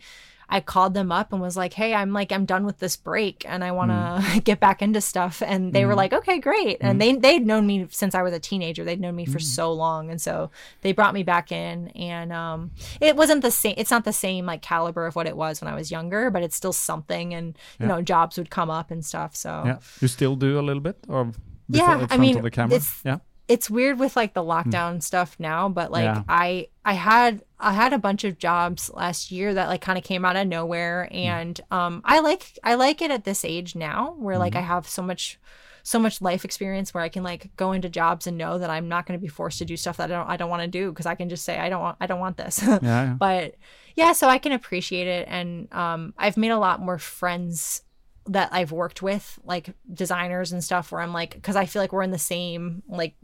I 0.48 0.60
called 0.60 0.92
them 0.92 1.10
up 1.10 1.32
and 1.32 1.40
was 1.40 1.56
like, 1.56 1.72
"Hey, 1.72 1.94
I'm 1.94 2.12
like 2.12 2.30
I'm 2.30 2.44
done 2.44 2.66
with 2.66 2.78
this 2.78 2.94
break 2.94 3.46
and 3.48 3.64
I 3.64 3.72
want 3.72 3.90
to 3.90 4.40
get 4.44 4.60
back 4.60 4.82
into 4.82 5.00
stuff." 5.00 5.40
And 5.46 5.72
they 5.72 5.86
were 5.86 5.94
like, 5.94 6.12
"Okay, 6.12 6.40
great." 6.40 6.76
And 6.82 7.00
they 7.00 7.14
they'd 7.14 7.46
known 7.46 7.66
me 7.66 7.86
since 7.90 8.14
I 8.14 8.20
was 8.20 8.34
a 8.34 8.38
teenager. 8.38 8.84
They'd 8.84 9.00
known 9.00 9.16
me 9.16 9.24
for 9.24 9.38
so 9.38 9.72
long, 9.72 10.10
and 10.10 10.20
so 10.20 10.50
they 10.82 10.92
brought 10.92 11.14
me 11.14 11.22
back 11.22 11.52
in. 11.52 11.88
And 11.96 12.34
um, 12.34 12.70
it 13.00 13.16
wasn't 13.16 13.40
the 13.40 13.50
same. 13.50 13.76
It's 13.78 13.90
not 13.90 14.04
the 14.04 14.12
same 14.12 14.44
like 14.44 14.60
caliber 14.60 15.06
of 15.06 15.16
what 15.16 15.26
it 15.26 15.38
was 15.38 15.62
when 15.62 15.72
I 15.72 15.74
was 15.74 15.90
younger, 15.90 16.28
but 16.30 16.42
it's 16.42 16.56
still 16.56 16.74
something. 16.74 17.32
And 17.32 17.56
you 17.80 17.86
know, 17.86 18.02
jobs 18.02 18.36
would 18.36 18.50
come 18.50 18.68
up 18.68 18.90
and 18.90 19.02
stuff. 19.02 19.34
So 19.34 19.62
Yeah. 19.64 19.78
You 20.02 20.08
still 20.08 20.36
do 20.36 20.58
a 20.58 20.64
little 20.68 20.82
bit, 20.82 20.98
or 21.08 21.24
before, 21.24 21.38
Yeah, 21.70 22.06
I 22.10 22.18
mean, 22.18 22.36
of 22.36 22.42
the 22.42 22.50
camera? 22.50 22.76
it's- 22.76 23.00
yeah. 23.06 23.20
It's 23.52 23.68
weird 23.68 23.98
with 23.98 24.16
like 24.16 24.32
the 24.34 24.42
lockdown 24.42 25.02
stuff 25.02 25.36
now 25.38 25.68
but 25.68 25.90
like 25.90 26.04
Yeah. 26.04 26.22
i 26.28 26.68
i 26.84 26.94
had 26.94 27.42
i 27.60 27.72
had 27.72 27.92
a 27.92 27.98
bunch 27.98 28.24
of 28.24 28.38
jobs 28.38 28.90
last 28.94 29.30
year 29.30 29.52
that 29.54 29.68
like 29.68 29.80
kind 29.82 29.98
of 29.98 30.04
came 30.04 30.24
out 30.24 30.36
of 30.36 30.46
nowhere 30.46 31.08
Mm. 31.12 31.16
and 31.16 31.60
um 31.70 32.02
i 32.04 32.20
like 32.20 32.58
i 32.64 32.74
like 32.74 33.02
it 33.02 33.10
at 33.10 33.24
this 33.24 33.44
age 33.44 33.74
now 33.76 34.14
where 34.18 34.38
like 34.38 34.54
Mm-hmm. 34.54 34.70
i 34.70 34.74
have 34.74 34.88
so 34.88 35.02
much 35.02 35.38
so 35.84 35.98
much 35.98 36.22
life 36.22 36.44
experience 36.44 36.94
where 36.94 37.02
i 37.02 37.08
can 37.08 37.24
like 37.24 37.50
go 37.56 37.72
into 37.72 37.88
jobs 37.88 38.26
and 38.26 38.38
know 38.38 38.56
that 38.58 38.70
i'm 38.70 38.88
not 38.88 39.04
going 39.06 39.18
to 39.18 39.22
be 39.22 39.28
forced 39.28 39.58
to 39.58 39.64
do 39.64 39.76
stuff 39.76 39.96
that 39.98 40.10
i 40.10 40.14
don't 40.14 40.28
i 40.30 40.36
don't 40.36 40.50
want 40.50 40.62
to 40.62 40.68
do 40.68 40.90
because 40.90 41.06
i 41.06 41.14
can 41.14 41.28
just 41.28 41.44
say 41.44 41.58
i 41.58 41.68
don't 41.68 41.82
want 41.82 41.96
i 42.00 42.06
don't 42.06 42.20
want 42.20 42.36
this 42.36 42.62
Yeah. 42.62 42.78
yeah. 42.82 43.14
but 43.26 43.56
yeah 43.96 44.12
so 44.12 44.28
i 44.28 44.38
can 44.38 44.52
appreciate 44.52 45.08
it 45.08 45.26
and 45.28 45.68
um 45.74 46.14
i've 46.16 46.36
made 46.36 46.50
a 46.52 46.58
lot 46.58 46.80
more 46.80 46.98
friends 46.98 47.82
that 48.26 48.48
i've 48.52 48.70
worked 48.70 49.02
with 49.02 49.40
like 49.44 49.74
designers 49.92 50.52
and 50.52 50.62
stuff 50.62 50.92
where 50.92 51.00
i'm 51.00 51.12
like 51.12 51.32
because 51.34 51.56
i 51.56 51.66
feel 51.66 51.82
like 51.82 51.92
we're 51.92 52.02
in 52.04 52.12
the 52.12 52.18
same 52.36 52.84
like 52.88 53.14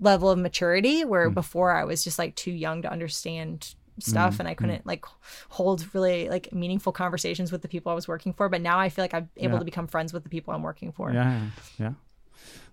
level 0.00 0.30
of 0.30 0.38
maturity 0.38 1.04
where 1.04 1.28
Hmm. 1.28 1.34
before 1.34 1.70
i 1.72 1.84
was 1.84 2.02
just 2.04 2.18
like 2.18 2.34
too 2.34 2.50
young 2.52 2.82
to 2.82 2.90
understand 2.90 3.74
stuff 3.98 4.36
Hmm. 4.36 4.40
and 4.42 4.48
i 4.48 4.54
couldn't 4.54 4.86
like 4.86 5.04
hold 5.50 5.86
really 5.94 6.28
like 6.30 6.52
meaningful 6.52 6.92
conversations 6.92 7.52
with 7.52 7.60
the 7.62 7.68
people 7.68 7.92
i 7.92 7.94
was 7.94 8.08
working 8.08 8.32
for 8.32 8.48
but 8.48 8.60
now 8.62 8.78
i 8.78 8.88
feel 8.88 9.04
like 9.04 9.12
i'm 9.14 9.28
able 9.36 9.54
Yeah. 9.54 9.58
to 9.58 9.64
become 9.64 9.86
friends 9.86 10.12
with 10.12 10.22
the 10.22 10.30
people 10.30 10.54
i'm 10.54 10.62
working 10.62 10.92
for 10.92 11.12
Yeah, 11.12 11.40
yeah. 11.78 11.92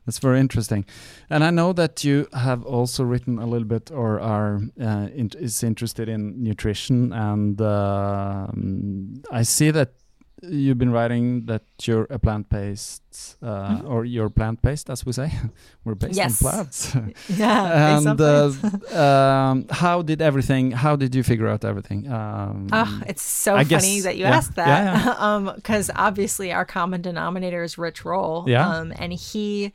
That's 0.06 0.20
very 0.20 0.40
interesting, 0.40 0.86
and 1.30 1.44
I 1.44 1.50
know 1.50 1.74
that 1.74 2.06
you 2.06 2.28
have 2.32 2.64
also 2.64 3.04
written 3.04 3.40
a 3.40 3.46
little 3.46 3.68
bit, 3.68 3.92
or 3.92 4.22
are 4.22 4.62
uh, 4.80 5.10
in, 5.14 5.30
is 5.38 5.62
interested 5.64 6.08
in 6.08 6.42
nutrition, 6.42 7.12
and 7.12 7.60
um 7.62 9.22
I 9.30 9.44
see 9.44 9.72
that 9.72 9.90
you've 10.44 10.78
been 10.78 10.92
writing 10.92 11.46
that 11.46 11.64
you're 11.84 12.06
a 12.10 12.20
plant-based, 12.20 13.38
uh, 13.42 13.82
or 13.86 14.06
you're 14.06 14.30
plant-based, 14.30 14.90
as 14.90 15.06
we 15.06 15.12
say. 15.14 15.32
We're 15.84 15.96
based 15.96 16.16
Yes. 16.16 16.44
on 16.46 16.52
plants. 16.52 16.96
yeah 17.30 17.98
and 17.98 18.22
uh, 18.22 18.52
um, 19.00 19.66
how 19.70 20.02
did 20.02 20.22
everything? 20.22 20.72
How 20.72 20.96
did 20.96 21.16
you 21.16 21.24
figure 21.24 21.48
out 21.48 21.64
everything? 21.66 22.12
Um, 22.12 22.68
Oh, 22.72 23.02
it's 23.08 23.24
so 23.24 23.56
I 23.56 23.64
funny 23.64 23.70
guess- 23.70 24.04
that 24.04 24.18
you 24.18 24.24
yeah, 24.24 24.36
asked 24.38 24.56
that. 24.56 24.68
yeah, 24.68 25.16
um, 25.18 25.52
because 25.56 25.90
obviously 25.96 26.52
our 26.52 26.66
common 26.66 27.02
denominator 27.02 27.64
is 27.64 27.78
Rich 27.78 28.06
Roll. 28.06 28.46
Yeah. 28.48 28.68
Um, 28.70 28.94
and 29.00 29.14
he 29.14 29.74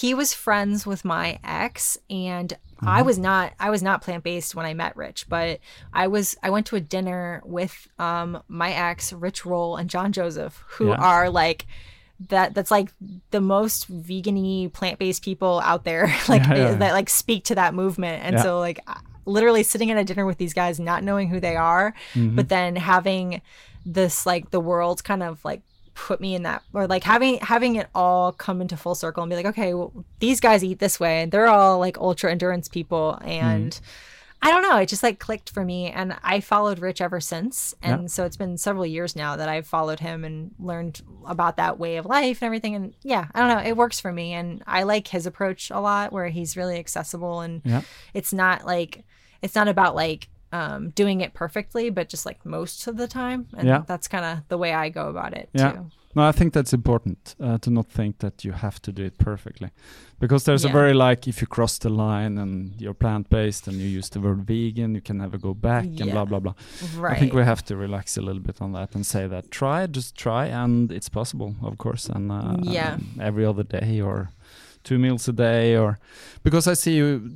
he 0.00 0.14
was 0.14 0.32
friends 0.32 0.86
with 0.86 1.04
my 1.04 1.38
ex, 1.44 1.98
and 2.10 2.56
Mm-hmm. 2.82 2.88
I 2.98 3.02
was 3.02 3.16
not 3.16 3.52
I 3.60 3.70
was 3.70 3.80
not 3.80 4.02
plant 4.02 4.24
based 4.24 4.56
when 4.56 4.66
I 4.66 4.74
met 4.74 4.96
Rich, 4.96 5.26
but 5.28 5.60
I 5.92 6.08
was 6.08 6.36
I 6.42 6.50
went 6.50 6.66
to 6.66 6.74
a 6.76 6.80
dinner 6.80 7.40
with 7.44 7.86
um 8.00 8.42
my 8.48 8.72
ex, 8.72 9.12
Rich 9.12 9.46
Roll, 9.46 9.76
and 9.76 9.88
John 9.88 10.10
Joseph, 10.10 10.64
who 10.66 10.88
Yeah. 10.88 10.96
are 10.96 11.30
like 11.30 11.66
that 12.28 12.54
that's 12.54 12.72
like 12.72 12.88
the 13.30 13.40
most 13.40 13.86
vegan-y 13.86 14.68
plant-based 14.72 15.22
people 15.22 15.60
out 15.64 15.84
there 15.84 16.06
like 16.28 16.42
Yeah, 16.42 16.54
yeah. 16.56 16.74
that 16.74 16.92
like 16.92 17.08
speak 17.08 17.44
to 17.44 17.54
that 17.54 17.72
movement 17.72 18.24
and 18.24 18.40
so 18.40 18.58
like 18.58 18.80
literally 19.26 19.62
sitting 19.62 19.90
at 19.92 19.96
a 19.96 20.04
dinner 20.04 20.26
with 20.26 20.38
these 20.38 20.52
guys 20.54 20.80
not 20.80 21.04
knowing 21.04 21.28
who 21.28 21.38
they 21.38 21.54
are 21.56 21.94
Mm-hmm. 22.14 22.34
but 22.36 22.48
then 22.48 22.74
having 22.76 23.42
this 23.86 24.26
like 24.26 24.50
the 24.50 24.60
world 24.60 25.02
kind 25.04 25.22
of 25.22 25.44
like 25.44 25.62
put 25.94 26.20
me 26.20 26.34
in 26.34 26.42
that 26.44 26.62
or 26.72 26.86
like 26.86 27.04
having 27.04 27.38
having 27.40 27.76
it 27.76 27.88
all 27.94 28.32
come 28.32 28.60
into 28.62 28.76
full 28.76 28.94
circle 28.94 29.22
and 29.22 29.28
be 29.30 29.36
like 29.36 29.46
okay 29.46 29.74
well, 29.74 29.92
these 30.20 30.40
guys 30.40 30.64
eat 30.64 30.78
this 30.78 30.98
way 30.98 31.22
and 31.22 31.30
they're 31.32 31.48
all 31.48 31.78
like 31.78 31.98
ultra 31.98 32.30
endurance 32.30 32.66
people 32.68 33.18
and 33.22 33.72
mm-hmm. 33.72 33.84
I 34.44 34.50
don't 34.50 34.62
know. 34.62 34.76
It 34.78 34.88
just 34.88 35.04
like 35.04 35.20
clicked 35.20 35.50
for 35.50 35.64
me, 35.64 35.88
and 35.92 36.16
I 36.24 36.40
followed 36.40 36.80
Rich 36.80 37.00
ever 37.00 37.20
since. 37.20 37.76
And 37.80 38.02
Yeah. 38.02 38.06
so 38.08 38.24
it's 38.24 38.36
been 38.36 38.58
several 38.58 38.84
years 38.84 39.14
now 39.14 39.36
that 39.36 39.48
I've 39.48 39.68
followed 39.68 40.00
him 40.00 40.24
and 40.24 40.50
learned 40.58 41.00
about 41.24 41.58
that 41.58 41.78
way 41.78 41.96
of 41.96 42.06
life 42.06 42.42
and 42.42 42.46
everything. 42.46 42.74
And 42.74 42.92
yeah, 43.04 43.28
I 43.32 43.38
don't 43.38 43.48
know. 43.56 43.62
It 43.70 43.76
works 43.76 44.00
for 44.00 44.10
me, 44.12 44.32
and 44.32 44.64
I 44.66 44.82
like 44.82 45.06
his 45.06 45.26
approach 45.26 45.70
a 45.70 45.78
lot, 45.78 46.12
where 46.12 46.26
he's 46.26 46.56
really 46.56 46.76
accessible 46.76 47.40
and 47.40 47.62
Yeah. 47.64 47.82
it's 48.14 48.32
not 48.32 48.66
like 48.66 49.04
it's 49.42 49.54
not 49.54 49.68
about 49.68 49.94
like 49.94 50.26
um, 50.52 50.90
doing 50.90 51.20
it 51.22 51.32
perfectly, 51.34 51.90
but 51.90 52.08
just 52.10 52.26
like 52.26 52.44
most 52.44 52.86
of 52.86 52.96
the 52.96 53.06
time. 53.08 53.46
And 53.56 53.66
Yeah. 53.68 53.82
that's 53.86 54.08
kind 54.08 54.24
of 54.24 54.38
the 54.48 54.56
way 54.58 54.72
I 54.74 54.90
go 54.90 55.08
about 55.08 55.32
it 55.36 55.48
Yeah. 55.54 55.72
too. 55.72 55.86
No, 56.14 56.28
I 56.28 56.32
think 56.32 56.52
that's 56.52 56.74
important 56.74 57.34
uh, 57.40 57.56
to 57.58 57.70
not 57.70 57.86
think 57.88 58.18
that 58.18 58.44
you 58.44 58.52
have 58.52 58.78
to 58.82 58.92
do 58.92 59.02
it 59.02 59.16
perfectly, 59.16 59.70
because 60.20 60.44
there's 60.44 60.62
a 60.64 60.68
very 60.68 60.92
like 60.92 61.26
if 61.26 61.40
you 61.40 61.46
cross 61.46 61.78
the 61.78 61.88
line 61.88 62.36
and 62.36 62.78
you're 62.78 62.92
plant 62.94 63.30
based 63.30 63.66
and 63.66 63.78
you 63.78 63.86
use 63.98 64.10
the 64.10 64.20
word 64.20 64.46
vegan, 64.46 64.94
you 64.94 65.00
can 65.00 65.16
never 65.16 65.38
go 65.38 65.54
back 65.54 65.84
and 65.84 66.10
blah 66.10 66.26
blah 66.26 66.40
blah. 66.40 66.54
Right. 66.98 67.16
I 67.16 67.18
think 67.18 67.32
we 67.32 67.42
have 67.44 67.62
to 67.64 67.76
relax 67.76 68.18
a 68.18 68.20
little 68.20 68.42
bit 68.42 68.60
on 68.60 68.72
that 68.72 68.94
and 68.94 69.06
say 69.06 69.26
that 69.26 69.50
try, 69.50 69.86
just 69.86 70.14
try, 70.14 70.48
and 70.48 70.92
it's 70.92 71.08
possible, 71.08 71.54
of 71.62 71.78
course, 71.78 72.10
and 72.14 72.30
uh, 72.30 72.56
Yeah. 72.62 72.92
um, 72.94 73.06
every 73.18 73.46
other 73.46 73.64
day 73.64 74.00
or 74.02 74.28
two 74.84 74.98
meals 74.98 75.28
a 75.28 75.32
day 75.32 75.76
or 75.78 75.98
because 76.42 76.68
I 76.70 76.74
see 76.74 76.94
you 76.96 77.30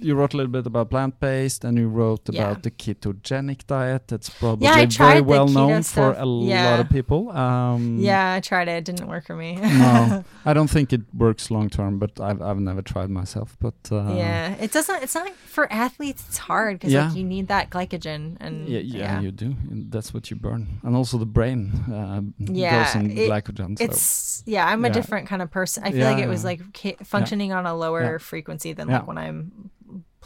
you 0.00 0.14
wrote 0.14 0.34
a 0.34 0.36
little 0.36 0.52
bit 0.52 0.66
about 0.66 0.90
plant 0.90 1.18
based, 1.20 1.64
and 1.64 1.76
you 1.78 1.88
wrote 1.88 2.28
Yeah. 2.28 2.42
about 2.50 2.62
the 2.62 2.70
ketogenic 2.70 3.66
diet. 3.66 4.08
That's 4.08 4.28
probably 4.30 4.66
Yeah, 4.66 4.74
I 4.74 4.86
very 4.86 5.20
well 5.20 5.48
known 5.48 5.82
for 5.82 6.12
stuff. 6.12 6.16
a 6.18 6.26
lot 6.26 6.80
of 6.80 6.88
people. 6.90 7.30
Um, 7.30 7.98
Yeah, 7.98 8.32
I 8.34 8.40
tried 8.40 8.68
it. 8.68 8.76
It 8.78 8.84
didn't 8.84 9.08
work 9.08 9.26
for 9.26 9.36
me. 9.36 9.56
no, 9.56 10.24
I 10.44 10.52
don't 10.52 10.68
think 10.70 10.92
it 10.92 11.02
works 11.14 11.50
long 11.50 11.68
term, 11.70 11.98
but 11.98 12.20
I've 12.20 12.40
I've 12.42 12.60
never 12.60 12.82
tried 12.82 13.10
myself. 13.10 13.56
But 13.60 13.74
uh, 13.90 14.14
yeah, 14.14 14.54
it 14.60 14.72
doesn't. 14.72 15.02
It's 15.02 15.14
not 15.14 15.30
for 15.46 15.64
athletes. 15.72 16.24
It's 16.28 16.38
hard 16.38 16.76
because 16.78 16.92
Yeah. 16.92 17.06
like 17.08 17.16
you 17.16 17.24
need 17.24 17.48
that 17.48 17.70
glycogen 17.70 18.36
and 18.40 18.68
yeah, 18.68 18.80
yeah, 18.80 19.20
you 19.20 19.30
do. 19.32 19.54
And 19.70 19.90
That's 19.90 20.12
what 20.14 20.30
you 20.30 20.36
burn, 20.36 20.80
and 20.84 20.94
also 20.96 21.16
the 21.18 21.26
brain 21.38 21.72
uh, 21.90 22.20
Yeah, 22.38 22.98
it- 22.98 23.30
glycogen. 23.30 23.78
So. 23.78 23.84
It's 23.84 24.42
yeah. 24.46 24.66
I'm 24.66 24.84
a 24.84 24.90
different 24.90 25.26
kind 25.28 25.42
of 25.42 25.50
person. 25.50 25.82
I 25.84 25.92
feel 25.92 26.04
like 26.04 26.18
Yeah, 26.18 26.24
it 26.24 26.28
was 26.28 26.44
like 26.44 26.60
functioning 27.04 27.52
on 27.52 27.66
a 27.66 27.74
lower 27.74 28.02
Yeah. 28.02 28.18
frequency 28.18 28.72
than 28.74 28.88
Yeah. 28.88 28.98
like 28.98 29.06
when 29.08 29.18
I'm 29.18 29.70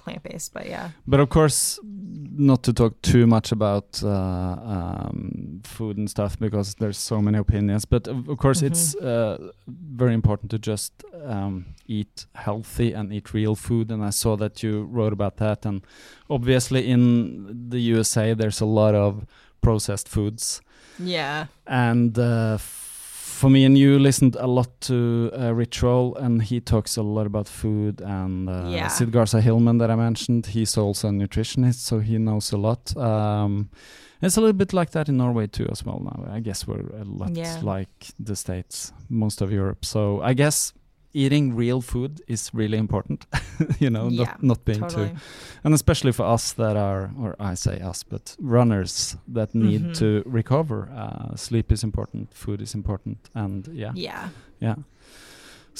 plant 0.02 0.22
based. 0.22 0.52
But 0.52 0.66
yeah, 0.66 0.90
But 1.06 1.20
of 1.20 1.28
course, 1.28 1.78
not 1.82 2.62
to 2.62 2.72
talk 2.72 3.00
too 3.02 3.26
much 3.26 3.52
about 3.52 4.02
uh, 4.02 4.08
um, 4.08 5.60
food 5.64 5.98
and 5.98 6.08
stuff 6.08 6.38
because 6.38 6.74
there's 6.76 6.98
so 6.98 7.20
many 7.20 7.38
opinions. 7.38 7.84
But 7.84 8.08
of, 8.08 8.28
of 8.28 8.38
course, 8.38 8.62
it's 8.62 8.94
uh, 8.96 9.50
very 9.68 10.14
important 10.14 10.50
to 10.50 10.58
just 10.58 10.92
um, 11.24 11.66
eat 11.86 12.26
healthy 12.34 12.92
and 12.92 13.12
eat 13.12 13.34
real 13.34 13.54
food. 13.54 13.90
And 13.90 14.02
I 14.04 14.10
saw 14.10 14.36
that 14.36 14.62
you 14.62 14.84
wrote 14.84 15.12
about 15.12 15.36
that. 15.36 15.66
And 15.66 15.82
obviously, 16.28 16.88
in 16.88 17.68
the 17.70 17.80
USA, 17.80 18.34
there's 18.34 18.60
a 18.60 18.66
lot 18.66 18.94
of 18.94 19.26
processed 19.60 20.08
foods. 20.08 20.62
yeah, 20.98 21.46
And 21.66 22.18
uh, 22.18 22.58
for 23.40 23.50
me 23.50 23.64
and 23.66 23.76
you 23.78 23.98
listened 23.98 24.36
a 24.36 24.46
lot 24.46 24.68
to 24.82 25.30
uh, 25.40 25.54
Rich 25.54 25.82
Roll, 25.82 26.14
and 26.16 26.42
he 26.42 26.60
talks 26.60 26.96
a 26.98 27.02
lot 27.02 27.26
about 27.26 27.48
food. 27.48 28.00
And 28.02 28.48
uh, 28.48 28.68
Yeah. 28.68 28.88
Sid 28.88 29.10
Garza 29.12 29.40
Hillman 29.40 29.78
that 29.78 29.90
I 29.90 29.96
mentioned, 29.96 30.46
he's 30.46 30.76
also 30.78 31.08
a 31.08 31.10
nutritionist, 31.12 31.80
so 31.86 32.00
he 32.00 32.18
knows 32.18 32.52
a 32.52 32.56
lot. 32.58 32.96
Um, 32.96 33.68
it's 34.22 34.36
a 34.36 34.40
little 34.40 34.56
bit 34.58 34.72
like 34.72 34.90
that 34.90 35.08
in 35.08 35.16
Norway 35.16 35.46
too, 35.46 35.66
as 35.72 35.84
well. 35.86 36.00
Now, 36.00 36.34
I 36.36 36.40
guess 36.40 36.66
we're 36.68 36.84
a 37.00 37.04
lot 37.04 37.30
Yeah. 37.36 37.60
like 37.62 38.08
the 38.26 38.36
states, 38.36 38.92
most 39.08 39.40
of 39.42 39.50
Europe. 39.50 39.84
So 39.84 40.20
I 40.30 40.34
guess 40.34 40.74
eating 41.12 41.56
real 41.58 41.80
food 41.80 42.20
is 42.28 42.50
really 42.54 42.78
important. 42.78 43.26
you 43.80 43.90
know, 43.90 44.08
Yeah, 44.08 44.24
not 44.24 44.42
not 44.42 44.64
being 44.64 44.80
totally. 44.80 45.08
too 45.08 45.16
and 45.64 45.74
especially 45.74 46.12
for 46.12 46.34
us 46.34 46.52
that 46.54 46.76
are 46.76 47.10
or 47.22 47.34
i 47.50 47.54
say 47.56 47.80
us 47.90 48.04
but 48.04 48.36
runners 48.40 49.16
that 49.34 49.54
need 49.54 49.80
Mhm. 49.82 49.94
to 49.98 50.22
recover 50.26 50.88
uh, 50.94 51.36
sleep 51.36 51.72
is 51.72 51.82
important 51.84 52.34
food 52.34 52.60
is 52.62 52.74
important 52.74 53.18
and 53.34 53.68
yeah 53.74 53.92
Yeah. 53.94 54.28
yeah 54.62 54.74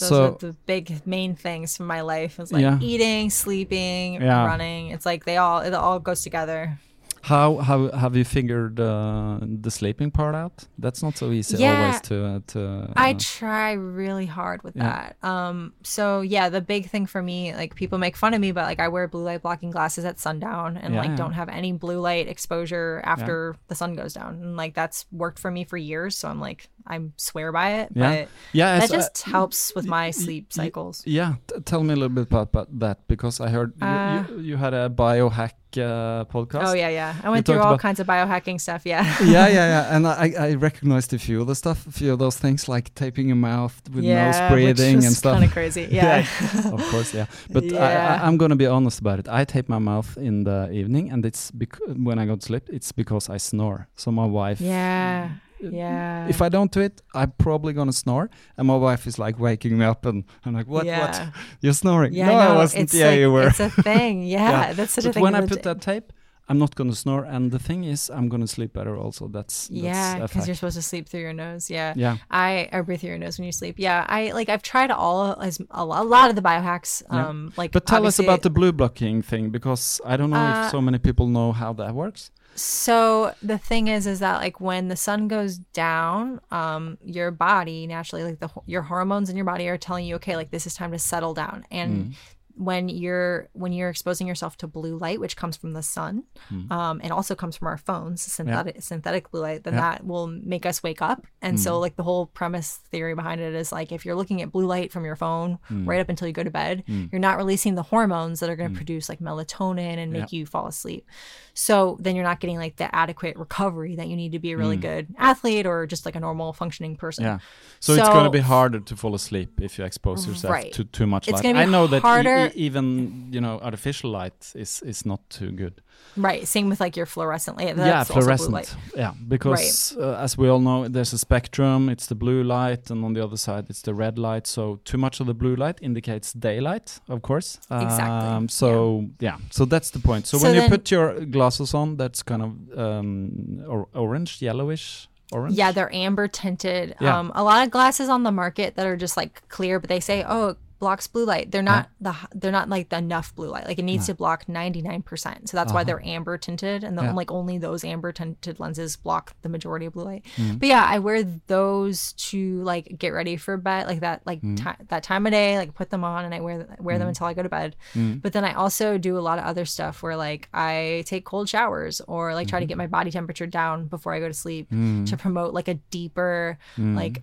Those 0.01 0.09
so 0.09 0.25
are 0.25 0.39
the 0.39 0.55
big 0.67 1.01
main 1.07 1.35
things 1.37 1.77
from 1.77 1.87
my 1.87 2.01
life. 2.03 2.43
Is 2.43 2.53
like 2.53 2.63
Yeah. 2.63 2.79
eating, 2.81 3.31
sleeping, 3.31 4.15
Yeah. 4.23 4.47
running. 4.47 4.93
It's 4.95 5.05
like 5.07 5.25
they 5.25 5.37
all 5.37 5.61
it 5.67 5.75
all 5.75 5.99
goes 6.01 6.23
together. 6.23 6.79
How 7.23 7.59
how 7.59 7.91
have 7.93 8.17
you 8.17 8.25
figured 8.25 8.81
uh, 8.81 9.39
the 9.43 9.71
sleeping 9.71 10.11
part 10.11 10.35
out 10.35 10.67
that's 10.79 11.03
not 11.03 11.17
so 11.19 11.31
easy 11.31 11.59
Yeah. 11.59 11.77
always 11.83 12.01
to 12.03 12.25
uh, 12.27 12.41
to 12.49 12.93
I 12.97 13.11
uh, 13.13 13.19
try 13.19 13.73
really 13.73 14.27
hard 14.27 14.63
with 14.63 14.75
Yeah. 14.77 14.85
that. 15.21 15.29
Um, 15.29 15.75
so 15.83 16.23
yeah, 16.23 16.49
the 16.49 16.61
big 16.63 16.89
thing 16.89 17.07
for 17.07 17.23
me, 17.23 17.55
like 17.55 17.75
people 17.75 17.99
make 17.99 18.17
fun 18.17 18.33
of 18.35 18.41
me, 18.41 18.53
but 18.53 18.65
like 18.65 18.81
I 18.81 18.89
wear 18.89 19.07
blue 19.09 19.23
light 19.25 19.43
blocking 19.43 19.71
glasses 19.71 20.05
at 20.05 20.19
sundown 20.19 20.77
and 20.79 20.95
Yeah, 20.95 21.01
like 21.03 21.17
don't 21.17 21.33
have 21.35 21.49
any 21.51 21.73
blue 21.73 22.01
light 22.01 22.27
exposure 22.29 23.01
after 23.05 23.55
the 23.69 23.75
sun 23.75 23.95
goes 23.95 24.15
down. 24.15 24.35
And 24.43 24.57
like 24.57 24.75
that's 24.75 25.05
worked 25.13 25.39
for 25.39 25.51
me 25.51 25.65
for 25.65 25.77
years. 25.77 26.17
So 26.17 26.29
I'm 26.29 26.41
like, 26.41 26.69
I 26.87 27.01
swear 27.17 27.53
by 27.53 27.85
it. 27.85 27.89
Yeah. 27.95 28.11
But 28.25 28.29
yeah 28.53 28.79
that 28.81 28.91
just 28.91 29.23
helps 29.23 29.75
with 29.75 29.87
my 29.87 30.11
sleep 30.11 30.53
cycles. 30.53 31.03
yeah 31.07 31.35
t- 31.47 31.61
tell 31.65 31.83
me 31.85 31.93
a 31.93 31.97
little 31.97 32.09
bit 32.15 32.27
about, 32.33 32.49
about 32.49 32.79
that 32.81 33.07
because 33.09 33.41
i 33.41 33.49
heard 33.51 33.73
you, 33.81 33.87
Uh, 33.87 34.25
you, 34.31 34.41
you 34.41 34.57
had 34.57 34.73
a 34.75 34.89
biohack 34.89 35.53
uh, 35.79 36.25
podcast 36.27 36.67
Oh 36.67 36.73
yeah, 36.75 36.89
yeah. 36.89 37.10
I 37.23 37.31
went 37.31 37.47
through 37.47 37.61
all 37.61 37.79
kinds 37.79 38.01
of 38.01 38.07
biohacking 38.07 38.61
stuff. 38.61 38.83
Yeah. 38.85 39.05
yeah, 39.23 39.47
yeah, 39.49 39.49
yeah. 39.75 39.97
And 39.97 40.07
I, 40.07 40.33
I 40.39 40.55
recognized 40.55 41.13
a 41.15 41.19
few 41.19 41.41
of 41.41 41.47
the 41.47 41.55
stuff, 41.55 41.87
a 41.87 41.93
few 41.93 42.13
of 42.13 42.19
those 42.19 42.37
things 42.39 42.69
like 42.69 42.95
taping 42.95 43.29
your 43.29 43.37
mouth 43.37 43.81
with 43.95 44.05
nose 44.05 44.41
breathing 44.51 45.05
and 45.05 45.13
stuff. 45.13 45.35
Kind 45.35 45.45
of 45.45 45.53
crazy. 45.53 45.89
Yeah. 45.91 46.25
of 46.73 46.83
course, 46.91 47.15
yeah. 47.15 47.27
But 47.51 47.65
I, 47.65 47.67
Yeah. 47.67 48.19
I, 48.23 48.27
I'm 48.27 48.37
gonna 48.37 48.57
be 48.57 48.67
honest 48.67 49.01
about 49.01 49.19
it. 49.19 49.29
I 49.29 49.45
tape 49.45 49.69
my 49.69 49.79
mouth 49.79 50.17
in 50.17 50.45
the 50.45 50.71
evening, 50.71 51.11
and 51.13 51.25
it's 51.27 51.53
when 51.97 52.19
I 52.19 52.27
go 52.27 52.37
to 52.37 52.43
sleep. 52.43 52.69
It's 52.73 52.93
because 52.93 53.29
I 53.29 53.39
snore. 53.39 53.89
So 53.97 54.11
my 54.11 54.27
wife, 54.27 54.61
yeah. 54.61 55.31
Uh, 55.63 55.69
yeah. 55.71 56.27
If 56.29 56.41
I 56.41 56.49
don't 56.49 56.73
do 56.73 56.81
it, 56.81 57.03
I'm 57.15 57.33
probably 57.39 57.73
gonna 57.73 57.93
snore, 57.93 58.31
and 58.57 58.67
my 58.67 58.77
wife 58.77 59.07
is 59.07 59.19
like 59.19 59.39
waking 59.39 59.77
me 59.79 59.85
up, 59.85 60.07
and 60.07 60.25
I'm 60.45 60.55
like, 60.55 60.67
"What? 60.67 60.87
Yeah. 60.87 61.01
What? 61.07 61.35
You're 61.61 61.75
snoring? 61.75 62.15
Yeah, 62.15 62.27
no, 62.29 62.39
I 62.39 62.47
I 62.47 62.57
wasn't. 62.57 62.83
It's 62.85 62.95
yeah, 62.95 63.11
like, 63.11 63.19
you 63.21 63.31
were. 63.33 63.49
It's 63.49 63.61
a 63.61 63.71
thing. 63.71 64.23
Yeah, 64.23 64.51
Yeah. 64.51 64.73
that's 64.73 64.93
such 64.95 65.05
but 65.05 65.11
a 65.11 65.13
thing. 65.15 65.23
when 65.23 65.35
I 65.35 65.47
put 65.47 65.63
that 65.65 65.81
tape, 65.83 66.13
I'm 66.51 66.59
not 66.59 66.75
gonna 66.75 66.95
snore, 67.05 67.25
and 67.35 67.51
the 67.57 67.59
thing 67.69 67.85
is, 67.85 68.11
I'm 68.17 68.29
gonna 68.29 68.47
sleep 68.57 68.73
better. 68.79 68.95
Also, 69.05 69.29
that's, 69.29 69.69
that's 69.69 69.71
yeah, 69.71 70.19
because 70.27 70.47
you're 70.49 70.57
supposed 70.61 70.77
to 70.77 70.83
sleep 70.93 71.05
through 71.09 71.21
your 71.29 71.33
nose. 71.33 71.71
Yeah. 71.71 71.95
yeah. 71.97 72.17
I, 72.31 72.69
I 72.73 72.81
breathe 72.87 73.01
through 73.01 73.11
your 73.15 73.19
nose 73.27 73.39
when 73.39 73.47
you 73.47 73.53
sleep. 73.53 73.77
Yeah, 73.79 74.05
I 74.19 74.33
like 74.39 74.49
I've 74.55 74.63
tried 74.73 74.91
all 74.91 75.41
as 75.49 75.61
a 75.71 75.85
lot, 75.85 76.01
a 76.07 76.09
lot 76.17 76.29
of 76.31 76.37
the 76.37 76.43
biohacks. 76.43 76.93
Yeah. 77.03 77.29
Um, 77.29 77.53
like 77.57 77.71
But 77.73 77.87
tell 77.87 78.05
us 78.07 78.19
about 78.19 78.43
the 78.43 78.51
blue 78.51 78.73
blocking 78.73 79.23
thing 79.23 79.51
because 79.51 80.01
I 80.05 80.17
don't 80.19 80.31
know 80.31 80.45
Uh, 80.45 80.65
if 80.65 80.71
so 80.71 80.81
many 80.81 80.99
people 80.99 81.27
know 81.29 81.53
how 81.53 81.73
that 81.75 81.95
works. 81.95 82.31
So 82.57 83.33
the 83.43 83.59
thing 83.59 83.87
is, 83.89 84.07
is 84.07 84.19
that 84.19 84.37
like 84.45 84.61
when 84.61 84.89
the 84.89 84.97
sun 84.97 85.29
goes 85.29 85.59
down, 85.73 86.41
um, 86.51 86.99
your 87.17 87.31
body 87.31 87.87
naturally, 87.87 88.25
like 88.25 88.41
the 88.41 88.51
your 88.67 88.83
hormones 88.83 89.31
in 89.31 89.37
your 89.37 89.47
body 89.53 89.69
are 89.69 89.79
telling 89.79 90.05
you, 90.05 90.17
okay, 90.17 90.35
like 90.37 90.51
this 90.51 90.67
is 90.67 90.75
time 90.75 90.91
to 90.93 90.99
settle 90.99 91.33
down. 91.33 91.65
And 91.71 91.91
Mm. 91.91 92.15
When 92.61 92.89
you're 92.89 93.49
when 93.53 93.73
you're 93.73 93.89
exposing 93.89 94.27
yourself 94.27 94.57
to 94.59 94.67
blue 94.67 94.97
light, 94.99 95.19
which 95.19 95.35
comes 95.37 95.57
from 95.57 95.73
the 95.73 95.83
sun, 95.83 96.25
Mm. 96.53 96.71
um, 96.71 97.01
and 97.03 97.11
also 97.13 97.35
comes 97.35 97.57
from 97.57 97.69
our 97.69 97.79
phones, 97.79 98.21
synthetic 98.21 98.83
synthetic 98.83 99.31
blue 99.31 99.41
light, 99.41 99.65
then 99.65 99.75
Yeah. 99.75 99.81
that 99.81 100.07
will 100.07 100.27
make 100.27 100.67
us 100.67 100.83
wake 100.83 101.01
up. 101.01 101.27
And 101.41 101.59
so 101.59 101.73
Mm. 101.77 101.81
like 101.81 101.97
the 101.97 102.03
whole 102.03 102.27
premise 102.27 102.77
theory 102.91 103.15
behind 103.15 103.41
it 103.41 103.55
is 103.55 103.73
like 103.73 103.93
if 103.93 104.05
you're 104.05 104.15
looking 104.15 104.43
at 104.43 104.53
blue 104.53 104.67
light 104.67 104.93
from 104.93 105.05
your 105.05 105.17
phone 105.17 105.59
Mm. 105.71 105.87
right 105.89 106.01
up 106.01 106.09
until 106.11 106.27
you 106.29 106.35
go 106.35 106.43
to 106.45 106.51
bed, 106.51 106.85
you're 106.87 107.19
not 107.21 107.37
releasing 107.39 107.75
the 107.77 107.83
hormones 107.85 108.41
that 108.41 108.51
are 108.51 108.57
going 108.57 108.71
to 108.71 108.77
produce 108.77 109.09
like 109.09 109.21
melatonin 109.21 109.97
and 109.99 110.13
make 110.13 110.31
you 110.33 110.45
fall 110.47 110.67
asleep. 110.67 111.07
So 111.55 111.97
then 112.01 112.15
you're 112.15 112.25
not 112.25 112.41
getting 112.41 112.59
like 112.59 112.77
the 112.77 112.95
adequate 112.95 113.37
recovery 113.37 113.97
that 113.97 114.09
you 114.09 114.17
need 114.17 114.33
to 114.33 114.39
be 114.39 114.53
a 114.53 114.57
really 114.57 114.77
good 114.77 115.09
athlete 115.19 115.67
or 115.67 115.87
just 115.87 116.05
like 116.07 116.17
a 116.17 116.21
normal 116.21 116.53
functioning 116.53 116.97
person. 116.97 117.25
Mm. 117.25 117.27
Yeah. 117.29 117.39
So, 117.81 117.95
it's 117.95 118.09
going 118.09 118.25
to 118.25 118.31
be 118.31 118.41
harder 118.41 118.81
to 118.81 118.97
fall 118.97 119.15
asleep 119.15 119.61
if 119.61 119.79
you 119.79 119.85
expose 119.85 120.27
yourself 120.27 120.53
Right. 120.53 120.73
to 120.75 120.85
too 120.85 121.07
much 121.07 121.29
It's 121.29 121.43
light. 121.43 121.57
I 121.57 121.65
know 121.65 121.87
that 121.87 122.03
harder- 122.03 122.47
e- 122.49 122.50
even 122.55 123.29
you 123.33 123.41
know 123.41 123.59
artificial 123.63 124.11
light 124.11 124.53
is 124.55 124.83
is 124.83 125.05
not 125.07 125.21
too 125.31 125.51
good. 125.53 125.81
Right. 126.17 126.47
Same 126.49 126.69
with 126.71 126.81
like 126.81 126.97
your 126.97 127.07
fluorescent 127.07 127.57
light. 127.59 127.77
That's 127.77 127.89
yeah, 127.89 128.05
fluorescent. 128.05 128.53
light. 128.53 128.75
Yeah, 128.97 129.13
because 129.29 129.97
uh, 129.97 130.17
as 130.25 130.37
we 130.39 130.49
all 130.49 130.61
know, 130.61 130.89
there's 130.89 131.13
a 131.13 131.19
spectrum. 131.19 131.89
It's 131.89 132.07
the 132.07 132.15
blue 132.15 132.43
light, 132.43 132.91
and 132.91 133.05
on 133.05 133.13
the 133.13 133.23
other 133.23 133.37
side, 133.37 133.67
it's 133.71 133.83
the 133.83 133.95
red 133.95 134.19
light. 134.19 134.47
So 134.47 134.81
too 134.85 134.99
much 134.99 135.21
of 135.21 135.27
the 135.27 135.35
blue 135.35 135.55
light 135.57 135.79
indicates 135.83 136.33
daylight, 136.33 137.01
of 137.09 137.23
course. 137.23 137.59
Exactly, 137.71 138.29
Um, 138.29 138.49
so 138.49 139.07
yeah. 139.21 139.37
so 139.51 139.65
that's 139.67 139.91
the 139.91 139.99
point. 140.01 140.27
So, 140.27 140.39
So 140.39 140.45
when 140.47 140.55
you 140.63 140.69
put 140.69 140.91
your 140.91 141.21
glasses 141.27 141.75
on, 141.75 141.97
that's 141.97 142.23
kind 142.23 142.43
of 142.43 142.79
um, 142.79 143.63
or 143.69 143.87
orange, 143.95 144.43
yellowish, 144.43 145.09
orange. 145.33 145.55
Yeah, 145.55 145.71
they're 145.73 145.95
amber 145.95 146.29
tinted. 146.29 146.97
Yeah. 147.01 147.19
Um, 147.19 147.31
a 147.35 147.43
lot 147.45 147.65
of 147.65 147.71
glasses 147.71 148.09
on 148.09 148.23
the 148.25 148.33
market 148.33 148.75
that 148.77 148.87
are 148.87 148.97
just 148.97 149.17
like 149.17 149.49
clear, 149.49 149.79
but 149.79 149.89
they 149.89 150.01
say, 150.01 150.25
oh, 150.27 150.57
blocks 150.81 151.07
blue 151.07 151.25
light. 151.25 151.53
They're 151.53 151.63
not 151.63 151.89
the 152.01 152.17
they're 152.35 152.51
not 152.51 152.69
like 152.69 152.89
the 152.89 152.99
enough 152.99 153.33
blue 153.37 153.49
light. 153.49 153.67
Like 153.67 153.79
it 153.79 153.85
needs 153.85 154.07
to 154.07 154.15
block 154.15 154.49
ninety 154.49 154.83
nine 154.83 155.03
percent. 155.03 155.49
So 155.49 155.57
that's 155.57 155.73
why 155.73 155.85
they're 155.85 156.05
amber 156.05 156.37
tinted, 156.39 156.83
and 156.83 156.97
the, 156.99 157.03
Uh-huh. 157.03 157.11
Yeah. 157.11 157.15
like 157.17 157.31
only 157.31 157.59
those 157.59 157.85
amber 157.85 158.11
tinted 158.11 158.59
lenses 158.59 158.97
block 158.97 159.35
the 159.43 159.49
majority 159.49 159.87
of 159.87 159.93
blue 159.93 160.05
light. 160.05 160.25
Mm-hmm. 160.37 160.57
But 160.57 160.69
yeah, 160.69 160.85
I 160.89 160.99
wear 160.99 161.23
those 161.47 162.15
to 162.31 162.63
like 162.65 162.99
get 162.99 163.11
ready 163.11 163.37
for 163.37 163.57
bed, 163.57 163.87
like 163.87 164.01
that 164.01 164.27
like 164.27 164.41
Mm-hmm. 164.41 164.55
ti- 164.57 164.85
that 164.89 165.03
time 165.05 165.27
of 165.27 165.33
day. 165.33 165.59
Like 165.59 165.75
put 165.75 165.91
them 165.91 166.03
on, 166.03 166.25
and 166.25 166.35
I 166.35 166.41
wear 166.41 166.77
wear 166.81 166.99
them 166.99 167.07
until 167.09 167.27
I 167.27 167.35
go 167.35 167.43
to 167.45 167.49
bed. 167.49 167.77
Mm-hmm. 167.95 168.19
But 168.19 168.33
then 168.33 168.45
I 168.45 168.55
also 168.55 168.97
do 168.99 169.17
a 169.19 169.21
lot 169.21 169.39
of 169.39 169.45
other 169.45 169.67
stuff 169.67 170.03
where 170.03 170.17
like 170.17 170.49
I 170.55 171.05
take 171.07 171.25
cold 171.25 171.49
showers 171.49 172.01
or 172.09 172.35
like 172.35 172.49
try 172.49 172.59
to 172.59 172.65
Mm-hmm. 172.65 172.69
get 172.71 172.79
my 172.79 172.87
body 172.87 173.11
temperature 173.11 173.47
down 173.47 173.87
before 173.87 174.15
I 174.15 174.21
go 174.21 174.29
to 174.29 174.35
sleep 174.35 174.71
Mm. 174.71 175.07
to 175.11 175.17
promote 175.17 175.53
like 175.53 175.69
a 175.69 175.75
deeper 175.91 176.59
like 176.79 177.23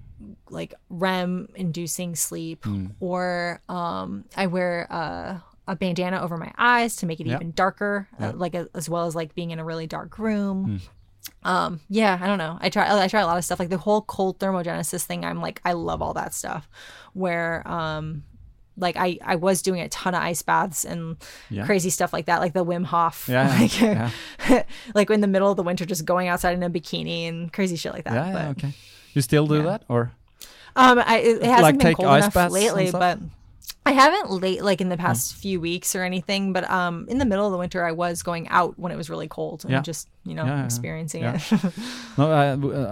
like 0.49 0.73
REM 0.89 1.49
inducing 1.55 2.15
sleep 2.15 2.63
Mm. 2.63 2.91
or 2.99 3.61
um 3.69 4.25
I 4.35 4.47
wear 4.47 4.87
uh 4.89 5.39
a 5.69 5.75
bandana 5.75 6.21
over 6.21 6.37
my 6.37 6.51
eyes 6.57 6.95
to 6.97 7.05
make 7.05 7.19
it 7.19 7.27
Yeah. 7.27 7.35
even 7.35 7.51
darker, 7.51 8.07
uh, 8.19 8.31
like 8.33 8.55
a, 8.55 8.69
as 8.73 8.89
well 8.89 9.05
as 9.05 9.15
like 9.15 9.35
being 9.35 9.51
in 9.51 9.59
a 9.59 9.65
really 9.65 9.85
dark 9.85 10.17
room. 10.17 10.79
Hmm. 11.43 11.47
Um, 11.49 11.79
yeah, 11.89 12.17
I 12.21 12.25
don't 12.27 12.37
know. 12.37 12.57
I 12.61 12.69
try, 12.69 13.03
I 13.03 13.07
try 13.09 13.19
a 13.19 13.25
lot 13.25 13.37
of 13.37 13.43
stuff 13.43 13.59
like 13.59 13.67
the 13.67 13.77
whole 13.77 14.01
cold 14.01 14.39
thermogenesis 14.39 15.03
thing. 15.03 15.25
I'm 15.25 15.41
like, 15.41 15.59
I 15.65 15.73
love 15.73 16.01
all 16.01 16.13
that 16.13 16.33
stuff. 16.33 16.69
Where, 17.11 17.67
um, 17.67 18.23
like 18.77 18.95
I, 18.95 19.17
I 19.21 19.35
was 19.35 19.61
doing 19.61 19.81
a 19.81 19.89
ton 19.89 20.15
of 20.15 20.21
ice 20.23 20.41
baths 20.41 20.85
and 20.85 21.17
Yeah. 21.49 21.65
crazy 21.65 21.89
stuff 21.89 22.13
like 22.13 22.27
that, 22.27 22.39
like 22.39 22.53
the 22.53 22.63
Wim 22.63 22.85
Hof, 22.85 23.27
Yeah, 23.27 23.49
like, 23.59 23.81
yeah. 23.81 24.11
like 24.95 25.09
in 25.09 25.19
the 25.19 25.27
middle 25.27 25.51
of 25.51 25.57
the 25.57 25.63
winter, 25.63 25.85
just 25.85 26.05
going 26.05 26.29
outside 26.29 26.53
in 26.53 26.63
a 26.63 26.69
bikini 26.69 27.27
and 27.27 27.51
crazy 27.51 27.75
shit 27.75 27.91
like 27.91 28.05
that. 28.05 28.13
Yeah, 28.13 28.31
but, 28.31 28.39
yeah, 28.43 28.49
okay. 28.51 28.73
You 29.17 29.21
still 29.21 29.47
do 29.47 29.55
yeah. 29.57 29.69
that, 29.71 29.81
or 29.89 30.01
Um, 30.83 30.97
I, 31.13 31.15
it, 31.29 31.41
hasn't 31.43 31.63
Like 31.63 31.77
been 31.79 31.95
cold 31.95 32.17
enough 32.17 32.51
lately, 32.51 32.91
but 32.91 33.17
I 33.89 33.91
haven't 34.03 34.29
late 34.45 34.61
like 34.69 34.81
in 34.85 34.89
the 34.89 34.97
past 34.97 35.23
few 35.43 35.57
weeks 35.69 35.95
or 35.97 36.03
anything, 36.11 36.53
but 36.55 36.63
um 36.79 36.95
in 37.13 37.17
the 37.17 37.25
middle 37.31 37.45
of 37.47 37.51
the 37.55 37.57
winter 37.63 37.81
I 37.91 37.93
was 38.05 38.21
going 38.29 38.45
out 38.59 38.73
when 38.81 38.91
it 38.93 38.97
was 39.01 39.07
really 39.13 39.29
cold 39.39 39.59
and 39.65 39.71
Yeah. 39.71 39.81
just, 39.91 40.03
you 40.29 40.35
know, 40.37 40.45
Yeah, 40.45 40.65
experiencing 40.65 41.23
yeah. 41.23 41.35
it. 41.35 41.73
No, 42.17 42.25
I, 42.43 42.45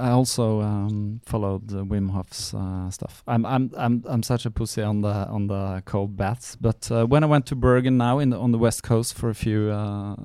I 0.07 0.11
also 0.19 0.61
um, 0.71 1.19
followed 1.31 1.65
uh, 1.73 1.83
Wim 1.91 2.07
Hof's 2.15 2.53
uh, 2.53 2.89
stuff. 2.97 3.13
I'm 3.33 3.43
I'm 3.53 3.63
I'm 3.83 3.95
I'm 4.13 4.23
such 4.23 4.43
a 4.45 4.51
pussy 4.59 4.83
on 4.91 5.01
the 5.01 5.15
on 5.35 5.47
the 5.47 5.81
cold 5.91 6.11
baths. 6.21 6.55
But 6.67 6.81
uh, 6.91 7.05
when 7.11 7.21
I 7.25 7.27
went 7.33 7.45
to 7.51 7.55
Bergen 7.55 7.97
now 7.97 8.15
in 8.23 8.29
the, 8.31 8.37
on 8.45 8.51
the 8.55 8.61
west 8.67 8.81
coast 8.83 9.11
for 9.19 9.29
a 9.29 9.35
few 9.45 9.59
uh, 9.81 10.15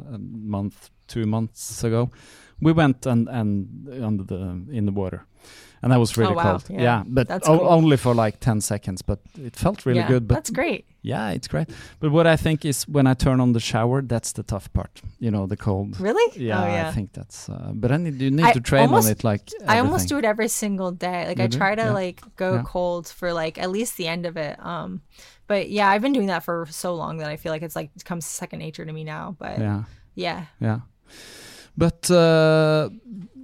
month, 0.57 0.77
two 1.15 1.27
months 1.27 1.85
ago, 1.85 2.11
we 2.67 2.73
went 2.73 3.07
and 3.07 3.29
and 3.29 3.49
under 4.09 4.25
the 4.33 4.43
in 4.79 4.85
the 4.87 4.93
water, 5.03 5.21
and 5.83 5.93
that 5.93 5.99
was 5.99 6.17
really 6.17 6.33
Oh, 6.33 6.37
wow. 6.37 6.59
cold. 6.59 6.65
Yeah. 6.81 7.03
but 7.07 7.27
That's 7.29 7.49
o- 7.49 7.59
cool. 7.59 7.69
only 7.69 7.97
for 7.97 8.15
like 8.15 8.39
ten 8.41 8.61
seconds. 8.61 9.03
But 9.03 9.19
it 9.39 9.57
felt 9.57 9.87
really 9.87 10.01
yeah, 10.01 10.09
good. 10.09 10.29
But 10.29 10.35
that's 10.35 10.51
great. 10.51 10.85
yeah, 11.03 11.31
it's 11.31 11.49
great. 11.49 11.69
But 12.01 12.11
what 12.13 12.27
I 12.27 12.37
think 12.37 12.65
is 12.65 12.87
when 12.89 13.07
I 13.07 13.15
turn 13.15 13.41
on 13.41 13.53
the 13.53 13.61
shower, 13.61 14.03
that's 14.03 14.33
the 14.33 14.43
tough 14.43 14.71
part. 14.73 15.01
You 15.19 15.31
know, 15.31 15.47
the 15.47 15.57
cold. 15.57 15.99
Really? 16.01 16.39
Yeah, 16.39 16.63
oh, 16.63 16.67
yeah. 16.67 16.89
I 16.89 16.93
think 16.93 17.13
that's. 17.13 17.49
Uh, 17.49 17.73
but 17.75 17.91
I 17.93 17.97
need, 17.97 18.21
you 18.21 18.31
need 18.31 18.45
I 18.47 18.53
to 18.53 18.61
train 18.61 18.83
almost- 18.87 19.07
on 19.07 19.13
it 19.13 19.25
like. 19.25 19.49
I 19.67 19.79
almost 19.79 20.09
do 20.09 20.19
it 20.19 20.25
every 20.25 20.49
single 20.49 20.93
day. 20.93 21.27
Like 21.29 21.39
You 21.39 21.45
I 21.45 21.49
do? 21.49 21.59
try 21.59 21.75
to 21.75 21.83
Yeah. 21.83 21.93
like 21.93 22.21
go 22.37 22.55
Yeah. 22.55 22.63
cold 22.67 23.09
for 23.09 23.33
like 23.33 23.59
at 23.63 23.71
least 23.71 23.97
the 23.97 24.07
end 24.09 24.27
of 24.27 24.37
it. 24.37 24.57
Um 24.65 25.01
but 25.47 25.69
yeah, 25.71 25.89
I've 25.91 26.03
been 26.03 26.13
doing 26.13 26.29
that 26.29 26.45
for 26.45 26.67
so 26.71 26.95
long 26.95 27.19
that 27.19 27.29
I 27.29 27.37
feel 27.37 27.51
like 27.53 27.63
it's 27.67 27.75
like 27.77 27.91
it 27.97 28.05
comes 28.05 28.25
second 28.27 28.59
nature 28.61 28.85
to 28.87 28.93
me 28.93 29.03
now. 29.05 29.35
But 29.39 29.59
yeah. 29.59 29.83
Yeah, 30.15 30.45
yeah. 30.61 30.81
But 31.77 32.11
uh, 32.11 32.91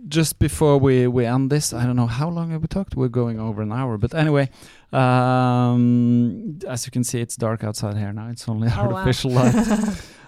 just 0.08 0.38
before 0.38 0.78
we, 0.78 1.06
we 1.06 1.24
end 1.26 1.50
this, 1.50 1.72
I 1.72 1.84
don't 1.86 1.96
know 1.96 2.06
how 2.06 2.28
long 2.28 2.50
have 2.50 2.62
we 2.62 2.68
talked. 2.68 2.94
We're 2.96 3.08
going 3.08 3.40
over 3.40 3.62
an 3.62 3.72
hour, 3.72 3.98
but 3.98 4.14
anyway, 4.14 4.50
um, 4.92 6.58
as 6.68 6.86
you 6.86 6.90
can 6.92 7.04
see, 7.04 7.20
it's 7.20 7.36
dark 7.36 7.64
outside 7.64 7.96
here 7.96 8.12
now. 8.12 8.28
It's 8.28 8.48
only 8.48 8.68
Oh, 8.76 8.88
wow. 8.88 8.92
artificial 8.94 9.30
light. 9.38 9.54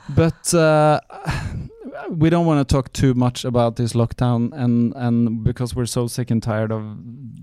but 0.09 0.55
uh, 0.55 1.01
we 2.11 2.31
don't 2.31 2.47
want 2.47 2.67
to 2.67 2.75
talk 2.75 2.93
too 2.93 3.15
much 3.15 3.45
about 3.45 3.77
this 3.77 3.93
lockdown, 3.93 4.53
and 4.53 4.93
and 4.97 5.45
because 5.45 5.75
we're 5.77 5.87
so 5.87 6.07
sick 6.07 6.31
and 6.31 6.43
tired 6.43 6.73
of 6.73 6.83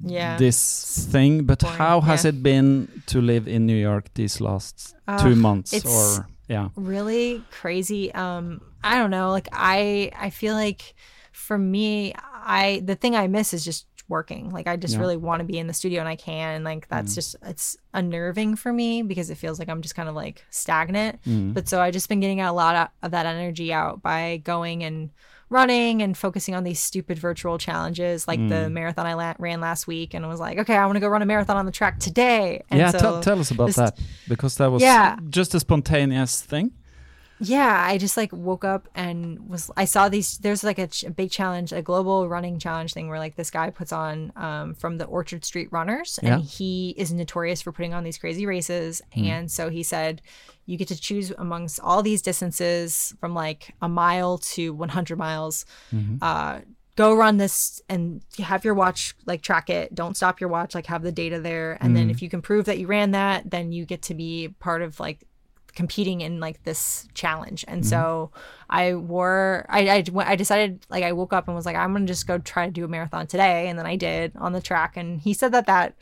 Yeah. 0.03 0.37
this 0.37 1.07
thing. 1.11 1.43
But 1.45 1.59
boring, 1.59 1.77
how 1.77 2.01
has 2.01 2.23
yeah. 2.23 2.29
it 2.29 2.43
been 2.43 2.87
to 3.07 3.21
live 3.21 3.47
in 3.47 3.65
New 3.65 3.77
York 3.77 4.13
these 4.13 4.41
last 4.41 4.95
Uh, 5.07 5.17
two 5.23 5.35
months? 5.35 5.73
Or 5.85 6.27
yeah, 6.47 6.69
really 6.75 7.41
crazy 7.49 8.11
um 8.13 8.61
i 8.83 8.99
don't 8.99 9.09
know 9.09 9.31
like 9.31 9.47
i 9.51 10.11
i 10.25 10.29
feel 10.29 10.53
like 10.53 10.93
for 11.35 11.57
me 11.57 12.13
i 12.45 12.81
the 12.85 12.95
thing 12.95 13.15
i 13.15 13.27
miss 13.27 13.53
is 13.53 13.63
just 13.65 13.85
working 14.07 14.51
like 14.51 14.67
i 14.67 14.75
just 14.77 14.93
Yeah. 14.93 14.99
really 15.01 15.17
want 15.17 15.39
to 15.39 15.43
be 15.45 15.57
in 15.57 15.65
the 15.67 15.73
studio 15.73 15.99
and 15.99 16.07
i 16.07 16.15
can 16.15 16.55
and 16.55 16.63
like 16.63 16.87
that's 16.87 17.11
Mm. 17.11 17.15
just 17.15 17.35
it's 17.43 17.75
unnerving 17.93 18.55
for 18.55 18.71
me 18.71 19.01
because 19.01 19.29
it 19.31 19.35
feels 19.35 19.57
like 19.59 19.67
i'm 19.67 19.81
just 19.81 19.95
kind 19.95 20.07
of 20.07 20.13
like 20.15 20.45
stagnant 20.51 21.19
Mm. 21.23 21.53
but 21.55 21.67
so 21.67 21.81
i 21.81 21.89
just 21.91 22.07
been 22.07 22.19
getting 22.19 22.39
a 22.41 22.53
lot 22.53 22.91
of- 23.03 23.11
that 23.11 23.25
energy 23.25 23.73
out 23.73 24.01
by 24.01 24.37
going 24.43 24.83
and 24.83 25.09
running 25.49 26.01
and 26.01 26.17
focusing 26.17 26.55
on 26.55 26.63
these 26.63 26.79
stupid 26.79 27.17
virtual 27.19 27.57
challenges 27.57 28.27
like 28.27 28.39
the 28.49 28.55
Mm. 28.65 28.71
marathon 28.73 29.05
i 29.07 29.13
la- 29.15 29.33
ran 29.39 29.59
last 29.59 29.87
week 29.87 30.13
and 30.13 30.23
I 30.23 30.27
was 30.27 30.39
like 30.39 30.57
okay 30.59 30.75
i 30.75 30.85
want 30.85 30.95
to 30.97 30.99
go 30.99 31.07
run 31.07 31.21
a 31.21 31.25
marathon 31.25 31.57
on 31.57 31.65
the 31.65 31.71
track 31.71 31.99
today 31.99 32.63
and 32.69 32.79
yeah, 32.79 32.91
so 32.91 32.99
tell 32.99 33.21
tell 33.21 33.39
us 33.39 33.51
about 33.51 33.67
just- 33.67 33.77
that 33.77 33.99
because 34.27 34.55
that 34.57 34.71
was 34.71 34.81
Yeah. 34.83 35.17
just 35.29 35.53
a 35.55 35.59
spontaneous 35.59 36.41
thing. 36.41 36.71
Yeah, 37.39 37.83
I 37.85 37.97
just 37.97 38.15
like 38.15 38.31
woke 38.31 38.63
up 38.63 38.87
and 38.95 39.49
was 39.49 39.69
I 39.75 39.85
saw 39.85 40.07
these. 40.07 40.37
There's 40.37 40.63
like 40.63 40.79
a, 40.79 40.87
ch- 40.87 41.03
a 41.03 41.09
big 41.11 41.31
challenge, 41.31 41.73
a 41.73 41.81
global 41.81 42.29
running 42.29 42.59
challenge 42.59 42.93
thing 42.93 43.09
where 43.09 43.19
like 43.19 43.35
this 43.35 43.51
guy 43.51 43.69
puts 43.71 43.91
on 43.91 44.31
um, 44.37 44.73
from 44.73 44.97
the 44.97 45.05
Orchard 45.05 45.43
Street 45.43 45.67
Runners, 45.71 46.17
and 46.23 46.27
Yeah. 46.29 46.39
he 46.47 46.95
is 46.97 47.11
notorious 47.11 47.61
for 47.61 47.71
putting 47.73 47.93
on 47.93 48.03
these 48.03 48.17
crazy 48.17 48.45
races. 48.45 49.01
Hmm. 49.13 49.25
And 49.25 49.51
so 49.51 49.69
he 49.69 49.83
said, 49.83 50.21
you 50.65 50.77
get 50.77 50.87
to 50.87 50.99
choose 50.99 51.31
amongst 51.37 51.79
all 51.81 52.01
these 52.01 52.21
distances 52.21 53.13
from 53.19 53.33
like 53.33 53.75
a 53.81 53.89
mile 53.89 54.37
to 54.39 54.73
100 54.73 55.17
miles. 55.17 55.65
Mm-hmm. 55.93 56.17
Uh, 56.21 56.59
go 56.95 57.13
run 57.13 57.35
this 57.35 57.81
and 57.89 58.21
have 58.39 58.63
your 58.63 58.73
watch 58.73 59.13
like 59.25 59.41
track 59.41 59.69
it 59.69 59.93
don't 59.93 60.15
stop 60.15 60.39
your 60.39 60.49
watch 60.49 60.73
like 60.73 60.85
have 60.85 61.03
the 61.03 61.11
data 61.11 61.41
there 61.41 61.77
and 61.81 61.93
then 61.93 62.09
if 62.09 62.21
you 62.21 62.29
can 62.29 62.41
prove 62.41 62.63
that 62.63 62.77
you 62.79 62.87
ran 62.87 63.11
that 63.11 63.51
then 63.51 63.73
you 63.73 63.83
get 63.85 64.01
to 64.01 64.13
be 64.13 64.47
part 64.59 64.81
of 64.81 64.97
like 64.97 65.19
competing 65.75 66.21
in 66.21 66.39
like 66.39 66.63
this 66.63 67.07
challenge. 67.13 67.65
And 67.67 67.81
mm-hmm. 67.81 67.89
so 67.89 68.31
i 68.67 68.95
wore 68.95 69.63
I, 69.69 69.87
I 69.87 70.03
i 70.25 70.35
decided 70.35 70.87
like 70.89 71.03
i 71.03 71.11
woke 71.11 71.33
up 71.33 71.47
and 71.47 71.55
was 71.55 71.67
like 71.67 71.75
i'm 71.75 71.93
gonna 71.93 72.07
just 72.07 72.25
go 72.25 72.39
try 72.39 72.65
to 72.65 72.71
do 72.71 72.83
a 72.83 72.87
marathon 72.87 73.27
today. 73.27 73.67
And 73.67 73.77
then 73.77 73.85
i 73.85 73.95
did 73.95 74.31
on 74.37 74.53
the 74.53 74.61
track. 74.61 74.97
And 74.97 75.21
he 75.21 75.33
said 75.33 75.51
that 75.51 75.67
that 75.67 75.95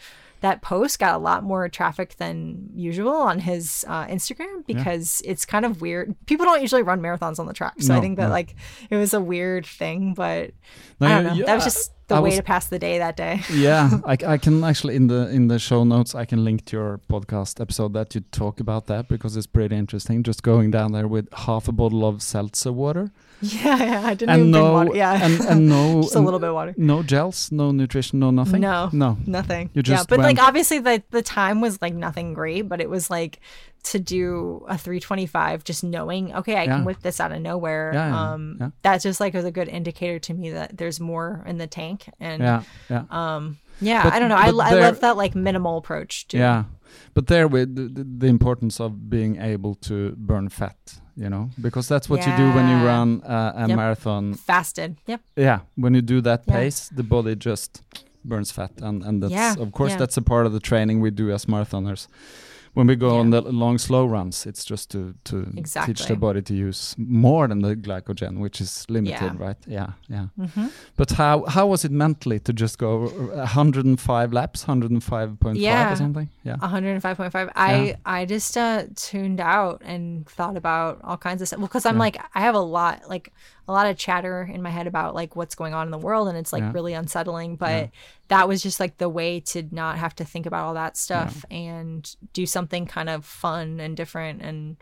that 0.43 0.61
post 0.61 0.99
got 0.99 1.15
a 1.15 1.17
lot 1.17 1.41
more 1.43 1.69
traffic 1.69 2.17
than 2.17 2.69
usual 2.75 3.15
on 3.15 3.39
his 3.39 3.85
uh, 3.87 4.05
Instagram 4.07 4.65
because 4.67 5.21
it's 5.23 5.45
kind 5.45 5.63
of 5.65 5.79
weird. 5.81 6.13
People 6.25 6.45
don't 6.45 6.61
usually 6.61 6.83
run 6.83 6.99
marathons 7.01 7.39
on 7.39 7.45
the 7.47 7.53
track, 7.53 7.75
so 7.79 7.95
I 7.95 8.01
think 8.01 8.17
that 8.17 8.27
no. 8.27 8.33
like 8.39 8.53
it 8.89 8.97
was 8.97 9.13
a 9.13 9.21
weird 9.21 9.65
thing. 9.65 10.13
But 10.13 10.51
No, 10.99 11.07
I 11.07 11.09
don't 11.09 11.23
know. 11.23 11.33
you- 11.33 11.45
that 11.45 11.55
was 11.55 11.63
just 11.63 11.91
the 12.09 12.15
I 12.15 12.19
way 12.19 12.31
was- 12.31 12.37
to 12.39 12.43
pass 12.43 12.67
the 12.67 12.77
day 12.77 12.97
that 12.97 13.15
day. 13.15 13.41
yeah, 13.53 13.89
I, 14.05 14.17
I 14.27 14.37
can 14.37 14.61
actually 14.65 14.95
in 14.97 15.07
the 15.07 15.29
in 15.29 15.47
the 15.47 15.59
show 15.59 15.85
notes 15.85 16.13
I 16.13 16.25
can 16.25 16.43
link 16.43 16.65
to 16.65 16.77
your 16.77 16.99
podcast 17.09 17.61
episode 17.61 17.93
that 17.93 18.13
you 18.13 18.21
talk 18.31 18.59
about 18.59 18.87
that 18.87 19.07
because 19.07 19.37
it's 19.37 19.47
pretty 19.47 19.77
interesting. 19.77 20.23
Just 20.23 20.43
going 20.43 20.71
down 20.71 20.91
there 20.91 21.07
with 21.07 21.27
half 21.33 21.69
a 21.69 21.71
bottle 21.71 22.05
of 22.05 22.21
seltzer 22.21 22.73
water 22.73 23.11
yeah, 23.41 23.83
yeah, 23.83 24.01
I 24.07 24.13
didn't 24.13 24.29
and 24.29 24.39
even 24.39 24.51
no 24.51 24.71
water. 24.73 24.91
Yeah, 24.95 25.25
and, 25.25 25.39
and 25.41 25.69
no 25.69 26.01
just 26.03 26.15
a 26.15 26.19
little 26.19 26.39
bit 26.39 26.49
of 26.49 26.55
water. 26.55 26.73
no 26.77 27.03
gels, 27.03 27.51
no 27.51 27.71
nutrition, 27.71 28.19
no 28.19 28.31
nothing. 28.31 28.61
No. 28.61 28.89
no. 28.93 29.17
Nothing. 29.25 29.69
You 29.73 29.79
yeah, 29.85 29.95
just 29.97 30.09
but 30.09 30.19
like 30.19 30.39
obviously 30.39 30.79
the 30.79 31.03
the 31.11 31.21
time 31.21 31.59
was 31.61 31.81
like 31.81 31.93
nothing 31.93 32.33
great, 32.33 32.69
but 32.69 32.79
it 32.79 32.89
was 32.89 33.09
like 33.09 33.39
to 33.83 33.99
do 33.99 34.63
a 34.69 34.77
325 34.77 35.65
just 35.65 35.83
knowing 35.83 36.33
okay 36.33 36.55
I 36.55 36.63
Yeah. 36.63 36.75
can 36.77 36.85
whip 36.85 37.01
this 37.01 37.19
out 37.19 37.33
of 37.33 37.41
nowhere 37.41 37.91
Yeah, 37.93 38.07
yeah, 38.07 38.31
um 38.31 38.57
yeah. 38.61 38.69
that 38.83 39.01
just 39.01 39.19
like 39.19 39.33
was 39.33 39.43
a 39.43 39.51
good 39.51 39.67
indicator 39.67 40.19
to 40.19 40.33
me 40.33 40.51
that 40.51 40.77
there's 40.77 41.01
more 41.01 41.43
in 41.45 41.57
the 41.57 41.67
tank 41.67 42.07
and 42.17 42.41
Yeah, 42.41 42.63
yeah. 42.89 43.03
um 43.11 43.57
yeah 43.81 44.03
But- 44.03 44.13
I 44.13 44.19
don't 44.19 44.29
know 44.29 44.37
I, 44.37 44.47
I 44.47 44.71
love 44.71 45.01
that 45.01 45.17
like 45.17 45.35
minimal 45.35 45.77
approach 45.77 46.29
too 46.29 46.37
Yeah, 46.37 46.63
but 47.13 47.27
there 47.27 47.45
with 47.45 47.75
the, 47.75 48.05
the 48.05 48.27
importance 48.27 48.79
of 48.79 49.09
being 49.09 49.35
able 49.35 49.75
to 49.89 50.15
burn 50.15 50.47
fat, 50.47 50.77
you 51.15 51.29
know, 51.29 51.49
because 51.61 51.87
that's 51.87 52.09
what 52.09 52.25
you 52.25 52.33
do 52.37 52.51
when 52.55 52.67
you 52.67 52.77
run 52.85 53.21
uh, 53.23 53.53
a 53.55 53.67
Yep. 53.67 53.77
marathon. 53.77 54.33
fasted 54.33 54.95
yep 55.07 55.21
Yeah, 55.37 55.59
when 55.75 55.93
you 55.93 56.01
do 56.01 56.21
that 56.21 56.41
Yeah. 56.47 56.55
pace, 56.55 56.89
the 56.95 57.03
body 57.03 57.35
just 57.35 57.81
burns 58.25 58.51
fat, 58.51 58.71
and 58.81 59.03
and 59.03 59.21
that's 59.21 59.33
Yeah, 59.33 59.55
of 59.63 59.71
course 59.71 59.91
yeah. 59.93 59.99
that's 59.99 60.17
a 60.17 60.21
part 60.21 60.45
of 60.45 60.51
the 60.53 60.59
training 60.59 61.01
we 61.03 61.11
do 61.11 61.31
as 61.33 61.45
marathoners. 61.47 62.07
When 62.75 62.87
we 62.87 62.95
go 62.95 63.19
on 63.19 63.29
the 63.29 63.41
long 63.41 63.77
slow 63.77 64.05
runs, 64.07 64.45
it's 64.47 64.65
just 64.65 64.89
to 64.91 65.13
to 65.25 65.45
teach 65.85 66.07
the 66.07 66.15
body 66.15 66.41
to 66.41 66.53
use 66.55 66.95
more 66.97 67.47
than 67.47 67.61
the 67.61 67.75
glycogen, 67.75 68.39
which 68.39 68.59
is 68.61 68.85
limited, 68.89 69.21
Yeah. 69.21 69.45
right? 69.47 69.57
Yeah, 69.67 69.89
yeah. 70.09 70.27
hmm 70.47 70.67
But 70.97 71.11
how 71.11 71.45
how 71.47 71.67
was 71.67 71.85
it 71.85 71.91
mentally 71.91 72.39
to 72.39 72.51
just 72.53 72.77
go 72.79 73.07
105 73.35 74.33
laps, 74.33 74.65
105.5 74.65 75.55
Yeah. 75.55 75.93
or 75.93 75.95
something? 75.95 76.29
Yeah. 76.43 76.55
105.5 76.61 77.49
i 77.55 77.75
Yeah. 77.83 77.95
i 78.05 78.25
just 78.25 78.57
uh 78.57 78.83
tuned 78.95 79.39
out 79.39 79.81
and 79.85 80.25
thought 80.27 80.57
about 80.57 80.99
all 81.03 81.17
kinds 81.17 81.41
of 81.41 81.47
stuff 81.47 81.59
well 81.59 81.67
because 81.67 81.85
i'm 81.85 81.95
Yeah. 81.95 81.99
like 82.07 82.17
i 82.35 82.41
have 82.41 82.55
a 82.55 82.65
lot 82.77 83.01
like 83.09 83.31
a 83.67 83.71
lot 83.71 83.87
of 83.87 83.97
chatter 83.97 84.43
in 84.51 84.61
my 84.61 84.69
head 84.69 84.87
about 84.87 85.15
like 85.15 85.35
what's 85.35 85.55
going 85.55 85.73
on 85.73 85.87
in 85.87 85.91
the 85.91 85.97
world 85.97 86.27
and 86.27 86.37
it's 86.37 86.51
like 86.51 86.61
Yeah. 86.61 86.71
really 86.73 86.93
unsettling 86.93 87.55
but 87.55 87.69
Yeah. 87.71 87.87
that 88.27 88.47
was 88.47 88.61
just 88.61 88.79
like 88.79 88.97
the 88.97 89.07
way 89.09 89.39
to 89.39 89.63
not 89.71 89.97
have 89.97 90.13
to 90.15 90.25
think 90.25 90.45
about 90.45 90.65
all 90.65 90.73
that 90.73 90.97
stuff 90.97 91.45
and 91.49 92.15
do 92.33 92.45
something 92.45 92.85
kind 92.85 93.09
of 93.09 93.23
fun 93.25 93.79
and 93.79 93.95
different 93.95 94.41
and 94.41 94.75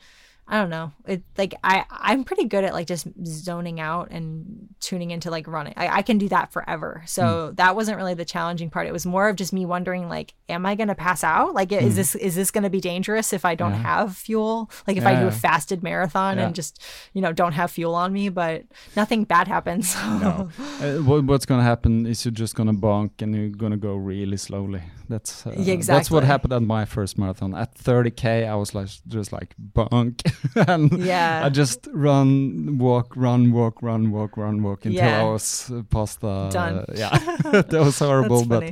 I 0.48 0.60
don't 0.60 0.70
know. 0.70 0.92
It 1.08 1.24
like 1.38 1.56
I 1.64 1.86
I'm 1.90 2.26
pretty 2.26 2.44
good 2.46 2.66
at 2.66 2.74
like 2.74 2.86
just 2.86 3.08
zoning 3.26 3.80
out 3.80 4.10
and 4.12 4.68
tuning 4.82 5.12
into 5.12 5.32
like 5.32 5.48
running. 5.48 5.74
I, 5.78 6.00
I 6.00 6.02
can 6.02 6.18
do 6.18 6.28
that 6.30 6.52
forever. 6.52 7.04
So 7.06 7.48
Hmm. 7.50 7.56
that 7.56 7.76
wasn't 7.78 7.96
really 7.98 8.16
the 8.16 8.26
challenging 8.26 8.70
part. 8.70 8.86
It 8.88 8.92
was 8.92 9.06
more 9.06 9.30
of 9.30 9.38
just 9.38 9.54
me 9.54 9.66
wondering 9.66 10.10
like, 10.10 10.34
am 10.50 10.66
I 10.66 10.76
gonna 10.76 10.94
pass 10.96 11.24
out? 11.24 11.54
Like, 11.54 11.72
is 11.72 11.96
this 11.96 12.16
is 12.16 12.36
this 12.36 12.52
gonna 12.52 12.70
be 12.70 12.82
dangerous 12.82 13.32
if 13.32 13.46
I 13.46 13.56
don't 13.56 13.72
Hmm. 13.74 13.82
Yeah. 13.82 13.98
have 13.98 14.18
fuel? 14.18 14.70
Like 14.88 14.98
if 14.98 15.06
I 15.06 15.16
do 15.22 15.28
a 15.28 15.32
fasted 15.32 15.84
marathon 15.84 16.38
Yeah. 16.38 16.48
and 16.48 16.56
just 16.56 16.82
you 17.14 17.22
know 17.22 17.32
don't 17.32 17.54
have 17.54 17.72
fuel 17.72 17.96
on 17.96 18.12
me, 18.12 18.28
but 18.28 18.64
nothing 18.98 19.24
bad 19.24 19.48
happens. 19.48 19.96
No. 19.96 20.50
uh, 20.82 20.94
what, 21.04 21.24
what's 21.24 21.46
going 21.46 21.60
to 21.60 21.64
happen 21.64 22.06
is 22.06 22.26
you're 22.26 22.32
just 22.34 22.56
going 22.56 22.68
to 22.68 22.74
bonk 22.74 23.22
and 23.22 23.34
you're 23.34 23.50
going 23.50 23.72
to 23.72 23.78
go 23.78 23.96
really 23.96 24.38
slowly. 24.38 24.82
That's 25.10 25.46
uh, 25.48 25.54
Yeah, 25.58 25.76
That's 25.78 26.10
what 26.12 26.24
happened 26.24 26.54
at 26.54 26.62
my 26.62 26.86
first 26.86 27.18
marathon. 27.18 27.54
At 27.56 27.76
30k, 27.76 28.48
I 28.48 28.56
was 28.56 28.74
like 28.76 28.88
just 29.08 29.32
like 29.34 29.56
bonk, 29.76 30.22
and 30.68 30.92
Yeah. 31.06 31.42
I 31.46 31.50
just 31.50 31.88
run, 31.94 32.78
walk, 32.78 33.14
run, 33.16 33.52
walk, 33.52 33.82
run, 33.82 34.12
walk, 34.12 34.38
run, 34.38 34.64
walk 34.64 34.86
until 34.86 35.04
I 35.04 35.08
Yeah. 35.08 35.24
was 35.24 35.70
uh, 35.72 35.84
past 35.90 36.22
the. 36.22 36.50
Done. 36.50 36.86
yeah, 36.96 37.10
that 37.52 37.72
was 37.86 38.00
horrible, 38.00 38.46
but 38.46 38.64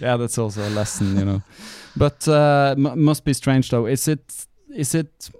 yeah, 0.00 0.16
that's 0.16 0.38
also 0.38 0.60
a 0.66 0.70
lesson, 0.70 1.16
you 1.18 1.24
know. 1.24 1.42
But 1.96 2.26
uh, 2.28 2.74
m- 2.76 3.02
must 3.04 3.24
be 3.24 3.32
strange 3.34 3.70
though. 3.70 3.86
Is 3.86 4.08
it? 4.08 4.46
Is 4.74 4.94
it? 4.94 5.30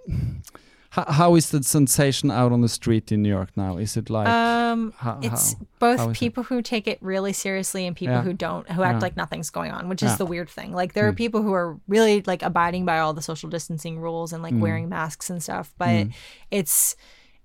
How, 0.91 1.05
how 1.07 1.35
is 1.35 1.51
the 1.51 1.61
sensation 1.61 2.31
out 2.31 2.51
on 2.51 2.61
the 2.61 2.67
street 2.69 3.11
in 3.11 3.21
New 3.21 3.29
York 3.29 3.49
now? 3.55 3.77
Is 3.77 3.95
it 3.95 4.09
like 4.09 4.27
Um, 4.27 4.91
how- 4.97 5.19
it's 5.21 5.53
how- 5.53 5.59
both 5.79 5.99
how 5.99 6.09
is 6.09 6.17
it? 6.17 6.19
people 6.19 6.43
who 6.43 6.61
take 6.63 6.87
it 6.87 6.97
really 7.01 7.31
seriously 7.31 7.85
and 7.85 7.95
people 7.95 8.15
Yeah. 8.15 8.23
who 8.23 8.33
don't, 8.33 8.69
who 8.71 8.81
act 8.81 8.95
Yeah. 8.95 8.99
like 9.01 9.15
nothing's 9.15 9.51
going 9.51 9.71
on, 9.71 9.87
which 9.87 10.01
Yeah. 10.01 10.11
is 10.11 10.17
the 10.17 10.25
weird 10.25 10.49
thing. 10.49 10.73
Like 10.73 10.93
there 10.93 11.07
are 11.07 11.13
Mm. 11.13 11.17
people 11.17 11.41
who 11.43 11.53
are 11.53 11.77
really 11.87 12.23
like 12.25 12.41
abiding 12.41 12.85
by 12.85 12.97
all 12.99 13.13
the 13.13 13.21
social 13.21 13.49
distancing 13.49 13.99
rules 13.99 14.33
and 14.33 14.41
like 14.41 14.53
Mm. 14.55 14.61
wearing 14.61 14.89
masks 14.89 15.29
and 15.29 15.41
stuff, 15.43 15.73
but 15.77 16.07
it's 16.51 16.95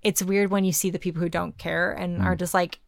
it's 0.01 0.21
weird 0.23 0.51
when 0.51 0.63
you 0.63 0.71
see 0.71 0.91
the 0.91 0.99
people 0.99 1.19
who 1.21 1.29
don't 1.29 1.57
care 1.57 1.91
and 1.91 2.19
Mm. 2.19 2.25
are 2.25 2.35
just 2.35 2.53
like 2.53 2.79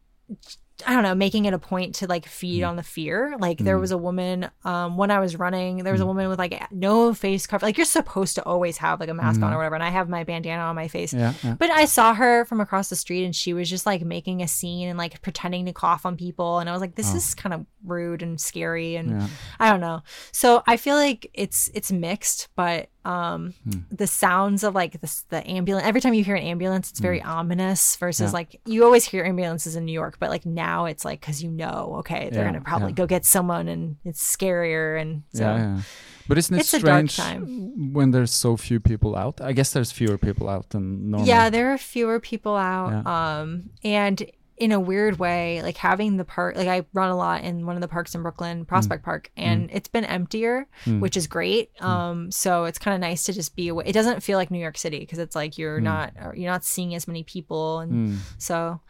I 0.86 0.94
don't 0.94 1.02
know, 1.02 1.14
making 1.14 1.44
it 1.46 1.52
a 1.54 1.58
point 1.58 1.96
to 1.96 2.06
like 2.06 2.26
feed 2.26 2.62
Mm. 2.62 2.68
on 2.68 2.76
the 2.76 2.82
fear. 2.82 3.36
Like 3.38 3.58
there 3.58 3.78
was 3.78 3.90
a 3.90 3.98
woman, 3.98 4.48
um, 4.64 4.96
when 4.96 5.10
I 5.10 5.18
was 5.18 5.36
running, 5.36 5.78
there 5.84 5.92
was 5.92 6.00
a 6.00 6.06
woman 6.06 6.28
with 6.28 6.38
like 6.38 6.54
no 6.70 7.12
face 7.14 7.46
cover. 7.48 7.66
Like 7.66 7.76
you're 7.76 7.84
supposed 7.84 8.36
to 8.36 8.44
always 8.44 8.76
have 8.78 9.00
like 9.00 9.08
a 9.08 9.14
mask 9.14 9.42
on 9.42 9.52
or 9.52 9.56
whatever. 9.56 9.74
And 9.74 9.82
I 9.84 9.90
have 9.90 10.08
my 10.08 10.22
bandana 10.24 10.62
on 10.62 10.76
my 10.76 10.86
face. 10.88 11.12
Yeah, 11.12 11.34
yeah. 11.42 11.54
But 11.54 11.70
I 11.70 11.84
saw 11.84 12.14
her 12.14 12.44
from 12.44 12.60
across 12.60 12.88
the 12.90 12.96
street 12.96 13.24
and 13.24 13.34
she 13.34 13.52
was 13.52 13.68
just 13.68 13.86
like 13.86 14.02
making 14.02 14.40
a 14.42 14.48
scene 14.48 14.88
and 14.88 14.96
like 14.98 15.20
pretending 15.20 15.66
to 15.66 15.72
cough 15.72 16.06
on 16.06 16.16
people. 16.16 16.60
And 16.60 16.68
I 16.68 16.72
was 16.72 16.80
like, 16.80 16.94
this 16.94 17.12
is 17.14 17.34
kind 17.34 17.52
of 17.54 17.66
rude 17.84 18.22
and 18.22 18.40
scary. 18.40 18.94
And 18.96 19.20
Yeah. 19.20 19.26
I 19.58 19.70
don't 19.70 19.80
know. 19.80 20.02
So 20.32 20.62
I 20.66 20.76
feel 20.76 20.94
like 20.96 21.28
it's 21.34 21.70
it's 21.74 21.90
mixed, 21.90 22.48
but 22.54 22.88
um 23.04 23.54
the 23.90 24.06
sounds 24.06 24.64
of 24.64 24.74
like 24.74 25.00
the, 25.00 25.22
the 25.28 25.48
ambulance 25.48 25.86
every 25.86 26.00
time 26.00 26.14
you 26.14 26.24
hear 26.24 26.34
an 26.34 26.42
ambulance 26.42 26.90
it's 26.90 27.00
very 27.00 27.22
ominous 27.22 27.96
versus 27.96 28.30
Yeah. 28.30 28.38
like 28.38 28.60
you 28.66 28.84
always 28.84 29.04
hear 29.04 29.24
ambulances 29.24 29.76
in 29.76 29.84
new 29.84 29.92
york 29.92 30.16
but 30.18 30.30
like 30.30 30.44
now 30.44 30.84
it's 30.86 31.04
like 31.04 31.20
because 31.20 31.42
you 31.42 31.50
know 31.50 31.96
okay 32.00 32.28
they're 32.30 32.42
Yeah, 32.44 32.52
gonna 32.52 32.60
probably 32.60 32.88
yeah. 32.90 32.94
go 32.96 33.06
get 33.06 33.24
someone 33.24 33.68
and 33.68 33.96
it's 34.04 34.22
scarier 34.36 35.00
and 35.00 35.22
so 35.32 35.42
yeah. 35.44 35.80
But 36.28 36.36
isn't 36.36 36.54
it 36.54 36.60
It's 36.60 36.68
strange 36.76 37.18
when 37.18 38.10
there's 38.10 38.34
so 38.34 38.58
few 38.58 38.80
people 38.80 39.16
out? 39.16 39.40
I 39.40 39.52
guess 39.52 39.72
there's 39.72 39.90
fewer 39.90 40.18
people 40.18 40.46
out 40.50 40.68
than 40.70 41.10
normal. 41.10 41.26
Yeah, 41.26 41.48
there 41.48 41.72
are 41.72 41.78
fewer 41.78 42.20
people 42.20 42.54
out. 42.54 43.06
Um, 43.06 43.70
and 43.82 44.30
in 44.60 44.72
a 44.72 44.80
weird 44.80 45.18
way, 45.18 45.62
like 45.62 45.76
having 45.76 46.16
the 46.16 46.24
park, 46.24 46.56
like 46.56 46.68
I 46.68 46.84
run 46.92 47.10
a 47.10 47.16
lot 47.16 47.44
in 47.44 47.64
one 47.66 47.76
of 47.76 47.80
the 47.80 47.88
parks 47.88 48.14
in 48.14 48.22
Brooklyn, 48.22 48.64
mm. 48.64 48.68
Prospect 48.68 49.04
Park, 49.04 49.30
mm. 49.36 49.42
and 49.42 49.70
it's 49.72 49.88
been 49.88 50.04
emptier, 50.04 50.66
mm. 50.84 51.00
which 51.00 51.16
is 51.16 51.26
great. 51.26 51.70
Um, 51.80 52.30
so 52.30 52.64
it's 52.64 52.78
kind 52.78 52.94
of 52.94 53.00
nice 53.00 53.24
to 53.24 53.32
just 53.32 53.54
be 53.56 53.68
away. 53.68 53.84
It 53.86 53.92
doesn't 53.92 54.22
feel 54.22 54.36
like 54.38 54.50
New 54.50 54.58
York 54.58 54.76
City 54.78 54.98
because 55.00 55.18
it's 55.18 55.36
like 55.36 55.58
you're 55.58 55.80
not 55.80 56.12
you're 56.34 56.50
not 56.50 56.64
seeing 56.64 56.94
as 56.94 57.06
many 57.08 57.22
people, 57.24 57.80
and 57.80 57.92
Mm. 57.92 58.18
so. 58.38 58.80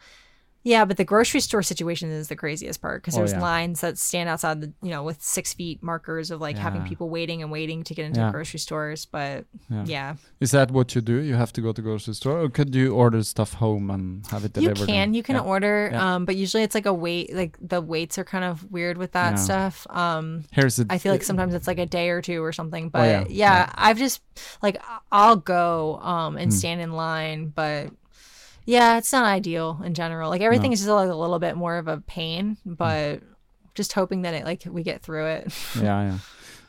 Yeah, 0.73 0.85
but 0.85 0.97
the 0.97 1.03
grocery 1.13 1.39
store 1.49 1.63
situation 1.63 2.11
is 2.11 2.27
the 2.33 2.35
craziest 2.43 2.79
part 2.85 3.01
because 3.01 3.15
Oh, 3.15 3.19
there's 3.21 3.33
yeah. 3.33 3.41
lines 3.51 3.77
that 3.81 3.97
stand 3.97 4.27
outside 4.29 4.61
the, 4.63 4.69
you 4.85 4.91
know, 4.93 5.03
with 5.09 5.19
six 5.37 5.45
feet 5.59 5.81
markers 5.91 6.29
of 6.33 6.37
like 6.47 6.57
having 6.67 6.81
Yeah. 6.83 6.87
people 6.91 7.07
waiting 7.17 7.41
and 7.43 7.49
waiting 7.51 7.79
to 7.87 7.93
get 7.97 8.05
into 8.05 8.19
Yeah. 8.19 8.31
grocery 8.35 8.59
stores. 8.67 9.05
But 9.17 9.45
Yeah. 9.75 9.83
yeah, 9.95 10.09
Is 10.45 10.51
that 10.51 10.67
what 10.71 10.87
you 10.95 11.01
do? 11.01 11.17
You 11.29 11.35
have 11.43 11.51
to 11.57 11.61
go 11.65 11.71
to 11.77 11.81
grocery 11.81 12.13
store, 12.21 12.37
or 12.43 12.49
could 12.57 12.71
you 12.79 12.85
order 13.03 13.21
stuff 13.23 13.51
home 13.65 13.85
and 13.95 14.25
have 14.27 14.43
it 14.45 14.53
delivered? 14.53 14.79
You 14.79 14.85
can, 14.85 14.95
and- 15.03 15.15
you 15.15 15.23
can 15.23 15.35
Yeah. 15.35 15.53
order, 15.53 15.89
Yeah. 15.91 16.05
um, 16.15 16.25
but 16.25 16.35
usually 16.35 16.63
it's 16.63 16.75
like 16.79 16.85
a 16.85 16.93
wait. 16.93 17.25
Like 17.41 17.57
the 17.73 17.81
waits 17.81 18.15
are 18.19 18.23
kind 18.35 18.45
of 18.45 18.55
weird 18.71 18.97
with 18.97 19.11
that 19.13 19.31
Yeah. 19.31 19.35
stuff. 19.47 19.75
Um, 19.89 20.25
Here's 20.51 20.77
it. 20.79 20.87
I 20.89 20.97
feel 20.99 21.11
like 21.11 21.23
sometimes 21.23 21.53
it's 21.53 21.67
like 21.67 21.79
a 21.79 21.85
day 21.99 22.09
or 22.09 22.21
two 22.21 22.43
or 22.43 22.53
something. 22.53 22.89
But 22.89 23.01
Oh, 23.01 23.05
yeah. 23.05 23.19
yeah, 23.21 23.25
Yeah. 23.29 23.71
I've 23.75 23.97
just 23.97 24.21
like 24.61 24.77
I- 24.87 24.99
I'll 25.11 25.35
go 25.57 25.99
um 26.03 26.33
Hmm. 26.33 26.39
and 26.41 26.53
stand 26.53 26.79
in 26.81 26.91
line, 26.93 27.51
but 27.55 27.89
yeah, 28.69 28.97
it's 28.99 29.11
not 29.11 29.25
ideal 29.25 29.81
in 29.83 29.93
general. 29.93 30.29
Like 30.29 30.41
everything 30.41 30.69
No. 30.71 30.73
is 30.73 30.79
just 30.81 30.89
like 30.91 31.09
a 31.09 31.15
little 31.23 31.39
bit 31.39 31.55
more 31.57 31.77
of 31.81 31.87
a 31.87 31.97
pain, 32.17 32.57
but 32.65 33.21
just 33.75 33.93
hoping 33.93 34.21
that 34.23 34.33
it 34.33 34.45
like 34.45 34.63
we 34.69 34.83
get 34.83 35.01
through 35.01 35.25
it. 35.25 35.43
yeah, 35.81 35.99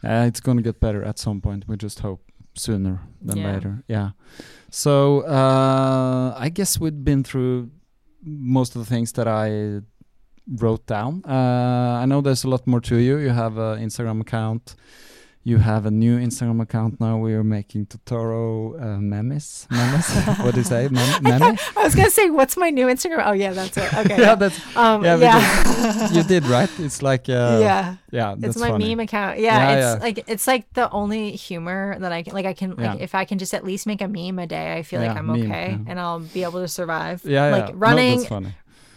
yeah. 0.03 0.23
Uh, 0.23 0.27
it's 0.27 0.41
gonna 0.41 0.63
get 0.63 0.81
better 0.81 1.03
at 1.05 1.19
some 1.19 1.41
point. 1.41 1.65
We 1.69 1.77
just 1.77 2.01
hope 2.01 2.21
sooner 2.55 3.01
than 3.27 3.37
Yeah. 3.39 3.53
later. 3.53 3.73
Yeah. 3.89 4.11
So 4.71 5.21
uh, 5.27 6.35
I 6.47 6.49
guess 6.49 6.81
we've 6.81 7.05
been 7.05 7.23
through 7.25 7.71
most 8.23 8.77
of 8.77 8.81
the 8.83 8.87
things 8.95 9.13
that 9.13 9.29
I 9.29 9.81
wrote 10.63 10.87
down. 10.87 11.23
Uh, 11.29 12.01
I 12.03 12.07
know 12.07 12.21
there's 12.23 12.45
a 12.45 12.49
lot 12.49 12.67
more 12.67 12.81
to 12.81 12.97
you. 12.97 13.19
You 13.19 13.31
have 13.31 13.59
an 13.59 13.79
Instagram 13.87 14.21
account. 14.21 14.75
You 15.43 15.57
have 15.57 15.87
a 15.87 15.91
new 15.91 16.19
Instagram 16.19 16.61
account 16.61 17.01
now. 17.01 17.17
We 17.17 17.33
are 17.33 17.43
making 17.43 17.87
Totoro 17.87 18.77
uh, 18.77 19.01
memes. 19.01 19.67
Memes? 19.71 20.39
what 20.45 20.53
do 20.53 20.61
you 20.61 20.65
say? 20.65 20.89
Mem- 20.89 21.23
meme? 21.23 21.57
I 21.77 21.83
was 21.83 21.95
gonna 21.95 22.11
say, 22.11 22.29
what's 22.29 22.59
my 22.59 22.69
new 22.69 22.89
Instagram? 22.89 23.23
Oh 23.25 23.33
yeah, 23.33 23.53
that's 23.53 23.75
it. 23.77 23.91
Okay. 24.01 24.21
yeah, 24.21 24.35
that's 24.35 24.61
um, 24.77 25.03
yeah, 25.03 25.17
yeah. 25.17 26.11
you 26.13 26.23
did 26.25 26.45
right. 26.45 26.69
It's 26.79 27.01
like 27.01 27.31
uh, 27.31 27.59
yeah. 27.63 27.97
yeah. 28.11 28.37
It's 28.43 28.59
my 28.59 28.69
funny. 28.69 28.91
meme 28.91 29.01
account. 29.01 29.39
Yeah, 29.39 29.57
Yeah, 29.57 29.73
it's 29.73 29.99
yeah. 30.01 30.07
like 30.07 30.25
it's 30.29 30.47
like 30.47 30.73
the 30.75 30.91
only 30.91 31.33
humor 31.33 31.99
that 31.99 32.13
I 32.13 32.23
can 32.23 32.35
like 32.35 32.47
I 32.47 32.53
can 32.53 32.77
like 32.77 33.01
if 33.01 33.15
I 33.15 33.25
can 33.25 33.39
just 33.39 33.55
at 33.55 33.65
least 33.65 33.87
make 33.87 34.03
a 34.03 34.09
meme 34.09 34.39
a 34.39 34.47
day, 34.47 34.75
I 34.77 34.83
feel 34.83 35.01
like 35.01 35.17
I'm 35.17 35.27
meme, 35.27 35.43
okay 35.43 35.79
and 35.87 35.99
I'll 35.99 36.21
be 36.21 36.43
able 36.43 36.61
to 36.61 36.69
survive. 36.69 37.25
Yeah, 37.25 37.49
like 37.49 37.69
yeah. 37.69 37.73
No, 37.73 37.79
running 37.79 38.55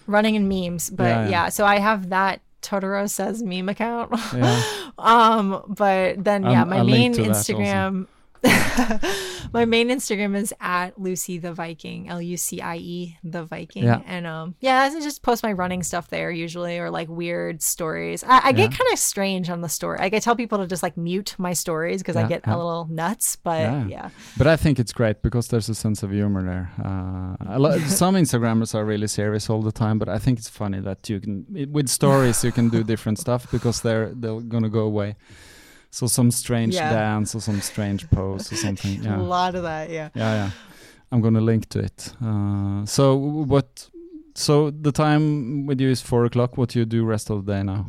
running 0.07 0.35
in 0.35 0.49
memes. 0.49 0.89
But 0.89 1.29
yeah. 1.29 1.49
so 1.49 1.65
I 1.65 1.79
have 1.79 2.09
that 2.09 2.41
Totoro 2.63 3.09
says 3.09 3.43
meme 3.43 3.69
account. 3.69 4.11
Yeah. 4.33 4.63
um, 4.97 5.63
but 5.67 6.23
then 6.23 6.43
yeah, 6.43 6.63
my 6.63 6.77
I'll 6.77 6.85
main. 6.85 7.13
Instagram 7.13 8.07
my 9.53 9.65
main 9.65 9.89
Instagram 9.89 10.35
is 10.35 10.53
at 10.59 10.99
Lucie 10.99 11.37
the 11.37 11.53
Viking, 11.53 12.09
L 12.09 12.21
U 12.21 12.37
C 12.37 12.61
I 12.61 12.77
E 12.77 13.17
the 13.23 13.43
Viking, 13.45 13.83
Yeah. 13.83 14.01
and 14.05 14.27
um, 14.27 14.55
yeah, 14.59 14.81
I 14.81 14.89
just 14.89 15.21
post 15.21 15.43
my 15.43 15.53
running 15.53 15.83
stuff 15.83 16.09
there 16.09 16.31
usually, 16.31 16.77
or 16.79 16.89
like 16.89 17.07
weird 17.09 17.61
stories. 17.61 18.23
I, 18.23 18.41
I 18.49 18.51
get 18.51 18.71
kind 18.71 18.91
of 18.91 18.99
strange 18.99 19.49
on 19.49 19.61
the 19.61 19.69
story. 19.69 19.97
Like 19.99 20.13
I 20.13 20.19
tell 20.19 20.35
people 20.35 20.57
to 20.59 20.67
just 20.67 20.83
like 20.83 20.97
mute 20.97 21.35
my 21.37 21.53
stories 21.53 22.01
because 22.01 22.15
I 22.15 22.27
get 22.27 22.41
yeah. 22.45 22.55
a 22.55 22.57
little 22.57 22.87
nuts. 22.89 23.35
But 23.37 23.61
Yeah. 23.61 23.85
yeah, 23.87 24.09
But 24.37 24.47
I 24.47 24.55
think 24.57 24.79
it's 24.79 24.93
great 24.93 25.21
because 25.21 25.47
there's 25.47 25.69
a 25.69 25.75
sense 25.75 26.03
of 26.03 26.11
humor 26.11 26.43
there. 26.43 26.71
Uh, 26.83 27.57
lo- 27.59 27.77
some 27.87 28.15
Instagrammers 28.15 28.75
are 28.75 28.85
really 28.85 29.07
serious 29.07 29.49
all 29.49 29.61
the 29.61 29.71
time, 29.71 29.99
but 29.99 30.09
I 30.09 30.17
think 30.19 30.39
it's 30.39 30.49
funny 30.49 30.79
that 30.81 31.09
you 31.09 31.19
can 31.19 31.45
it, 31.55 31.69
with 31.69 31.87
stories 31.89 32.43
you 32.43 32.51
can 32.51 32.69
do 32.69 32.83
different 32.83 33.19
stuff 33.19 33.49
because 33.51 33.81
they're 33.81 34.11
they're 34.13 34.41
gonna 34.41 34.69
go 34.69 34.81
away. 34.81 35.15
So 35.93 36.07
some 36.07 36.31
strange 36.31 36.73
Yeah. 36.73 36.89
dance 36.91 37.35
or 37.35 37.39
some 37.41 37.61
strange 37.61 38.09
pose 38.09 38.51
or 38.51 38.55
something. 38.55 39.05
a 39.05 39.21
lot 39.21 39.53
of 39.53 39.61
that. 39.61 39.91
Yeah. 39.91 40.09
yeah, 40.15 40.35
yeah. 40.35 40.49
I'm 41.11 41.21
gonna 41.21 41.39
link 41.39 41.69
to 41.69 41.79
it. 41.79 42.11
Uh, 42.19 42.83
so 42.85 43.15
what? 43.15 43.89
So 44.33 44.71
the 44.71 44.91
time 44.91 45.67
with 45.67 45.79
you 45.79 45.89
is 45.89 46.01
four 46.01 46.25
o'clock. 46.25 46.57
What 46.57 46.69
do 46.69 46.79
you 46.79 46.85
do 46.85 47.05
rest 47.05 47.29
of 47.29 47.45
the 47.45 47.53
day 47.53 47.61
now? 47.61 47.85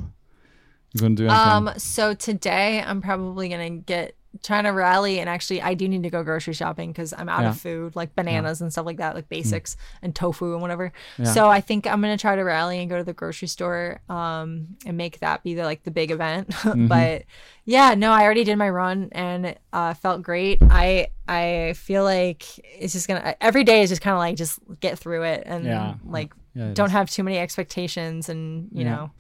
You 0.93 1.01
gonna 1.01 1.15
do 1.15 1.27
anything? 1.29 1.69
Um, 1.69 1.71
so 1.79 2.13
today 2.13 2.83
I'm 2.87 3.01
probably 3.01 3.49
gonna 3.49 3.71
get 3.71 4.17
trying 4.43 4.65
to 4.65 4.70
rally 4.70 5.20
and 5.20 5.28
actually 5.28 5.62
I 5.62 5.74
do 5.74 5.89
need 5.89 6.02
to 6.02 6.11
go 6.11 6.23
grocery 6.23 6.55
shopping 6.55 6.90
because 6.90 7.12
I'm 7.16 7.28
out 7.28 7.43
Yeah. 7.43 7.51
of 7.51 7.61
food 7.61 7.94
like 7.97 8.15
bananas 8.15 8.61
and 8.61 8.73
stuff 8.73 8.85
like 8.86 8.97
that, 8.98 9.15
like 9.15 9.28
basics 9.28 9.77
and 10.02 10.15
tofu 10.15 10.52
and 10.52 10.61
whatever. 10.62 10.93
Yeah. 11.19 11.27
So 11.27 11.48
I 11.48 11.61
think 11.61 11.86
I'm 11.86 12.01
gonna 12.01 12.19
try 12.19 12.35
to 12.36 12.43
rally 12.43 12.78
and 12.81 12.90
go 12.90 12.97
to 12.98 13.05
the 13.05 13.12
grocery 13.12 13.48
store 13.48 14.01
um 14.09 14.77
and 14.86 14.97
make 14.97 15.20
that 15.20 15.43
be 15.43 15.55
the 15.55 15.62
like 15.65 15.82
the 15.85 15.90
big 15.90 16.11
event. 16.11 16.48
Mm-hmm. 16.65 16.89
but 16.89 17.24
yeah, 17.66 17.94
no, 17.94 18.11
I 18.12 18.24
already 18.24 18.44
did 18.44 18.56
my 18.56 18.69
run 18.69 19.09
and 19.12 19.47
it 19.47 19.61
uh, 19.73 19.94
felt 19.94 20.23
great. 20.23 20.59
I 20.62 21.09
I 21.28 21.74
feel 21.77 22.02
like 22.05 22.44
it's 22.78 22.93
just 22.93 23.06
gonna 23.09 23.36
every 23.40 23.65
day 23.65 23.82
is 23.82 23.90
just 23.90 24.02
kind 24.02 24.12
of 24.15 24.19
like 24.19 24.36
just 24.36 24.59
get 24.81 24.98
through 24.98 25.23
it 25.23 25.44
and 25.47 25.65
Yeah. 25.65 25.94
like 26.05 26.32
Yeah, 26.55 26.73
don't 26.74 26.86
is. 26.86 26.93
have 26.93 27.09
too 27.11 27.23
many 27.23 27.39
expectations 27.39 28.28
and 28.28 28.69
you 28.73 28.85
Yeah. 28.85 28.90
know 28.97 29.11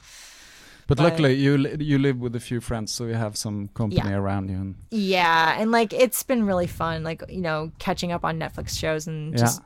But, 0.86 0.98
but- 0.98 1.04
luckily, 1.04 1.34
you 1.34 1.56
li- 1.58 1.76
you 1.80 1.98
live 1.98 2.18
with 2.20 2.36
a 2.36 2.40
few 2.40 2.60
friends, 2.60 2.92
so 2.92 3.04
you 3.06 3.14
have 3.14 3.36
some 3.36 3.68
company 3.74 4.10
Yeah. 4.10 4.16
around 4.18 4.50
you. 4.50 4.56
And 4.56 4.74
Yeah, 4.90 5.60
and 5.60 5.70
like 5.70 5.92
it's 5.92 6.22
been 6.22 6.44
really 6.46 6.66
fun, 6.66 7.02
like 7.04 7.22
you 7.28 7.40
know, 7.40 7.70
catching 7.78 8.12
up 8.12 8.24
on 8.24 8.38
Netflix 8.38 8.78
shows 8.78 9.06
and 9.08 9.32
Yeah. 9.32 9.40
just 9.40 9.62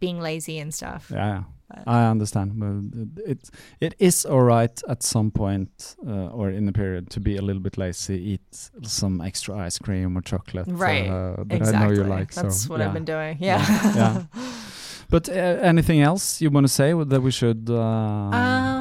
being 0.00 0.20
lazy 0.20 0.58
and 0.58 0.72
stuff. 0.74 1.10
Yeah. 1.12 1.42
But- 1.68 1.86
I 1.86 2.10
understand. 2.10 2.50
But 2.58 3.22
it 3.30 3.50
it 3.80 3.94
is 3.98 4.26
all 4.26 4.42
right 4.42 4.82
at 4.88 5.02
some 5.04 5.30
point 5.30 5.96
uh, 6.04 6.34
or 6.38 6.50
in 6.50 6.68
a 6.68 6.72
period 6.72 7.10
to 7.10 7.20
be 7.20 7.36
a 7.36 7.42
little 7.42 7.62
bit 7.62 7.76
lazy, 7.78 8.14
eat 8.32 8.70
some 8.82 9.24
extra 9.24 9.66
ice 9.66 9.78
cream 9.78 10.16
or 10.18 10.22
chocolate. 10.22 10.66
Right. 10.68 11.08
Uh, 11.08 11.44
that 11.46 11.56
exactly. 11.56 11.76
I 11.76 11.86
know 11.86 11.94
you 11.94 12.18
like. 12.18 12.34
That's 12.34 12.62
so, 12.64 12.70
what 12.70 12.80
yeah. 12.80 12.86
I've 12.88 12.94
been 12.94 13.04
doing. 13.04 13.36
Yeah. 13.40 13.62
yeah. 13.94 14.22
But 15.12 15.28
uh, 15.28 15.32
anything 15.72 16.00
else 16.02 16.40
you 16.42 16.50
want 16.54 16.66
to 16.68 16.72
say 16.72 16.92
that 16.92 17.20
we 17.20 17.30
should 17.32 17.68
uh, 17.68 17.74
um. 17.80 18.79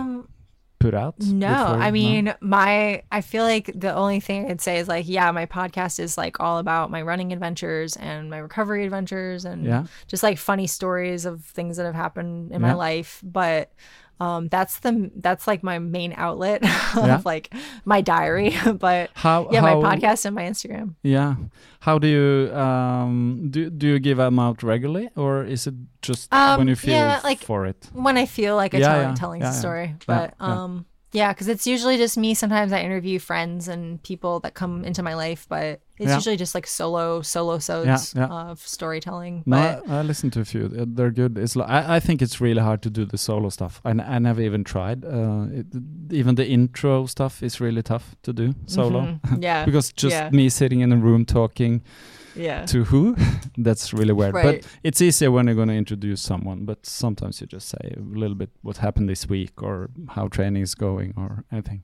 Put 0.80 0.93
out? 0.93 1.15
No, 1.19 1.47
I 1.47 1.91
mean, 1.91 2.34
my 2.41 3.03
I 3.11 3.22
feel 3.22 3.43
like 3.43 3.72
the 3.76 3.93
only 3.93 4.19
thing 4.19 4.49
I'd 4.49 4.61
say 4.61 4.77
is 4.80 4.88
like, 4.88 5.07
yeah, 5.07 5.30
my 5.31 5.45
podcast 5.45 5.99
is 5.99 6.18
like 6.18 6.39
all 6.39 6.57
about 6.57 6.89
my 6.89 7.01
running 7.01 7.34
adventures 7.34 7.95
and 7.97 8.30
my 8.30 8.38
recovery 8.38 8.85
adventures 8.85 9.45
and 9.45 9.65
Yeah. 9.65 9.85
just 10.07 10.23
like 10.23 10.38
funny 10.38 10.68
stories 10.68 11.26
of 11.26 11.43
things 11.43 11.77
that 11.77 11.85
have 11.85 11.95
happened 11.95 12.51
in 12.51 12.61
Yeah. 12.61 12.68
my 12.69 12.73
life. 12.73 13.22
But 13.23 13.72
um, 14.20 14.48
that's 14.50 14.80
the 14.80 15.10
that's 15.16 15.48
like 15.48 15.64
my 15.64 15.80
main 15.80 16.14
outlet 16.18 16.62
Yeah. 16.96 17.16
of 17.16 17.26
like 17.26 17.54
my 17.86 18.02
diary. 18.02 18.54
but 18.80 19.10
How? 19.14 19.48
yeah, 19.52 19.62
how, 19.62 19.80
my 19.82 19.98
podcast 19.98 20.26
and 20.26 20.36
my 20.36 20.44
Instagram. 20.44 20.96
Yeah. 21.04 21.36
How 21.80 21.98
do 22.00 22.08
you 22.08 22.54
um 22.56 23.48
do? 23.50 23.70
Do 23.70 23.88
you 23.88 24.00
give 24.00 24.18
them 24.18 24.40
out 24.40 24.64
regularly, 24.64 25.10
or 25.16 25.44
is 25.46 25.68
it 25.68 25.76
just 26.02 26.34
Um, 26.34 26.58
when 26.60 26.68
you 26.68 26.76
feel 26.76 26.94
yeah, 26.94 27.22
like- 27.24 27.40
for 27.44 27.66
it? 27.66 27.88
when 27.94 28.18
I 28.18 28.26
feel 28.26 28.56
like 28.56 28.74
a 28.74 28.80
Yeah, 28.80 28.88
telling, 28.88 29.10
yeah, 29.10 29.16
telling 29.16 29.41
the 29.41 29.52
story. 29.52 29.96
But 30.06 30.34
um 30.40 30.86
Yeah, 31.11 31.34
because 31.34 31.48
it's 31.48 31.65
usually 31.65 31.98
just 31.98 32.18
me. 32.18 32.34
Sometimes 32.36 32.72
I 32.72 32.81
interview 32.81 33.18
friends 33.18 33.68
and 33.68 34.02
people 34.03 34.40
that 34.41 34.53
come 34.53 34.84
into 34.86 35.02
my 35.02 35.15
life, 35.15 35.48
but 35.49 35.81
it's 35.98 36.07
Yeah. 36.10 36.15
usually 36.15 36.38
just 36.38 36.53
like 36.53 36.68
solo 36.68 37.22
solo 37.23 37.57
sods 37.60 38.14
Yeah, 38.15 38.27
of 38.27 38.60
storytelling. 38.60 39.41
No, 39.45 39.57
but 39.57 39.90
I, 39.91 39.99
I 39.99 40.02
listened 40.03 40.34
to 40.34 40.41
a 40.41 40.45
few. 40.45 40.68
They're 40.69 41.10
good. 41.11 41.38
It's 41.38 41.56
like 41.56 41.68
I, 41.69 41.95
I 41.95 41.99
think 41.99 42.22
it's 42.22 42.40
really 42.40 42.61
hard 42.61 42.81
to 42.84 42.90
do 42.91 43.06
the 43.06 43.18
solo 43.18 43.49
stuff. 43.49 43.81
I, 43.84 43.90
n- 43.90 44.06
I 44.15 44.19
never 44.19 44.41
even 44.41 44.64
tried. 44.64 45.03
Uh, 45.03 45.48
it, 45.52 45.65
even 46.11 46.36
the 46.36 46.48
intro 46.48 47.07
stuff 47.07 47.41
is 47.41 47.60
really 47.60 47.81
tough 47.81 48.15
to 48.23 48.31
do 48.34 48.53
solo 48.68 49.02
Mhm. 49.02 49.44
yeah, 49.44 49.65
because 49.68 49.91
just 49.91 50.14
yeah. 50.15 50.30
me 50.31 50.48
sitting 50.49 50.81
in 50.81 50.91
a 50.91 50.98
room 50.98 51.26
talking 51.26 51.81
yeah, 52.40 52.66
to 52.68 52.84
who 52.86 53.16
that's 53.57 53.94
really 53.94 54.14
weird. 54.14 54.34
Right. 54.34 54.61
But 54.61 54.72
it's 54.84 55.02
easier 55.02 55.32
when 55.32 55.48
you're 55.48 55.56
going 55.56 55.68
to 55.70 55.76
introduce 55.76 56.22
someone. 56.22 56.66
But 56.66 56.86
sometimes 56.86 57.41
you 57.41 57.48
just 57.48 57.70
say 57.70 57.95
a 57.98 57.99
little 57.99 58.36
bit 58.36 58.49
what 58.61 58.78
happened 58.78 59.10
this 59.10 59.28
week 59.28 59.61
or 59.61 59.90
how 60.10 60.28
training 60.28 60.64
is 60.64 60.76
going 60.76 61.14
or 61.18 61.44
anything. 61.52 61.84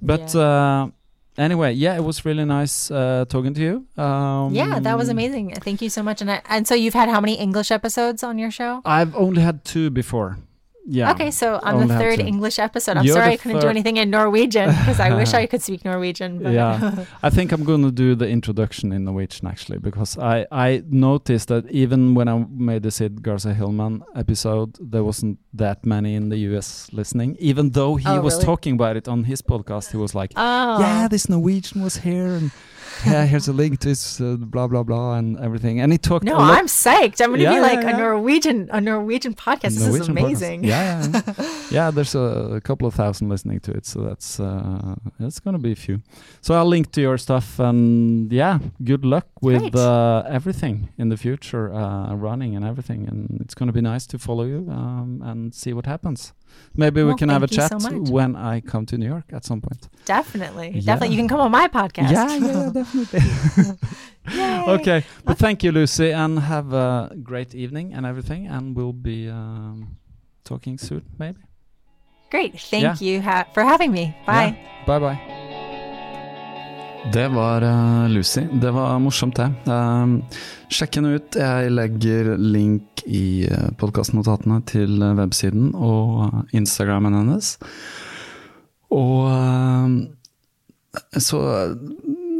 But 0.00 0.34
uh, 0.34 0.88
anyway, 1.36 1.72
yeah, 1.72 1.96
it 1.96 2.04
was 2.04 2.24
really 2.24 2.44
nice 2.44 2.90
uh, 2.90 3.24
talking 3.28 3.54
to 3.54 3.60
you. 3.60 4.02
Um, 4.02 4.54
yeah, 4.54 4.80
that 4.80 4.96
was 4.96 5.08
amazing. 5.08 5.54
Thank 5.56 5.82
you 5.82 5.90
so 5.90 6.02
much. 6.02 6.20
And 6.20 6.30
I, 6.30 6.42
and 6.48 6.66
so 6.66 6.74
you've 6.74 6.94
had 6.94 7.08
how 7.08 7.20
many 7.20 7.34
English 7.34 7.70
episodes 7.70 8.22
on 8.22 8.38
your 8.38 8.50
show? 8.50 8.82
I've 8.84 9.14
only 9.16 9.42
had 9.42 9.64
two 9.64 9.90
before. 9.90 10.38
Yeah. 10.84 11.12
Okay, 11.12 11.30
so 11.30 11.60
I'm 11.62 11.86
the 11.86 11.94
third. 11.96 12.18
English 12.20 12.58
episode. 12.58 12.96
I'm 12.96 13.04
You're 13.04 13.14
sorry 13.14 13.32
I 13.32 13.36
couldn't 13.36 13.60
do 13.60 13.68
anything 13.68 13.96
in 13.98 14.10
Norwegian 14.10 14.68
because 14.70 14.98
I 14.98 15.14
wish 15.14 15.32
I 15.32 15.46
could 15.50 15.62
speak 15.62 15.84
Norwegian. 15.84 16.42
But 16.42 16.52
Yeah. 16.52 17.04
I 17.22 17.30
think 17.30 17.52
I'm 17.52 17.62
going 17.64 17.82
to 17.82 17.92
do 17.92 18.14
the 18.14 18.28
introduction 18.28 18.92
in 18.92 19.04
Norwegian 19.04 19.46
actually 19.46 19.78
because 19.78 20.18
I, 20.18 20.46
I 20.50 20.82
noticed 20.90 21.48
that 21.48 21.70
even 21.70 22.14
when 22.14 22.28
I 22.28 22.44
made 22.50 22.82
the 22.82 22.90
Sid 22.90 23.22
Garza 23.22 23.54
Hillman 23.54 24.02
episode, 24.16 24.76
there 24.80 25.04
wasn't 25.04 25.38
that 25.54 25.86
many 25.86 26.14
in 26.16 26.28
the 26.30 26.38
US 26.50 26.88
listening. 26.92 27.36
Even 27.38 27.70
though 27.70 27.94
he 27.96 28.08
Oh, 28.08 28.20
was 28.20 28.34
really? 28.34 28.44
talking 28.46 28.74
about 28.74 28.96
it 28.96 29.06
on 29.08 29.24
his 29.24 29.40
podcast, 29.40 29.90
he 29.92 29.96
was 29.96 30.14
like, 30.14 30.32
oh, 30.36 30.80
"Yeah, 30.80 31.06
this 31.08 31.28
Norwegian 31.28 31.82
was 31.82 31.96
here, 31.98 32.34
and 32.34 32.50
yeah, 33.06 33.24
here's 33.26 33.48
a 33.48 33.52
link 33.52 33.80
to 33.80 33.88
his 33.88 34.20
uh, 34.20 34.36
blah 34.38 34.66
blah 34.66 34.82
blah 34.82 35.14
and 35.18 35.38
everything." 35.40 35.80
And 35.80 35.92
he 35.92 35.98
talked. 35.98 36.24
no, 36.24 36.36
I'm 36.36 36.66
psyched. 36.66 37.20
I'm 37.20 37.28
going 37.30 37.38
to 37.40 37.44
Yeah, 37.44 37.54
be 37.54 37.60
like 37.60 37.82
yeah. 37.82 37.94
a 37.94 37.98
Norwegian 37.98 38.68
a 38.72 38.80
Norwegian 38.80 39.34
podcast. 39.34 39.74
this 39.74 39.86
is 39.86 39.86
Norwegian 39.88 40.14
podcast. 40.14 40.24
amazing. 40.24 40.64
Yeah, 40.64 41.06
yeah, 41.12 41.56
yeah. 41.70 41.90
there's 41.90 42.14
a, 42.14 42.56
a 42.56 42.60
couple 42.60 42.86
of 42.86 42.94
thousand 42.94 43.28
listening 43.28 43.60
to 43.60 43.70
it, 43.72 43.86
so 43.86 44.00
that's 44.02 44.38
uh, 44.40 44.94
that's 45.20 45.40
gonna 45.40 45.58
be 45.58 45.72
a 45.72 45.76
few. 45.76 46.02
So 46.40 46.54
I'll 46.54 46.66
link 46.68 46.92
to 46.92 47.00
your 47.00 47.18
stuff, 47.18 47.58
and 47.58 48.32
yeah, 48.32 48.58
good 48.84 49.04
luck 49.04 49.26
with 49.40 49.74
uh, 49.74 50.22
everything 50.28 50.88
in 50.98 51.08
the 51.08 51.16
future, 51.16 51.72
uh, 51.72 52.14
running 52.14 52.56
and 52.56 52.64
everything. 52.64 53.08
And 53.08 53.40
it's 53.40 53.54
gonna 53.54 53.72
be 53.72 53.80
nice 53.82 54.06
to 54.08 54.18
follow 54.18 54.44
you 54.44 54.66
um, 54.70 55.20
and 55.24 55.54
see 55.54 55.72
what 55.72 55.86
happens. 55.86 56.32
Maybe 56.74 57.02
we 57.02 57.14
can 57.14 57.28
have 57.28 57.42
a 57.42 57.46
chat 57.46 57.80
so 57.82 57.90
when 58.10 58.34
I 58.34 58.60
come 58.60 58.86
to 58.86 58.96
New 58.96 59.06
York 59.06 59.24
at 59.32 59.44
some 59.44 59.60
point. 59.60 59.88
Definitely, 60.04 60.70
Yeah. 60.74 60.80
definitely. 60.80 61.14
You 61.16 61.20
can 61.20 61.28
come 61.28 61.40
on 61.40 61.50
my 61.50 61.68
podcast. 61.68 62.10
Yeah, 62.10 62.36
yeah, 62.36 62.70
definitely. 62.72 63.20
Okay, 64.68 65.04
but 65.24 65.36
thank 65.38 65.62
you, 65.64 65.72
Lucie, 65.72 66.12
and 66.12 66.38
have 66.38 66.72
a 66.72 67.10
great 67.22 67.54
evening 67.54 67.92
and 67.92 68.06
everything. 68.06 68.46
And 68.46 68.76
we'll 68.76 68.92
be 68.92 69.28
um, 69.28 69.96
talking 70.44 70.78
soon, 70.78 71.02
maybe. 71.18 71.40
Great. 72.30 72.58
Thank 72.60 72.82
Yeah. 72.84 72.96
you 73.00 73.20
ha- 73.20 73.46
for 73.52 73.62
having 73.64 73.90
me. 73.92 74.16
Bye. 74.26 74.56
Bye 74.86 74.98
bye. 74.98 75.38
Det 77.10 77.28
var 77.28 77.62
eh, 77.62 78.08
Lucy. 78.08 78.40
Det 78.52 78.70
var 78.70 78.98
morsomt, 78.98 79.36
det. 79.36 79.48
Um, 79.66 80.20
sjekk 80.70 81.00
henne 81.00 81.16
ut. 81.18 81.34
Jeg 81.34 81.72
legger 81.74 82.36
link 82.38 83.02
i 83.10 83.48
uh, 83.50 83.72
podkastnotatene 83.80 84.60
til 84.70 85.02
eh, 85.02 85.16
websiden 85.18 85.72
og 85.74 86.20
eh, 86.28 86.36
Instagrammen 86.60 87.16
hennes. 87.18 87.56
Og 88.94 89.26
eh, 89.32 91.18
så 91.18 91.42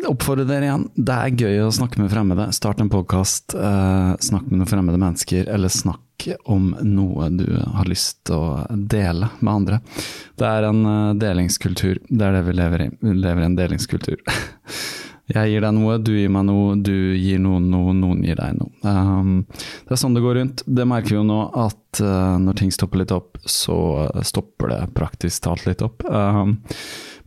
oppfordrer 0.07 0.47
dere 0.47 0.69
igjen. 0.69 0.87
Det 0.95 1.19
er 1.19 1.43
gøy 1.43 1.67
å 1.67 1.75
snakke 1.75 1.99
med 1.99 2.13
fremmede. 2.15 2.47
Start 2.55 2.85
en 2.85 2.93
podkast, 2.93 3.55
snakk 3.55 4.49
med 4.49 4.61
noen 4.61 4.69
fremmede 4.69 5.01
mennesker, 5.01 5.47
eller 5.51 5.73
snakk 5.73 6.03
om 6.45 6.73
noe 6.87 7.29
du 7.35 7.47
har 7.59 7.89
lyst 7.91 8.23
til 8.29 8.39
å 8.39 8.65
dele 8.73 9.29
med 9.41 9.53
andre. 9.53 9.81
Det 10.39 10.49
er 10.49 10.69
en 10.69 10.83
eh, 10.87 11.15
delingskultur. 11.23 12.03
Det 12.09 12.27
er 12.27 12.39
det 12.39 12.45
vi 12.49 12.57
lever 12.59 12.87
i. 12.87 12.91
Vi 13.01 13.15
lever 13.19 13.45
i 13.45 13.51
en 13.51 13.59
delingskultur. 13.59 14.23
Jeg 15.33 15.53
gir 15.53 15.63
deg 15.65 15.73
noe, 15.77 15.97
du 16.03 16.11
gir 16.17 16.33
meg 16.35 16.45
noe, 16.49 16.75
du 16.83 17.15
gir 17.15 17.39
noen 17.41 17.69
noe, 17.71 17.93
noen 17.97 18.25
gir 18.27 18.37
deg 18.37 18.57
noe. 18.59 18.73
Um, 18.83 19.45
det 19.87 19.95
er 19.95 20.01
sånn 20.01 20.17
det 20.17 20.25
går 20.25 20.37
rundt. 20.41 20.65
Det 20.67 20.87
merker 20.89 21.15
vi 21.15 21.21
jo 21.21 21.23
nå 21.29 21.39
at 21.63 22.03
eh, 22.03 22.35
når 22.43 22.59
ting 22.59 22.73
stopper 22.75 23.01
litt 23.01 23.15
opp, 23.15 23.39
så 23.47 23.77
stopper 24.27 24.75
det 24.75 24.81
praktisk 24.99 25.47
talt 25.47 25.65
litt 25.69 25.85
opp. 25.87 26.05
Um, 26.05 26.59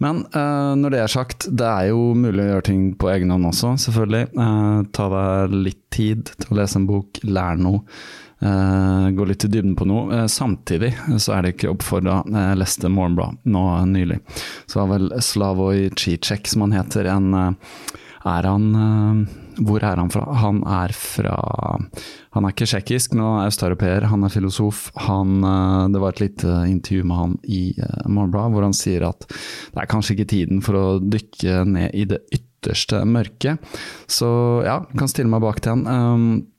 men 0.03 0.25
eh, 0.27 0.73
når 0.77 0.93
det 0.93 1.01
er 1.05 1.15
sagt, 1.15 1.47
det 1.47 1.71
er 1.71 1.89
jo 1.93 2.11
mulig 2.19 2.43
å 2.43 2.49
gjøre 2.51 2.67
ting 2.67 2.83
på 2.99 3.09
egen 3.13 3.31
hånd 3.33 3.49
også, 3.49 3.73
selvfølgelig. 3.87 4.27
Ta 4.93 5.09
deg 5.15 5.55
litt 5.55 5.81
tid 5.95 6.35
til 6.35 6.51
å 6.51 6.59
lese 6.59 6.81
en 6.81 6.89
bok, 6.91 7.23
lære 7.23 7.63
noe. 7.63 7.81
Eh, 8.45 9.07
gå 9.17 9.25
litt 9.25 9.45
i 9.45 9.49
dybden 9.51 9.75
på 9.77 9.87
noe. 9.89 10.05
Eh, 10.13 10.27
samtidig 10.31 10.93
så 11.17 11.35
er 11.35 11.45
det 11.45 11.55
ikke 11.55 11.71
oppfordra. 11.73 12.21
Jeg 12.29 12.59
leste 12.61 12.91
Morgenblad 12.91 13.41
nå 13.49 13.65
nylig. 13.89 14.21
Så 14.69 14.83
har 14.83 14.91
vel 14.93 15.09
Slavoj 15.23 15.89
Cicek, 15.97 16.47
som 16.49 16.67
han 16.67 16.77
heter, 16.77 17.09
en 17.11 17.33
Er 18.25 18.43
han 18.43 19.27
Hvor 19.55 19.83
er 19.83 19.97
han 19.97 20.09
fra? 20.09 20.25
Han 20.41 20.63
er 20.65 20.91
fra 20.91 21.35
Han 22.33 22.45
er 22.45 22.51
ikke 22.51 22.65
tsjekkisk, 22.65 23.13
men 23.13 23.23
han 23.23 23.43
er 23.43 23.51
østeuropeer. 23.51 24.07
Han 24.09 24.23
er 24.23 24.33
filosof. 24.33 24.89
Han, 24.95 25.41
det 25.93 26.01
var 26.01 26.15
et 26.15 26.23
lite 26.23 26.55
intervju 26.67 27.03
med 27.03 27.17
han 27.17 27.37
i 27.43 27.75
Morgenbladet 28.07 28.51
hvor 28.51 28.65
han 28.65 28.73
sier 28.73 29.05
at 29.07 29.29
det 29.29 29.79
er 29.79 29.91
kanskje 29.91 30.17
ikke 30.17 30.31
tiden 30.33 30.65
for 30.65 30.75
å 30.75 30.85
dykke 30.99 31.63
ned 31.69 31.93
i 31.93 32.03
det 32.09 32.23
ytterste 32.33 33.05
mørket. 33.05 33.61
Så 34.07 34.27
ja, 34.65 34.81
kan 34.97 35.07
stille 35.07 35.31
meg 35.31 35.45
bak 35.45 35.61
den. 35.63 35.85
Um, 35.87 36.54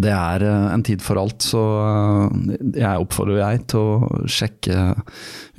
det 0.00 0.12
er 0.14 0.44
eh, 0.46 0.68
en 0.74 0.84
tid 0.86 1.02
for 1.04 1.20
alt, 1.20 1.44
så 1.44 1.62
eh, 1.82 2.54
jeg 2.78 3.04
oppfordrer 3.04 3.40
jeg 3.42 3.64
til 3.72 3.80
å 3.80 4.24
sjekke 4.30 4.78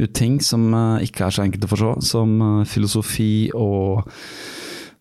ut 0.02 0.14
ting 0.18 0.39
som 0.43 0.72
eh, 0.73 1.06
ikke 1.07 1.27
er 1.27 1.35
så 1.35 1.45
enkelt 1.45 1.68
å 1.68 1.72
forstå, 1.73 1.93
som 2.06 2.35
filosofi 2.69 3.52
og 3.57 4.07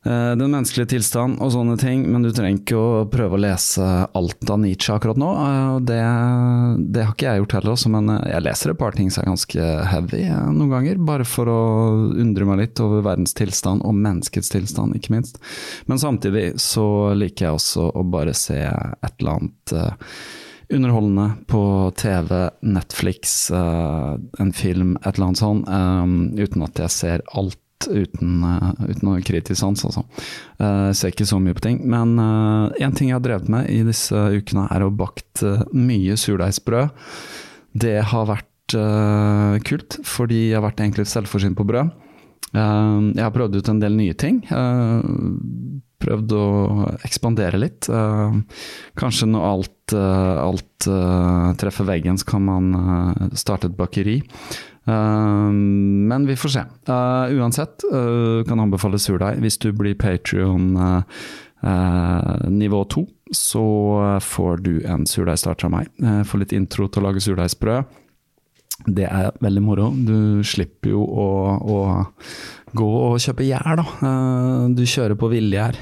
den 0.02 0.48
menneskelige 0.48 0.94
tilstand 0.94 1.42
og 1.44 1.50
sånne 1.52 1.74
ting, 1.76 2.06
men 2.08 2.22
du 2.24 2.30
trenger 2.32 2.62
ikke 2.62 2.78
å 2.80 3.02
prøve 3.12 3.36
å 3.36 3.40
lese 3.42 3.84
alt 4.16 4.48
av 4.50 4.62
Nietzsche 4.62 4.94
akkurat 4.94 5.18
nå. 5.20 5.28
eh, 5.44 5.74
Det, 5.90 5.98
det 6.96 7.04
har 7.04 7.12
ikke 7.12 7.26
jeg 7.28 7.42
gjort 7.42 7.56
heller, 7.58 7.74
også, 7.74 7.92
men 7.92 8.08
eh, 8.14 8.30
jeg 8.32 8.46
leser 8.46 8.72
et 8.72 8.80
par 8.80 8.96
ting 8.96 9.12
som 9.12 9.22
er 9.26 9.28
ganske 9.34 9.68
heavy 9.92 10.22
eh, 10.24 10.48
noen 10.56 10.72
ganger, 10.72 11.02
bare 11.04 11.28
for 11.28 11.52
å 11.52 11.60
undre 12.16 12.48
meg 12.48 12.62
litt 12.62 12.80
over 12.80 13.04
verdens 13.04 13.36
tilstand 13.36 13.84
og 13.84 13.92
menneskets 14.00 14.48
tilstand, 14.56 14.96
ikke 14.96 15.12
minst. 15.18 15.36
Men 15.84 16.00
samtidig 16.00 16.46
så 16.64 16.86
liker 17.20 17.50
jeg 17.50 17.60
også 17.60 17.90
å 17.92 18.06
bare 18.08 18.32
se 18.32 18.56
et 18.64 19.12
eller 19.20 19.36
annet 19.36 19.76
eh, 19.76 20.12
underholdende 20.80 21.28
på 21.50 21.62
TV, 21.98 22.36
Netflix, 22.62 23.50
eh, 23.52 24.12
en 24.40 24.52
film, 24.56 24.96
et 25.02 25.12
eller 25.12 25.26
annet 25.28 25.44
sånt, 25.44 25.68
eh, 25.68 26.44
uten 26.46 26.64
at 26.64 26.86
jeg 26.86 26.96
ser 26.96 27.26
alt 27.36 27.60
uten, 27.88 28.42
eh, 28.44 28.84
uten 28.90 29.06
noe 29.08 29.22
kritisk 29.24 29.60
sans, 29.60 29.84
altså. 29.88 30.04
Uh, 30.60 30.90
ser 30.96 31.14
ikke 31.14 31.28
så 31.28 31.38
mye 31.40 31.56
på 31.56 31.64
ting. 31.64 31.80
Men 31.88 32.16
én 32.80 32.94
ting 32.96 33.10
jeg 33.10 33.18
har 33.18 33.24
drevet 33.24 33.48
med 33.52 33.70
i 33.72 33.82
disse 33.86 34.14
ukene, 34.14 34.66
er 34.72 34.84
å 34.84 34.92
bakt 34.92 35.44
eh, 35.46 35.64
mye 35.72 36.16
surdeigsbrød. 36.20 36.94
Det 37.80 37.96
har 38.12 38.28
vært 38.28 38.76
eh, 38.76 39.58
kult, 39.66 40.00
fordi 40.06 40.48
jeg 40.50 40.58
har 40.58 40.66
vært 40.66 40.82
egentlig 40.82 41.08
selvforsynt 41.10 41.58
på 41.58 41.66
brød. 41.68 41.92
Eh, 42.50 42.96
jeg 43.14 43.24
har 43.24 43.34
prøvd 43.36 43.60
ut 43.60 43.70
en 43.72 43.82
del 43.82 43.96
nye 43.98 44.16
ting. 44.18 44.42
eh, 44.50 45.78
prøvd 46.00 46.32
å 46.32 46.46
ekspandere 47.04 47.60
litt. 47.60 47.88
Eh, 47.92 48.40
kanskje 48.96 49.28
når 49.28 49.46
alt, 49.50 49.92
eh, 49.92 50.38
alt 50.40 50.88
eh, 50.88 51.50
treffer 51.60 51.88
veggen, 51.90 52.16
så 52.16 52.30
kan 52.32 52.46
man 52.46 52.70
eh, 52.80 53.36
starte 53.36 53.68
et 53.68 53.76
bakeri. 53.76 54.22
Eh, 54.90 55.52
men 56.10 56.26
vi 56.26 56.36
får 56.36 56.54
se. 56.56 56.64
Eh, 56.94 57.36
uansett, 57.38 57.86
uh, 57.92 58.42
kan 58.48 58.60
anbefale 58.60 58.98
surdeig. 58.98 59.40
Hvis 59.44 59.60
du 59.62 59.70
blir 59.72 59.98
Patrion 59.98 60.74
nivå 61.60 62.78
to, 62.88 63.02
så 63.36 63.62
får 64.24 64.62
du 64.64 64.70
en 64.88 65.02
surdeigstarter 65.04 65.68
av 65.68 65.74
meg. 65.74 65.90
Får 66.24 66.40
litt 66.40 66.54
intro 66.56 66.86
til 66.88 67.02
å 67.02 67.10
lage 67.10 67.20
surdeigsbrød. 67.20 67.98
Det 68.88 69.04
er 69.04 69.34
veldig 69.44 69.62
moro. 69.62 69.90
Du 69.92 70.40
slipper 70.46 70.94
jo 70.94 71.02
å, 71.04 71.28
å 71.60 71.78
gå 72.76 72.88
og 73.10 73.20
kjøpe 73.20 73.44
gjær, 73.44 73.80
da. 73.80 73.86
Eh, 74.08 74.66
Du 74.76 74.84
kjører 74.88 75.18
på 75.20 75.30
villgjær. 75.32 75.78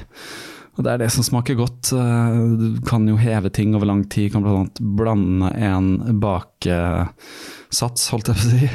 Og 0.77 0.85
det 0.85 0.91
er 0.93 1.01
det 1.01 1.09
som 1.11 1.25
smaker 1.25 1.57
godt. 1.59 1.89
Eh, 1.91 2.37
Du 2.59 2.79
kan 2.87 3.07
jo 3.07 3.17
heve 3.19 3.49
ting 3.51 3.73
over 3.75 3.89
lang 3.89 4.05
tid. 4.09 4.31
Kan 4.31 4.43
bl.a. 4.45 4.65
blande 4.79 5.49
en 5.57 5.89
bakesats, 6.21 8.07
holdt 8.13 8.31
jeg 8.31 8.37
på 8.39 8.45
å 8.45 8.51
si. 8.53 8.69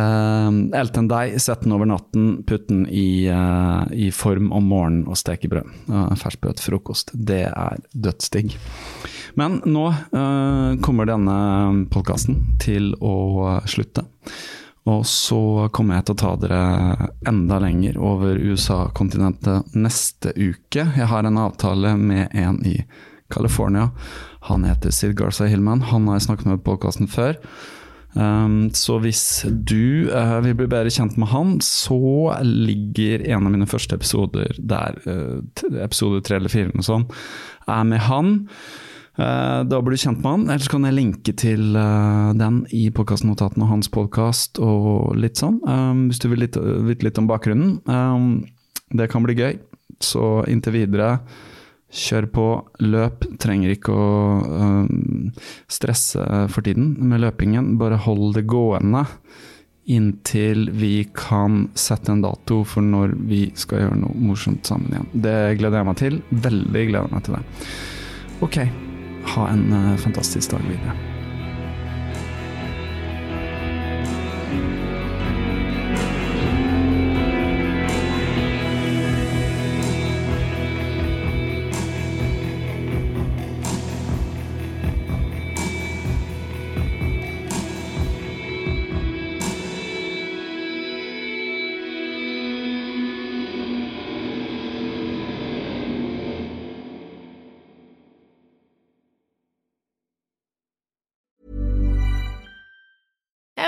Eh, 0.00 0.58
Elte 0.80 1.02
en 1.02 1.10
deig, 1.10 1.36
sette 1.42 1.64
den 1.66 1.76
over 1.76 1.86
natten, 1.90 2.42
putte 2.48 2.72
den 2.72 2.86
i, 2.90 3.26
eh, 3.30 3.84
i 4.06 4.10
form 4.10 4.50
om 4.52 4.66
morgenen 4.72 5.06
og 5.06 5.16
steke 5.20 5.48
brød. 5.52 5.70
Uh, 5.88 6.10
Ferskbrød 6.18 6.58
til 6.58 6.70
frokost. 6.72 7.14
Det 7.14 7.44
er 7.46 7.78
dødsdigg. 7.94 8.56
Men 9.36 9.60
nå 9.68 9.86
kommer 10.80 11.04
denne 11.08 11.86
podkasten 11.92 12.58
til 12.62 12.94
å 13.04 13.60
slutte. 13.68 14.06
Og 14.86 15.02
så 15.10 15.66
kommer 15.74 15.98
jeg 15.98 16.06
til 16.06 16.14
å 16.14 16.20
ta 16.20 16.32
dere 16.38 17.10
enda 17.26 17.58
lenger 17.62 17.98
over 17.98 18.38
USA-kontinentet 18.38 19.74
neste 19.74 20.30
uke. 20.36 20.84
Jeg 20.86 21.10
har 21.10 21.26
en 21.26 21.40
avtale 21.42 21.96
med 21.98 22.30
en 22.30 22.60
i 22.66 22.78
California. 23.34 23.90
Han 24.46 24.64
heter 24.64 24.94
Sid 24.94 25.16
Garza 25.18 25.48
Hillman. 25.50 25.82
Han 25.90 26.06
har 26.06 26.20
jeg 26.20 26.28
snakket 26.28 26.52
med 26.52 26.62
på 26.62 26.76
podkasten 26.76 27.10
før. 27.10 27.34
Um, 28.16 28.70
så 28.72 28.96
hvis 29.02 29.42
du 29.44 30.08
uh, 30.08 30.38
vil 30.44 30.54
bli 30.56 30.68
bedre 30.70 30.92
kjent 30.94 31.18
med 31.20 31.28
han, 31.34 31.56
så 31.60 31.98
ligger 32.46 33.26
en 33.26 33.44
av 33.44 33.52
mine 33.52 33.68
første 33.68 33.98
episoder 33.98 34.56
der, 34.56 34.96
uh, 35.04 35.42
episode 35.82 36.22
tre 36.24 36.38
eller 36.38 36.52
fire 36.52 36.70
eller 36.70 36.80
noe 36.80 36.86
sånt, 36.86 37.12
er 37.68 37.84
med 37.90 38.06
han. 38.06 38.36
Uh, 39.16 39.64
da 39.64 39.80
blir 39.80 39.96
du 39.96 40.02
kjent 40.02 40.20
med 40.20 40.28
han. 40.28 40.46
Ellers 40.52 40.68
kan 40.72 40.84
jeg 40.84 40.96
linke 40.96 41.32
til 41.36 41.72
den 41.72 42.60
i 42.76 42.86
podkastnotatene 42.94 43.64
og 43.64 43.72
hans 43.72 43.90
podkast 43.92 44.60
og 44.60 45.16
litt 45.16 45.40
sånn, 45.40 45.58
um, 45.64 46.06
hvis 46.10 46.20
du 46.20 46.28
vil 46.32 46.46
vite 46.46 47.08
litt 47.08 47.20
om 47.22 47.28
bakgrunnen. 47.30 47.80
Det 48.92 49.10
kan 49.12 49.24
bli 49.26 49.36
gøy. 49.38 49.58
Så 50.04 50.42
inntil 50.52 50.74
videre 50.76 51.16
Kjør 51.96 52.26
på, 52.34 52.46
løp. 52.82 53.22
Trenger 53.40 53.70
ikke 53.72 53.94
å 53.94 54.06
stresse 55.70 56.24
for 56.50 56.66
tiden 56.66 56.96
med 57.08 57.22
løpingen. 57.22 57.76
Bare 57.80 58.00
hold 58.02 58.34
det 58.36 58.42
gående 58.50 59.06
inntil 59.86 60.70
vi 60.74 61.06
kan 61.14 61.68
sette 61.78 62.10
en 62.12 62.24
dato 62.24 62.64
for 62.66 62.82
når 62.82 63.14
vi 63.30 63.44
skal 63.54 63.84
gjøre 63.84 64.00
noe 64.00 64.18
morsomt 64.18 64.66
sammen 64.66 64.90
igjen. 64.92 65.08
Det 65.28 65.38
gleder 65.60 65.80
jeg 65.80 65.88
meg 65.88 66.00
til. 66.00 66.18
Veldig 66.48 66.84
gleder 66.90 67.06
jeg 67.06 67.14
meg 67.14 67.26
til 67.28 67.36
det. 67.38 67.42
Ok, 68.46 68.58
ha 69.26 69.50
en 69.52 69.68
uh, 69.72 69.96
fantastisk 69.98 70.50
dag 70.50 70.64
videre. 70.68 71.15